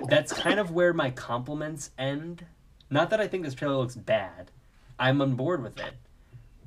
that's 0.08 0.32
kind 0.34 0.60
of 0.60 0.72
where 0.72 0.94
my 0.94 1.10
compliments 1.12 1.92
end. 1.98 2.46
Not 2.90 3.10
that 3.10 3.20
I 3.20 3.28
think 3.28 3.44
this 3.44 3.54
trailer 3.56 3.76
looks 3.76 3.96
bad. 3.96 4.52
I'm 5.00 5.22
on 5.22 5.36
board 5.36 5.62
with 5.64 5.78
it, 5.80 5.94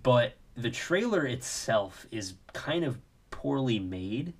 but 0.02 0.34
the 0.56 0.70
trailer 0.70 1.24
itself 1.24 2.06
is 2.10 2.34
kind 2.52 2.84
of 2.84 2.98
poorly 3.30 3.78
made, 3.78 4.34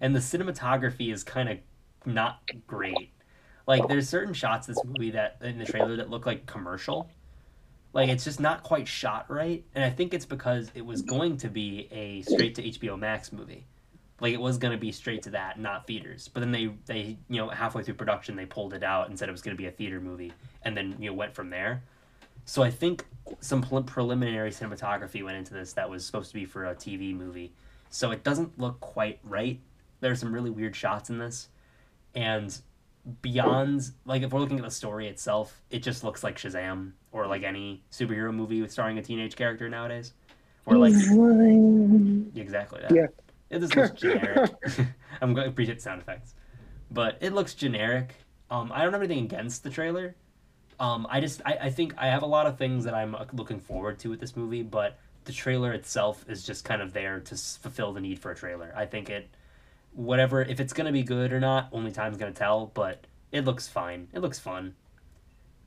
and 0.00 0.14
the 0.14 0.20
cinematography 0.20 1.12
is 1.12 1.24
kind 1.24 1.48
of 1.48 1.58
not 2.04 2.40
great. 2.66 3.10
Like 3.66 3.88
there's 3.88 4.08
certain 4.08 4.34
shots 4.34 4.66
this 4.66 4.82
movie 4.84 5.12
that 5.12 5.38
in 5.42 5.58
the 5.58 5.64
trailer 5.64 5.96
that 5.96 6.10
look 6.10 6.26
like 6.26 6.46
commercial. 6.46 7.08
Like 7.92 8.08
it's 8.08 8.24
just 8.24 8.40
not 8.40 8.62
quite 8.62 8.86
shot 8.86 9.30
right, 9.30 9.64
and 9.74 9.84
I 9.84 9.90
think 9.90 10.14
it's 10.14 10.26
because 10.26 10.70
it 10.74 10.84
was 10.86 11.02
going 11.02 11.38
to 11.38 11.48
be 11.48 11.88
a 11.90 12.22
straight 12.22 12.54
to 12.56 12.62
HBO 12.62 12.98
Max 12.98 13.32
movie. 13.32 13.66
Like 14.20 14.34
it 14.34 14.40
was 14.40 14.58
going 14.58 14.72
to 14.72 14.78
be 14.78 14.92
straight 14.92 15.22
to 15.22 15.30
that, 15.30 15.58
not 15.58 15.86
theaters. 15.86 16.28
But 16.28 16.40
then 16.40 16.52
they 16.52 16.70
they 16.86 17.18
you 17.28 17.38
know 17.38 17.48
halfway 17.48 17.82
through 17.82 17.94
production 17.94 18.36
they 18.36 18.46
pulled 18.46 18.74
it 18.74 18.84
out 18.84 19.08
and 19.08 19.18
said 19.18 19.28
it 19.28 19.32
was 19.32 19.42
going 19.42 19.56
to 19.56 19.60
be 19.60 19.66
a 19.66 19.72
theater 19.72 20.00
movie, 20.00 20.32
and 20.62 20.76
then 20.76 20.96
you 21.00 21.10
know 21.10 21.14
went 21.14 21.34
from 21.34 21.50
there. 21.50 21.82
So 22.44 22.62
I 22.62 22.70
think 22.70 23.04
some 23.40 23.62
pre- 23.62 23.82
preliminary 23.82 24.50
cinematography 24.50 25.24
went 25.24 25.36
into 25.36 25.54
this 25.54 25.72
that 25.74 25.88
was 25.88 26.04
supposed 26.04 26.30
to 26.30 26.34
be 26.34 26.44
for 26.44 26.66
a 26.66 26.74
TV 26.74 27.14
movie. 27.14 27.52
So 27.90 28.12
it 28.12 28.22
doesn't 28.22 28.58
look 28.58 28.80
quite 28.80 29.18
right. 29.24 29.60
There's 30.00 30.20
some 30.20 30.32
really 30.32 30.50
weird 30.50 30.76
shots 30.76 31.10
in 31.10 31.18
this, 31.18 31.48
and 32.14 32.56
beyond 33.22 33.90
like 34.04 34.22
if 34.22 34.32
we're 34.32 34.40
looking 34.40 34.58
at 34.58 34.64
the 34.64 34.70
story 34.70 35.08
itself, 35.08 35.62
it 35.70 35.82
just 35.82 36.04
looks 36.04 36.22
like 36.22 36.36
Shazam 36.36 36.92
or 37.12 37.26
like 37.26 37.42
any 37.42 37.82
superhero 37.90 38.32
movie 38.32 38.60
with 38.62 38.70
starring 38.70 38.98
a 38.98 39.02
teenage 39.02 39.36
character 39.36 39.68
nowadays. 39.68 40.12
Or 40.66 40.76
like 40.76 40.92
exactly 42.36 42.80
that. 42.82 42.94
Yeah. 42.94 43.06
It 43.50 43.60
just 43.60 43.74
looks 43.74 43.90
generic. 44.00 44.52
I'm 45.20 45.34
going 45.34 45.46
to 45.46 45.50
appreciate 45.50 45.82
sound 45.82 46.00
effects, 46.00 46.34
but 46.90 47.18
it 47.20 47.32
looks 47.32 47.54
generic. 47.54 48.14
Um, 48.50 48.70
I 48.72 48.82
don't 48.82 48.92
have 48.92 49.02
anything 49.02 49.24
against 49.24 49.62
the 49.64 49.70
trailer. 49.70 50.14
Um, 50.78 51.06
I 51.10 51.20
just 51.20 51.42
I, 51.44 51.58
I 51.62 51.70
think 51.70 51.94
I 51.98 52.06
have 52.06 52.22
a 52.22 52.26
lot 52.26 52.46
of 52.46 52.56
things 52.56 52.84
that 52.84 52.94
I'm 52.94 53.14
uh, 53.14 53.26
looking 53.32 53.60
forward 53.60 53.98
to 54.00 54.10
with 54.10 54.20
this 54.20 54.36
movie, 54.36 54.62
but 54.62 54.98
the 55.24 55.32
trailer 55.32 55.72
itself 55.72 56.24
is 56.28 56.44
just 56.44 56.64
kind 56.64 56.80
of 56.80 56.92
there 56.92 57.20
to 57.20 57.36
fulfill 57.36 57.92
the 57.92 58.00
need 58.00 58.18
for 58.18 58.30
a 58.30 58.34
trailer. 58.34 58.72
I 58.74 58.86
think 58.86 59.10
it, 59.10 59.28
whatever 59.92 60.42
if 60.42 60.60
it's 60.60 60.72
gonna 60.72 60.92
be 60.92 61.02
good 61.02 61.32
or 61.32 61.40
not, 61.40 61.68
only 61.72 61.90
time's 61.90 62.16
gonna 62.16 62.32
tell. 62.32 62.66
But 62.74 63.06
it 63.32 63.44
looks 63.44 63.68
fine. 63.68 64.08
It 64.12 64.20
looks 64.20 64.38
fun. 64.38 64.74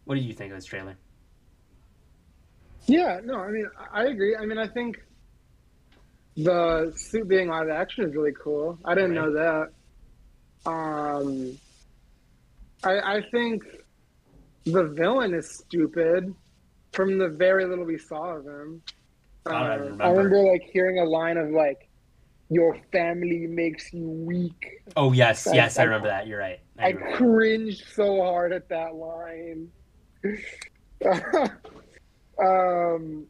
What 0.05 0.15
did 0.15 0.23
you 0.25 0.33
think 0.33 0.51
of 0.51 0.57
this 0.57 0.65
trailer? 0.65 0.97
Yeah, 2.85 3.21
no, 3.23 3.35
I 3.35 3.49
mean, 3.49 3.67
I 3.93 4.01
I 4.01 4.05
agree. 4.05 4.35
I 4.35 4.45
mean, 4.45 4.57
I 4.57 4.67
think 4.67 5.01
the 6.35 6.91
suit 6.95 7.27
being 7.27 7.47
live 7.47 7.69
action 7.69 8.03
is 8.05 8.15
really 8.15 8.33
cool. 8.33 8.77
I 8.83 8.95
didn't 8.95 9.13
know 9.13 9.31
that. 9.33 9.69
Um, 10.69 11.57
I, 12.83 13.17
I 13.17 13.21
think 13.31 13.63
the 14.65 14.85
villain 14.85 15.33
is 15.33 15.49
stupid 15.49 16.33
from 16.91 17.17
the 17.17 17.29
very 17.29 17.65
little 17.65 17.85
we 17.85 17.97
saw 17.97 18.35
of 18.37 18.45
him. 18.45 18.81
I 19.45 19.49
Uh, 19.73 19.77
remember. 19.77 20.03
I 20.03 20.09
remember 20.09 20.37
like 20.51 20.63
hearing 20.71 20.99
a 20.99 21.03
line 21.03 21.37
of 21.37 21.49
like, 21.51 21.82
"Your 22.53 22.77
family 22.91 23.47
makes 23.47 23.91
you 23.93 24.07
weak." 24.07 24.81
Oh 24.95 25.11
yes, 25.11 25.47
I- 25.47 25.53
yes, 25.55 25.77
I 25.77 25.81
I- 25.81 25.85
remember 25.85 26.07
that. 26.07 26.27
You're 26.27 26.39
right. 26.39 26.59
I 26.79 26.87
I 26.89 26.93
cringed 26.93 27.83
so 27.93 28.21
hard 28.21 28.51
at 28.53 28.69
that 28.69 28.95
line. 28.95 29.69
um, 32.39 33.25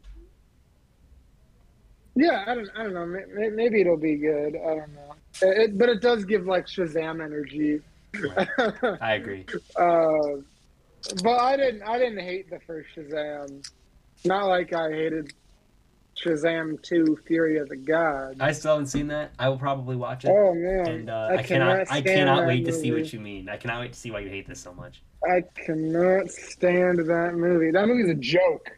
yeah, 2.16 2.44
I 2.46 2.54
don't, 2.54 2.68
I 2.76 2.82
don't 2.84 2.94
know. 2.94 3.06
May- 3.06 3.24
may- 3.34 3.48
Maybe 3.50 3.80
it'll 3.80 3.96
be 3.96 4.16
good. 4.16 4.54
I 4.56 4.74
don't 4.76 4.94
know. 4.94 5.14
It, 5.42 5.76
but 5.76 5.88
it 5.88 6.00
does 6.00 6.24
give 6.24 6.46
like 6.46 6.66
Shazam 6.66 7.22
energy. 7.22 7.80
I 9.00 9.14
agree. 9.14 9.44
uh, 9.76 10.40
but 11.22 11.38
I 11.38 11.56
didn't. 11.56 11.82
I 11.82 11.98
didn't 11.98 12.20
hate 12.20 12.48
the 12.50 12.60
first 12.60 12.88
Shazam. 12.96 13.68
Not 14.24 14.46
like 14.46 14.72
I 14.72 14.90
hated 14.90 15.32
Shazam 16.14 16.82
Two: 16.82 17.18
Fury 17.26 17.58
of 17.58 17.68
the 17.68 17.76
Gods. 17.76 18.40
I 18.40 18.52
still 18.52 18.72
haven't 18.72 18.86
seen 18.86 19.08
that. 19.08 19.32
I 19.38 19.48
will 19.48 19.58
probably 19.58 19.96
watch 19.96 20.24
it. 20.24 20.28
Oh 20.30 20.54
man, 20.54 20.86
and 20.86 21.10
uh, 21.10 21.28
I, 21.30 21.42
cannot, 21.42 21.90
I 21.90 22.00
cannot 22.00 22.46
wait 22.46 22.64
to 22.66 22.72
see 22.72 22.92
what 22.92 23.12
you 23.12 23.20
mean. 23.20 23.48
I 23.48 23.56
cannot 23.56 23.80
wait 23.80 23.92
to 23.92 23.98
see 23.98 24.10
why 24.10 24.20
you 24.20 24.28
hate 24.28 24.46
this 24.46 24.60
so 24.60 24.72
much. 24.72 25.02
I 25.24 25.42
cannot 25.54 26.30
stand 26.30 26.98
that 26.98 27.34
movie. 27.34 27.70
That 27.70 27.86
movie's 27.88 28.10
a 28.10 28.14
joke. 28.14 28.70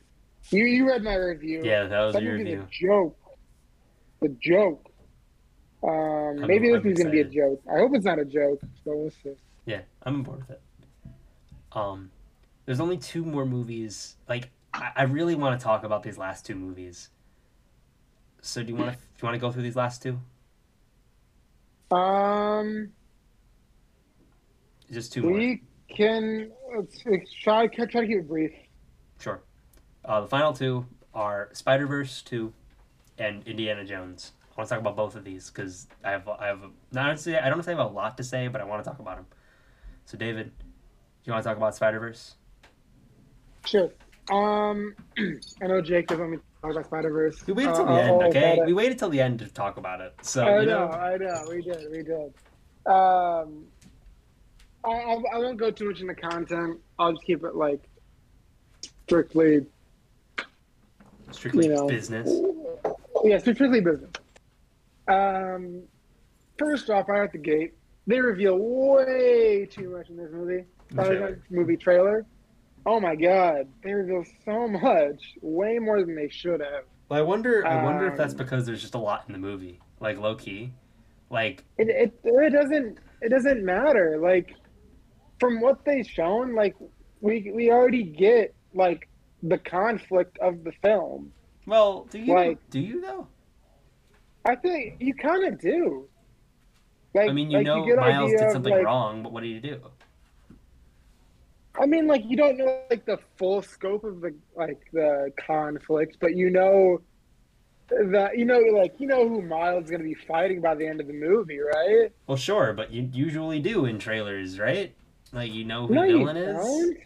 You 0.50 0.64
you 0.64 0.86
read 0.86 1.02
my 1.02 1.16
review. 1.16 1.62
Yeah, 1.64 1.84
that 1.84 2.00
was 2.00 2.14
that 2.14 2.22
your 2.22 2.34
review. 2.34 2.62
a 2.62 2.86
joke. 2.86 3.16
The 4.20 4.28
joke. 4.40 4.88
Um, 5.82 5.90
I'm- 5.90 6.46
maybe 6.46 6.68
this 6.68 6.80
I'm 6.84 6.92
is 6.92 6.98
gonna 6.98 7.10
be 7.10 7.20
a 7.20 7.24
joke. 7.24 7.62
I 7.72 7.78
hope 7.78 7.94
it's 7.94 8.04
not 8.04 8.18
a 8.18 8.24
joke. 8.24 8.60
So 8.84 8.96
we'll 8.96 9.10
see. 9.10 9.34
Yeah, 9.66 9.80
I'm 10.04 10.16
on 10.16 10.22
board 10.22 10.38
with 10.40 10.50
it. 10.50 10.60
Um, 11.72 12.10
there's 12.64 12.80
only 12.80 12.96
two 12.96 13.24
more 13.24 13.44
movies. 13.44 14.16
Like, 14.28 14.50
I, 14.72 14.90
I 14.96 15.02
really 15.04 15.34
want 15.34 15.58
to 15.58 15.62
talk 15.64 15.84
about 15.84 16.02
these 16.02 16.16
last 16.16 16.46
two 16.46 16.54
movies. 16.54 17.10
So 18.46 18.62
do 18.62 18.68
you 18.72 18.76
want 18.76 18.92
to? 18.92 18.96
Do 18.96 19.02
you 19.22 19.26
want 19.26 19.34
to 19.34 19.40
go 19.40 19.50
through 19.50 19.64
these 19.64 19.74
last 19.76 20.02
two? 20.02 20.20
Um, 21.90 22.92
Just 24.90 25.12
two 25.12 25.22
more. 25.22 25.32
we 25.32 25.62
can 25.94 26.50
let's, 26.76 27.04
let's 27.06 27.32
try 27.42 27.66
try 27.66 27.86
to 27.86 28.06
keep 28.06 28.18
it 28.18 28.28
brief. 28.28 28.52
Sure. 29.20 29.42
Uh, 30.04 30.20
the 30.20 30.28
final 30.28 30.52
two 30.52 30.86
are 31.12 31.50
Spider 31.54 31.86
Verse 31.88 32.22
two, 32.22 32.52
and 33.18 33.46
Indiana 33.48 33.84
Jones. 33.84 34.32
I 34.52 34.60
want 34.60 34.68
to 34.68 34.74
talk 34.74 34.80
about 34.80 34.96
both 34.96 35.16
of 35.16 35.24
these 35.24 35.50
because 35.50 35.88
I 36.04 36.12
have 36.12 36.28
I 36.28 36.46
have 36.46 36.60
not 36.92 37.08
necessarily 37.08 37.42
I 37.42 37.48
don't 37.50 37.62
say 37.64 37.72
I 37.72 37.76
have 37.76 37.90
a 37.90 37.92
lot 37.92 38.16
to 38.18 38.24
say, 38.24 38.46
but 38.46 38.60
I 38.60 38.64
want 38.64 38.82
to 38.84 38.88
talk 38.88 39.00
about 39.00 39.16
them. 39.16 39.26
So 40.04 40.16
David, 40.16 40.52
do 40.56 40.64
you 41.24 41.32
want 41.32 41.42
to 41.42 41.48
talk 41.48 41.56
about 41.56 41.74
Spider 41.74 41.98
Verse? 41.98 42.36
Sure. 43.64 43.90
Um, 44.30 44.94
I 45.62 45.66
know 45.66 45.80
Jake 45.80 46.06
doesn't 46.06 46.20
want 46.20 46.32
me 46.32 46.38
talk 46.66 46.76
about 46.76 46.86
Spider 46.86 47.10
Verse. 47.10 47.46
We 47.46 47.52
waited 47.52 47.74
till 47.74 47.88
Uh, 47.88 47.94
the 47.94 48.02
end, 48.02 48.22
okay? 48.24 48.62
We 48.66 48.72
waited 48.72 48.98
till 48.98 49.08
the 49.08 49.20
end 49.20 49.38
to 49.40 49.46
talk 49.46 49.76
about 49.76 50.00
it. 50.00 50.14
So 50.22 50.44
I 50.44 50.60
you 50.60 50.66
know, 50.66 50.86
know, 50.88 50.92
I 50.92 51.16
know, 51.16 51.44
we 51.48 51.62
did, 51.62 51.90
we 51.90 52.02
did. 52.02 52.34
Um, 52.86 53.64
I, 54.84 54.90
I, 54.90 55.22
I 55.34 55.38
won't 55.38 55.58
go 55.58 55.70
too 55.70 55.88
much 55.88 56.00
into 56.00 56.14
content. 56.14 56.78
I'll 56.98 57.12
just 57.12 57.24
keep 57.24 57.44
it 57.44 57.56
like 57.56 57.82
strictly, 59.06 59.66
strictly 61.30 61.66
you 61.66 61.74
know, 61.74 61.86
business. 61.86 62.30
yeah, 63.24 63.38
strictly 63.38 63.80
business. 63.80 64.10
Um, 65.08 65.82
first 66.58 66.90
off, 66.90 67.08
right 67.08 67.22
at 67.22 67.32
the 67.32 67.38
gate, 67.38 67.74
they 68.06 68.20
reveal 68.20 68.56
way 68.58 69.66
too 69.70 69.90
much 69.90 70.08
in 70.08 70.16
this 70.16 70.30
movie. 70.32 70.64
The 70.90 71.04
trailer. 71.04 71.42
movie 71.50 71.76
trailer. 71.76 72.24
Oh 72.86 73.00
my 73.00 73.16
god, 73.16 73.68
they 73.82 73.92
reveal 73.92 74.24
so 74.44 74.68
much, 74.68 75.34
way 75.42 75.78
more 75.78 76.00
than 76.00 76.14
they 76.14 76.28
should 76.28 76.60
have. 76.60 76.84
Well, 77.08 77.18
I 77.18 77.22
wonder. 77.22 77.66
I 77.66 77.82
wonder 77.82 78.06
if 78.06 78.16
that's 78.16 78.32
Um, 78.32 78.38
because 78.38 78.64
there's 78.64 78.80
just 78.80 78.94
a 78.94 78.98
lot 78.98 79.24
in 79.26 79.32
the 79.32 79.38
movie, 79.38 79.80
like 80.00 80.18
low 80.18 80.36
key, 80.36 80.72
like 81.30 81.64
it, 81.78 81.88
it 81.88 82.14
it 82.24 82.50
doesn't 82.52 82.98
it 83.22 83.28
doesn't 83.30 83.64
matter 83.64 84.18
like 84.22 84.54
from 85.40 85.60
what 85.60 85.84
they've 85.84 86.06
shown 86.06 86.54
like 86.54 86.76
we 87.20 87.50
we 87.54 87.70
already 87.70 88.04
get 88.04 88.54
like 88.74 89.08
the 89.42 89.58
conflict 89.58 90.38
of 90.38 90.62
the 90.64 90.72
film 90.82 91.32
well, 91.66 92.06
do 92.10 92.18
you 92.18 92.32
Like- 92.34 92.70
do 92.70 92.78
you 92.80 93.00
though? 93.00 93.26
i 94.44 94.54
think 94.54 94.96
you 95.00 95.12
kind 95.14 95.44
of 95.44 95.58
do 95.60 96.06
like 97.14 97.28
I 97.30 97.32
mean, 97.32 97.50
you 97.50 97.56
like, 97.58 97.66
know, 97.66 97.84
get 97.84 97.96
Miles 97.96 98.30
did 98.30 98.40
of, 98.42 98.52
something 98.52 98.72
like- 98.72 98.84
wrong, 98.84 99.22
but 99.22 99.32
what 99.32 99.42
did 99.42 99.48
you 99.48 99.60
do? 99.60 99.80
I 101.80 101.86
mean 101.86 102.06
like 102.06 102.22
you 102.26 102.36
don't 102.36 102.56
know 102.56 102.82
like 102.90 103.04
the 103.04 103.18
full 103.36 103.62
scope 103.62 104.04
of 104.04 104.20
the 104.20 104.34
like 104.56 104.80
the 104.92 105.32
conflict 105.46 106.16
but 106.20 106.34
you 106.34 106.50
know 106.50 107.00
that 107.88 108.36
you 108.36 108.44
know 108.44 108.58
like 108.58 108.94
you 108.98 109.06
know 109.06 109.28
who 109.28 109.42
miles 109.42 109.84
is 109.84 109.90
going 109.90 110.02
to 110.02 110.08
be 110.08 110.14
fighting 110.14 110.60
by 110.60 110.74
the 110.74 110.86
end 110.86 111.00
of 111.00 111.06
the 111.06 111.12
movie 111.12 111.58
right 111.58 112.10
Well, 112.26 112.36
sure, 112.36 112.72
but 112.72 112.90
you 112.90 113.08
usually 113.12 113.60
do 113.60 113.86
in 113.86 113.98
trailers, 113.98 114.58
right? 114.58 114.94
Like 115.32 115.52
you 115.52 115.64
know 115.64 115.86
who 115.86 115.94
no 115.94 116.02
the 116.02 116.18
villain 116.18 116.36
is. 116.36 116.96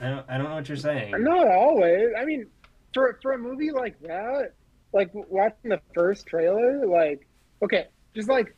I 0.00 0.08
don't. 0.08 0.26
I 0.28 0.36
don't 0.38 0.48
know 0.48 0.54
what 0.54 0.68
you're 0.68 0.76
saying. 0.76 1.14
Not 1.18 1.48
always. 1.48 2.08
I 2.18 2.24
mean, 2.24 2.46
for 2.94 3.18
for 3.22 3.32
a 3.32 3.38
movie 3.38 3.70
like 3.70 4.00
that, 4.02 4.52
like 4.92 5.10
watching 5.12 5.70
the 5.70 5.80
first 5.94 6.26
trailer, 6.26 6.86
like 6.86 7.26
okay, 7.62 7.88
just 8.14 8.28
like 8.28 8.54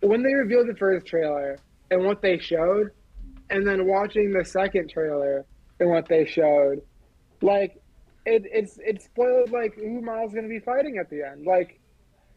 when 0.00 0.22
they 0.22 0.34
revealed 0.34 0.68
the 0.68 0.76
first 0.76 1.06
trailer 1.06 1.58
and 1.90 2.04
what 2.04 2.20
they 2.20 2.38
showed, 2.38 2.90
and 3.50 3.66
then 3.66 3.86
watching 3.86 4.32
the 4.32 4.44
second 4.44 4.90
trailer 4.90 5.44
and 5.80 5.90
what 5.90 6.08
they 6.08 6.24
showed, 6.24 6.82
like 7.42 7.80
it 8.24 8.44
it's 8.46 8.78
it 8.78 9.02
spoiled 9.02 9.50
like 9.52 9.74
who 9.76 10.00
Miles 10.00 10.32
gonna 10.34 10.48
be 10.48 10.60
fighting 10.60 10.98
at 10.98 11.08
the 11.10 11.22
end. 11.22 11.46
Like 11.46 11.78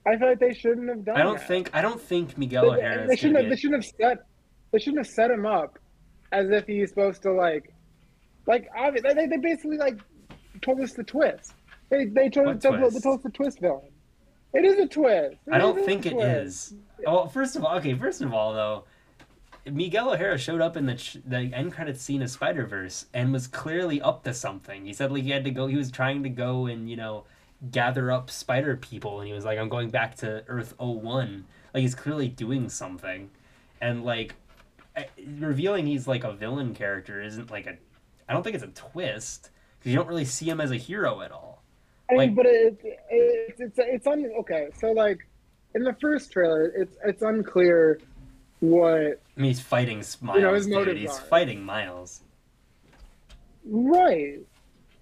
I 0.05 0.17
feel 0.17 0.29
like 0.29 0.39
they 0.39 0.53
shouldn't 0.53 0.89
have 0.89 1.03
done. 1.05 1.17
I 1.17 1.23
don't 1.23 1.37
that. 1.37 1.47
think. 1.47 1.69
I 1.73 1.81
don't 1.81 1.99
think 2.01 2.37
Miguel 2.37 2.71
They, 2.71 2.77
O'Hara 2.77 3.07
they 3.07 3.15
shouldn't 3.15 3.39
have. 3.39 3.49
They 3.49 3.55
shouldn't 3.55 3.83
have 3.83 3.93
set. 3.97 4.25
They 4.71 4.79
shouldn't 4.79 5.05
have 5.05 5.13
set 5.13 5.31
him 5.31 5.45
up 5.45 5.79
as 6.31 6.49
if 6.51 6.65
he's 6.67 6.89
supposed 6.89 7.23
to 7.23 7.31
like, 7.33 7.73
like 8.45 8.69
obviously 8.77 9.13
they, 9.15 9.25
they 9.27 9.37
basically 9.37 9.77
like 9.77 9.97
told 10.61 10.79
us 10.79 10.93
the 10.93 11.03
twist. 11.03 11.53
They 11.89 12.05
they 12.05 12.29
told, 12.29 12.45
What 12.47 12.61
they, 12.61 12.69
told- 12.69 12.81
they 12.81 12.89
twist? 12.89 13.03
told 13.03 13.17
us 13.17 13.23
the 13.23 13.29
twist 13.31 13.59
villain. 13.59 13.89
It 14.53 14.65
is 14.65 14.79
a 14.79 14.87
twist. 14.87 15.35
I 15.51 15.57
don't 15.59 15.83
think 15.85 16.05
it 16.05 16.13
is. 16.17 16.73
Well, 17.05 17.27
first 17.27 17.55
of 17.55 17.63
all, 17.63 17.77
okay. 17.77 17.93
First 17.93 18.21
of 18.21 18.33
all, 18.33 18.53
though, 18.53 18.83
Miguel 19.71 20.11
O'Hara 20.13 20.37
showed 20.37 20.61
up 20.61 20.75
in 20.77 20.85
the 20.85 20.95
ch- 20.95 21.17
the 21.25 21.51
end 21.53 21.73
credits 21.73 22.01
scene 22.01 22.21
of 22.21 22.29
Spider 22.29 22.65
Verse 22.65 23.05
and 23.13 23.31
was 23.33 23.47
clearly 23.47 24.01
up 24.01 24.23
to 24.23 24.33
something. 24.33 24.85
He 24.85 24.93
said 24.93 25.11
like 25.11 25.23
he 25.23 25.29
had 25.31 25.43
to 25.45 25.51
go. 25.51 25.67
He 25.67 25.75
was 25.75 25.91
trying 25.91 26.23
to 26.23 26.29
go 26.29 26.65
and 26.67 26.89
you 26.89 26.95
know 26.97 27.23
gather 27.71 28.11
up 28.11 28.29
Spider 28.29 28.75
people, 28.77 29.19
and 29.19 29.27
he 29.27 29.33
was 29.33 29.45
like, 29.45 29.57
"I'm 29.59 29.69
going 29.69 29.89
back 29.89 30.15
to 30.17 30.43
Earth 30.47 30.73
01. 30.79 31.45
Like 31.73 31.81
he's 31.81 31.95
clearly 31.95 32.27
doing 32.27 32.69
something, 32.69 33.29
and 33.81 34.03
like 34.03 34.35
revealing 35.25 35.85
he's 35.87 36.07
like 36.07 36.23
a 36.23 36.33
villain 36.33 36.73
character 36.73 37.21
isn't 37.21 37.51
like 37.51 37.65
a. 37.67 37.77
I 38.27 38.33
don't 38.33 38.43
think 38.43 38.55
it's 38.55 38.63
a 38.63 38.67
twist 38.67 39.49
because 39.79 39.91
you 39.91 39.97
don't 39.97 40.07
really 40.07 40.25
see 40.25 40.49
him 40.49 40.61
as 40.61 40.71
a 40.71 40.75
hero 40.77 41.21
at 41.21 41.31
all. 41.31 41.63
I 42.09 42.13
mean, 42.13 42.17
like- 42.19 42.35
but 42.35 42.45
it, 42.45 42.79
it, 42.83 42.99
it's 43.09 43.59
it's 43.61 43.79
it's 43.79 44.07
un, 44.07 44.31
okay. 44.39 44.69
So 44.79 44.91
like 44.91 45.27
in 45.75 45.83
the 45.83 45.93
first 46.01 46.31
trailer, 46.31 46.65
it's 46.75 46.97
it's 47.05 47.21
unclear 47.21 47.99
what 48.59 49.21
I 49.37 49.41
mean, 49.41 49.51
he's 49.51 49.61
fighting 49.61 50.03
Miles. 50.21 50.41
know, 50.41 50.53
his 50.53 50.67
dude. 50.67 50.97
He's 50.97 51.11
are. 51.11 51.21
fighting 51.21 51.63
Miles. 51.63 52.21
right. 53.65 54.39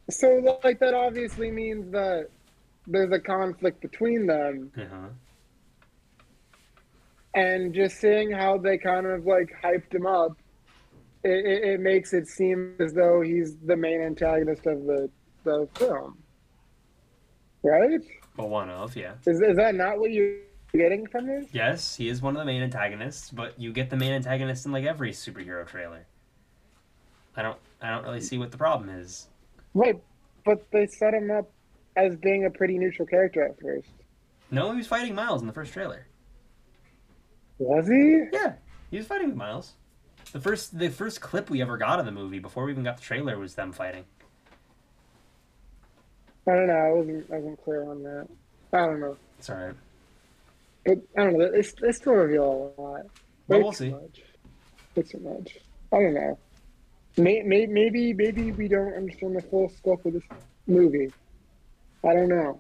So 0.10 0.58
like 0.64 0.80
that 0.80 0.94
obviously 0.94 1.52
means 1.52 1.92
that 1.92 2.30
there's 2.86 3.12
a 3.12 3.20
conflict 3.20 3.82
between 3.82 4.26
them. 4.28 4.72
Uh-huh. 4.78 5.10
and 7.34 7.74
just 7.74 8.00
seeing 8.00 8.32
how 8.32 8.58
they 8.58 8.78
kind 8.78 9.06
of 9.06 9.26
like 9.26 9.54
hyped 9.64 9.94
him 9.94 10.08
up, 10.08 10.38
it, 11.24 11.46
it, 11.46 11.64
it 11.64 11.80
makes 11.80 12.14
it 12.14 12.28
seem 12.28 12.76
as 12.80 12.94
though 12.94 13.22
he's 13.22 13.58
the 13.58 13.76
main 13.76 14.02
antagonist 14.02 14.66
of 14.66 14.86
the 14.86 15.10
the 15.44 15.68
film, 15.76 16.18
right? 17.64 18.02
Well, 18.38 18.50
one 18.50 18.70
of, 18.70 18.96
yeah. 18.96 19.14
Is 19.26 19.42
is 19.42 19.58
that 19.58 19.76
not 19.76 20.00
what 20.00 20.12
you're 20.12 20.38
getting 20.78 21.08
from 21.08 21.28
this? 21.28 21.48
Yes, 21.52 21.96
he 21.96 22.08
is 22.10 22.22
one 22.22 22.36
of 22.36 22.40
the 22.40 22.46
main 22.46 22.62
antagonists, 22.62 23.32
but 23.32 23.60
you 23.60 23.72
get 23.72 23.90
the 23.90 23.98
main 23.98 24.14
antagonist 24.14 24.66
in 24.66 24.72
like 24.72 24.86
every 24.86 25.12
superhero 25.12 25.66
trailer. 25.66 26.06
I 27.36 27.42
don't 27.42 27.58
I 27.82 27.92
don't 27.92 28.04
really 28.04 28.22
see 28.22 28.38
what 28.38 28.52
the 28.52 28.58
problem 28.58 28.90
is. 28.90 29.28
Right, 29.74 30.02
but 30.46 30.64
they 30.72 30.88
set 30.88 31.14
him 31.14 31.30
up 31.32 31.50
as 31.96 32.16
being 32.16 32.46
a 32.46 32.50
pretty 32.50 32.78
neutral 32.78 33.08
character 33.08 33.44
at 33.44 33.60
first. 33.60 33.90
No, 34.50 34.72
he 34.72 34.78
was 34.78 34.88
fighting 34.88 35.14
Miles 35.14 35.42
in 35.42 35.48
the 35.48 35.54
first 35.54 35.74
trailer. 35.74 36.08
Was 37.60 37.88
he? 37.88 38.26
Yeah, 38.32 38.54
he 38.90 38.98
was 38.98 39.08
fighting 39.08 39.28
with 39.28 39.38
Miles. 39.38 39.74
The 40.32 40.40
first 40.40 40.78
the 40.78 40.90
first 40.90 41.22
clip 41.22 41.50
we 41.50 41.62
ever 41.62 41.78
got 41.78 42.00
of 42.00 42.06
the 42.06 42.12
movie 42.12 42.40
before 42.40 42.66
we 42.66 42.72
even 42.72 42.84
got 42.84 42.98
the 42.98 43.04
trailer 43.04 43.38
was 43.38 43.56
them 43.56 43.72
fighting. 43.72 44.06
I 46.48 46.54
don't 46.54 46.68
know. 46.68 46.74
I 46.74 46.92
wasn't. 46.92 47.32
I 47.32 47.36
wasn't 47.36 47.64
clear 47.64 47.90
on 47.90 48.04
that. 48.04 48.28
I 48.74 48.78
don't 48.78 49.00
know. 49.00 49.18
It's 49.38 49.50
all 49.50 49.58
right. 49.58 49.76
But 50.88 51.00
I 51.18 51.26
don't 51.26 51.38
know. 51.38 51.52
It's 51.54 51.74
they 51.74 51.92
still 51.92 52.14
reveal 52.14 52.74
a 52.78 52.82
lot. 52.82 53.02
But 53.50 53.62
we'll 53.62 53.74
see. 53.74 53.90
Much. 53.90 54.22
Way 54.96 55.04
too 55.04 55.20
much. 55.20 55.58
I 55.92 55.98
don't 55.98 56.14
know. 56.14 56.40
May, 57.18 57.42
may, 57.42 57.66
maybe 57.66 58.14
maybe 58.14 58.54
we 58.54 58.70
don't 58.70 58.94
understand 58.94 59.36
the 59.36 59.42
full 59.42 59.70
scope 59.70 60.06
of 60.06 60.14
this 60.14 60.24
movie. 60.66 61.12
I 62.06 62.14
don't 62.14 62.30
know. 62.30 62.60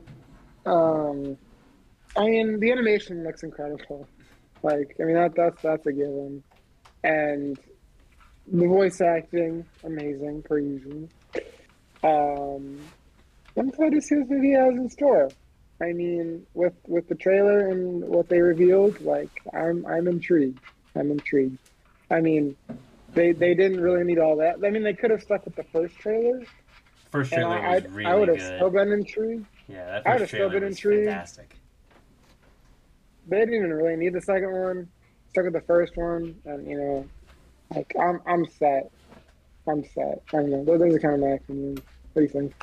Um, 0.65 1.37
I 2.17 2.25
mean, 2.25 2.59
the 2.59 2.69
animation 2.69 3.23
looks 3.23 3.43
incredible. 3.43 4.09
Like, 4.61 4.93
I 4.99 5.03
mean, 5.03 5.15
that 5.15 5.33
that's 5.33 5.61
that's 5.61 5.85
a 5.85 5.93
given, 5.93 6.43
and 7.05 7.57
the 8.51 8.67
voice 8.67 8.99
acting 8.99 9.65
amazing 9.85 10.41
per 10.41 10.59
usual. 10.59 11.07
Um, 12.03 12.81
I'm 13.55 13.69
excited 13.69 13.93
to 13.93 14.01
see 14.01 14.15
what 14.15 14.27
this 14.27 14.35
movie 14.37 14.51
has 14.51 14.73
in 14.73 14.89
store. 14.89 15.29
I 15.81 15.93
mean, 15.93 16.45
with 16.53 16.73
with 16.87 17.07
the 17.07 17.15
trailer 17.15 17.67
and 17.67 18.03
what 18.03 18.29
they 18.29 18.41
revealed, 18.41 18.99
like 19.01 19.29
I'm 19.53 19.85
I'm 19.85 20.07
intrigued. 20.07 20.59
I'm 20.95 21.11
intrigued. 21.11 21.57
I 22.09 22.19
mean, 22.21 22.55
they 23.13 23.31
they 23.31 23.53
didn't 23.53 23.79
really 23.81 24.03
need 24.03 24.17
all 24.17 24.37
that. 24.37 24.55
I 24.65 24.69
mean, 24.71 24.83
they 24.83 24.93
could 24.93 25.11
have 25.11 25.21
stuck 25.21 25.45
with 25.45 25.55
the 25.55 25.63
first 25.65 25.95
trailer, 25.99 26.41
First 27.11 27.31
trailer 27.31 27.57
I 27.57 27.75
was 27.75 27.83
I'd- 27.83 27.93
really 27.93 28.05
I 28.05 28.15
would 28.15 28.27
have 28.29 28.41
still 28.41 28.69
been 28.71 28.91
intrigued. 28.91 29.45
yeah, 29.67 29.85
that 29.85 30.07
I 30.07 30.13
would've 30.13 30.21
first 30.29 30.31
still 30.31 30.49
been 30.49 30.63
was 30.63 30.71
intrigued. 30.75 31.07
fantastic. 31.07 31.55
They 33.27 33.39
didn't 33.39 33.55
even 33.55 33.73
really 33.73 33.95
need 33.97 34.13
the 34.13 34.21
second 34.21 34.51
one. 34.51 34.87
Stuck 35.29 35.43
with 35.45 35.53
the 35.53 35.61
first 35.61 35.95
one, 35.97 36.35
and 36.45 36.65
you 36.67 36.77
know, 36.77 37.05
like 37.75 37.93
I'm 37.99 38.19
I'm 38.25 38.45
set. 38.47 38.89
I'm 39.67 39.83
set. 39.93 40.23
I 40.33 40.37
don't 40.37 40.49
know. 40.49 40.63
Those 40.63 40.79
those 40.79 40.95
are 40.95 40.99
kind 40.99 41.13
of 41.15 41.19
my 41.19 41.27
opinions. 41.35 41.81
What 42.13 42.21
do 42.21 42.21
you 42.23 42.29
think? 42.29 42.55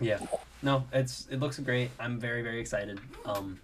Yeah. 0.00 0.18
No, 0.62 0.84
it's 0.92 1.26
it 1.30 1.40
looks 1.40 1.58
great. 1.58 1.90
I'm 2.00 2.18
very 2.18 2.42
very 2.42 2.60
excited. 2.60 3.00
Um 3.24 3.60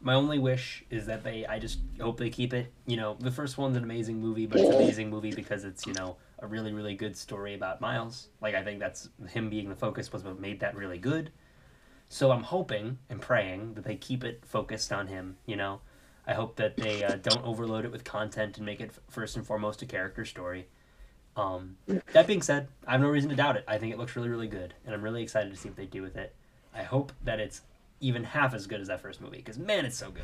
my 0.00 0.14
only 0.14 0.38
wish 0.38 0.84
is 0.90 1.06
that 1.06 1.24
they 1.24 1.46
I 1.46 1.58
just 1.58 1.78
hope 2.00 2.18
they 2.18 2.30
keep 2.30 2.52
it, 2.52 2.72
you 2.86 2.96
know, 2.96 3.16
the 3.18 3.30
first 3.30 3.56
one's 3.56 3.76
an 3.76 3.84
amazing 3.84 4.20
movie, 4.20 4.46
but 4.46 4.60
it's 4.60 4.68
an 4.68 4.76
amazing 4.76 5.10
movie 5.10 5.32
because 5.32 5.64
it's, 5.64 5.86
you 5.86 5.94
know, 5.94 6.16
a 6.40 6.46
really 6.46 6.72
really 6.72 6.94
good 6.94 7.16
story 7.16 7.54
about 7.54 7.80
Miles. 7.80 8.28
Like 8.40 8.54
I 8.54 8.62
think 8.62 8.80
that's 8.80 9.08
him 9.28 9.48
being 9.48 9.68
the 9.68 9.76
focus 9.76 10.12
was 10.12 10.24
what 10.24 10.38
made 10.40 10.60
that 10.60 10.76
really 10.76 10.98
good. 10.98 11.30
So 12.08 12.30
I'm 12.30 12.42
hoping 12.42 12.98
and 13.08 13.20
praying 13.20 13.74
that 13.74 13.84
they 13.84 13.96
keep 13.96 14.24
it 14.24 14.44
focused 14.44 14.92
on 14.92 15.06
him, 15.06 15.36
you 15.46 15.56
know. 15.56 15.80
I 16.26 16.34
hope 16.34 16.56
that 16.56 16.76
they 16.76 17.04
uh, 17.04 17.16
don't 17.16 17.44
overload 17.44 17.84
it 17.84 17.92
with 17.92 18.04
content 18.04 18.56
and 18.56 18.64
make 18.64 18.80
it 18.80 18.90
f- 18.90 19.00
first 19.10 19.36
and 19.36 19.46
foremost 19.46 19.82
a 19.82 19.86
character 19.86 20.24
story. 20.24 20.68
Um, 21.36 21.76
that 22.12 22.26
being 22.26 22.42
said, 22.42 22.68
I 22.86 22.92
have 22.92 23.00
no 23.00 23.08
reason 23.08 23.30
to 23.30 23.36
doubt 23.36 23.56
it. 23.56 23.64
I 23.66 23.78
think 23.78 23.92
it 23.92 23.98
looks 23.98 24.14
really, 24.14 24.28
really 24.28 24.46
good, 24.46 24.74
and 24.84 24.94
I'm 24.94 25.02
really 25.02 25.22
excited 25.22 25.50
to 25.52 25.56
see 25.56 25.68
what 25.68 25.76
they 25.76 25.86
do 25.86 26.02
with 26.02 26.16
it. 26.16 26.34
I 26.74 26.82
hope 26.82 27.12
that 27.24 27.40
it's 27.40 27.62
even 28.00 28.22
half 28.24 28.54
as 28.54 28.66
good 28.66 28.80
as 28.80 28.88
that 28.88 29.00
first 29.00 29.20
movie, 29.20 29.38
because 29.38 29.58
man, 29.58 29.84
it's 29.84 29.96
so 29.96 30.10
good. 30.10 30.22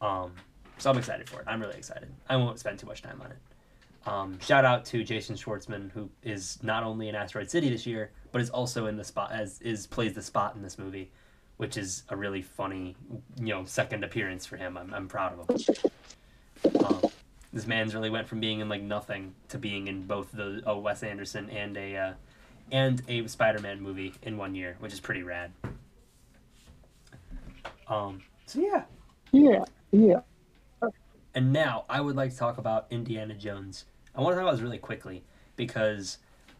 Um, 0.00 0.32
so 0.78 0.90
I'm 0.90 0.96
excited 0.98 1.28
for 1.28 1.40
it. 1.40 1.46
I'm 1.46 1.60
really 1.60 1.76
excited. 1.76 2.08
I 2.28 2.36
won't 2.36 2.58
spend 2.58 2.78
too 2.78 2.86
much 2.86 3.02
time 3.02 3.20
on 3.20 3.30
it. 3.30 3.38
Um, 4.06 4.38
shout 4.40 4.64
out 4.64 4.86
to 4.86 5.04
Jason 5.04 5.36
Schwartzman, 5.36 5.90
who 5.92 6.08
is 6.22 6.58
not 6.62 6.82
only 6.82 7.08
in 7.08 7.14
Asteroid 7.14 7.50
City 7.50 7.68
this 7.68 7.86
year, 7.86 8.12
but 8.32 8.40
is 8.40 8.48
also 8.48 8.86
in 8.86 8.96
the 8.96 9.04
spot 9.04 9.30
as 9.32 9.60
is 9.60 9.86
plays 9.86 10.14
the 10.14 10.22
spot 10.22 10.54
in 10.56 10.62
this 10.62 10.78
movie, 10.78 11.10
which 11.58 11.76
is 11.76 12.04
a 12.08 12.16
really 12.16 12.40
funny, 12.40 12.96
you 13.38 13.48
know, 13.48 13.66
second 13.66 14.02
appearance 14.02 14.46
for 14.46 14.56
him. 14.56 14.78
I'm, 14.78 14.94
I'm 14.94 15.08
proud 15.08 15.38
of 15.38 15.50
him. 15.50 15.90
Um, 16.82 17.09
this 17.52 17.66
man's 17.66 17.94
really 17.94 18.10
went 18.10 18.28
from 18.28 18.40
being 18.40 18.60
in 18.60 18.68
like 18.68 18.82
nothing 18.82 19.34
to 19.48 19.58
being 19.58 19.88
in 19.88 20.06
both 20.06 20.30
the 20.32 20.62
a 20.66 20.78
Wes 20.78 21.02
Anderson 21.02 21.50
and 21.50 21.76
a 21.76 21.96
uh, 21.96 22.12
and 22.70 23.02
a 23.08 23.26
Spider-Man 23.26 23.80
movie 23.80 24.14
in 24.22 24.36
one 24.36 24.54
year, 24.54 24.76
which 24.78 24.92
is 24.92 25.00
pretty 25.00 25.22
rad. 25.22 25.52
Um, 27.88 28.20
so 28.46 28.60
yeah, 28.60 28.84
Yeah, 29.32 29.64
yeah. 29.90 30.20
and 31.34 31.52
now 31.52 31.84
I 31.88 32.00
would 32.00 32.14
like 32.14 32.30
to 32.30 32.36
talk 32.36 32.58
about 32.58 32.86
Indiana 32.90 33.34
Jones. 33.34 33.84
I 34.14 34.20
want 34.20 34.32
to 34.32 34.36
talk 34.36 34.42
about 34.44 34.52
this 34.52 34.62
really 34.62 34.78
quickly 34.78 35.24
because 35.56 36.18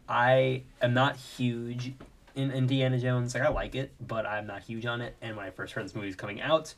I 0.09 0.63
am 0.81 0.93
not 0.93 1.15
huge 1.15 1.93
in 2.35 2.51
Indiana 2.51 2.99
Jones. 2.99 3.33
Like 3.33 3.43
I 3.43 3.49
like 3.49 3.75
it, 3.75 3.93
but 4.05 4.25
I'm 4.25 4.45
not 4.45 4.63
huge 4.63 4.85
on 4.85 4.99
it. 4.99 5.15
And 5.21 5.37
when 5.37 5.45
I 5.45 5.51
first 5.51 5.73
heard 5.73 5.85
this 5.85 5.95
movie 5.95 6.07
was 6.07 6.15
coming 6.17 6.41
out, 6.41 6.73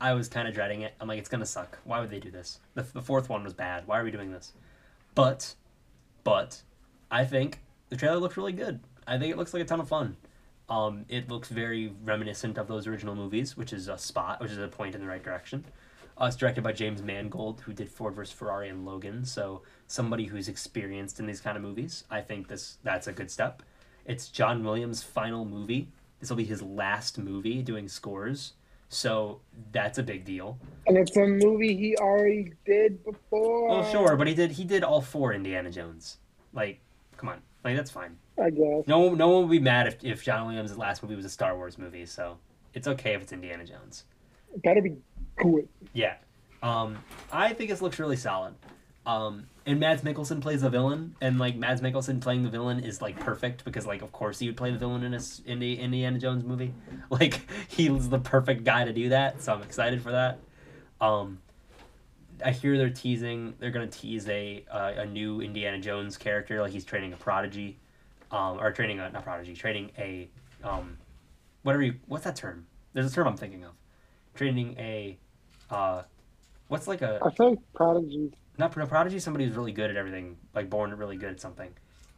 I 0.00 0.12
was 0.12 0.28
kind 0.28 0.48
of 0.48 0.54
dreading 0.54 0.82
it. 0.82 0.94
I'm 1.00 1.08
like, 1.08 1.18
it's 1.18 1.28
gonna 1.28 1.46
suck. 1.46 1.78
Why 1.84 2.00
would 2.00 2.10
they 2.10 2.20
do 2.20 2.30
this? 2.30 2.60
The, 2.74 2.82
the 2.82 3.02
fourth 3.02 3.28
one 3.28 3.44
was 3.44 3.54
bad. 3.54 3.86
Why 3.86 3.98
are 3.98 4.04
we 4.04 4.10
doing 4.10 4.32
this? 4.32 4.52
But, 5.14 5.54
but, 6.24 6.62
I 7.10 7.24
think 7.24 7.60
the 7.88 7.96
trailer 7.96 8.18
looks 8.18 8.36
really 8.36 8.52
good. 8.52 8.80
I 9.06 9.18
think 9.18 9.32
it 9.32 9.38
looks 9.38 9.54
like 9.54 9.62
a 9.62 9.66
ton 9.66 9.80
of 9.80 9.88
fun. 9.88 10.16
Um, 10.68 11.04
it 11.08 11.28
looks 11.28 11.48
very 11.48 11.92
reminiscent 12.04 12.58
of 12.58 12.68
those 12.68 12.86
original 12.86 13.14
movies, 13.14 13.56
which 13.56 13.72
is 13.72 13.88
a 13.88 13.98
spot, 13.98 14.40
which 14.40 14.50
is 14.50 14.58
a 14.58 14.68
point 14.68 14.94
in 14.94 15.00
the 15.00 15.06
right 15.06 15.22
direction. 15.22 15.64
Uh, 16.20 16.26
it's 16.26 16.36
directed 16.36 16.62
by 16.62 16.72
James 16.72 17.02
Mangold, 17.02 17.60
who 17.60 17.72
did 17.72 17.90
Ford 17.90 18.14
vs 18.14 18.32
Ferrari 18.32 18.68
and 18.68 18.84
Logan. 18.84 19.24
So 19.24 19.62
somebody 19.88 20.26
who's 20.26 20.48
experienced 20.48 21.18
in 21.18 21.26
these 21.26 21.40
kind 21.40 21.56
of 21.56 21.62
movies. 21.62 22.04
I 22.10 22.20
think 22.20 22.48
this 22.48 22.78
that's 22.82 23.06
a 23.06 23.12
good 23.12 23.30
step. 23.30 23.62
It's 24.06 24.28
John 24.28 24.62
Williams' 24.64 25.02
final 25.02 25.44
movie. 25.44 25.88
This 26.20 26.30
will 26.30 26.36
be 26.36 26.44
his 26.44 26.62
last 26.62 27.18
movie 27.18 27.62
doing 27.62 27.88
scores. 27.88 28.52
So 28.94 29.40
that's 29.72 29.98
a 29.98 30.02
big 30.02 30.24
deal. 30.24 30.56
And 30.86 30.96
it's 30.96 31.16
a 31.16 31.26
movie 31.26 31.76
he 31.76 31.96
already 31.96 32.52
did 32.64 33.04
before. 33.04 33.68
Well, 33.68 33.90
sure, 33.90 34.16
but 34.16 34.28
he 34.28 34.34
did 34.34 34.52
he 34.52 34.64
did 34.64 34.84
all 34.84 35.00
four 35.00 35.32
Indiana 35.32 35.70
Jones. 35.70 36.18
Like, 36.52 36.80
come 37.16 37.28
on, 37.28 37.40
like 37.64 37.76
that's 37.76 37.90
fine. 37.90 38.16
I 38.40 38.50
guess. 38.50 38.86
No, 38.86 39.14
no 39.14 39.28
one 39.30 39.42
would 39.42 39.50
be 39.50 39.58
mad 39.58 39.88
if, 39.88 40.04
if 40.04 40.22
John 40.22 40.46
Williams' 40.46 40.76
last 40.78 41.02
movie 41.02 41.16
was 41.16 41.24
a 41.24 41.30
Star 41.30 41.56
Wars 41.56 41.76
movie. 41.76 42.06
So 42.06 42.38
it's 42.72 42.86
okay 42.86 43.14
if 43.14 43.22
it's 43.22 43.32
Indiana 43.32 43.64
Jones. 43.64 44.04
Gotta 44.62 44.80
be 44.80 44.96
good. 45.36 45.68
Yeah. 45.92 46.14
Um, 46.62 46.98
I 47.32 47.52
think 47.52 47.70
this 47.70 47.82
looks 47.82 47.98
really 47.98 48.16
solid. 48.16 48.54
Um, 49.06 49.46
and 49.66 49.80
Mads 49.80 50.02
Mikkelsen 50.02 50.40
plays 50.40 50.62
the 50.62 50.70
villain, 50.70 51.14
and 51.20 51.38
like 51.38 51.56
Mads 51.56 51.80
Mikkelsen 51.80 52.20
playing 52.20 52.42
the 52.42 52.48
villain 52.48 52.80
is 52.80 53.02
like 53.02 53.18
perfect 53.20 53.64
because 53.64 53.86
like 53.86 54.02
of 54.02 54.12
course 54.12 54.38
he 54.38 54.46
would 54.46 54.56
play 54.56 54.70
the 54.70 54.78
villain 54.78 55.02
in 55.02 55.14
a 55.14 55.20
in 55.46 55.58
the 55.58 55.78
Indiana 55.78 56.18
Jones 56.18 56.44
movie. 56.44 56.72
Like 57.10 57.40
he's 57.68 58.08
the 58.08 58.18
perfect 58.18 58.64
guy 58.64 58.84
to 58.84 58.92
do 58.92 59.10
that, 59.10 59.42
so 59.42 59.52
I'm 59.52 59.62
excited 59.62 60.02
for 60.02 60.12
that. 60.12 60.38
Um, 61.00 61.38
I 62.44 62.50
hear 62.50 62.76
they're 62.78 62.90
teasing 62.90 63.54
they're 63.58 63.70
gonna 63.70 63.86
tease 63.86 64.28
a 64.28 64.64
uh, 64.70 64.92
a 64.96 65.06
new 65.06 65.40
Indiana 65.40 65.78
Jones 65.78 66.16
character 66.16 66.60
like 66.62 66.72
he's 66.72 66.84
training 66.84 67.12
a 67.12 67.16
prodigy, 67.16 67.78
um, 68.30 68.58
or 68.58 68.72
training 68.72 69.00
a 69.00 69.10
not 69.10 69.22
prodigy 69.22 69.54
training 69.54 69.90
a 69.98 70.28
um, 70.64 70.96
whatever 71.62 71.82
you 71.82 71.94
what's 72.06 72.24
that 72.24 72.36
term? 72.36 72.66
There's 72.94 73.10
a 73.10 73.14
term 73.14 73.28
I'm 73.28 73.36
thinking 73.36 73.64
of, 73.64 73.72
training 74.34 74.76
a 74.78 75.18
uh, 75.70 76.02
what's 76.68 76.88
like 76.88 77.02
a 77.02 77.20
I 77.22 77.44
like 77.44 77.58
Prodigy. 77.74 78.32
Not 78.58 78.72
pro- 78.72 78.86
prodigy 78.86 79.18
somebody 79.18 79.44
who's 79.46 79.56
really 79.56 79.72
good 79.72 79.90
at 79.90 79.96
everything 79.96 80.36
like 80.54 80.70
born 80.70 80.94
really 80.96 81.16
good 81.16 81.30
at 81.30 81.40
something. 81.40 81.70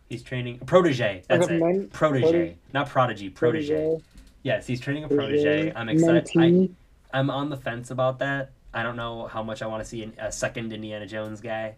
He's 0.08 0.22
training 0.22 0.58
a 0.62 0.64
protege 0.64 1.22
that's 1.28 1.48
Like 1.48 1.50
a 1.50 1.66
it 1.80 1.92
protege 1.92 2.22
protege- 2.22 2.56
not 2.72 2.88
prodigy 2.88 3.28
protege. 3.30 3.98
Yes 4.42 4.66
he's 4.66 4.80
training 4.80 5.04
a 5.04 5.08
protege. 5.08 5.70
Protege, 5.70 5.72
i'm 5.74 5.88
excited. 5.88 6.28
I, 6.36 7.18
i'm 7.18 7.30
on 7.30 7.50
the 7.50 7.56
fence 7.56 7.90
about 7.90 8.18
that. 8.20 8.52
I 8.74 8.82
don't 8.82 8.96
know 8.96 9.26
how 9.26 9.42
much 9.42 9.62
i 9.62 9.66
want 9.66 9.82
to 9.82 9.88
see 9.88 10.10
a 10.18 10.30
second 10.30 10.72
indiana 10.72 11.06
jones 11.06 11.40
guy 11.40 11.74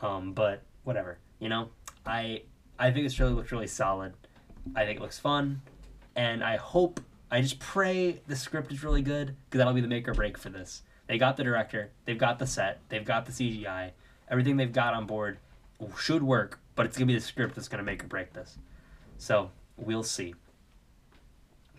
um, 0.00 0.32
but 0.32 0.62
whatever 0.84 1.18
you 1.40 1.48
know? 1.48 1.68
I 2.06 2.42
i 2.78 2.90
think 2.90 3.04
this 3.04 3.14
trailer 3.14 3.32
looks 3.32 3.50
really 3.52 3.66
solid. 3.66 4.14
I 4.76 4.84
think 4.84 4.98
it 5.00 5.02
looks 5.02 5.18
fun 5.18 5.60
and 6.16 6.42
i 6.42 6.56
hope 6.56 7.00
i 7.30 7.40
just 7.42 7.58
pray 7.58 8.20
the 8.28 8.36
script 8.36 8.72
is 8.72 8.82
really 8.82 9.02
good 9.02 9.34
because 9.50 9.58
that'll 9.58 9.72
be 9.74 9.80
the 9.80 9.88
make 9.88 10.08
or 10.08 10.14
break 10.14 10.38
for 10.38 10.48
this 10.48 10.82
they 11.08 11.18
got 11.18 11.36
the 11.36 11.42
director, 11.42 11.90
they've 12.04 12.18
got 12.18 12.38
the 12.38 12.46
set, 12.46 12.80
they've 12.88 13.04
got 13.04 13.26
the 13.26 13.32
CGI, 13.32 13.90
everything 14.30 14.56
they've 14.56 14.72
got 14.72 14.94
on 14.94 15.06
board 15.06 15.38
should 15.98 16.22
work, 16.22 16.60
but 16.76 16.86
it's 16.86 16.96
gonna 16.96 17.06
be 17.06 17.14
the 17.14 17.20
script 17.20 17.56
that's 17.56 17.68
gonna 17.68 17.82
make 17.82 18.04
or 18.04 18.06
break 18.06 18.32
this. 18.32 18.56
So 19.16 19.50
we'll 19.76 20.04
see. 20.04 20.34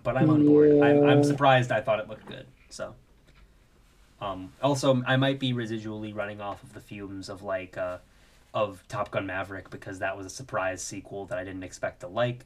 But 0.04 0.18
I'm 0.18 0.30
on 0.30 0.46
board. 0.46 0.82
I'm, 0.82 1.04
I'm 1.04 1.24
surprised. 1.24 1.72
I 1.72 1.82
thought 1.82 2.00
it 2.00 2.10
looked 2.10 2.26
good. 2.26 2.46
So. 2.70 2.96
Um, 4.22 4.52
also, 4.62 5.02
I 5.08 5.16
might 5.16 5.40
be 5.40 5.54
residually 5.54 6.14
running 6.14 6.42
off 6.42 6.62
of 6.64 6.74
the 6.74 6.82
fumes 6.82 7.30
of 7.30 7.42
like 7.42 7.78
uh, 7.78 8.00
of 8.54 8.84
Top 8.88 9.12
Gun 9.12 9.26
Maverick 9.26 9.70
because 9.70 10.00
that 10.00 10.18
was 10.18 10.26
a 10.26 10.30
surprise 10.30 10.82
sequel 10.84 11.26
that 11.28 11.38
I 11.38 11.44
didn't 11.44 11.64
expect 11.64 12.02
to 12.02 12.08
like. 12.08 12.46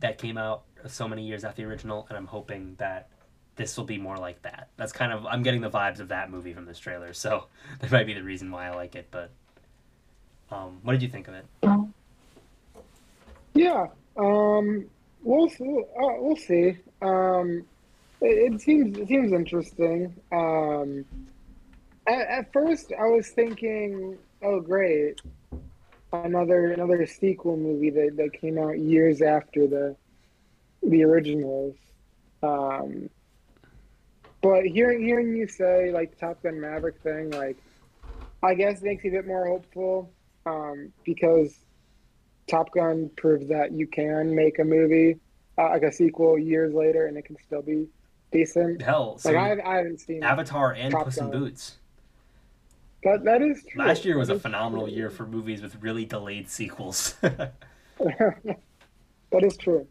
That 0.00 0.18
came 0.18 0.36
out 0.36 0.62
so 0.86 1.06
many 1.06 1.24
years 1.24 1.44
after 1.44 1.62
the 1.62 1.68
original, 1.68 2.06
and 2.08 2.18
I'm 2.18 2.26
hoping 2.26 2.74
that 2.78 3.08
this 3.56 3.76
will 3.76 3.84
be 3.84 3.98
more 3.98 4.16
like 4.16 4.42
that. 4.42 4.68
That's 4.76 4.92
kind 4.92 5.12
of 5.12 5.26
I'm 5.26 5.42
getting 5.42 5.60
the 5.60 5.70
vibes 5.70 6.00
of 6.00 6.08
that 6.08 6.30
movie 6.30 6.52
from 6.52 6.64
this 6.64 6.78
trailer, 6.78 7.12
so 7.12 7.46
that 7.80 7.90
might 7.90 8.06
be 8.06 8.14
the 8.14 8.22
reason 8.22 8.50
why 8.50 8.66
I 8.68 8.74
like 8.74 8.94
it. 8.94 9.08
But 9.10 9.30
um, 10.50 10.78
what 10.82 10.92
did 10.92 11.02
you 11.02 11.08
think 11.08 11.28
of 11.28 11.34
it? 11.34 11.46
Yeah. 13.54 13.86
Um. 14.16 14.86
We'll 15.22 15.48
see. 15.48 15.84
Uh, 15.96 16.14
we'll 16.18 16.36
see. 16.36 16.78
Um. 17.00 17.64
It, 18.20 18.52
it 18.52 18.60
seems 18.60 18.98
it 18.98 19.08
seems 19.08 19.32
interesting. 19.32 20.14
Um. 20.30 21.04
At, 22.06 22.26
at 22.28 22.52
first, 22.52 22.92
I 22.98 23.04
was 23.04 23.28
thinking, 23.28 24.18
"Oh, 24.42 24.60
great, 24.60 25.20
another 26.12 26.72
another 26.72 27.06
sequel 27.06 27.56
movie 27.56 27.90
that, 27.90 28.16
that 28.16 28.32
came 28.32 28.58
out 28.58 28.78
years 28.78 29.22
after 29.22 29.66
the 29.66 29.96
the 30.82 31.04
originals. 31.04 31.76
Um, 32.42 33.08
but 34.42 34.64
hearing 34.64 35.02
hearing 35.02 35.34
you 35.36 35.46
say 35.46 35.90
like 35.92 36.10
the 36.10 36.16
Top 36.26 36.42
Gun 36.42 36.60
Maverick 36.60 37.00
thing, 37.02 37.30
like 37.30 37.56
I 38.42 38.54
guess 38.54 38.80
it 38.80 38.84
makes 38.84 39.04
you 39.04 39.10
a 39.10 39.14
bit 39.14 39.26
more 39.26 39.46
hopeful 39.46 40.10
um, 40.46 40.92
because 41.04 41.54
Top 42.48 42.72
Gun 42.72 43.10
proves 43.16 43.48
that 43.48 43.72
you 43.72 43.86
can 43.86 44.34
make 44.34 44.58
a 44.58 44.64
movie 44.64 45.18
uh, 45.58 45.70
like 45.70 45.82
a 45.82 45.92
sequel 45.92 46.38
years 46.38 46.74
later 46.74 47.06
and 47.06 47.16
it 47.16 47.24
can 47.24 47.36
still 47.46 47.62
be 47.62 47.86
decent. 48.32 48.82
Hell, 48.82 49.18
so 49.18 49.30
Like 49.30 49.60
I, 49.64 49.72
I 49.72 49.76
haven't 49.76 50.00
seen 50.00 50.22
Avatar 50.22 50.72
and 50.72 50.92
Top 50.92 51.04
Puss 51.04 51.18
in. 51.18 51.30
Boots. 51.30 51.76
that. 53.04 53.22
That 53.24 53.42
is 53.42 53.64
true. 53.70 53.80
Last 53.80 54.04
year 54.04 54.18
was 54.18 54.28
That 54.28 54.36
a 54.36 54.40
phenomenal 54.40 54.86
true. 54.86 54.96
year 54.96 55.10
for 55.10 55.26
movies 55.26 55.62
with 55.62 55.76
really 55.80 56.04
delayed 56.04 56.50
sequels. 56.50 57.14
that 57.20 57.54
is 59.32 59.56
true. 59.56 59.86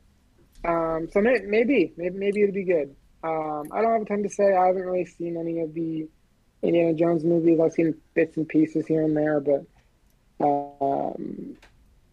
Um, 0.66 1.08
so 1.12 1.22
may, 1.22 1.40
maybe, 1.46 1.94
maybe, 1.98 2.18
maybe 2.18 2.42
it'd 2.44 2.54
be 2.54 2.64
good. 2.64 2.96
Um, 3.24 3.68
I 3.72 3.82
don't 3.82 3.94
have 3.94 4.02
a 4.02 4.06
ton 4.06 4.24
to 4.24 4.30
say. 4.30 4.56
I 4.56 4.68
haven't 4.68 4.84
really 4.84 5.06
seen 5.06 5.38
any 5.38 5.62
of 5.62 5.74
the 5.74 6.08
Indiana 6.64 6.94
Jones 6.94 7.24
movies. 7.24 7.60
I've 7.60 7.74
seen 7.74 7.96
bits 8.14 8.38
and 8.38 8.48
pieces 8.48 8.88
here 8.88 9.04
and 9.04 9.16
there, 9.16 9.40
but 9.40 9.66
um, 10.44 11.58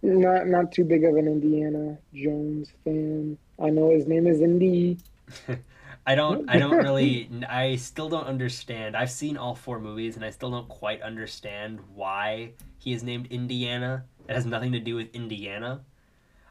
not 0.02 0.47
not 0.47 0.72
too 0.72 0.85
big 0.85 1.05
of 1.05 1.16
an 1.16 1.26
Indiana 1.26 1.98
Jones 2.14 2.70
fan. 2.85 3.39
I 3.59 3.70
know 3.70 3.90
his 3.90 4.06
name 4.06 4.26
is 4.26 4.40
Indy. 4.40 4.98
I 6.06 6.14
don't 6.14 6.48
I 6.48 6.59
don't 6.59 6.76
really 6.76 7.28
I 7.48 7.76
still 7.76 8.09
don't 8.09 8.26
understand. 8.26 8.97
I've 8.97 9.10
seen 9.10 9.36
all 9.36 9.55
four 9.55 9.78
movies 9.78 10.16
and 10.16 10.24
I 10.24 10.30
still 10.30 10.51
don't 10.51 10.68
quite 10.68 11.02
understand 11.02 11.80
why 11.94 12.52
he 12.78 12.93
is 12.93 13.02
named 13.02 13.26
Indiana. 13.26 14.05
It 14.28 14.35
has 14.35 14.47
nothing 14.47 14.72
to 14.72 14.80
do 14.80 14.94
with 14.94 15.14
Indiana. 15.14 15.82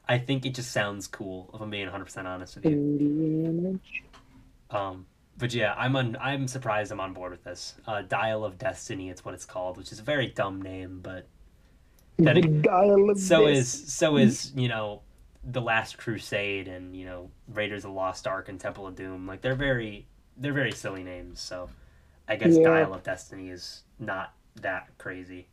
I 0.07 0.19
think 0.19 0.45
it 0.45 0.53
just 0.53 0.71
sounds 0.71 1.07
cool 1.07 1.49
if 1.53 1.59
I'm 1.59 1.69
being 1.69 1.87
100% 1.87 2.25
honest 2.25 2.55
with 2.55 2.65
you. 2.65 2.71
Indiana. 2.71 3.79
Um 4.71 5.05
but 5.37 5.53
yeah, 5.53 5.73
I'm 5.77 5.95
on 5.95 6.17
I'm 6.19 6.47
surprised 6.47 6.91
I'm 6.91 6.99
on 6.99 7.13
board 7.13 7.31
with 7.31 7.43
this. 7.43 7.75
Uh 7.85 8.01
Dial 8.01 8.43
of 8.43 8.57
Destiny 8.57 9.09
it's 9.09 9.23
what 9.25 9.33
it's 9.33 9.45
called, 9.45 9.77
which 9.77 9.91
is 9.91 9.99
a 9.99 10.03
very 10.03 10.27
dumb 10.27 10.61
name, 10.61 10.99
but 11.01 11.27
That 12.19 12.35
The 12.35 12.39
it- 12.41 12.61
Dial 12.63 13.09
of 13.09 13.17
so 13.19 13.41
Destiny. 13.45 13.57
is 13.57 13.93
so 13.93 14.17
is, 14.17 14.51
you 14.55 14.67
know, 14.67 15.01
The 15.43 15.61
Last 15.61 15.97
Crusade 15.97 16.67
and, 16.67 16.95
you 16.95 17.05
know, 17.05 17.29
Raiders 17.53 17.85
of 17.85 17.91
the 17.91 17.95
Lost 17.95 18.27
Ark 18.27 18.49
and 18.49 18.59
Temple 18.59 18.87
of 18.87 18.95
Doom. 18.95 19.27
Like 19.27 19.41
they're 19.41 19.55
very 19.55 20.07
they're 20.37 20.53
very 20.53 20.71
silly 20.71 21.03
names, 21.03 21.39
so 21.39 21.69
I 22.27 22.35
guess 22.35 22.55
Yeah. 22.57 22.63
Dial 22.69 22.93
of 22.93 23.03
Destiny 23.03 23.49
is 23.49 23.83
not 23.99 24.33
that 24.61 24.87
crazy. 24.97 25.47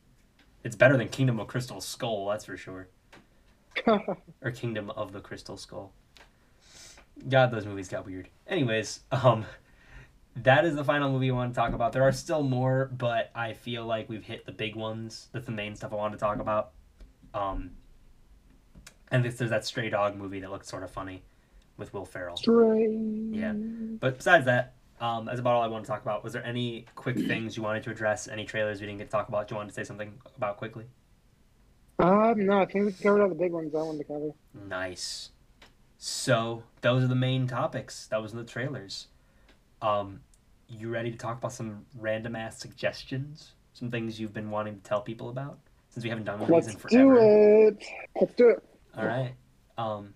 It's 0.65 0.77
better 0.77 0.97
than 0.97 1.09
Kingdom 1.09 1.39
of 1.41 1.47
Crystal 1.47 1.81
Skull, 1.81 2.27
that's 2.29 2.47
for 2.47 2.57
sure. 2.57 2.89
Or 3.87 4.51
Kingdom 4.53 4.91
of 4.91 5.13
the 5.13 5.21
Crystal 5.21 5.57
Skull. 5.57 5.93
God, 7.29 7.51
those 7.51 7.67
movies 7.67 7.89
got 7.89 8.07
weird. 8.07 8.29
Anyways, 8.47 9.01
um 9.13 9.45
that 10.37 10.65
is 10.65 10.75
the 10.75 10.85
final 10.85 11.11
movie 11.13 11.31
I 11.31 11.35
want 11.35 11.55
to 11.55 11.57
talk 11.57 11.73
about. 11.75 11.93
There 11.93 12.03
are 12.03 12.13
still 12.13 12.43
more, 12.43 12.91
but 12.97 13.31
I 13.35 13.53
feel 13.53 13.87
like 13.87 14.09
we've 14.09 14.25
hit 14.25 14.47
the 14.47 14.53
big 14.53 14.75
ones. 14.75 15.29
That's 15.33 15.47
the 15.47 15.53
main 15.53 15.77
stuff 15.77 15.93
I 15.93 15.97
want 15.97 16.13
to 16.13 16.19
talk 16.19 16.41
about. 16.41 16.73
Um, 17.33 17.71
and 19.11 19.25
this, 19.25 19.37
there's 19.37 19.51
that 19.51 19.65
Stray 19.65 19.91
Dog 19.91 20.17
movie 20.17 20.41
that 20.41 20.51
looked 20.51 20.67
sort 20.67 20.83
of 20.83 20.91
funny 20.91 21.23
with 21.77 21.93
Will 21.93 22.05
Ferrell. 22.05 22.37
Strange. 22.37 23.37
Yeah. 23.37 23.53
But 23.53 24.17
besides 24.17 24.45
that, 24.47 24.75
um, 25.01 25.25
that's 25.27 25.41
about 25.41 25.55
all 25.55 25.63
I 25.63 25.69
want 25.69 25.85
to 25.85 25.91
talk 25.91 26.03
about. 26.03 26.25
Was 26.25 26.33
there 26.33 26.45
any 26.45 26.87
quick 26.95 27.17
things 27.17 27.57
you 27.57 27.63
wanted 27.63 27.83
to 27.85 27.91
address? 27.91 28.27
Any 28.27 28.45
trailers 28.45 28.81
we 28.81 28.87
didn't 28.87 28.99
get 28.99 29.07
to 29.07 29.13
talk 29.13 29.29
about? 29.29 29.47
Do 29.49 29.55
You 29.55 29.59
wanted 29.59 29.69
to 29.69 29.75
say 29.75 29.85
something 29.85 30.15
about 30.37 30.57
quickly? 30.57 30.87
Um, 31.99 32.47
no, 32.47 32.61
I 32.61 32.67
think 32.67 32.87
we 32.87 32.93
covered 32.93 33.23
all 33.23 33.29
the 33.29 33.35
big 33.37 33.53
ones 33.53 33.73
I 33.75 33.79
wanted 33.79 33.99
to 33.99 34.05
cover. 34.05 34.31
Nice. 34.69 35.31
So 36.07 36.63
those 36.83 37.03
are 37.03 37.07
the 37.07 37.15
main 37.15 37.47
topics. 37.47 38.09
That 38.09 38.21
was 38.21 38.33
in 38.33 38.39
the 38.39 38.45
trailers. 38.45 39.07
Um, 39.81 40.21
you 40.69 40.91
ready 40.91 41.11
to 41.11 41.17
talk 41.17 41.39
about 41.39 41.55
some 41.55 41.87
random 41.99 42.37
ass 42.37 42.59
suggestions? 42.59 43.53
Some 43.73 43.91
things 43.91 44.21
you've 44.21 44.35
been 44.35 44.51
wanting 44.51 44.75
to 44.75 44.83
tell 44.83 45.01
people 45.01 45.31
about 45.31 45.61
since 45.89 46.05
we 46.05 46.11
haven't 46.11 46.27
done 46.27 46.41
one 46.41 46.51
of 46.51 46.57
these 46.57 46.75
Let's 46.75 46.85
in 46.85 46.91
forever. 46.91 47.21
do 47.21 47.69
it. 47.69 47.85
Let's 48.21 48.35
do 48.35 48.51
it. 48.51 48.63
All 48.95 49.07
right. 49.07 49.33
Um, 49.79 50.13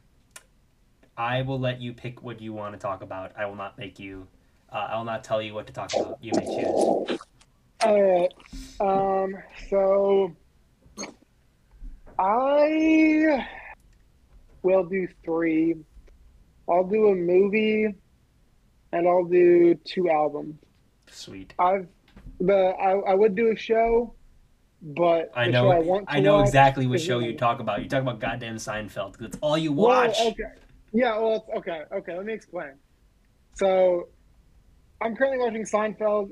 I 1.16 1.40
will 1.40 1.58
let 1.58 1.80
you 1.80 1.94
pick 1.94 2.22
what 2.22 2.42
you 2.42 2.52
want 2.52 2.74
to 2.74 2.78
talk 2.78 3.00
about. 3.00 3.32
I 3.38 3.46
will 3.46 3.56
not 3.56 3.78
make 3.78 3.98
you. 3.98 4.28
Uh, 4.70 4.88
I 4.90 4.98
will 4.98 5.06
not 5.06 5.24
tell 5.24 5.40
you 5.40 5.54
what 5.54 5.66
to 5.68 5.72
talk 5.72 5.94
about. 5.94 6.18
You 6.20 6.32
may 6.34 6.44
choose. 6.44 7.18
All 7.82 8.02
right. 8.02 8.34
Um. 8.78 9.34
So 9.70 10.36
I 12.18 13.48
will 14.68 14.84
do 14.84 15.08
three. 15.24 15.74
I'll 16.68 16.84
do 16.84 17.08
a 17.08 17.14
movie, 17.14 17.94
and 18.92 19.08
I'll 19.08 19.24
do 19.24 19.74
two 19.84 20.10
albums. 20.10 20.56
Sweet. 21.10 21.54
I've 21.58 21.88
the 22.40 22.54
I, 22.54 23.12
I 23.12 23.14
would 23.14 23.34
do 23.34 23.50
a 23.50 23.56
show, 23.56 24.14
but 24.82 25.30
I 25.34 25.46
know. 25.48 25.70
I 25.70 25.78
want 25.78 26.06
to 26.08 26.14
I 26.14 26.20
know 26.20 26.40
exactly 26.40 26.86
what 26.86 27.00
show 27.00 27.18
you 27.20 27.34
talk 27.36 27.60
about. 27.60 27.82
You 27.82 27.88
talk 27.88 28.02
about 28.02 28.20
goddamn 28.20 28.56
Seinfeld. 28.56 29.16
That's 29.18 29.38
all 29.40 29.56
you 29.56 29.72
Well, 29.72 29.86
watch. 29.88 30.20
okay. 30.20 30.52
Yeah. 30.92 31.18
Well, 31.18 31.46
okay. 31.56 31.82
Okay. 31.92 32.14
Let 32.16 32.26
me 32.26 32.34
explain. 32.34 32.72
So, 33.54 34.08
I'm 35.00 35.16
currently 35.16 35.38
watching 35.38 35.64
Seinfeld. 35.64 36.30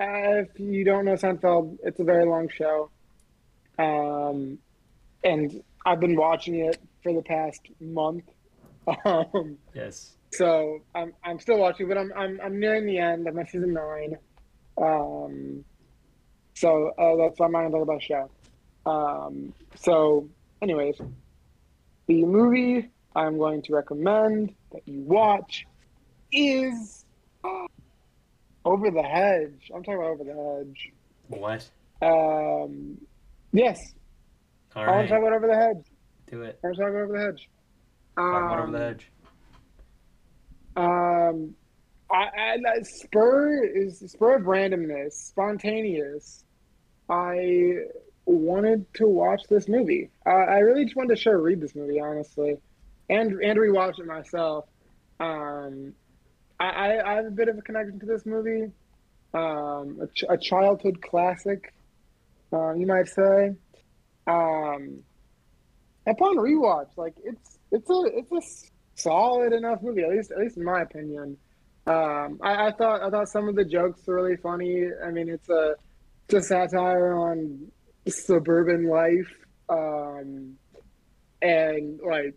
Uh, 0.00 0.42
if 0.44 0.58
you 0.58 0.84
don't 0.84 1.04
know 1.04 1.14
Seinfeld, 1.14 1.76
it's 1.84 2.00
a 2.00 2.04
very 2.04 2.24
long 2.26 2.48
show. 2.48 2.90
Um, 3.78 4.58
and 5.22 5.62
I've 5.84 6.00
been 6.00 6.16
watching 6.16 6.56
it 6.56 6.78
for 7.06 7.14
the 7.14 7.22
past 7.22 7.60
month. 7.80 8.24
Um, 9.04 9.58
Yes. 9.74 10.14
so 10.32 10.78
I'm 10.94 11.12
I'm 11.24 11.40
still 11.40 11.58
watching, 11.58 11.88
but 11.88 11.98
I'm 11.98 12.12
I'm 12.16 12.40
I'm 12.40 12.60
nearing 12.60 12.86
the 12.86 12.98
end. 12.98 13.26
I'm 13.26 13.34
season 13.48 13.72
nine. 13.72 14.16
Um, 14.80 15.64
so 16.54 16.92
uh, 16.96 17.16
that's 17.16 17.38
why 17.40 17.46
I'm 17.46 17.52
not 17.52 17.62
gonna 17.62 17.70
talk 17.72 17.82
about 17.82 18.00
the 18.00 18.04
show. 18.04 18.30
Um, 18.88 19.52
so, 19.74 20.28
anyways, 20.62 20.98
the 22.06 22.24
movie 22.24 22.88
I'm 23.16 23.38
going 23.38 23.62
to 23.62 23.72
recommend 23.74 24.54
that 24.70 24.86
you 24.86 25.00
watch 25.02 25.66
is 26.30 27.04
Over 28.64 28.90
the 28.92 29.02
Hedge. 29.02 29.70
I'm 29.74 29.82
talking 29.82 29.94
about 29.94 30.10
Over 30.10 30.24
the 30.24 30.64
Hedge. 30.64 30.92
What? 31.26 31.70
Um, 32.02 32.98
yes, 33.52 33.80
All 34.76 34.84
I 34.84 34.86
want 34.86 34.96
right. 34.98 35.02
to 35.02 35.08
talk 35.08 35.18
about 35.18 35.32
Over 35.32 35.46
the 35.48 35.56
Hedge. 35.56 35.86
Do 36.30 36.42
it. 36.42 36.58
I 36.62 36.66
want 36.68 36.76
to 36.76 36.82
talk 36.82 36.92
Over 36.92 37.12
the 37.12 37.18
Hedge. 37.24 37.48
About 38.16 38.52
over 38.52 38.62
Um, 38.64 38.72
the 38.72 38.78
hedge. 38.78 39.10
Um, 40.76 41.54
I, 42.10 42.56
I 42.56 42.82
spur 42.82 43.64
is 43.64 43.98
spur 44.00 44.36
of 44.36 44.42
randomness, 44.42 45.12
spontaneous. 45.12 46.44
I 47.08 47.84
wanted 48.24 48.92
to 48.94 49.06
watch 49.06 49.40
this 49.48 49.68
movie. 49.68 50.10
I, 50.24 50.30
I 50.30 50.58
really 50.58 50.84
just 50.84 50.96
wanted 50.96 51.14
to 51.16 51.20
show 51.20 51.30
read 51.32 51.60
this 51.60 51.74
movie, 51.74 52.00
honestly, 52.00 52.56
and 53.08 53.32
and 53.42 53.58
rewatch 53.58 53.98
it 53.98 54.06
myself. 54.06 54.66
Um, 55.20 55.94
I, 56.58 56.66
I, 56.66 57.12
I 57.12 57.14
have 57.16 57.26
a 57.26 57.30
bit 57.30 57.48
of 57.48 57.58
a 57.58 57.62
connection 57.62 57.98
to 58.00 58.06
this 58.06 58.26
movie. 58.26 58.70
Um, 59.34 59.98
a, 60.02 60.06
ch- 60.08 60.24
a 60.28 60.36
childhood 60.38 61.02
classic, 61.02 61.72
uh, 62.52 62.72
you 62.74 62.86
might 62.86 63.08
say. 63.08 63.54
Um, 64.26 65.00
upon 66.06 66.36
rewatch, 66.36 66.96
like 66.96 67.14
it's 67.24 67.58
it's 67.70 67.90
a 67.90 68.02
it's 68.14 68.32
a 68.32 68.40
solid 68.94 69.52
enough 69.52 69.82
movie, 69.82 70.02
at 70.02 70.10
least 70.10 70.30
at 70.30 70.38
least 70.38 70.56
in 70.56 70.64
my 70.64 70.82
opinion. 70.82 71.36
Um, 71.86 72.40
I, 72.42 72.68
I 72.68 72.72
thought 72.72 73.02
I 73.02 73.10
thought 73.10 73.28
some 73.28 73.48
of 73.48 73.54
the 73.54 73.64
jokes 73.64 74.06
were 74.06 74.16
really 74.16 74.36
funny. 74.36 74.88
I 75.04 75.10
mean, 75.10 75.28
it's 75.28 75.48
a 75.48 75.74
it's 76.28 76.34
a 76.34 76.42
satire 76.42 77.14
on 77.14 77.70
suburban 78.08 78.86
life, 78.88 79.32
um, 79.68 80.54
and 81.42 82.00
like 82.06 82.34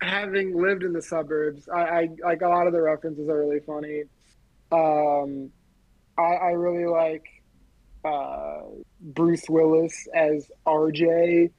having 0.00 0.60
lived 0.60 0.82
in 0.82 0.92
the 0.92 1.02
suburbs, 1.02 1.68
I, 1.68 1.80
I 1.80 2.08
like 2.22 2.42
a 2.42 2.48
lot 2.48 2.66
of 2.66 2.72
the 2.72 2.82
references 2.82 3.28
are 3.28 3.38
really 3.38 3.60
funny. 3.60 4.02
Um, 4.72 5.50
I, 6.18 6.48
I 6.48 6.50
really 6.50 6.86
like 6.86 7.24
uh, 8.04 8.60
Bruce 9.00 9.44
Willis 9.48 10.06
as 10.14 10.50
RJ. 10.66 11.50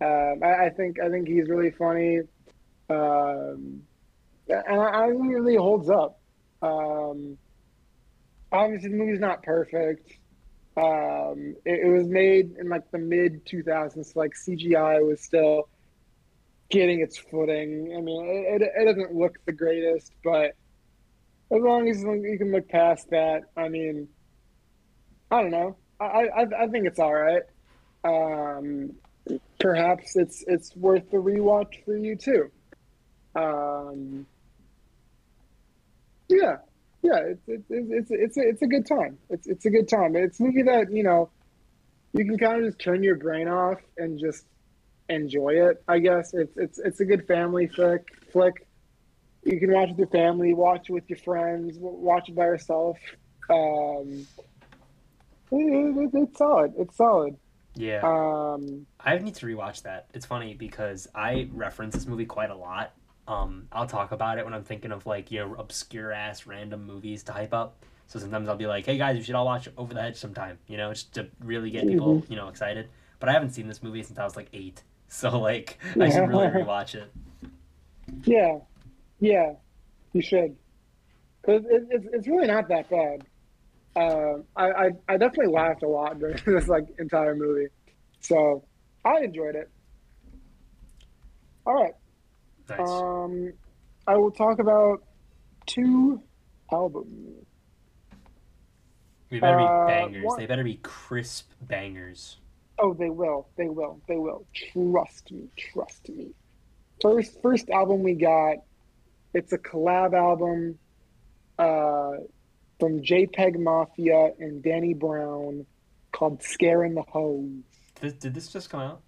Um, 0.00 0.40
I, 0.42 0.66
I 0.66 0.70
think 0.70 1.00
I 1.00 1.08
think 1.08 1.26
he's 1.26 1.48
really 1.48 1.70
funny, 1.70 2.20
um, 2.90 3.82
and 4.48 4.80
I, 4.80 5.04
I 5.04 5.10
think 5.10 5.32
it 5.32 5.36
really 5.36 5.56
holds 5.56 5.88
up. 5.88 6.20
Um, 6.60 7.38
obviously, 8.52 8.90
the 8.90 8.96
movie's 8.96 9.20
not 9.20 9.42
perfect. 9.42 10.18
Um, 10.76 11.56
it, 11.64 11.86
it 11.86 11.90
was 11.90 12.06
made 12.06 12.56
in 12.58 12.68
like 12.68 12.90
the 12.90 12.98
mid 12.98 13.46
2000s, 13.46 14.12
so 14.12 14.20
like 14.20 14.32
CGI 14.34 15.06
was 15.06 15.22
still 15.22 15.68
getting 16.68 17.00
its 17.00 17.16
footing. 17.16 17.94
I 17.96 18.00
mean, 18.02 18.26
it, 18.26 18.60
it, 18.60 18.72
it 18.76 18.84
doesn't 18.84 19.14
look 19.14 19.38
the 19.46 19.52
greatest, 19.52 20.12
but 20.22 20.54
as 21.50 21.62
long 21.62 21.88
as 21.88 22.02
you 22.02 22.36
can 22.38 22.52
look 22.52 22.68
past 22.68 23.08
that, 23.10 23.44
I 23.56 23.68
mean, 23.68 24.08
I 25.30 25.40
don't 25.40 25.50
know. 25.50 25.76
I 25.98 26.04
I, 26.04 26.64
I 26.64 26.66
think 26.68 26.86
it's 26.86 26.98
all 26.98 27.14
right. 27.14 27.42
Um, 28.04 28.92
perhaps 29.66 30.14
it's 30.14 30.44
it's 30.46 30.76
worth 30.76 31.10
the 31.10 31.16
rewatch 31.16 31.84
for 31.84 31.96
you 31.96 32.14
too. 32.14 32.50
Um, 33.34 34.24
yeah, 36.28 36.58
yeah, 37.02 37.18
it's 37.32 37.42
it's 37.48 37.66
it's 37.68 38.10
it's 38.10 38.36
a, 38.36 38.48
it's 38.48 38.62
a 38.62 38.66
good 38.68 38.86
time. 38.86 39.18
It's 39.28 39.48
it's 39.48 39.66
a 39.66 39.70
good 39.70 39.88
time. 39.88 40.14
It's 40.14 40.38
a 40.38 40.44
movie 40.44 40.62
that 40.62 40.92
you 40.92 41.02
know 41.02 41.30
you 42.12 42.24
can 42.24 42.38
kind 42.38 42.58
of 42.58 42.68
just 42.68 42.78
turn 42.78 43.02
your 43.02 43.16
brain 43.16 43.48
off 43.48 43.80
and 43.98 44.20
just 44.20 44.44
enjoy 45.08 45.54
it. 45.68 45.82
I 45.88 45.98
guess 45.98 46.32
it's 46.32 46.56
it's 46.56 46.78
it's 46.78 47.00
a 47.00 47.04
good 47.04 47.26
family 47.26 47.66
flick. 47.66 48.06
Flick. 48.32 48.68
You 49.42 49.58
can 49.58 49.72
watch 49.72 49.88
with 49.90 49.98
your 49.98 50.08
family, 50.08 50.54
watch 50.54 50.88
it 50.88 50.92
with 50.92 51.08
your 51.08 51.18
friends, 51.18 51.76
watch 51.80 52.28
it 52.28 52.36
by 52.36 52.44
yourself. 52.44 52.98
Um, 53.50 54.26
it, 55.50 55.96
it, 55.96 56.10
it's 56.14 56.38
solid. 56.38 56.72
It's 56.78 56.96
solid. 56.96 57.36
Yeah. 57.76 58.00
Um, 58.02 58.86
I 58.98 59.18
need 59.18 59.34
to 59.36 59.46
rewatch 59.46 59.82
that. 59.82 60.06
It's 60.14 60.26
funny 60.26 60.54
because 60.54 61.08
I 61.14 61.48
reference 61.52 61.94
this 61.94 62.06
movie 62.06 62.24
quite 62.24 62.50
a 62.50 62.56
lot. 62.56 62.92
Um, 63.28 63.68
I'll 63.72 63.86
talk 63.86 64.12
about 64.12 64.38
it 64.38 64.44
when 64.44 64.54
I'm 64.54 64.64
thinking 64.64 64.92
of 64.92 65.04
like 65.06 65.30
you 65.30 65.40
know 65.40 65.54
obscure 65.58 66.12
ass 66.12 66.46
random 66.46 66.84
movies 66.86 67.22
to 67.24 67.32
hype 67.32 67.52
up. 67.52 67.84
So 68.06 68.18
sometimes 68.18 68.48
I'll 68.48 68.56
be 68.56 68.66
like, 68.66 68.86
"Hey 68.86 68.98
guys, 68.98 69.16
you 69.16 69.22
should 69.22 69.34
all 69.34 69.44
watch 69.44 69.68
Over 69.76 69.94
the 69.94 70.00
Hedge 70.00 70.16
sometime," 70.16 70.58
you 70.68 70.76
know, 70.76 70.92
just 70.92 71.12
to 71.14 71.28
really 71.40 71.70
get 71.70 71.86
people 71.86 72.24
you 72.28 72.36
know 72.36 72.48
excited. 72.48 72.88
But 73.18 73.28
I 73.28 73.32
haven't 73.32 73.50
seen 73.50 73.66
this 73.68 73.82
movie 73.82 74.02
since 74.02 74.18
I 74.18 74.24
was 74.24 74.36
like 74.36 74.48
eight, 74.52 74.82
so 75.08 75.38
like 75.38 75.78
I 76.00 76.08
should 76.08 76.28
really 76.28 76.46
rewatch 76.46 76.94
it. 76.94 77.12
Yeah, 78.22 78.58
yeah, 79.18 79.54
you 80.12 80.22
should, 80.22 80.56
because 81.42 81.64
it, 81.66 81.86
it's 81.90 82.06
it's 82.12 82.28
really 82.28 82.46
not 82.46 82.68
that 82.68 82.88
bad. 82.88 83.26
Uh, 83.96 84.42
I, 84.54 84.70
I 84.70 84.90
I 85.08 85.16
definitely 85.16 85.52
laughed 85.52 85.82
a 85.82 85.88
lot 85.88 86.18
during 86.18 86.38
this 86.46 86.68
like 86.68 86.86
entire 86.98 87.34
movie, 87.34 87.68
so 88.20 88.62
I 89.04 89.20
enjoyed 89.24 89.56
it. 89.56 89.70
All 91.66 91.74
right. 91.74 91.94
Nice. 92.68 92.88
Um, 92.88 93.52
I 94.06 94.16
will 94.16 94.30
talk 94.30 94.58
about 94.58 95.02
two 95.66 96.20
albums. 96.70 97.46
They 99.30 99.40
better 99.40 99.58
be 99.58 99.64
uh, 99.64 99.86
bangers. 99.86 100.24
They 100.36 100.46
better 100.46 100.64
be 100.64 100.78
crisp 100.82 101.50
bangers. 101.62 102.36
Oh, 102.78 102.92
they 102.94 103.10
will. 103.10 103.48
They 103.56 103.68
will. 103.68 104.00
They 104.06 104.16
will. 104.16 104.46
Trust 104.54 105.32
me. 105.32 105.48
Trust 105.56 106.08
me. 106.10 106.28
First, 107.00 107.40
first 107.42 107.70
album 107.70 108.02
we 108.02 108.14
got. 108.14 108.58
It's 109.34 109.52
a 109.52 109.58
collab 109.58 110.14
album, 110.14 110.78
uh, 111.58 112.12
from 112.78 113.00
JPEG 113.00 113.58
Mafia 113.58 114.30
and 114.38 114.62
Danny 114.62 114.94
Brown, 114.94 115.66
called 116.12 116.42
"Scaring 116.42 116.94
the 116.94 117.02
Hoes." 117.02 117.50
This, 118.00 118.12
did 118.14 118.34
this 118.34 118.48
just 118.48 118.70
come 118.70 118.80
out? 118.80 119.02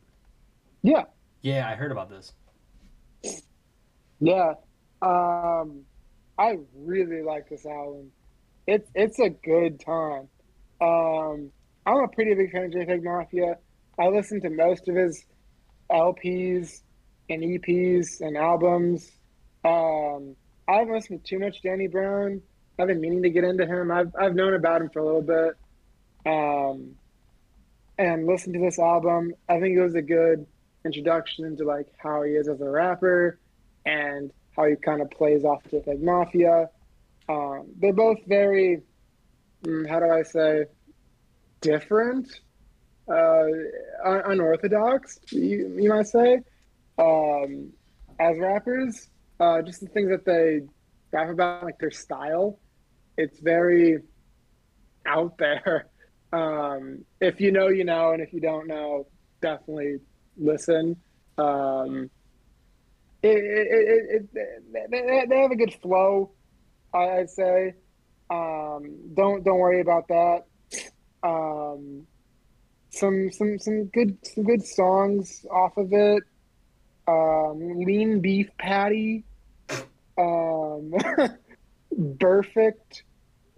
Yeah, 0.82 1.05
Yeah, 1.43 1.69
I 1.69 1.74
heard 1.74 1.93
about 1.93 2.09
this. 2.09 2.32
yeah. 4.20 4.55
Um, 5.03 5.82
I 6.39 6.59
really 6.77 7.23
like 7.23 7.49
this 7.49 7.66
album. 7.66 8.11
It's 8.66 8.89
it's 8.95 9.19
a 9.19 9.31
good 9.31 9.81
time. 9.81 10.28
Um, 10.81 11.51
I'm 11.86 12.05
a 12.05 12.09
pretty 12.09 12.35
big 12.35 12.53
fan 12.53 12.65
of 12.65 12.70
JPEG 12.73 13.03
Mafia. 13.03 13.57
I 13.99 14.09
listen 14.09 14.40
to 14.43 14.51
most 14.51 14.89
of 14.89 14.95
his 14.95 15.24
LPs 15.90 16.82
and 17.28 17.43
EPs 17.43 18.20
and 18.20 18.36
albums. 18.36 19.11
Um, 19.65 20.36
I 20.69 20.77
haven't 20.78 20.95
listened 20.95 21.24
to 21.24 21.28
too 21.28 21.39
much 21.40 21.62
Danny 21.62 21.89
Brown. 21.89 22.43
I've 22.78 22.86
been 22.86 23.00
meaning 23.00 23.22
to 23.22 23.30
get 23.30 23.44
into 23.44 23.66
him. 23.66 23.90
I've 23.90 24.14
I've 24.18 24.34
known 24.34 24.55
about 24.55 24.82
him 24.82 24.90
for 24.90 25.00
a 25.00 25.05
little 25.05 25.22
bit. 25.22 25.55
Um, 26.26 26.94
and 27.98 28.26
listen 28.26 28.52
to 28.52 28.60
this 28.60 28.78
album. 28.78 29.34
I 29.48 29.59
think 29.59 29.76
it 29.76 29.82
was 29.82 29.96
a 29.96 30.02
good 30.02 30.46
introduction 30.84 31.56
to 31.56 31.64
like 31.64 31.88
how 31.98 32.22
he 32.22 32.32
is 32.32 32.48
as 32.48 32.60
a 32.60 32.68
rapper 32.68 33.40
and 33.84 34.30
how 34.56 34.64
he 34.66 34.76
kind 34.76 35.02
of 35.02 35.10
plays 35.10 35.44
off 35.44 35.64
of 35.72 35.86
like 35.86 35.98
Mafia. 35.98 36.70
Um, 37.28 37.66
they're 37.78 37.92
both 37.92 38.18
very, 38.26 38.82
mm, 39.64 39.88
how 39.88 39.98
do 39.98 40.10
I 40.10 40.22
say, 40.22 40.66
different, 41.60 42.40
uh, 43.09 43.46
un- 44.05 44.22
unorthodox. 44.26 45.18
You, 45.30 45.74
you 45.78 45.88
might 45.88 46.06
say, 46.06 46.40
um, 46.98 47.72
as 48.20 48.38
rappers. 48.38 49.09
Uh, 49.40 49.62
just 49.62 49.80
the 49.80 49.86
things 49.86 50.10
that 50.10 50.24
they 50.24 50.62
rap 51.12 51.30
about, 51.30 51.64
like 51.64 51.78
their 51.78 51.92
style. 51.92 52.59
It's 53.19 53.39
very 53.40 53.99
out 55.07 55.36
there. 55.39 55.86
Um, 56.31 57.07
if 57.23 57.40
you 57.40 57.53
know, 57.53 57.69
you 57.69 57.85
know, 57.85 58.12
and 58.12 58.20
if 58.20 58.35
you 58.35 58.40
don't 58.43 58.66
know, 58.66 59.07
definitely 59.40 59.97
listen. 60.36 60.97
Um, 61.39 62.11
it, 63.23 63.39
it, 63.39 64.28
it, 64.35 64.90
they, 64.90 65.24
they 65.27 65.40
have 65.40 65.53
a 65.53 65.57
good 65.57 65.73
flow, 65.81 66.32
I- 66.93 67.20
I'd 67.20 67.31
say. 67.31 67.73
Um, 68.28 68.95
don't 69.15 69.43
don't 69.43 69.59
worry 69.59 69.81
about 69.81 70.07
that. 70.09 70.43
Um, 71.23 72.07
some 72.90 73.31
some 73.32 73.59
some 73.59 73.86
good 73.86 74.19
some 74.23 74.45
good 74.45 74.66
songs 74.66 75.47
off 75.51 75.78
of 75.78 75.95
it. 75.95 76.24
Um, 77.09 77.78
Lean 77.86 78.20
Beef 78.20 78.51
Patty, 78.59 79.24
um, 80.19 80.93
Perfect, 82.20 83.05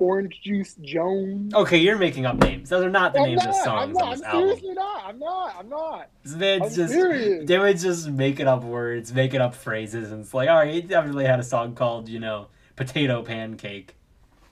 Orange 0.00 0.40
Juice 0.42 0.74
Jones. 0.80 1.52
Okay, 1.54 1.76
you're 1.78 1.98
making 1.98 2.24
up 2.24 2.36
names. 2.38 2.70
Those 2.70 2.84
are 2.84 2.90
not 2.90 3.12
the 3.12 3.20
I'm 3.20 3.26
names 3.26 3.42
of 3.42 3.48
not, 3.48 3.56
I'm 3.56 3.64
songs 3.64 3.94
not, 3.94 4.02
on 4.02 4.10
this 4.10 4.20
I'm 4.22 4.26
album. 4.26 4.40
seriously 4.48 4.74
not. 4.74 5.04
I'm 5.04 5.18
not. 5.18 5.56
I'm 5.58 5.68
not. 5.68 6.08
This 6.24 6.34
man's 6.34 6.62
I'm 6.62 6.74
just 6.74 6.92
serious. 6.94 7.46
they 7.46 7.58
would 7.58 7.78
just 7.78 8.08
making 8.08 8.48
up 8.48 8.64
words, 8.64 9.12
making 9.12 9.40
up 9.40 9.54
phrases, 9.54 10.10
and 10.10 10.22
it's 10.22 10.32
like, 10.34 10.48
all 10.48 10.56
right, 10.56 10.72
he 10.72 10.80
definitely 10.80 11.26
had 11.26 11.38
a 11.38 11.44
song 11.44 11.74
called, 11.74 12.08
you 12.08 12.18
know, 12.18 12.48
potato 12.76 13.22
pancake. 13.22 13.94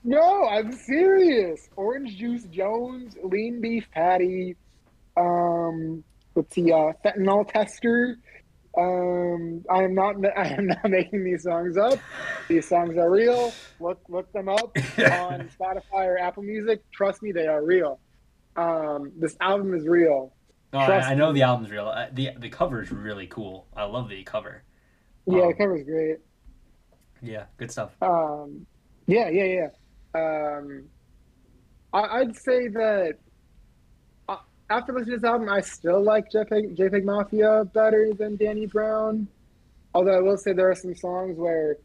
No, 0.05 0.47
I'm 0.47 0.71
serious. 0.73 1.69
Orange 1.77 2.17
Juice 2.17 2.45
Jones, 2.45 3.17
Lean 3.25 3.61
Beef 3.61 3.91
Patty, 3.91 4.55
um, 5.17 6.05
let's 6.35 6.55
see, 6.55 6.71
uh, 6.71 6.93
Fentanyl 7.05 7.51
Tester. 7.51 8.19
Um, 8.77 9.65
I 9.71 9.83
am 9.83 9.95
not. 9.95 10.17
I 10.37 10.49
am 10.49 10.67
not 10.67 10.89
making 10.89 11.25
these 11.25 11.43
songs 11.45 11.77
up. 11.77 11.99
These 12.49 12.69
songs 12.69 12.97
are 12.97 13.11
real. 13.11 13.53
Look, 13.81 14.01
look 14.09 14.33
them 14.33 14.49
up 14.49 14.77
on 14.99 15.49
Spotify 15.59 16.07
or 16.07 16.19
Apple 16.19 16.43
Music. 16.43 16.83
Trust 16.93 17.23
me, 17.23 17.33
they 17.33 17.47
are 17.47 17.65
real. 17.65 18.01
Um, 18.57 19.13
this 19.19 19.37
album 19.41 19.75
is 19.75 19.87
real. 19.87 20.35
No, 20.73 20.81
I, 20.81 21.11
I 21.11 21.15
know 21.15 21.33
the 21.33 21.43
album's 21.43 21.71
real. 21.71 21.87
Uh, 21.89 22.09
the 22.13 22.31
The 22.39 22.51
cover 22.51 22.83
is 22.83 22.91
really 22.93 23.27
cool. 23.27 23.67
I 23.75 23.85
love 23.85 24.09
the 24.09 24.23
cover. 24.25 24.65
Yeah, 25.27 25.43
Um, 25.43 25.49
the 25.49 25.55
cover's 25.55 25.85
great. 25.85 26.19
Yeah, 27.23 27.47
good 27.57 27.71
stuff. 27.71 27.97
Um, 28.03 28.67
yeah, 29.07 29.29
yeah, 29.29 29.45
yeah. 29.45 29.69
Um, 30.15 30.89
I, 31.93 32.01
I'd 32.21 32.37
say 32.37 32.69
that 32.69 33.19
after 34.71 34.93
listening 34.93 35.17
to 35.17 35.21
this 35.21 35.29
album, 35.29 35.49
I 35.49 35.61
still 35.61 36.03
like 36.03 36.31
JPEG, 36.31 36.77
JPEG 36.77 37.05
Mafia 37.05 37.65
better 37.73 38.13
than 38.13 38.37
Danny 38.37 38.67
Brown. 38.67 39.29
Although 39.95 40.19
I 40.19 40.21
will 40.21 40.37
say 40.37 40.53
there 40.53 40.71
are 40.71 40.75
some 40.75 40.95
songs 40.95 41.39
where 41.39 41.79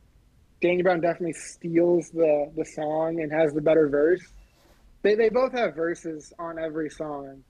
Danny 0.62 0.82
Brown 0.82 1.02
definitely 1.02 1.34
steals 1.34 2.10
the, 2.10 2.52
the 2.56 2.66
song 2.66 3.22
and 3.22 3.32
has 3.32 3.54
the 3.54 3.62
better 3.62 3.88
verse. 3.88 4.22
They, 5.02 5.16
they 5.16 5.30
both 5.30 5.54
have 5.54 5.76
verses 5.76 6.34
on 6.40 6.60
every 6.60 6.90
song. 6.90 7.44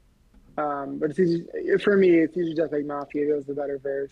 Um, 0.57 0.99
but 0.99 1.11
it's 1.17 1.83
for 1.83 1.97
me, 1.97 2.19
it's 2.19 2.35
usually 2.35 2.55
JPEG 2.55 2.85
Mafia 2.85 3.27
goes 3.27 3.45
the 3.45 3.55
better 3.55 3.79
verse. 3.79 4.11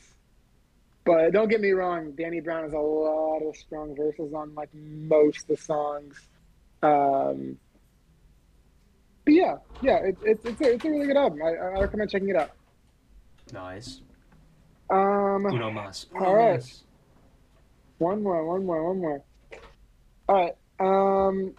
But 1.06 1.34
don't 1.34 1.50
get 1.50 1.62
me 1.62 1.72
wrong, 1.72 2.12
Danny 2.12 2.42
Brown 2.42 2.64
has 2.64 2.74
a 2.74 2.78
lot 2.78 3.40
of 3.40 3.56
strong 3.56 3.96
verses 3.96 4.34
on 4.34 4.54
like 4.56 4.70
most 4.74 5.42
of 5.42 5.48
the 5.48 5.58
songs. 5.58 6.20
Um, 6.84 7.58
but 9.26 9.34
yeah, 9.34 9.56
yeah, 9.82 9.98
it, 9.98 10.18
it's 10.24 10.46
it's 10.46 10.62
a, 10.62 10.74
it's 10.74 10.86
a 10.86 10.90
really 10.90 11.08
good 11.08 11.18
album. 11.18 11.42
I, 11.44 11.50
I 11.50 11.82
recommend 11.82 12.10
checking 12.10 12.30
it 12.30 12.36
out. 12.36 12.52
Nice. 13.54 14.02
Um, 14.90 15.46
Uno 15.46 15.72
mas. 15.72 16.08
Uno 16.16 16.26
All 16.26 16.36
right. 16.36 16.54
mas. 16.56 16.84
one 17.98 18.24
more, 18.24 18.46
one 18.46 18.66
more, 18.66 18.88
one 18.88 19.00
more. 19.00 19.24
All 20.28 20.36
right. 20.36 20.56
Um, 20.80 21.54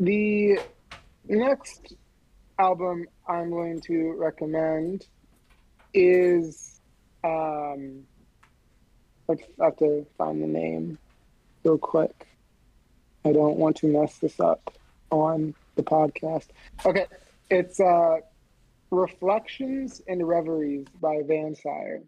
the 0.00 0.58
next 1.28 1.94
album 2.58 3.06
I'm 3.28 3.50
going 3.50 3.80
to 3.82 4.14
recommend 4.16 5.06
is 5.94 6.80
um, 7.24 8.04
I 9.30 9.36
have 9.60 9.76
to 9.78 10.06
find 10.16 10.42
the 10.42 10.46
name 10.46 10.98
real 11.64 11.78
quick. 11.78 12.26
I 13.24 13.32
don't 13.32 13.56
want 13.56 13.76
to 13.78 13.86
mess 13.86 14.18
this 14.18 14.40
up 14.40 14.72
on 15.10 15.54
the 15.78 15.84
podcast. 15.84 16.48
Okay, 16.84 17.06
it's 17.50 17.80
uh, 17.80 18.16
Reflections 18.90 20.02
and 20.08 20.26
Reveries 20.26 20.86
by 21.00 21.22
Vansire. 21.26 22.02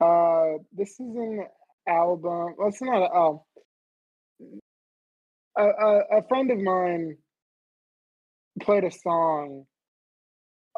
Uh, 0.00 0.62
this 0.72 0.92
is 0.92 1.16
an 1.16 1.46
album. 1.88 2.54
Well, 2.56 2.68
it's 2.68 2.80
not. 2.80 3.02
A, 3.02 3.10
oh, 3.14 3.44
a, 5.58 5.62
a 5.64 6.18
a 6.18 6.28
friend 6.28 6.50
of 6.52 6.58
mine 6.58 7.18
played 8.60 8.84
a 8.84 8.90
song 8.90 9.64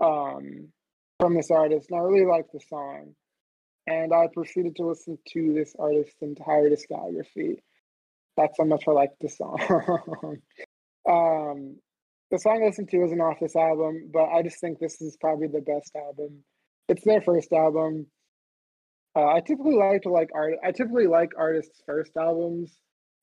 um 0.02 0.68
from 1.20 1.34
this 1.34 1.50
artist, 1.50 1.90
and 1.90 2.00
I 2.00 2.02
really 2.02 2.26
liked 2.26 2.52
the 2.52 2.60
song. 2.68 3.14
and 3.86 4.14
I 4.14 4.28
proceeded 4.32 4.76
to 4.76 4.86
listen 4.86 5.18
to 5.34 5.54
this 5.54 5.74
artist's 5.78 6.22
entire 6.22 6.70
discography. 6.70 7.56
That's 8.36 8.56
how 8.58 8.64
much 8.64 8.84
I 8.88 8.92
like 8.92 9.12
the 9.20 9.28
song. 9.28 9.58
um, 11.08 11.76
the 12.30 12.38
song 12.38 12.62
I 12.62 12.66
listened 12.66 12.88
to 12.90 13.04
isn't 13.04 13.20
off 13.20 13.40
this 13.40 13.56
album, 13.56 14.10
but 14.12 14.28
I 14.28 14.42
just 14.42 14.60
think 14.60 14.78
this 14.78 15.00
is 15.00 15.16
probably 15.20 15.48
the 15.48 15.60
best 15.60 15.94
album. 15.96 16.44
It's 16.88 17.04
their 17.04 17.20
first 17.20 17.52
album. 17.52 18.06
Uh, 19.16 19.26
I 19.26 19.40
typically 19.40 19.74
like 19.74 20.02
to 20.02 20.10
like 20.10 20.30
art. 20.34 20.54
I 20.64 20.70
typically 20.70 21.08
like 21.08 21.32
artists' 21.36 21.82
first 21.84 22.16
albums. 22.16 22.72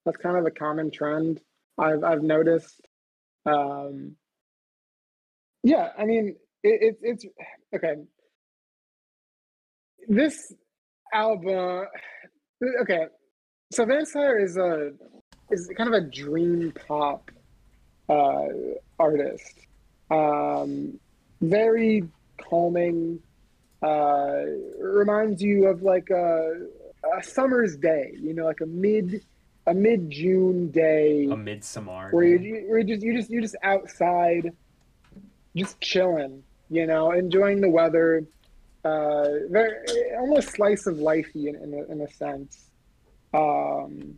That's 0.06 0.18
kind 0.18 0.38
of 0.38 0.46
a 0.46 0.52
common 0.52 0.92
trend 0.92 1.42
I've 1.78 2.04
I've 2.04 2.22
noticed. 2.22 2.82
Um, 3.46 4.16
yeah, 5.64 5.90
I 5.98 6.06
mean 6.06 6.36
it, 6.64 6.98
it's 7.02 7.24
it's 7.24 7.26
okay. 7.76 7.96
This 10.10 10.54
album, 11.14 11.86
okay. 12.82 13.06
So 13.72 13.86
Vansire 13.86 14.40
is 14.40 14.58
a 14.58 14.92
is 15.52 15.70
kind 15.78 15.94
of 15.94 16.04
a 16.04 16.10
dream 16.10 16.74
pop 16.88 17.32
uh, 18.10 18.48
artist. 19.00 19.56
Um, 20.10 21.00
very 21.42 22.04
calming. 22.38 23.20
Uh, 23.82 24.42
reminds 24.80 25.42
you 25.42 25.68
of 25.68 25.84
like 25.84 26.10
a, 26.10 26.68
a 27.18 27.24
summer's 27.24 27.78
day. 27.78 28.14
You 28.20 28.34
know, 28.34 28.46
like 28.46 28.62
a 28.62 28.66
mid 28.66 29.22
a 29.68 29.74
mid 29.74 30.10
June 30.10 30.72
day. 30.72 31.28
A 31.30 31.36
midsummer. 31.36 32.10
Where 32.12 32.24
you 32.24 32.66
where 32.68 32.80
you 32.80 32.86
just 32.86 33.04
you 33.04 33.16
just 33.16 33.30
you 33.30 33.42
just 33.42 33.56
outside, 33.64 34.52
just 35.56 35.80
chilling. 35.82 36.44
You 36.70 36.88
know, 36.88 37.12
enjoying 37.12 37.62
the 37.62 37.70
weather. 37.70 38.26
Uh, 38.84 39.28
very 39.50 39.76
almost 40.18 40.52
slice 40.52 40.88
of 40.88 40.96
lifey 40.96 41.48
in 41.48 41.56
in 41.56 41.74
a, 41.74 41.92
in 41.92 42.02
a 42.02 42.08
sense. 42.08 42.70
Um, 43.34 44.18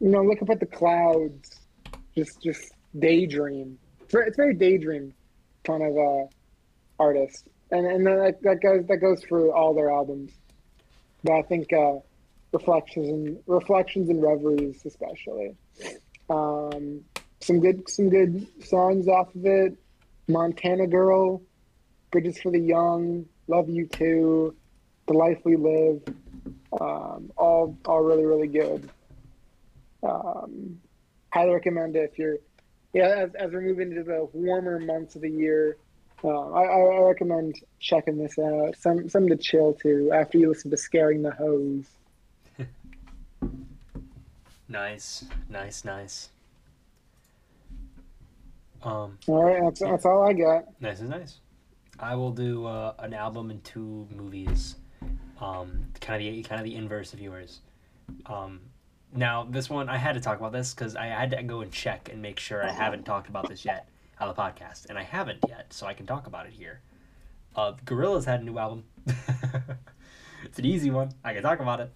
you 0.00 0.08
know, 0.08 0.22
look 0.22 0.42
up 0.42 0.50
at 0.50 0.60
the 0.60 0.66
clouds. 0.66 1.60
Just 2.16 2.42
just 2.42 2.72
daydream. 2.96 3.78
It's 4.10 4.36
very, 4.36 4.54
daydream 4.54 5.14
kind 5.64 5.82
of 5.82 5.96
uh, 5.96 6.26
artist, 6.98 7.48
and 7.70 7.86
and 7.86 8.06
that, 8.06 8.42
that 8.42 8.60
goes 8.62 8.86
that 8.86 8.98
goes 8.98 9.22
for 9.24 9.54
all 9.54 9.74
their 9.74 9.90
albums. 9.90 10.32
But 11.24 11.32
I 11.32 11.42
think 11.42 11.72
uh, 11.72 11.96
reflections 12.52 13.08
and 13.08 13.38
reflections 13.46 14.08
and 14.08 14.22
reveries 14.22 14.84
especially. 14.86 15.56
Um, 16.30 17.04
some 17.40 17.60
good 17.60 17.88
some 17.88 18.08
good 18.08 18.46
songs 18.64 19.08
off 19.08 19.34
of 19.34 19.44
it. 19.44 19.76
Montana 20.26 20.86
Girl, 20.86 21.42
Bridges 22.10 22.38
for 22.38 22.52
the 22.52 22.60
Young, 22.60 23.26
Love 23.46 23.68
You 23.68 23.86
Too, 23.86 24.54
The 25.06 25.14
Life 25.14 25.38
We 25.44 25.56
Live. 25.56 26.02
Um, 26.80 27.30
all 27.36 27.76
all 27.86 28.02
really 28.02 28.24
really 28.24 28.48
good. 28.48 28.88
Um, 30.02 30.80
highly 31.32 31.52
recommend 31.52 31.96
it 31.96 32.10
if 32.12 32.18
you're 32.18 32.36
yeah, 32.92 33.08
as, 33.08 33.34
as 33.34 33.52
we're 33.52 33.60
moving 33.60 33.90
into 33.90 34.02
the 34.02 34.28
warmer 34.32 34.78
months 34.78 35.16
of 35.16 35.22
the 35.22 35.30
year, 35.30 35.76
uh, 36.24 36.50
I, 36.50 36.62
I 36.62 37.00
recommend 37.00 37.60
checking 37.78 38.18
this 38.18 38.38
out. 38.38 38.76
Some 38.78 39.08
something 39.08 39.36
to 39.36 39.42
chill 39.42 39.74
to 39.82 40.10
after 40.12 40.38
you 40.38 40.48
listen 40.48 40.70
to 40.70 40.76
"Scaring 40.76 41.22
the 41.22 41.30
Hoes." 41.30 41.86
nice, 44.68 45.24
nice, 45.48 45.84
nice. 45.84 46.30
Um, 48.82 49.18
all 49.26 49.44
right, 49.44 49.60
that's, 49.62 49.80
that's 49.80 50.04
all 50.04 50.28
I 50.28 50.32
got. 50.32 50.64
Nice 50.80 51.00
is 51.00 51.08
nice. 51.08 51.38
I 52.00 52.14
will 52.14 52.30
do 52.30 52.66
uh, 52.66 52.94
an 53.00 53.12
album 53.12 53.50
and 53.50 53.62
two 53.64 54.06
movies. 54.14 54.76
Um, 55.40 55.86
kind 56.00 56.26
of 56.26 56.34
the 56.34 56.42
kind 56.42 56.60
of 56.60 56.64
the 56.64 56.74
inverse 56.74 57.12
of 57.12 57.20
yours. 57.20 57.60
Um, 58.26 58.60
now, 59.14 59.46
this 59.48 59.70
one, 59.70 59.88
I 59.88 59.96
had 59.96 60.14
to 60.14 60.20
talk 60.20 60.38
about 60.38 60.52
this 60.52 60.74
because 60.74 60.94
I 60.94 61.06
had 61.06 61.30
to 61.30 61.42
go 61.42 61.60
and 61.60 61.72
check 61.72 62.10
and 62.12 62.20
make 62.20 62.38
sure 62.38 62.64
I 62.64 62.70
haven't 62.70 63.04
talked 63.04 63.28
about 63.28 63.48
this 63.48 63.64
yet 63.64 63.88
on 64.20 64.28
the 64.28 64.34
podcast, 64.34 64.86
and 64.88 64.98
I 64.98 65.02
haven't 65.02 65.38
yet, 65.48 65.72
so 65.72 65.86
I 65.86 65.94
can 65.94 66.06
talk 66.06 66.26
about 66.26 66.46
it 66.46 66.52
here. 66.52 66.80
Uh, 67.56 67.72
Gorillaz 67.84 68.24
had 68.24 68.40
a 68.40 68.44
new 68.44 68.58
album. 68.58 68.84
it's 70.44 70.58
an 70.58 70.64
easy 70.64 70.90
one. 70.90 71.12
I 71.24 71.32
can 71.32 71.42
talk 71.42 71.60
about 71.60 71.80
it. 71.80 71.92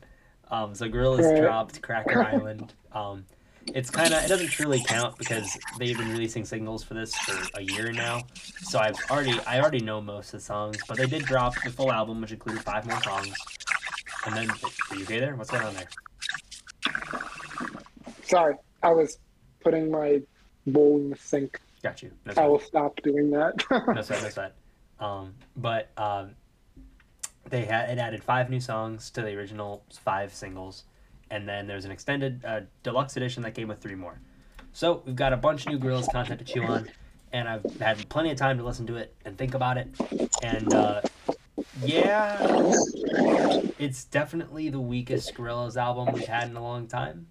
Um, 0.51 0.75
so 0.75 0.89
Gorillaz 0.89 1.41
dropped 1.41 1.81
Cracker 1.83 2.23
Island. 2.23 2.73
Um, 2.93 3.25
it's 3.69 3.91
kind 3.91 4.13
of 4.13 4.25
it 4.25 4.29
doesn't 4.29 4.49
truly 4.49 4.83
count 4.87 5.17
because 5.19 5.57
they've 5.79 5.97
been 5.97 6.11
releasing 6.11 6.45
singles 6.45 6.83
for 6.83 6.95
this 6.95 7.15
for 7.15 7.59
a 7.59 7.63
year 7.63 7.93
now. 7.93 8.23
So 8.63 8.79
I've 8.79 8.97
already 9.11 9.39
I 9.47 9.61
already 9.61 9.81
know 9.81 10.01
most 10.01 10.35
of 10.35 10.41
the 10.41 10.45
songs, 10.45 10.79
but 10.89 10.97
they 10.97 11.07
did 11.07 11.25
drop 11.25 11.55
the 11.63 11.71
full 11.71 11.93
album, 11.93 12.21
which 12.21 12.33
included 12.33 12.63
five 12.63 12.87
more 12.87 13.01
songs. 13.03 13.33
And 14.27 14.37
then, 14.37 14.51
are 14.51 14.97
you 14.97 15.05
okay 15.05 15.21
there? 15.21 15.37
What's 15.37 15.51
going 15.51 15.65
on 15.65 15.75
there? 15.75 15.89
Sorry, 18.25 18.57
I 18.83 18.93
was 18.93 19.19
putting 19.61 19.91
my 19.91 20.21
bowl 20.67 20.99
in 20.99 21.11
the 21.11 21.17
sink. 21.17 21.61
Got 21.83 22.03
you. 22.03 22.13
No 22.25 22.35
I 22.37 22.47
will 22.47 22.61
stop 22.61 23.01
doing 23.03 23.31
that. 23.31 23.65
no 23.71 24.03
sweat, 24.03 24.23
no 24.23 24.29
sweat. 24.29 24.55
Um, 25.01 25.35
but 25.57 25.91
um, 25.97 26.31
they 27.51 27.65
had 27.65 27.91
it 27.91 27.99
added 27.99 28.23
five 28.23 28.51
new 28.51 28.61
songs 28.61 29.11
to 29.11 29.23
the 29.23 29.35
original 29.35 29.85
five 30.01 30.33
singles, 30.33 30.85
and 31.31 31.49
then 31.49 31.67
there's 31.67 31.85
an 31.85 31.91
extended 31.91 32.45
uh, 32.45 32.61
deluxe 32.83 33.17
edition 33.17 33.43
that 33.43 33.55
came 33.55 33.69
with 33.69 33.81
three 33.81 33.97
more. 33.97 34.21
So 34.73 35.03
we've 35.05 35.17
got 35.17 35.33
a 35.33 35.37
bunch 35.37 35.67
of 35.67 35.73
new 35.73 35.79
Gorillaz 35.79 36.11
content 36.13 36.39
to 36.39 36.45
chew 36.45 36.63
on, 36.63 36.89
and 37.33 37.49
I've 37.49 37.65
had 37.81 38.09
plenty 38.09 38.31
of 38.31 38.39
time 38.39 38.57
to 38.59 38.65
listen 38.65 38.87
to 38.87 38.97
it 38.97 39.15
and 39.25 39.37
think 39.37 39.55
about 39.55 39.77
it. 39.77 39.89
And 40.43 40.73
uh, 40.73 41.03
yeah, 41.85 42.39
it's 43.79 44.05
definitely 44.05 44.69
the 44.69 44.81
weakest 44.81 45.35
Gorillaz 45.35 45.77
album 45.77 46.15
we've 46.15 46.27
had 46.27 46.49
in 46.49 46.57
a 46.57 46.63
long 46.63 46.87
time, 46.87 47.27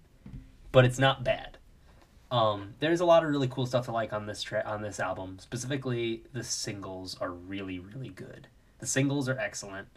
but 0.70 0.84
it's 0.84 0.98
not 0.98 1.24
bad. 1.24 1.58
Um, 2.30 2.74
there's 2.80 3.00
a 3.00 3.04
lot 3.04 3.24
of 3.24 3.30
really 3.30 3.48
cool 3.48 3.66
stuff 3.66 3.84
to 3.86 3.92
like 3.92 4.12
on 4.12 4.26
this 4.26 4.42
tra- 4.42 4.64
on 4.64 4.82
this 4.82 5.00
album. 5.00 5.38
Specifically, 5.38 6.22
the 6.32 6.42
singles 6.42 7.16
are 7.20 7.30
really 7.30 7.78
really 7.78 8.08
good. 8.08 8.48
The 8.78 8.86
singles 8.86 9.28
are 9.28 9.38
excellent, 9.38 9.88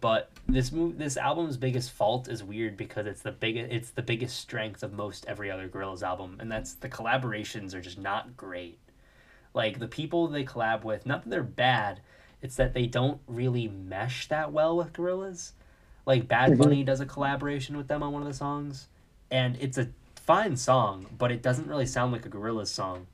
but 0.00 0.30
this 0.48 0.72
move 0.72 0.98
this 0.98 1.16
album's 1.16 1.56
biggest 1.56 1.90
fault 1.90 2.28
is 2.28 2.42
weird 2.42 2.76
because 2.76 3.06
it's 3.06 3.22
the 3.22 3.32
biggest 3.32 3.72
it's 3.72 3.90
the 3.90 4.02
biggest 4.02 4.38
strength 4.38 4.82
of 4.82 4.92
most 4.92 5.26
every 5.26 5.50
other 5.50 5.68
Gorillaz 5.68 6.02
album, 6.02 6.38
and 6.40 6.50
that's 6.50 6.74
the 6.74 6.88
collaborations 6.88 7.74
are 7.74 7.80
just 7.80 7.98
not 7.98 8.36
great. 8.36 8.78
Like 9.54 9.78
the 9.78 9.88
people 9.88 10.26
they 10.26 10.44
collab 10.44 10.84
with, 10.84 11.04
not 11.04 11.24
that 11.24 11.30
they're 11.30 11.42
bad, 11.42 12.00
it's 12.42 12.56
that 12.56 12.74
they 12.74 12.86
don't 12.86 13.20
really 13.26 13.68
mesh 13.68 14.28
that 14.28 14.52
well 14.52 14.76
with 14.76 14.92
Gorillaz. 14.92 15.52
Like 16.06 16.28
Bad 16.28 16.52
mm-hmm. 16.52 16.62
Bunny 16.62 16.84
does 16.84 17.00
a 17.00 17.06
collaboration 17.06 17.76
with 17.76 17.88
them 17.88 18.02
on 18.02 18.12
one 18.12 18.22
of 18.22 18.28
the 18.28 18.34
songs, 18.34 18.88
and 19.30 19.56
it's 19.60 19.78
a 19.78 19.88
fine 20.16 20.56
song, 20.56 21.06
but 21.16 21.30
it 21.30 21.42
doesn't 21.42 21.68
really 21.68 21.86
sound 21.86 22.12
like 22.12 22.26
a 22.26 22.30
Gorillaz 22.30 22.68
song. 22.68 23.06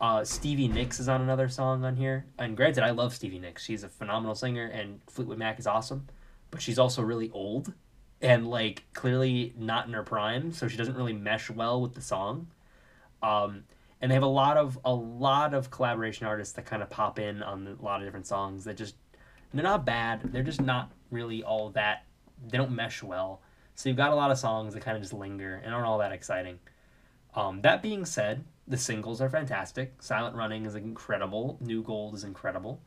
Uh, 0.00 0.24
Stevie 0.24 0.68
Nicks 0.68 0.98
is 0.98 1.08
on 1.08 1.20
another 1.20 1.48
song 1.48 1.84
on 1.84 1.96
here, 1.96 2.24
and 2.38 2.56
granted, 2.56 2.82
I 2.84 2.90
love 2.90 3.14
Stevie 3.14 3.38
Nicks. 3.38 3.64
She's 3.64 3.84
a 3.84 3.88
phenomenal 3.88 4.34
singer, 4.34 4.66
and 4.66 5.00
Fleetwood 5.08 5.38
Mac 5.38 5.58
is 5.58 5.66
awesome, 5.66 6.06
but 6.50 6.62
she's 6.62 6.78
also 6.78 7.02
really 7.02 7.30
old 7.32 7.72
and 8.22 8.48
like 8.50 8.84
clearly 8.92 9.54
not 9.58 9.86
in 9.86 9.92
her 9.92 10.02
prime, 10.02 10.52
so 10.52 10.68
she 10.68 10.76
doesn't 10.76 10.96
really 10.96 11.12
mesh 11.12 11.50
well 11.50 11.80
with 11.80 11.94
the 11.94 12.02
song. 12.02 12.48
Um, 13.22 13.64
and 14.00 14.10
they 14.10 14.14
have 14.14 14.22
a 14.22 14.26
lot 14.26 14.56
of 14.56 14.78
a 14.84 14.94
lot 14.94 15.54
of 15.54 15.70
collaboration 15.70 16.26
artists 16.26 16.54
that 16.54 16.66
kind 16.66 16.82
of 16.82 16.90
pop 16.90 17.18
in 17.18 17.42
on 17.42 17.66
a 17.66 17.82
lot 17.82 18.00
of 18.00 18.06
different 18.06 18.26
songs 18.26 18.64
that 18.64 18.76
just 18.76 18.96
they're 19.52 19.62
not 19.62 19.84
bad. 19.84 20.32
They're 20.32 20.42
just 20.42 20.60
not 20.60 20.92
really 21.10 21.42
all 21.42 21.70
that 21.70 22.04
they 22.48 22.56
don't 22.56 22.70
mesh 22.70 23.02
well. 23.02 23.42
So 23.74 23.88
you've 23.88 23.96
got 23.96 24.12
a 24.12 24.14
lot 24.14 24.30
of 24.30 24.38
songs 24.38 24.74
that 24.74 24.82
kind 24.82 24.96
of 24.96 25.02
just 25.02 25.12
linger 25.12 25.60
and 25.64 25.74
aren't 25.74 25.86
all 25.86 25.98
that 25.98 26.12
exciting. 26.12 26.58
Um, 27.34 27.60
that 27.62 27.82
being 27.82 28.04
said 28.04 28.44
the 28.66 28.76
singles 28.76 29.20
are 29.20 29.28
fantastic. 29.28 30.02
Silent 30.02 30.36
running 30.36 30.64
is 30.64 30.74
incredible. 30.74 31.58
New 31.60 31.82
gold 31.82 32.14
is 32.14 32.24
incredible. 32.24 32.80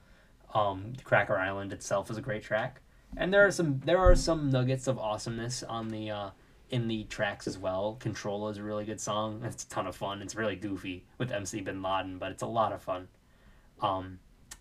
Um, 0.54 0.94
cracker 1.04 1.38
island 1.38 1.74
itself 1.74 2.10
is 2.10 2.18
a 2.18 2.22
great 2.22 2.44
track. 2.44 2.82
And 3.18 3.34
there 3.34 3.46
are 3.46 3.52
some 3.52 3.82
there 3.86 4.00
are 4.00 4.16
some 4.16 4.50
nuggets 4.50 4.88
of 4.88 4.98
awesomeness 4.98 5.62
on 5.64 5.90
the 5.90 6.10
uh, 6.10 6.30
in 6.70 6.88
the 6.88 7.04
tracks 7.06 7.48
as 7.48 7.58
well. 7.58 7.98
Control 8.00 8.50
is 8.50 8.58
a 8.58 8.64
really 8.64 8.86
good 8.86 9.00
song. 9.00 9.42
It's 9.46 9.64
a 9.64 9.70
ton 9.70 9.88
of 9.88 9.96
fun. 9.96 10.22
It's 10.22 10.36
really 10.36 10.56
goofy 10.56 11.06
with 11.18 11.32
MC 11.32 11.62
Bin 11.62 11.82
Laden, 11.82 12.18
but 12.18 12.32
it's 12.32 12.44
a 12.44 12.48
lot 12.48 12.74
of 12.74 12.82
fun. 12.82 13.08
Um, 13.82 14.20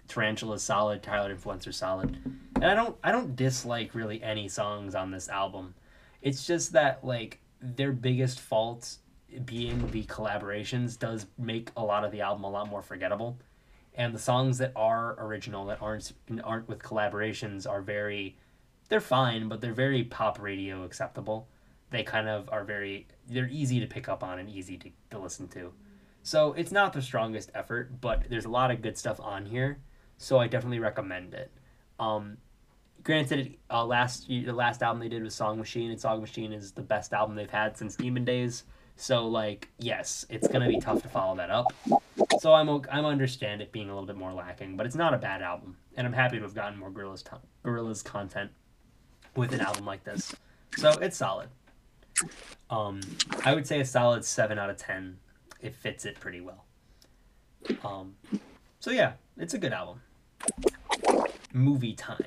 Tarantula 0.09 0.57
is 0.57 0.63
solid. 0.63 1.03
Tired 1.03 1.37
Influencer 1.37 1.73
solid. 1.73 2.19
And 2.57 2.65
I 2.65 2.75
don't 2.75 2.97
I 3.03 3.13
don't 3.13 3.35
dislike 3.35 3.95
really 3.95 4.23
any 4.23 4.49
songs 4.49 4.95
on 4.95 5.11
this 5.11 5.29
album. 5.29 5.75
It's 6.21 6.47
just 6.47 6.73
that 6.73 7.05
like 7.05 7.41
their 7.61 7.93
biggest 7.93 8.41
fault 8.41 8.97
being 9.47 9.91
the 9.91 10.05
collaborations 10.05 10.99
does 10.99 11.27
make 11.39 11.71
a 11.77 11.83
lot 11.83 12.05
of 12.05 12.13
the 12.13 12.21
album 12.21 12.45
a 12.45 12.51
lot 12.51 12.69
more 12.69 12.83
forgettable. 12.83 13.39
And 13.95 14.15
the 14.15 14.19
songs 14.19 14.59
that 14.59 14.73
are 14.77 15.17
original 15.19 15.65
that 15.67 15.81
aren't 15.81 16.13
aren't 16.45 16.69
with 16.69 16.81
collaborations 16.81 17.69
are 17.69 17.81
very 17.81 18.37
they're 18.89 19.01
fine, 19.01 19.49
but 19.49 19.63
they're 19.63 19.73
very 19.73 20.05
pop 20.05 20.39
radio 20.39 20.83
acceptable 20.83 21.49
they 21.93 22.03
kind 22.03 22.29
of 22.29 22.49
are 22.51 22.65
very 22.65 23.07
they're 23.29 23.49
easy 23.51 23.81
to 23.81 23.87
pick 23.87 24.09
up 24.09 24.23
on 24.23 24.39
and 24.39 24.49
easy 24.49 24.77
to, 24.77 24.91
to 25.11 25.19
listen 25.19 25.47
to 25.49 25.73
so 26.23 26.53
it's 26.55 26.73
not 26.73 26.93
the 26.93 27.03
strongest 27.03 27.51
effort 27.55 28.01
but 28.01 28.25
there's 28.29 28.45
a 28.45 28.51
lot 28.51 28.71
of 28.71 28.83
good 28.83 28.97
stuff 28.99 29.21
on 29.21 29.47
here 29.47 29.79
so 30.19 30.39
i 30.39 30.47
definitely 30.47 30.79
recommend 30.79 31.35
it 31.35 31.51
um 32.01 32.37
granted, 33.05 33.57
uh, 33.71 33.85
last 33.85 34.29
the 34.29 34.53
last 34.53 34.83
album 34.83 35.01
they 35.01 35.09
did 35.09 35.23
was 35.23 35.35
Song 35.35 35.59
Machine, 35.59 35.91
and 35.91 36.01
Song 36.01 36.21
Machine 36.21 36.53
is 36.53 36.73
the 36.73 36.83
best 36.83 37.13
album 37.13 37.37
they've 37.37 37.51
had 37.51 37.77
since 37.77 37.97
Demon 37.97 38.25
Days. 38.25 38.65
So 38.97 39.27
like, 39.27 39.69
yes, 39.79 40.27
it's 40.29 40.49
gonna 40.49 40.69
be 40.69 40.81
tough 40.81 41.03
to 41.03 41.09
follow 41.09 41.37
that 41.37 41.51
up. 41.51 41.73
So 42.41 42.53
I'm 42.53 42.69
I'm 42.91 43.05
understand 43.05 43.63
it 43.63 43.73
being 43.73 43.89
a 43.89 43.93
little 43.93 44.07
bit 44.07 44.17
more 44.17 44.33
lacking, 44.33 44.77
but 44.77 44.87
it's 44.87 44.95
not 44.95 45.15
a 45.15 45.19
bad 45.19 45.43
album, 45.43 45.77
and 45.97 46.07
I'm 46.07 46.13
happy 46.13 46.37
to 46.37 46.43
have 46.43 46.55
gotten 46.55 46.79
more 46.79 46.91
Gorillas 46.91 47.25
Gorillaz 47.65 48.05
content 48.05 48.51
with 49.35 49.53
an 49.53 49.61
album 49.61 49.87
like 49.87 50.05
this. 50.05 50.35
So 50.77 50.91
it's 51.01 51.17
solid. 51.17 51.49
Um, 52.71 53.01
I 53.45 53.55
would 53.55 53.67
say 53.67 53.81
a 53.81 53.85
solid 53.85 54.25
seven 54.25 54.59
out 54.59 54.71
of 54.71 54.77
ten. 54.77 55.19
It 55.61 55.75
fits 55.75 56.05
it 56.05 56.19
pretty 56.19 56.41
well. 56.41 56.65
Um, 57.85 58.17
so 58.81 58.91
yeah, 58.91 59.13
it's 59.37 59.55
a 59.55 59.59
good 59.59 59.73
album. 59.73 60.01
Movie 61.53 61.95
time. 61.95 62.25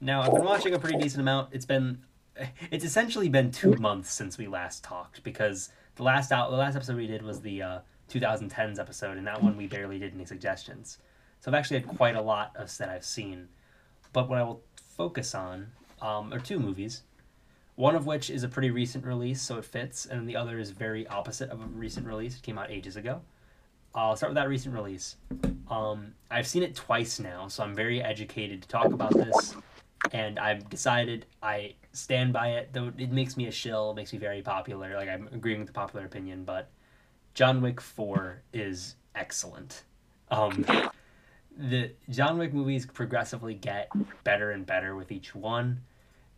Now 0.00 0.22
I've 0.22 0.34
been 0.34 0.44
watching 0.44 0.74
a 0.74 0.78
pretty 0.78 0.98
decent 0.98 1.22
amount. 1.22 1.50
It's 1.52 1.64
been, 1.64 2.02
it's 2.70 2.84
essentially 2.84 3.28
been 3.28 3.50
two 3.50 3.74
months 3.76 4.12
since 4.12 4.36
we 4.36 4.46
last 4.46 4.84
talked 4.84 5.22
because 5.22 5.70
the 5.96 6.02
last 6.02 6.32
out 6.32 6.50
the 6.50 6.56
last 6.56 6.76
episode 6.76 6.96
we 6.96 7.06
did 7.06 7.22
was 7.22 7.40
the 7.40 7.62
uh, 7.62 7.78
2010s 8.10 8.78
episode, 8.78 9.16
and 9.16 9.26
that 9.26 9.42
one 9.42 9.56
we 9.56 9.66
barely 9.66 9.98
did 9.98 10.14
any 10.14 10.24
suggestions. 10.24 10.98
So 11.40 11.50
I've 11.50 11.54
actually 11.54 11.80
had 11.80 11.88
quite 11.96 12.16
a 12.16 12.22
lot 12.22 12.52
of 12.56 12.76
that 12.78 12.88
I've 12.88 13.04
seen. 13.04 13.48
But 14.12 14.28
what 14.28 14.38
I 14.38 14.42
will 14.42 14.62
focus 14.96 15.34
on 15.34 15.72
um, 16.00 16.32
are 16.32 16.38
two 16.38 16.58
movies. 16.58 17.02
One 17.76 17.96
of 17.96 18.06
which 18.06 18.30
is 18.30 18.44
a 18.44 18.48
pretty 18.48 18.70
recent 18.70 19.04
release, 19.04 19.42
so 19.42 19.58
it 19.58 19.64
fits, 19.64 20.06
and 20.06 20.28
the 20.28 20.36
other 20.36 20.58
is 20.58 20.70
very 20.70 21.06
opposite 21.08 21.50
of 21.50 21.60
a 21.60 21.66
recent 21.66 22.06
release. 22.06 22.36
It 22.36 22.42
came 22.42 22.58
out 22.58 22.70
ages 22.70 22.96
ago. 22.96 23.20
I'll 23.94 24.16
start 24.16 24.30
with 24.30 24.36
that 24.36 24.48
recent 24.48 24.74
release. 24.74 25.16
Um, 25.68 26.14
I've 26.30 26.46
seen 26.46 26.62
it 26.62 26.74
twice 26.74 27.18
now, 27.18 27.48
so 27.48 27.64
I'm 27.64 27.74
very 27.74 28.02
educated 28.02 28.62
to 28.62 28.68
talk 28.68 28.86
about 28.86 29.12
this, 29.14 29.56
and 30.12 30.38
I've 30.38 30.68
decided 30.68 31.26
I 31.42 31.74
stand 31.92 32.32
by 32.32 32.50
it. 32.50 32.70
Though 32.72 32.92
it 32.96 33.10
makes 33.10 33.36
me 33.36 33.46
a 33.46 33.52
shill, 33.52 33.90
it 33.90 33.94
makes 33.94 34.12
me 34.12 34.18
very 34.18 34.42
popular. 34.42 34.94
Like 34.96 35.08
I'm 35.08 35.28
agreeing 35.32 35.58
with 35.58 35.68
the 35.68 35.74
popular 35.74 36.04
opinion, 36.06 36.44
but 36.44 36.70
John 37.34 37.60
Wick 37.60 37.80
Four 37.80 38.42
is 38.52 38.96
excellent. 39.14 39.82
Um, 40.30 40.64
the 41.56 41.92
John 42.10 42.38
Wick 42.38 42.52
movies 42.52 42.86
progressively 42.86 43.54
get 43.54 43.90
better 44.24 44.50
and 44.52 44.66
better 44.66 44.96
with 44.96 45.12
each 45.12 45.34
one. 45.34 45.80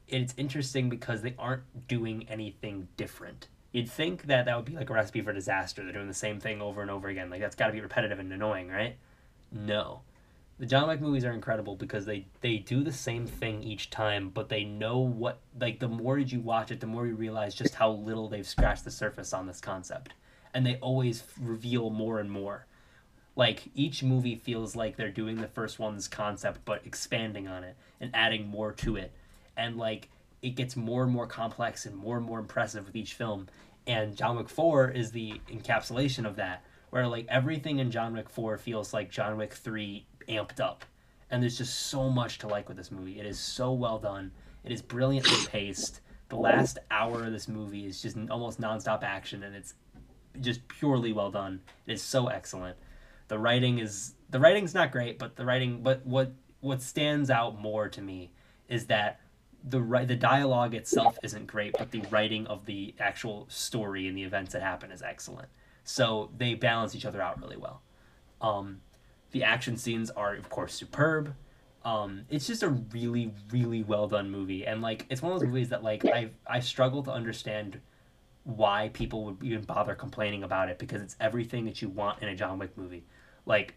It's 0.09 0.35
interesting 0.37 0.89
because 0.89 1.23
they 1.23 1.35
aren't 1.39 1.89
doing 1.89 2.27
anything 2.29 2.89
different. 2.97 3.49
You'd 3.73 3.91
think 3.91 4.25
that 4.25 4.45
that 4.47 4.57
would 4.57 4.65
be 4.65 4.77
like 4.77 4.89
a 4.89 4.95
recipe 4.95 5.21
for 5.21 5.33
disaster. 5.33 5.83
They're 5.83 5.93
doing 5.93 6.09
the 6.09 6.15
same 6.15 6.41
thing 6.41 6.63
over 6.63 6.81
and 6.81 6.91
over 6.91 7.09
again. 7.09 7.29
Like 7.29 7.41
that's 7.41 7.57
got 7.57 7.67
to 7.67 7.73
be 7.73 7.81
repetitive 7.81 8.19
and 8.19 8.33
annoying, 8.33 8.69
right? 8.69 8.97
No. 9.53 10.03
The 10.59 10.67
John 10.67 10.89
Wick 10.89 11.01
movies 11.01 11.25
are 11.25 11.33
incredible 11.33 11.77
because 11.77 12.07
they 12.07 12.27
they 12.41 12.57
do 12.57 12.83
the 12.83 12.93
same 12.93 13.27
thing 13.27 13.63
each 13.63 13.91
time, 13.91 14.31
but 14.31 14.49
they 14.49 14.65
know 14.65 14.99
what 14.99 15.41
like 15.61 15.81
the 15.81 15.89
more 15.89 16.19
you 16.19 16.41
watch 16.41 16.71
it, 16.71 16.81
the 16.81 16.87
more 16.87 17.07
you 17.07 17.15
realize 17.15 17.55
just 17.55 17.75
how 17.75 17.91
little 17.91 18.29
they've 18.29 18.47
scratched 18.47 18.85
the 18.85 18.91
surface 18.91 19.33
on 19.35 19.47
this 19.47 19.61
concept. 19.61 20.15
And 20.55 20.65
they 20.65 20.77
always 20.77 21.25
reveal 21.39 21.91
more 21.91 22.19
and 22.19 22.31
more 22.31 22.67
like 23.37 23.65
each 23.75 24.03
movie 24.03 24.35
feels 24.35 24.75
like 24.75 24.97
they're 24.97 25.11
doing 25.11 25.37
the 25.37 25.47
first 25.47 25.79
one's 25.79 26.09
concept 26.09 26.61
but 26.65 26.85
expanding 26.85 27.47
on 27.47 27.63
it 27.63 27.77
and 28.01 28.11
adding 28.15 28.49
more 28.49 28.73
to 28.73 28.97
it 28.97 29.13
and 29.57 29.77
like 29.77 30.09
it 30.43 30.51
gets 30.51 30.77
more 30.77 31.03
and 31.03 31.13
more 31.13 31.27
complex 31.27 31.87
and 31.87 31.97
more 31.97 32.17
and 32.17 32.27
more 32.27 32.39
impressive 32.39 32.87
with 32.87 32.97
each 32.97 33.15
film. 33.15 33.49
And 33.87 34.17
john 34.17 34.37
wick 34.37 34.49
4 34.49 34.91
is 34.91 35.13
the 35.13 35.41
encapsulation 35.49 36.27
of 36.27 36.37
that 36.37 36.65
where 36.91 37.07
like 37.07 37.27
everything 37.29 37.79
in 37.79 37.91
john 37.91 38.15
wick 38.15 38.29
4 38.29 38.59
feels 38.59 38.93
like 38.93 39.11
john 39.11 39.37
wick 39.37 39.53
3 39.53 40.07
amped 40.29 40.61
up. 40.61 40.85
And 41.31 41.43
there's 41.43 41.59
just 41.59 41.87
so 41.89 42.09
much 42.09 42.39
to 42.39 42.47
like 42.47 42.69
with 42.69 42.77
this 42.77 42.93
movie. 42.93 43.19
It 43.19 43.27
is 43.27 43.39
so 43.39 43.73
well 43.73 43.99
done. 43.99 44.31
It 44.65 44.71
is 44.71 44.81
brilliantly 44.81 45.47
paced. 45.49 46.01
The 46.29 46.37
last 46.37 46.79
hour 46.91 47.25
of 47.25 47.33
this 47.33 47.49
movie 47.49 47.87
is 47.87 48.01
just 48.03 48.17
almost 48.31 48.61
nonstop 48.61 49.03
action 49.03 49.43
and 49.43 49.55
it's 49.55 49.75
just 50.41 50.67
purely 50.69 51.13
well 51.13 51.31
done. 51.31 51.61
It 51.87 51.95
is 51.95 52.03
so 52.03 52.29
excellent. 52.29 52.77
The 53.29 53.39
writing 53.39 53.79
is 53.79 54.15
the 54.31 54.41
writing's 54.41 54.75
not 54.75 54.93
great, 54.93 55.19
but 55.19 55.37
the 55.37 55.45
writing 55.45 55.83
but 55.83 56.05
what 56.07 56.33
what 56.61 56.83
stands 56.83 57.31
out 57.31 57.61
more 57.61 57.89
to 57.89 58.03
me 58.03 58.33
is 58.69 58.87
that 58.87 59.21
the 59.67 60.05
the 60.07 60.17
dialogue 60.17 60.75
itself 60.75 61.19
isn't 61.23 61.47
great, 61.47 61.75
but 61.77 61.91
the 61.91 62.03
writing 62.11 62.47
of 62.47 62.67
the 62.67 62.95
actual 63.01 63.47
story 63.49 64.07
and 64.07 64.17
the 64.17 64.23
events 64.23 64.53
that 64.53 64.63
happen 64.63 64.91
is 64.93 65.03
excellent. 65.03 65.49
So 65.85 66.31
they 66.37 66.55
balance 66.55 66.95
each 66.95 67.05
other 67.05 67.21
out 67.21 67.41
really 67.41 67.57
well. 67.57 67.83
Um, 68.41 68.81
the 69.33 69.43
action 69.43 69.77
scenes 69.77 70.11
are 70.11 70.35
of 70.35 70.49
course 70.49 70.73
superb. 70.73 71.35
Um, 71.85 72.23
it's 72.31 72.47
just 72.47 72.63
a 72.63 72.69
really 72.69 73.33
really 73.51 73.83
well 73.83 74.07
done 74.07 74.31
movie, 74.31 74.67
and 74.67 74.83
like 74.83 75.07
it's 75.11 75.21
one 75.21 75.33
of 75.33 75.41
those 75.41 75.49
movies 75.49 75.69
that 75.71 75.83
like 75.83 76.05
I 76.05 76.31
I 76.47 76.61
struggle 76.61 77.03
to 77.03 77.11
understand 77.11 77.81
why 78.45 78.91
people 78.93 79.25
would 79.25 79.43
even 79.43 79.63
bother 79.63 79.97
complaining 79.97 80.45
about 80.45 80.69
it 80.69 80.79
because 80.79 81.03
it's 81.03 81.17
everything 81.21 81.65
that 81.65 81.83
you 81.83 81.89
want 81.89 82.23
in 82.23 82.29
a 82.29 82.37
John 82.37 82.61
Wick 82.61 82.77
movie. 82.79 83.05
Like 83.45 83.75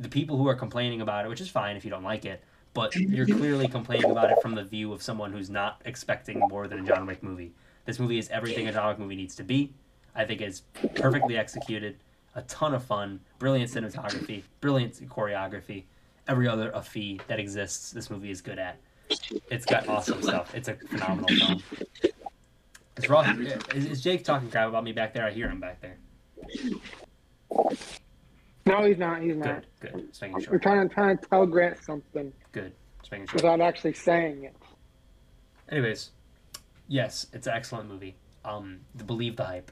the 0.00 0.08
people 0.08 0.36
who 0.36 0.48
are 0.48 0.56
complaining 0.56 1.00
about 1.00 1.24
it, 1.24 1.28
which 1.28 1.40
is 1.40 1.48
fine 1.48 1.76
if 1.76 1.84
you 1.84 1.90
don't 1.90 2.02
like 2.02 2.24
it, 2.24 2.42
but 2.74 2.94
you're 2.94 3.26
clearly 3.26 3.68
complaining 3.68 4.10
about 4.10 4.30
it 4.30 4.40
from 4.40 4.54
the 4.54 4.64
view 4.64 4.92
of 4.92 5.02
someone 5.02 5.32
who's 5.32 5.50
not 5.50 5.80
expecting 5.84 6.38
more 6.38 6.68
than 6.68 6.80
a 6.80 6.82
John 6.82 7.06
Wick 7.06 7.22
movie. 7.22 7.52
This 7.84 7.98
movie 7.98 8.18
is 8.18 8.28
everything 8.30 8.68
a 8.68 8.72
John 8.72 8.88
Wick 8.88 8.98
movie 8.98 9.16
needs 9.16 9.34
to 9.36 9.42
be. 9.44 9.72
I 10.14 10.24
think 10.24 10.40
it's 10.40 10.62
perfectly 10.94 11.36
executed, 11.36 11.96
a 12.34 12.42
ton 12.42 12.74
of 12.74 12.84
fun, 12.84 13.20
brilliant 13.38 13.70
cinematography, 13.70 14.42
brilliant 14.60 14.94
choreography. 15.08 15.84
Every 16.28 16.46
other 16.46 16.70
a 16.70 16.82
fee 16.82 17.20
that 17.26 17.40
exists, 17.40 17.90
this 17.90 18.10
movie 18.10 18.30
is 18.30 18.40
good 18.40 18.58
at. 18.58 18.78
It's 19.50 19.64
got 19.64 19.88
awesome 19.88 20.22
stuff. 20.22 20.54
It's 20.54 20.68
a 20.68 20.74
phenomenal 20.74 21.28
film. 21.28 21.62
Is, 22.96 23.08
Ross, 23.08 23.26
is, 23.74 23.86
is 23.86 24.00
Jake 24.00 24.24
talking 24.24 24.50
crap 24.50 24.68
about 24.68 24.84
me 24.84 24.92
back 24.92 25.12
there? 25.14 25.24
I 25.24 25.30
hear 25.30 25.48
him 25.48 25.58
back 25.58 25.80
there. 25.80 25.96
No, 28.66 28.84
he's 28.84 28.98
not. 28.98 29.22
He's 29.22 29.36
not. 29.36 29.64
Good, 29.80 29.92
good. 29.92 30.08
Just 30.08 30.20
making 30.22 30.34
We're 30.34 30.40
sure. 30.42 30.58
trying 30.58 30.88
to 30.88 30.94
trying 30.94 31.16
to 31.18 31.26
tell 31.26 31.46
Grant 31.46 31.82
something 31.82 32.32
Good. 32.52 32.72
Just 33.00 33.10
making 33.12 33.26
sure. 33.28 33.36
without 33.36 33.60
actually 33.60 33.92
saying 33.94 34.44
it. 34.44 34.54
Anyways, 35.70 36.10
yes, 36.88 37.26
it's 37.32 37.46
an 37.46 37.54
excellent 37.54 37.88
movie. 37.88 38.16
Um, 38.44 38.80
the 38.94 39.04
believe 39.04 39.36
the 39.36 39.44
hype. 39.44 39.70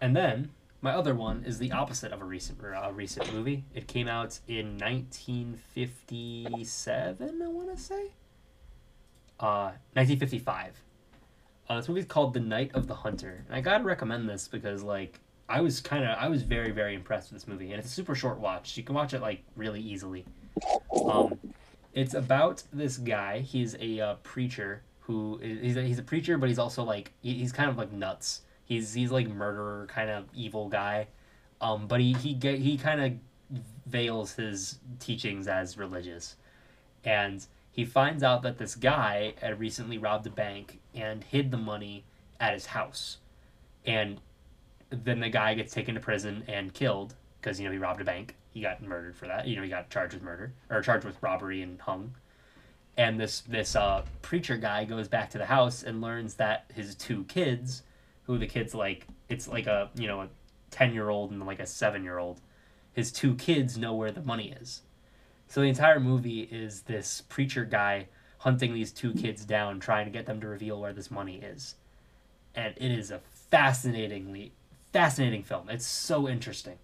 And 0.00 0.16
then 0.16 0.50
my 0.80 0.92
other 0.92 1.14
one 1.14 1.44
is 1.44 1.58
the 1.58 1.72
opposite 1.72 2.12
of 2.12 2.20
a 2.20 2.24
recent 2.24 2.58
a 2.62 2.92
recent 2.92 3.32
movie. 3.32 3.64
It 3.74 3.88
came 3.88 4.06
out 4.08 4.38
in 4.46 4.78
1957, 4.78 7.42
I 7.42 7.48
want 7.48 7.74
to 7.76 7.82
say. 7.82 8.12
Uh, 9.40 9.72
1955. 9.94 10.82
Uh, 11.68 11.76
this 11.76 11.88
movie's 11.88 12.04
called 12.04 12.32
The 12.34 12.38
Night 12.40 12.70
of 12.74 12.86
the 12.86 12.94
Hunter, 12.94 13.42
and 13.46 13.56
I 13.56 13.60
gotta 13.60 13.82
recommend 13.82 14.28
this 14.28 14.46
because 14.48 14.82
like 14.84 15.18
I 15.48 15.60
was 15.60 15.80
kind 15.80 16.04
of 16.04 16.16
I 16.18 16.28
was 16.28 16.42
very 16.42 16.72
very 16.72 16.94
impressed 16.94 17.32
with 17.32 17.40
this 17.40 17.48
movie, 17.48 17.70
and 17.72 17.78
it's 17.78 17.88
a 17.88 17.94
super 17.94 18.14
short 18.14 18.38
watch. 18.38 18.76
You 18.76 18.82
can 18.82 18.94
watch 18.94 19.14
it 19.14 19.20
like 19.20 19.42
really 19.56 19.80
easily. 19.80 20.24
Um, 21.08 21.38
it's 21.92 22.14
about 22.14 22.62
this 22.72 22.98
guy. 22.98 23.40
He's 23.40 23.76
a 23.80 24.00
uh, 24.00 24.14
preacher 24.22 24.82
who 25.00 25.38
is 25.42 25.60
he's 25.60 25.76
a, 25.76 25.82
he's 25.82 25.98
a 25.98 26.02
preacher, 26.02 26.36
but 26.38 26.48
he's 26.48 26.58
also 26.58 26.82
like 26.82 27.12
he- 27.22 27.34
he's 27.34 27.52
kind 27.52 27.70
of 27.70 27.78
like 27.78 27.92
nuts. 27.92 28.42
He's 28.64 28.92
he's 28.92 29.12
like 29.12 29.28
murderer 29.28 29.86
kind 29.88 30.10
of 30.10 30.24
evil 30.34 30.68
guy, 30.68 31.06
um, 31.60 31.86
but 31.86 32.00
he 32.00 32.12
he 32.14 32.34
get 32.34 32.58
he 32.58 32.76
kind 32.76 33.00
of 33.00 33.60
veils 33.86 34.32
his 34.32 34.80
teachings 34.98 35.46
as 35.46 35.78
religious, 35.78 36.36
and 37.04 37.46
he 37.70 37.84
finds 37.84 38.22
out 38.24 38.42
that 38.42 38.58
this 38.58 38.74
guy 38.74 39.34
had 39.40 39.60
recently 39.60 39.98
robbed 39.98 40.26
a 40.26 40.30
bank 40.30 40.80
and 40.94 41.22
hid 41.22 41.52
the 41.52 41.56
money 41.56 42.04
at 42.40 42.52
his 42.54 42.66
house, 42.66 43.18
and 43.84 44.20
then 44.90 45.20
the 45.20 45.28
guy 45.28 45.54
gets 45.54 45.72
taken 45.72 45.94
to 45.94 46.00
prison 46.00 46.44
and 46.48 46.72
killed 46.72 47.14
because 47.40 47.58
you 47.60 47.66
know 47.66 47.72
he 47.72 47.78
robbed 47.78 48.00
a 48.00 48.04
bank. 48.04 48.34
He 48.50 48.60
got 48.60 48.82
murdered 48.82 49.16
for 49.16 49.26
that. 49.26 49.46
You 49.46 49.56
know 49.56 49.62
he 49.62 49.68
got 49.68 49.90
charged 49.90 50.14
with 50.14 50.22
murder 50.22 50.52
or 50.70 50.82
charged 50.82 51.04
with 51.04 51.22
robbery 51.22 51.62
and 51.62 51.80
hung. 51.80 52.14
And 52.96 53.20
this 53.20 53.40
this 53.40 53.76
uh, 53.76 54.04
preacher 54.22 54.56
guy 54.56 54.84
goes 54.84 55.08
back 55.08 55.30
to 55.30 55.38
the 55.38 55.46
house 55.46 55.82
and 55.82 56.00
learns 56.00 56.34
that 56.34 56.70
his 56.74 56.94
two 56.94 57.24
kids, 57.24 57.82
who 58.24 58.38
the 58.38 58.46
kids 58.46 58.74
like, 58.74 59.06
it's 59.28 59.48
like 59.48 59.66
a 59.66 59.90
you 59.94 60.06
know 60.06 60.22
a 60.22 60.28
ten 60.70 60.94
year 60.94 61.10
old 61.10 61.30
and 61.30 61.44
like 61.44 61.60
a 61.60 61.66
seven 61.66 62.02
year 62.02 62.18
old, 62.18 62.40
his 62.92 63.12
two 63.12 63.34
kids 63.34 63.76
know 63.76 63.94
where 63.94 64.12
the 64.12 64.22
money 64.22 64.54
is. 64.60 64.82
So 65.48 65.60
the 65.60 65.68
entire 65.68 66.00
movie 66.00 66.42
is 66.42 66.82
this 66.82 67.22
preacher 67.28 67.64
guy 67.64 68.08
hunting 68.38 68.74
these 68.74 68.92
two 68.92 69.12
kids 69.12 69.44
down, 69.44 69.80
trying 69.80 70.06
to 70.06 70.10
get 70.10 70.26
them 70.26 70.40
to 70.40 70.48
reveal 70.48 70.80
where 70.80 70.92
this 70.92 71.10
money 71.10 71.36
is. 71.36 71.76
And 72.54 72.74
it 72.76 72.90
is 72.90 73.10
a 73.10 73.20
fascinatingly 73.50 74.52
fascinating 74.96 75.42
film. 75.42 75.68
It's 75.68 75.86
so 75.86 76.26
interesting. 76.26 76.78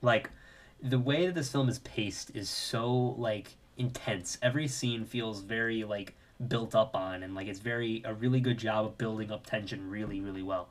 Like 0.00 0.30
the 0.82 0.98
way 0.98 1.26
that 1.26 1.36
this 1.36 1.52
film 1.52 1.68
is 1.68 1.78
paced 1.78 2.34
is 2.34 2.50
so 2.50 3.14
like 3.16 3.54
intense. 3.76 4.38
Every 4.42 4.66
scene 4.66 5.04
feels 5.04 5.40
very 5.40 5.84
like 5.84 6.16
built 6.48 6.74
up 6.74 6.96
on 6.96 7.22
and 7.22 7.36
like 7.36 7.46
it's 7.46 7.60
very 7.60 8.02
a 8.04 8.12
really 8.12 8.40
good 8.40 8.58
job 8.58 8.86
of 8.86 8.98
building 8.98 9.30
up 9.30 9.46
tension 9.46 9.88
really 9.88 10.20
really 10.20 10.42
well. 10.42 10.68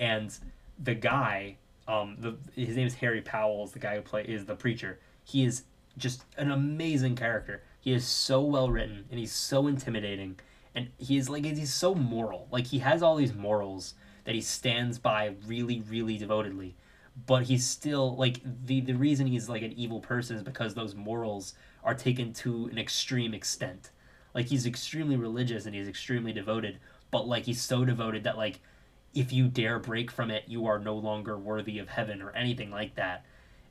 And 0.00 0.36
the 0.82 0.96
guy 0.96 1.56
um 1.86 2.16
the 2.18 2.34
his 2.60 2.74
name 2.74 2.88
is 2.88 2.94
Harry 2.94 3.20
Powells, 3.20 3.70
the 3.70 3.78
guy 3.78 3.94
who 3.94 4.02
play 4.02 4.24
is 4.24 4.44
the 4.44 4.56
preacher. 4.56 4.98
He 5.22 5.44
is 5.44 5.62
just 5.96 6.24
an 6.36 6.50
amazing 6.50 7.14
character. 7.14 7.62
He 7.80 7.92
is 7.92 8.04
so 8.04 8.40
well 8.40 8.70
written 8.70 9.04
and 9.08 9.20
he's 9.20 9.32
so 9.32 9.68
intimidating 9.68 10.40
and 10.74 10.88
he 10.98 11.16
is 11.16 11.28
like 11.28 11.44
he's 11.44 11.72
so 11.72 11.94
moral. 11.94 12.48
Like 12.50 12.66
he 12.66 12.80
has 12.80 13.04
all 13.04 13.14
these 13.14 13.32
morals 13.32 13.94
that 14.26 14.34
he 14.34 14.42
stands 14.42 14.98
by 14.98 15.34
really 15.46 15.80
really 15.88 16.18
devotedly. 16.18 16.76
But 17.26 17.44
he's 17.44 17.66
still 17.66 18.14
like 18.16 18.40
the 18.44 18.82
the 18.82 18.92
reason 18.92 19.26
he's 19.26 19.48
like 19.48 19.62
an 19.62 19.72
evil 19.72 20.00
person 20.00 20.36
is 20.36 20.42
because 20.42 20.74
those 20.74 20.94
morals 20.94 21.54
are 21.82 21.94
taken 21.94 22.34
to 22.34 22.66
an 22.66 22.76
extreme 22.76 23.32
extent. 23.32 23.90
Like 24.34 24.46
he's 24.46 24.66
extremely 24.66 25.16
religious 25.16 25.64
and 25.64 25.74
he's 25.74 25.88
extremely 25.88 26.34
devoted, 26.34 26.78
but 27.10 27.26
like 27.26 27.44
he's 27.44 27.62
so 27.62 27.86
devoted 27.86 28.24
that 28.24 28.36
like 28.36 28.60
if 29.14 29.32
you 29.32 29.48
dare 29.48 29.78
break 29.78 30.10
from 30.10 30.30
it, 30.30 30.44
you 30.46 30.66
are 30.66 30.78
no 30.78 30.94
longer 30.94 31.38
worthy 31.38 31.78
of 31.78 31.88
heaven 31.88 32.20
or 32.20 32.30
anything 32.32 32.70
like 32.70 32.96
that. 32.96 33.24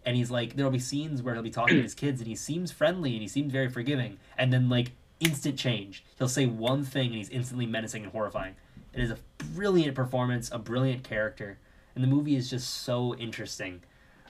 And 0.03 0.15
he's 0.15 0.31
like, 0.31 0.55
there'll 0.55 0.71
be 0.71 0.79
scenes 0.79 1.21
where 1.21 1.35
he'll 1.35 1.43
be 1.43 1.51
talking 1.51 1.77
to 1.77 1.83
his 1.83 1.93
kids 1.93 2.19
and 2.19 2.27
he 2.27 2.35
seems 2.35 2.71
friendly 2.71 3.13
and 3.13 3.21
he 3.21 3.27
seems 3.27 3.51
very 3.51 3.69
forgiving. 3.69 4.17
And 4.37 4.51
then, 4.51 4.69
like, 4.69 4.91
instant 5.19 5.57
change. 5.57 6.03
He'll 6.17 6.27
say 6.27 6.45
one 6.45 6.83
thing 6.83 7.07
and 7.07 7.15
he's 7.15 7.29
instantly 7.29 7.65
menacing 7.65 8.03
and 8.03 8.11
horrifying. 8.11 8.55
It 8.95 9.03
is 9.03 9.11
a 9.11 9.17
brilliant 9.53 9.93
performance, 9.95 10.49
a 10.51 10.57
brilliant 10.57 11.03
character. 11.03 11.59
And 11.93 12.03
the 12.03 12.07
movie 12.07 12.35
is 12.35 12.49
just 12.49 12.83
so 12.83 13.15
interesting. 13.15 13.83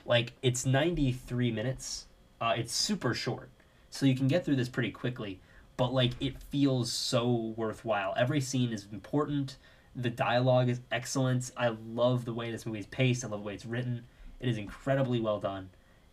Like, 0.04 0.32
it's 0.42 0.66
93 0.66 1.50
minutes, 1.50 2.06
uh, 2.40 2.54
it's 2.56 2.74
super 2.74 3.14
short. 3.14 3.48
So 3.90 4.06
you 4.06 4.14
can 4.14 4.28
get 4.28 4.44
through 4.44 4.56
this 4.56 4.68
pretty 4.68 4.90
quickly. 4.90 5.40
But, 5.76 5.92
like, 5.92 6.12
it 6.20 6.40
feels 6.50 6.92
so 6.92 7.54
worthwhile. 7.56 8.14
Every 8.16 8.40
scene 8.40 8.72
is 8.72 8.86
important 8.92 9.56
the 9.96 10.10
dialogue 10.10 10.68
is 10.68 10.80
excellent. 10.92 11.50
I 11.56 11.68
love 11.68 12.26
the 12.26 12.34
way 12.34 12.50
this 12.50 12.66
movie 12.66 12.80
is 12.80 12.86
paced. 12.86 13.24
I 13.24 13.28
love 13.28 13.40
the 13.40 13.46
way 13.46 13.54
it's 13.54 13.64
written. 13.64 14.04
It 14.40 14.48
is 14.48 14.58
incredibly 14.58 15.20
well 15.20 15.40
done, 15.40 15.70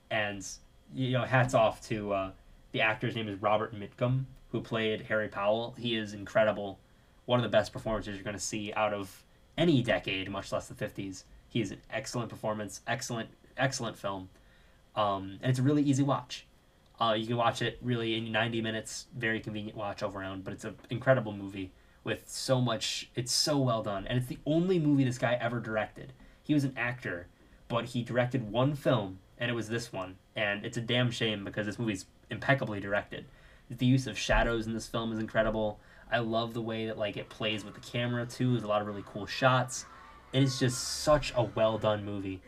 and 0.10 0.46
you 0.94 1.12
know, 1.12 1.24
hats 1.24 1.54
off 1.54 1.86
to 1.88 2.14
uh, 2.14 2.32
the 2.72 2.82
actor's 2.82 3.16
name 3.16 3.28
is 3.28 3.42
Robert 3.42 3.76
Mitchum, 3.76 4.24
who 4.52 4.62
played 4.62 5.02
Harry 5.02 5.28
Powell. 5.28 5.76
He 5.78 5.96
is 5.96 6.14
incredible. 6.14 6.80
One 7.26 7.40
of 7.40 7.44
the 7.44 7.50
best 7.50 7.72
performances 7.72 8.16
you're 8.16 8.24
going 8.24 8.36
to 8.36 8.40
see 8.40 8.74
out 8.74 8.94
of 8.94 9.24
any 9.58 9.82
decade, 9.82 10.30
much 10.30 10.52
less 10.52 10.68
the 10.68 10.74
50s. 10.74 11.24
He 11.48 11.62
is 11.62 11.72
an 11.72 11.82
excellent 11.90 12.30
performance, 12.30 12.82
excellent, 12.88 13.30
excellent 13.58 13.98
film, 13.98 14.30
um, 14.96 15.40
and 15.42 15.50
it's 15.50 15.60
a 15.60 15.64
really 15.64 15.84
easy 15.84 16.04
watch. 16.04 16.46
Uh, 17.00 17.14
you 17.14 17.28
can 17.28 17.38
watch 17.38 17.62
it 17.62 17.78
really 17.82 18.16
in 18.16 18.32
90 18.32 18.62
minutes, 18.62 19.08
very 19.16 19.40
convenient 19.40 19.78
watch 19.78 20.04
all 20.04 20.12
around, 20.12 20.44
but 20.44 20.54
it's 20.54 20.64
an 20.64 20.76
incredible 20.90 21.34
movie 21.34 21.72
with 22.04 22.24
so 22.28 22.62
much. 22.62 23.10
It's 23.16 23.32
so 23.32 23.58
well 23.58 23.84
done, 23.84 24.06
and 24.08 24.18
it's 24.18 24.28
the 24.28 24.40
only 24.46 24.80
movie 24.80 25.04
this 25.04 25.18
guy 25.18 25.38
ever 25.40 25.60
directed. 25.60 26.14
He 26.44 26.54
was 26.54 26.64
an 26.64 26.74
actor, 26.76 27.28
but 27.68 27.86
he 27.86 28.04
directed 28.04 28.52
one 28.52 28.76
film, 28.76 29.20
and 29.38 29.50
it 29.50 29.54
was 29.54 29.70
this 29.70 29.92
one. 29.92 30.18
And 30.36 30.66
it's 30.66 30.78
a 30.78 30.82
damn 30.82 31.12
shame 31.12 31.44
because 31.44 31.66
this 31.66 31.80
movie's 31.80 32.06
impeccably 32.30 32.80
directed. 32.80 33.26
The 33.70 33.86
use 33.86 34.08
of 34.08 34.18
shadows 34.18 34.68
in 34.68 34.74
this 34.74 34.88
film 34.88 35.12
is 35.12 35.20
incredible. 35.20 35.80
I 36.14 36.20
love 36.20 36.54
the 36.54 36.62
way 36.62 36.86
that 36.86 36.98
like 36.98 37.18
it 37.18 37.28
plays 37.28 37.66
with 37.66 37.74
the 37.74 37.80
camera 37.82 38.26
too. 38.28 38.52
There's 38.52 38.64
a 38.64 38.68
lot 38.68 38.82
of 38.82 38.88
really 38.88 39.04
cool 39.12 39.26
shots. 39.26 39.86
It 40.32 40.44
is 40.44 40.60
just 40.60 41.02
such 41.04 41.34
a 41.36 41.44
well 41.44 41.80
done 41.80 42.06
movie. 42.06 42.40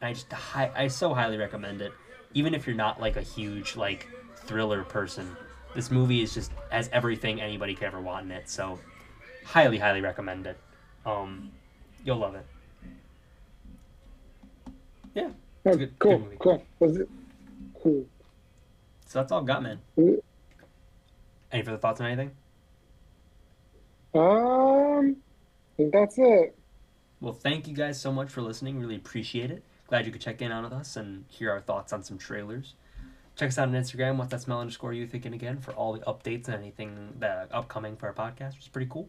And 0.00 0.08
I 0.08 0.12
just 0.12 0.30
hi- 0.32 0.72
I 0.74 0.88
so 0.88 1.14
highly 1.14 1.36
recommend 1.36 1.80
it. 1.80 1.92
Even 2.34 2.54
if 2.54 2.66
you're 2.66 2.74
not 2.76 3.00
like 3.00 3.16
a 3.16 3.22
huge 3.22 3.76
like 3.76 4.08
thriller 4.34 4.82
person, 4.82 5.36
this 5.76 5.92
movie 5.92 6.22
is 6.22 6.34
just 6.34 6.50
has 6.70 6.90
everything 6.92 7.40
anybody 7.40 7.74
could 7.74 7.84
ever 7.84 8.00
want 8.00 8.26
in 8.26 8.32
it. 8.32 8.50
So 8.50 8.80
highly, 9.44 9.78
highly 9.78 10.00
recommend 10.00 10.48
it. 10.48 10.58
Um, 11.06 11.52
you'll 12.04 12.18
love 12.18 12.34
it. 12.34 12.44
Yeah. 15.14 15.30
Oh, 15.66 15.76
good- 15.76 15.96
cool, 16.00 16.18
good 16.18 16.38
cool. 16.40 16.64
Was 16.80 16.96
it 16.96 17.08
cool? 17.80 18.04
So 19.06 19.20
that's 19.20 19.30
all 19.30 19.40
I've 19.40 19.46
got, 19.46 19.62
man. 19.62 19.80
Cool. 19.94 20.16
Any 21.52 21.62
further 21.62 21.76
thoughts 21.78 22.00
on 22.00 22.08
anything? 22.08 22.32
Um, 24.14 25.16
I 25.16 25.76
think 25.76 25.92
that's 25.92 26.16
it. 26.18 26.56
Well, 27.20 27.32
thank 27.32 27.66
you 27.66 27.74
guys 27.74 28.00
so 28.00 28.12
much 28.12 28.28
for 28.30 28.42
listening. 28.42 28.78
Really 28.78 28.96
appreciate 28.96 29.50
it. 29.50 29.64
Glad 29.88 30.06
you 30.06 30.12
could 30.12 30.20
check 30.20 30.40
in 30.42 30.52
on 30.52 30.64
with 30.64 30.72
us 30.72 30.96
and 30.96 31.24
hear 31.28 31.50
our 31.50 31.60
thoughts 31.60 31.92
on 31.92 32.02
some 32.02 32.18
trailers. 32.18 32.74
Check 33.36 33.48
us 33.48 33.58
out 33.58 33.68
on 33.68 33.74
Instagram, 33.74 34.16
what's 34.16 34.30
that 34.30 34.42
smell 34.42 34.60
underscore 34.60 34.92
you 34.92 35.06
thinking 35.08 35.34
again, 35.34 35.58
for 35.58 35.72
all 35.72 35.92
the 35.92 36.00
updates 36.00 36.46
and 36.46 36.54
anything 36.54 37.14
that 37.18 37.48
upcoming 37.52 37.96
for 37.96 38.06
our 38.06 38.12
podcast, 38.14 38.54
which 38.54 38.62
is 38.62 38.68
pretty 38.68 38.88
cool. 38.88 39.08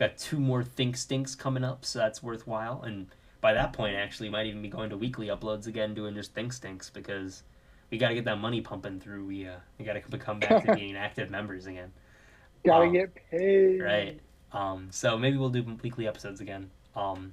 Got 0.00 0.18
two 0.18 0.40
more 0.40 0.64
Think 0.64 0.96
Stinks 0.96 1.36
coming 1.36 1.62
up, 1.62 1.84
so 1.84 2.00
that's 2.00 2.22
worthwhile. 2.22 2.82
And 2.82 3.06
by 3.40 3.52
that 3.54 3.72
point, 3.72 3.94
actually, 3.94 4.30
might 4.30 4.46
even 4.46 4.62
be 4.62 4.68
going 4.68 4.90
to 4.90 4.96
weekly 4.96 5.28
uploads 5.28 5.68
again, 5.68 5.94
doing 5.94 6.14
just 6.14 6.34
Think 6.34 6.52
Stinks 6.52 6.90
because 6.90 7.44
we 7.90 7.98
got 7.98 8.08
to 8.08 8.14
get 8.14 8.24
that 8.24 8.38
money 8.40 8.60
pumping 8.60 8.98
through. 8.98 9.26
We 9.26 9.46
uh, 9.46 9.58
we 9.78 9.84
got 9.84 9.92
to 9.92 10.10
become 10.10 10.40
back 10.40 10.64
to 10.64 10.74
being 10.76 10.96
active 10.96 11.30
members 11.30 11.66
again. 11.66 11.92
Gotta 12.66 12.86
Um, 12.86 12.92
get 12.92 13.14
paid. 13.30 13.80
Right. 13.80 14.20
Um, 14.52 14.88
so 14.90 15.16
maybe 15.16 15.36
we'll 15.36 15.50
do 15.50 15.64
weekly 15.82 16.06
episodes 16.06 16.40
again. 16.40 16.70
Um, 16.94 17.32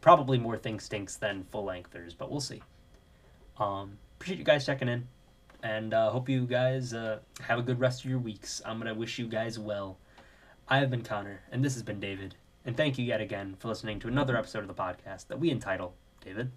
probably 0.00 0.38
more 0.38 0.56
Think 0.56 0.80
Stinks 0.80 1.16
than 1.16 1.44
full 1.50 1.64
lengthers, 1.64 2.14
but 2.14 2.30
we'll 2.30 2.40
see. 2.40 2.62
Um, 3.58 3.98
appreciate 4.16 4.38
you 4.38 4.44
guys 4.44 4.66
checking 4.66 4.88
in, 4.88 5.06
and 5.62 5.94
uh, 5.94 6.10
hope 6.10 6.28
you 6.28 6.46
guys 6.46 6.94
uh, 6.94 7.18
have 7.40 7.58
a 7.58 7.62
good 7.62 7.80
rest 7.80 8.04
of 8.04 8.10
your 8.10 8.18
weeks. 8.18 8.62
I'm 8.64 8.78
gonna 8.78 8.94
wish 8.94 9.18
you 9.18 9.26
guys 9.26 9.58
well. 9.58 9.98
I 10.68 10.78
have 10.78 10.90
been 10.90 11.02
Connor, 11.02 11.40
and 11.50 11.64
this 11.64 11.74
has 11.74 11.82
been 11.82 12.00
David, 12.00 12.34
and 12.64 12.76
thank 12.76 12.98
you 12.98 13.04
yet 13.04 13.20
again 13.20 13.56
for 13.58 13.68
listening 13.68 13.98
to 14.00 14.08
another 14.08 14.36
episode 14.36 14.60
of 14.60 14.68
the 14.68 14.74
podcast 14.74 15.28
that 15.28 15.40
we 15.40 15.50
entitle 15.50 15.94
David. 16.24 16.50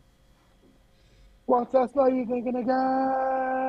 What's 1.45 1.71
that 1.71 1.91
smell 1.91 2.09
you 2.09 2.25
thinking 2.25 2.55
again? 2.55 3.60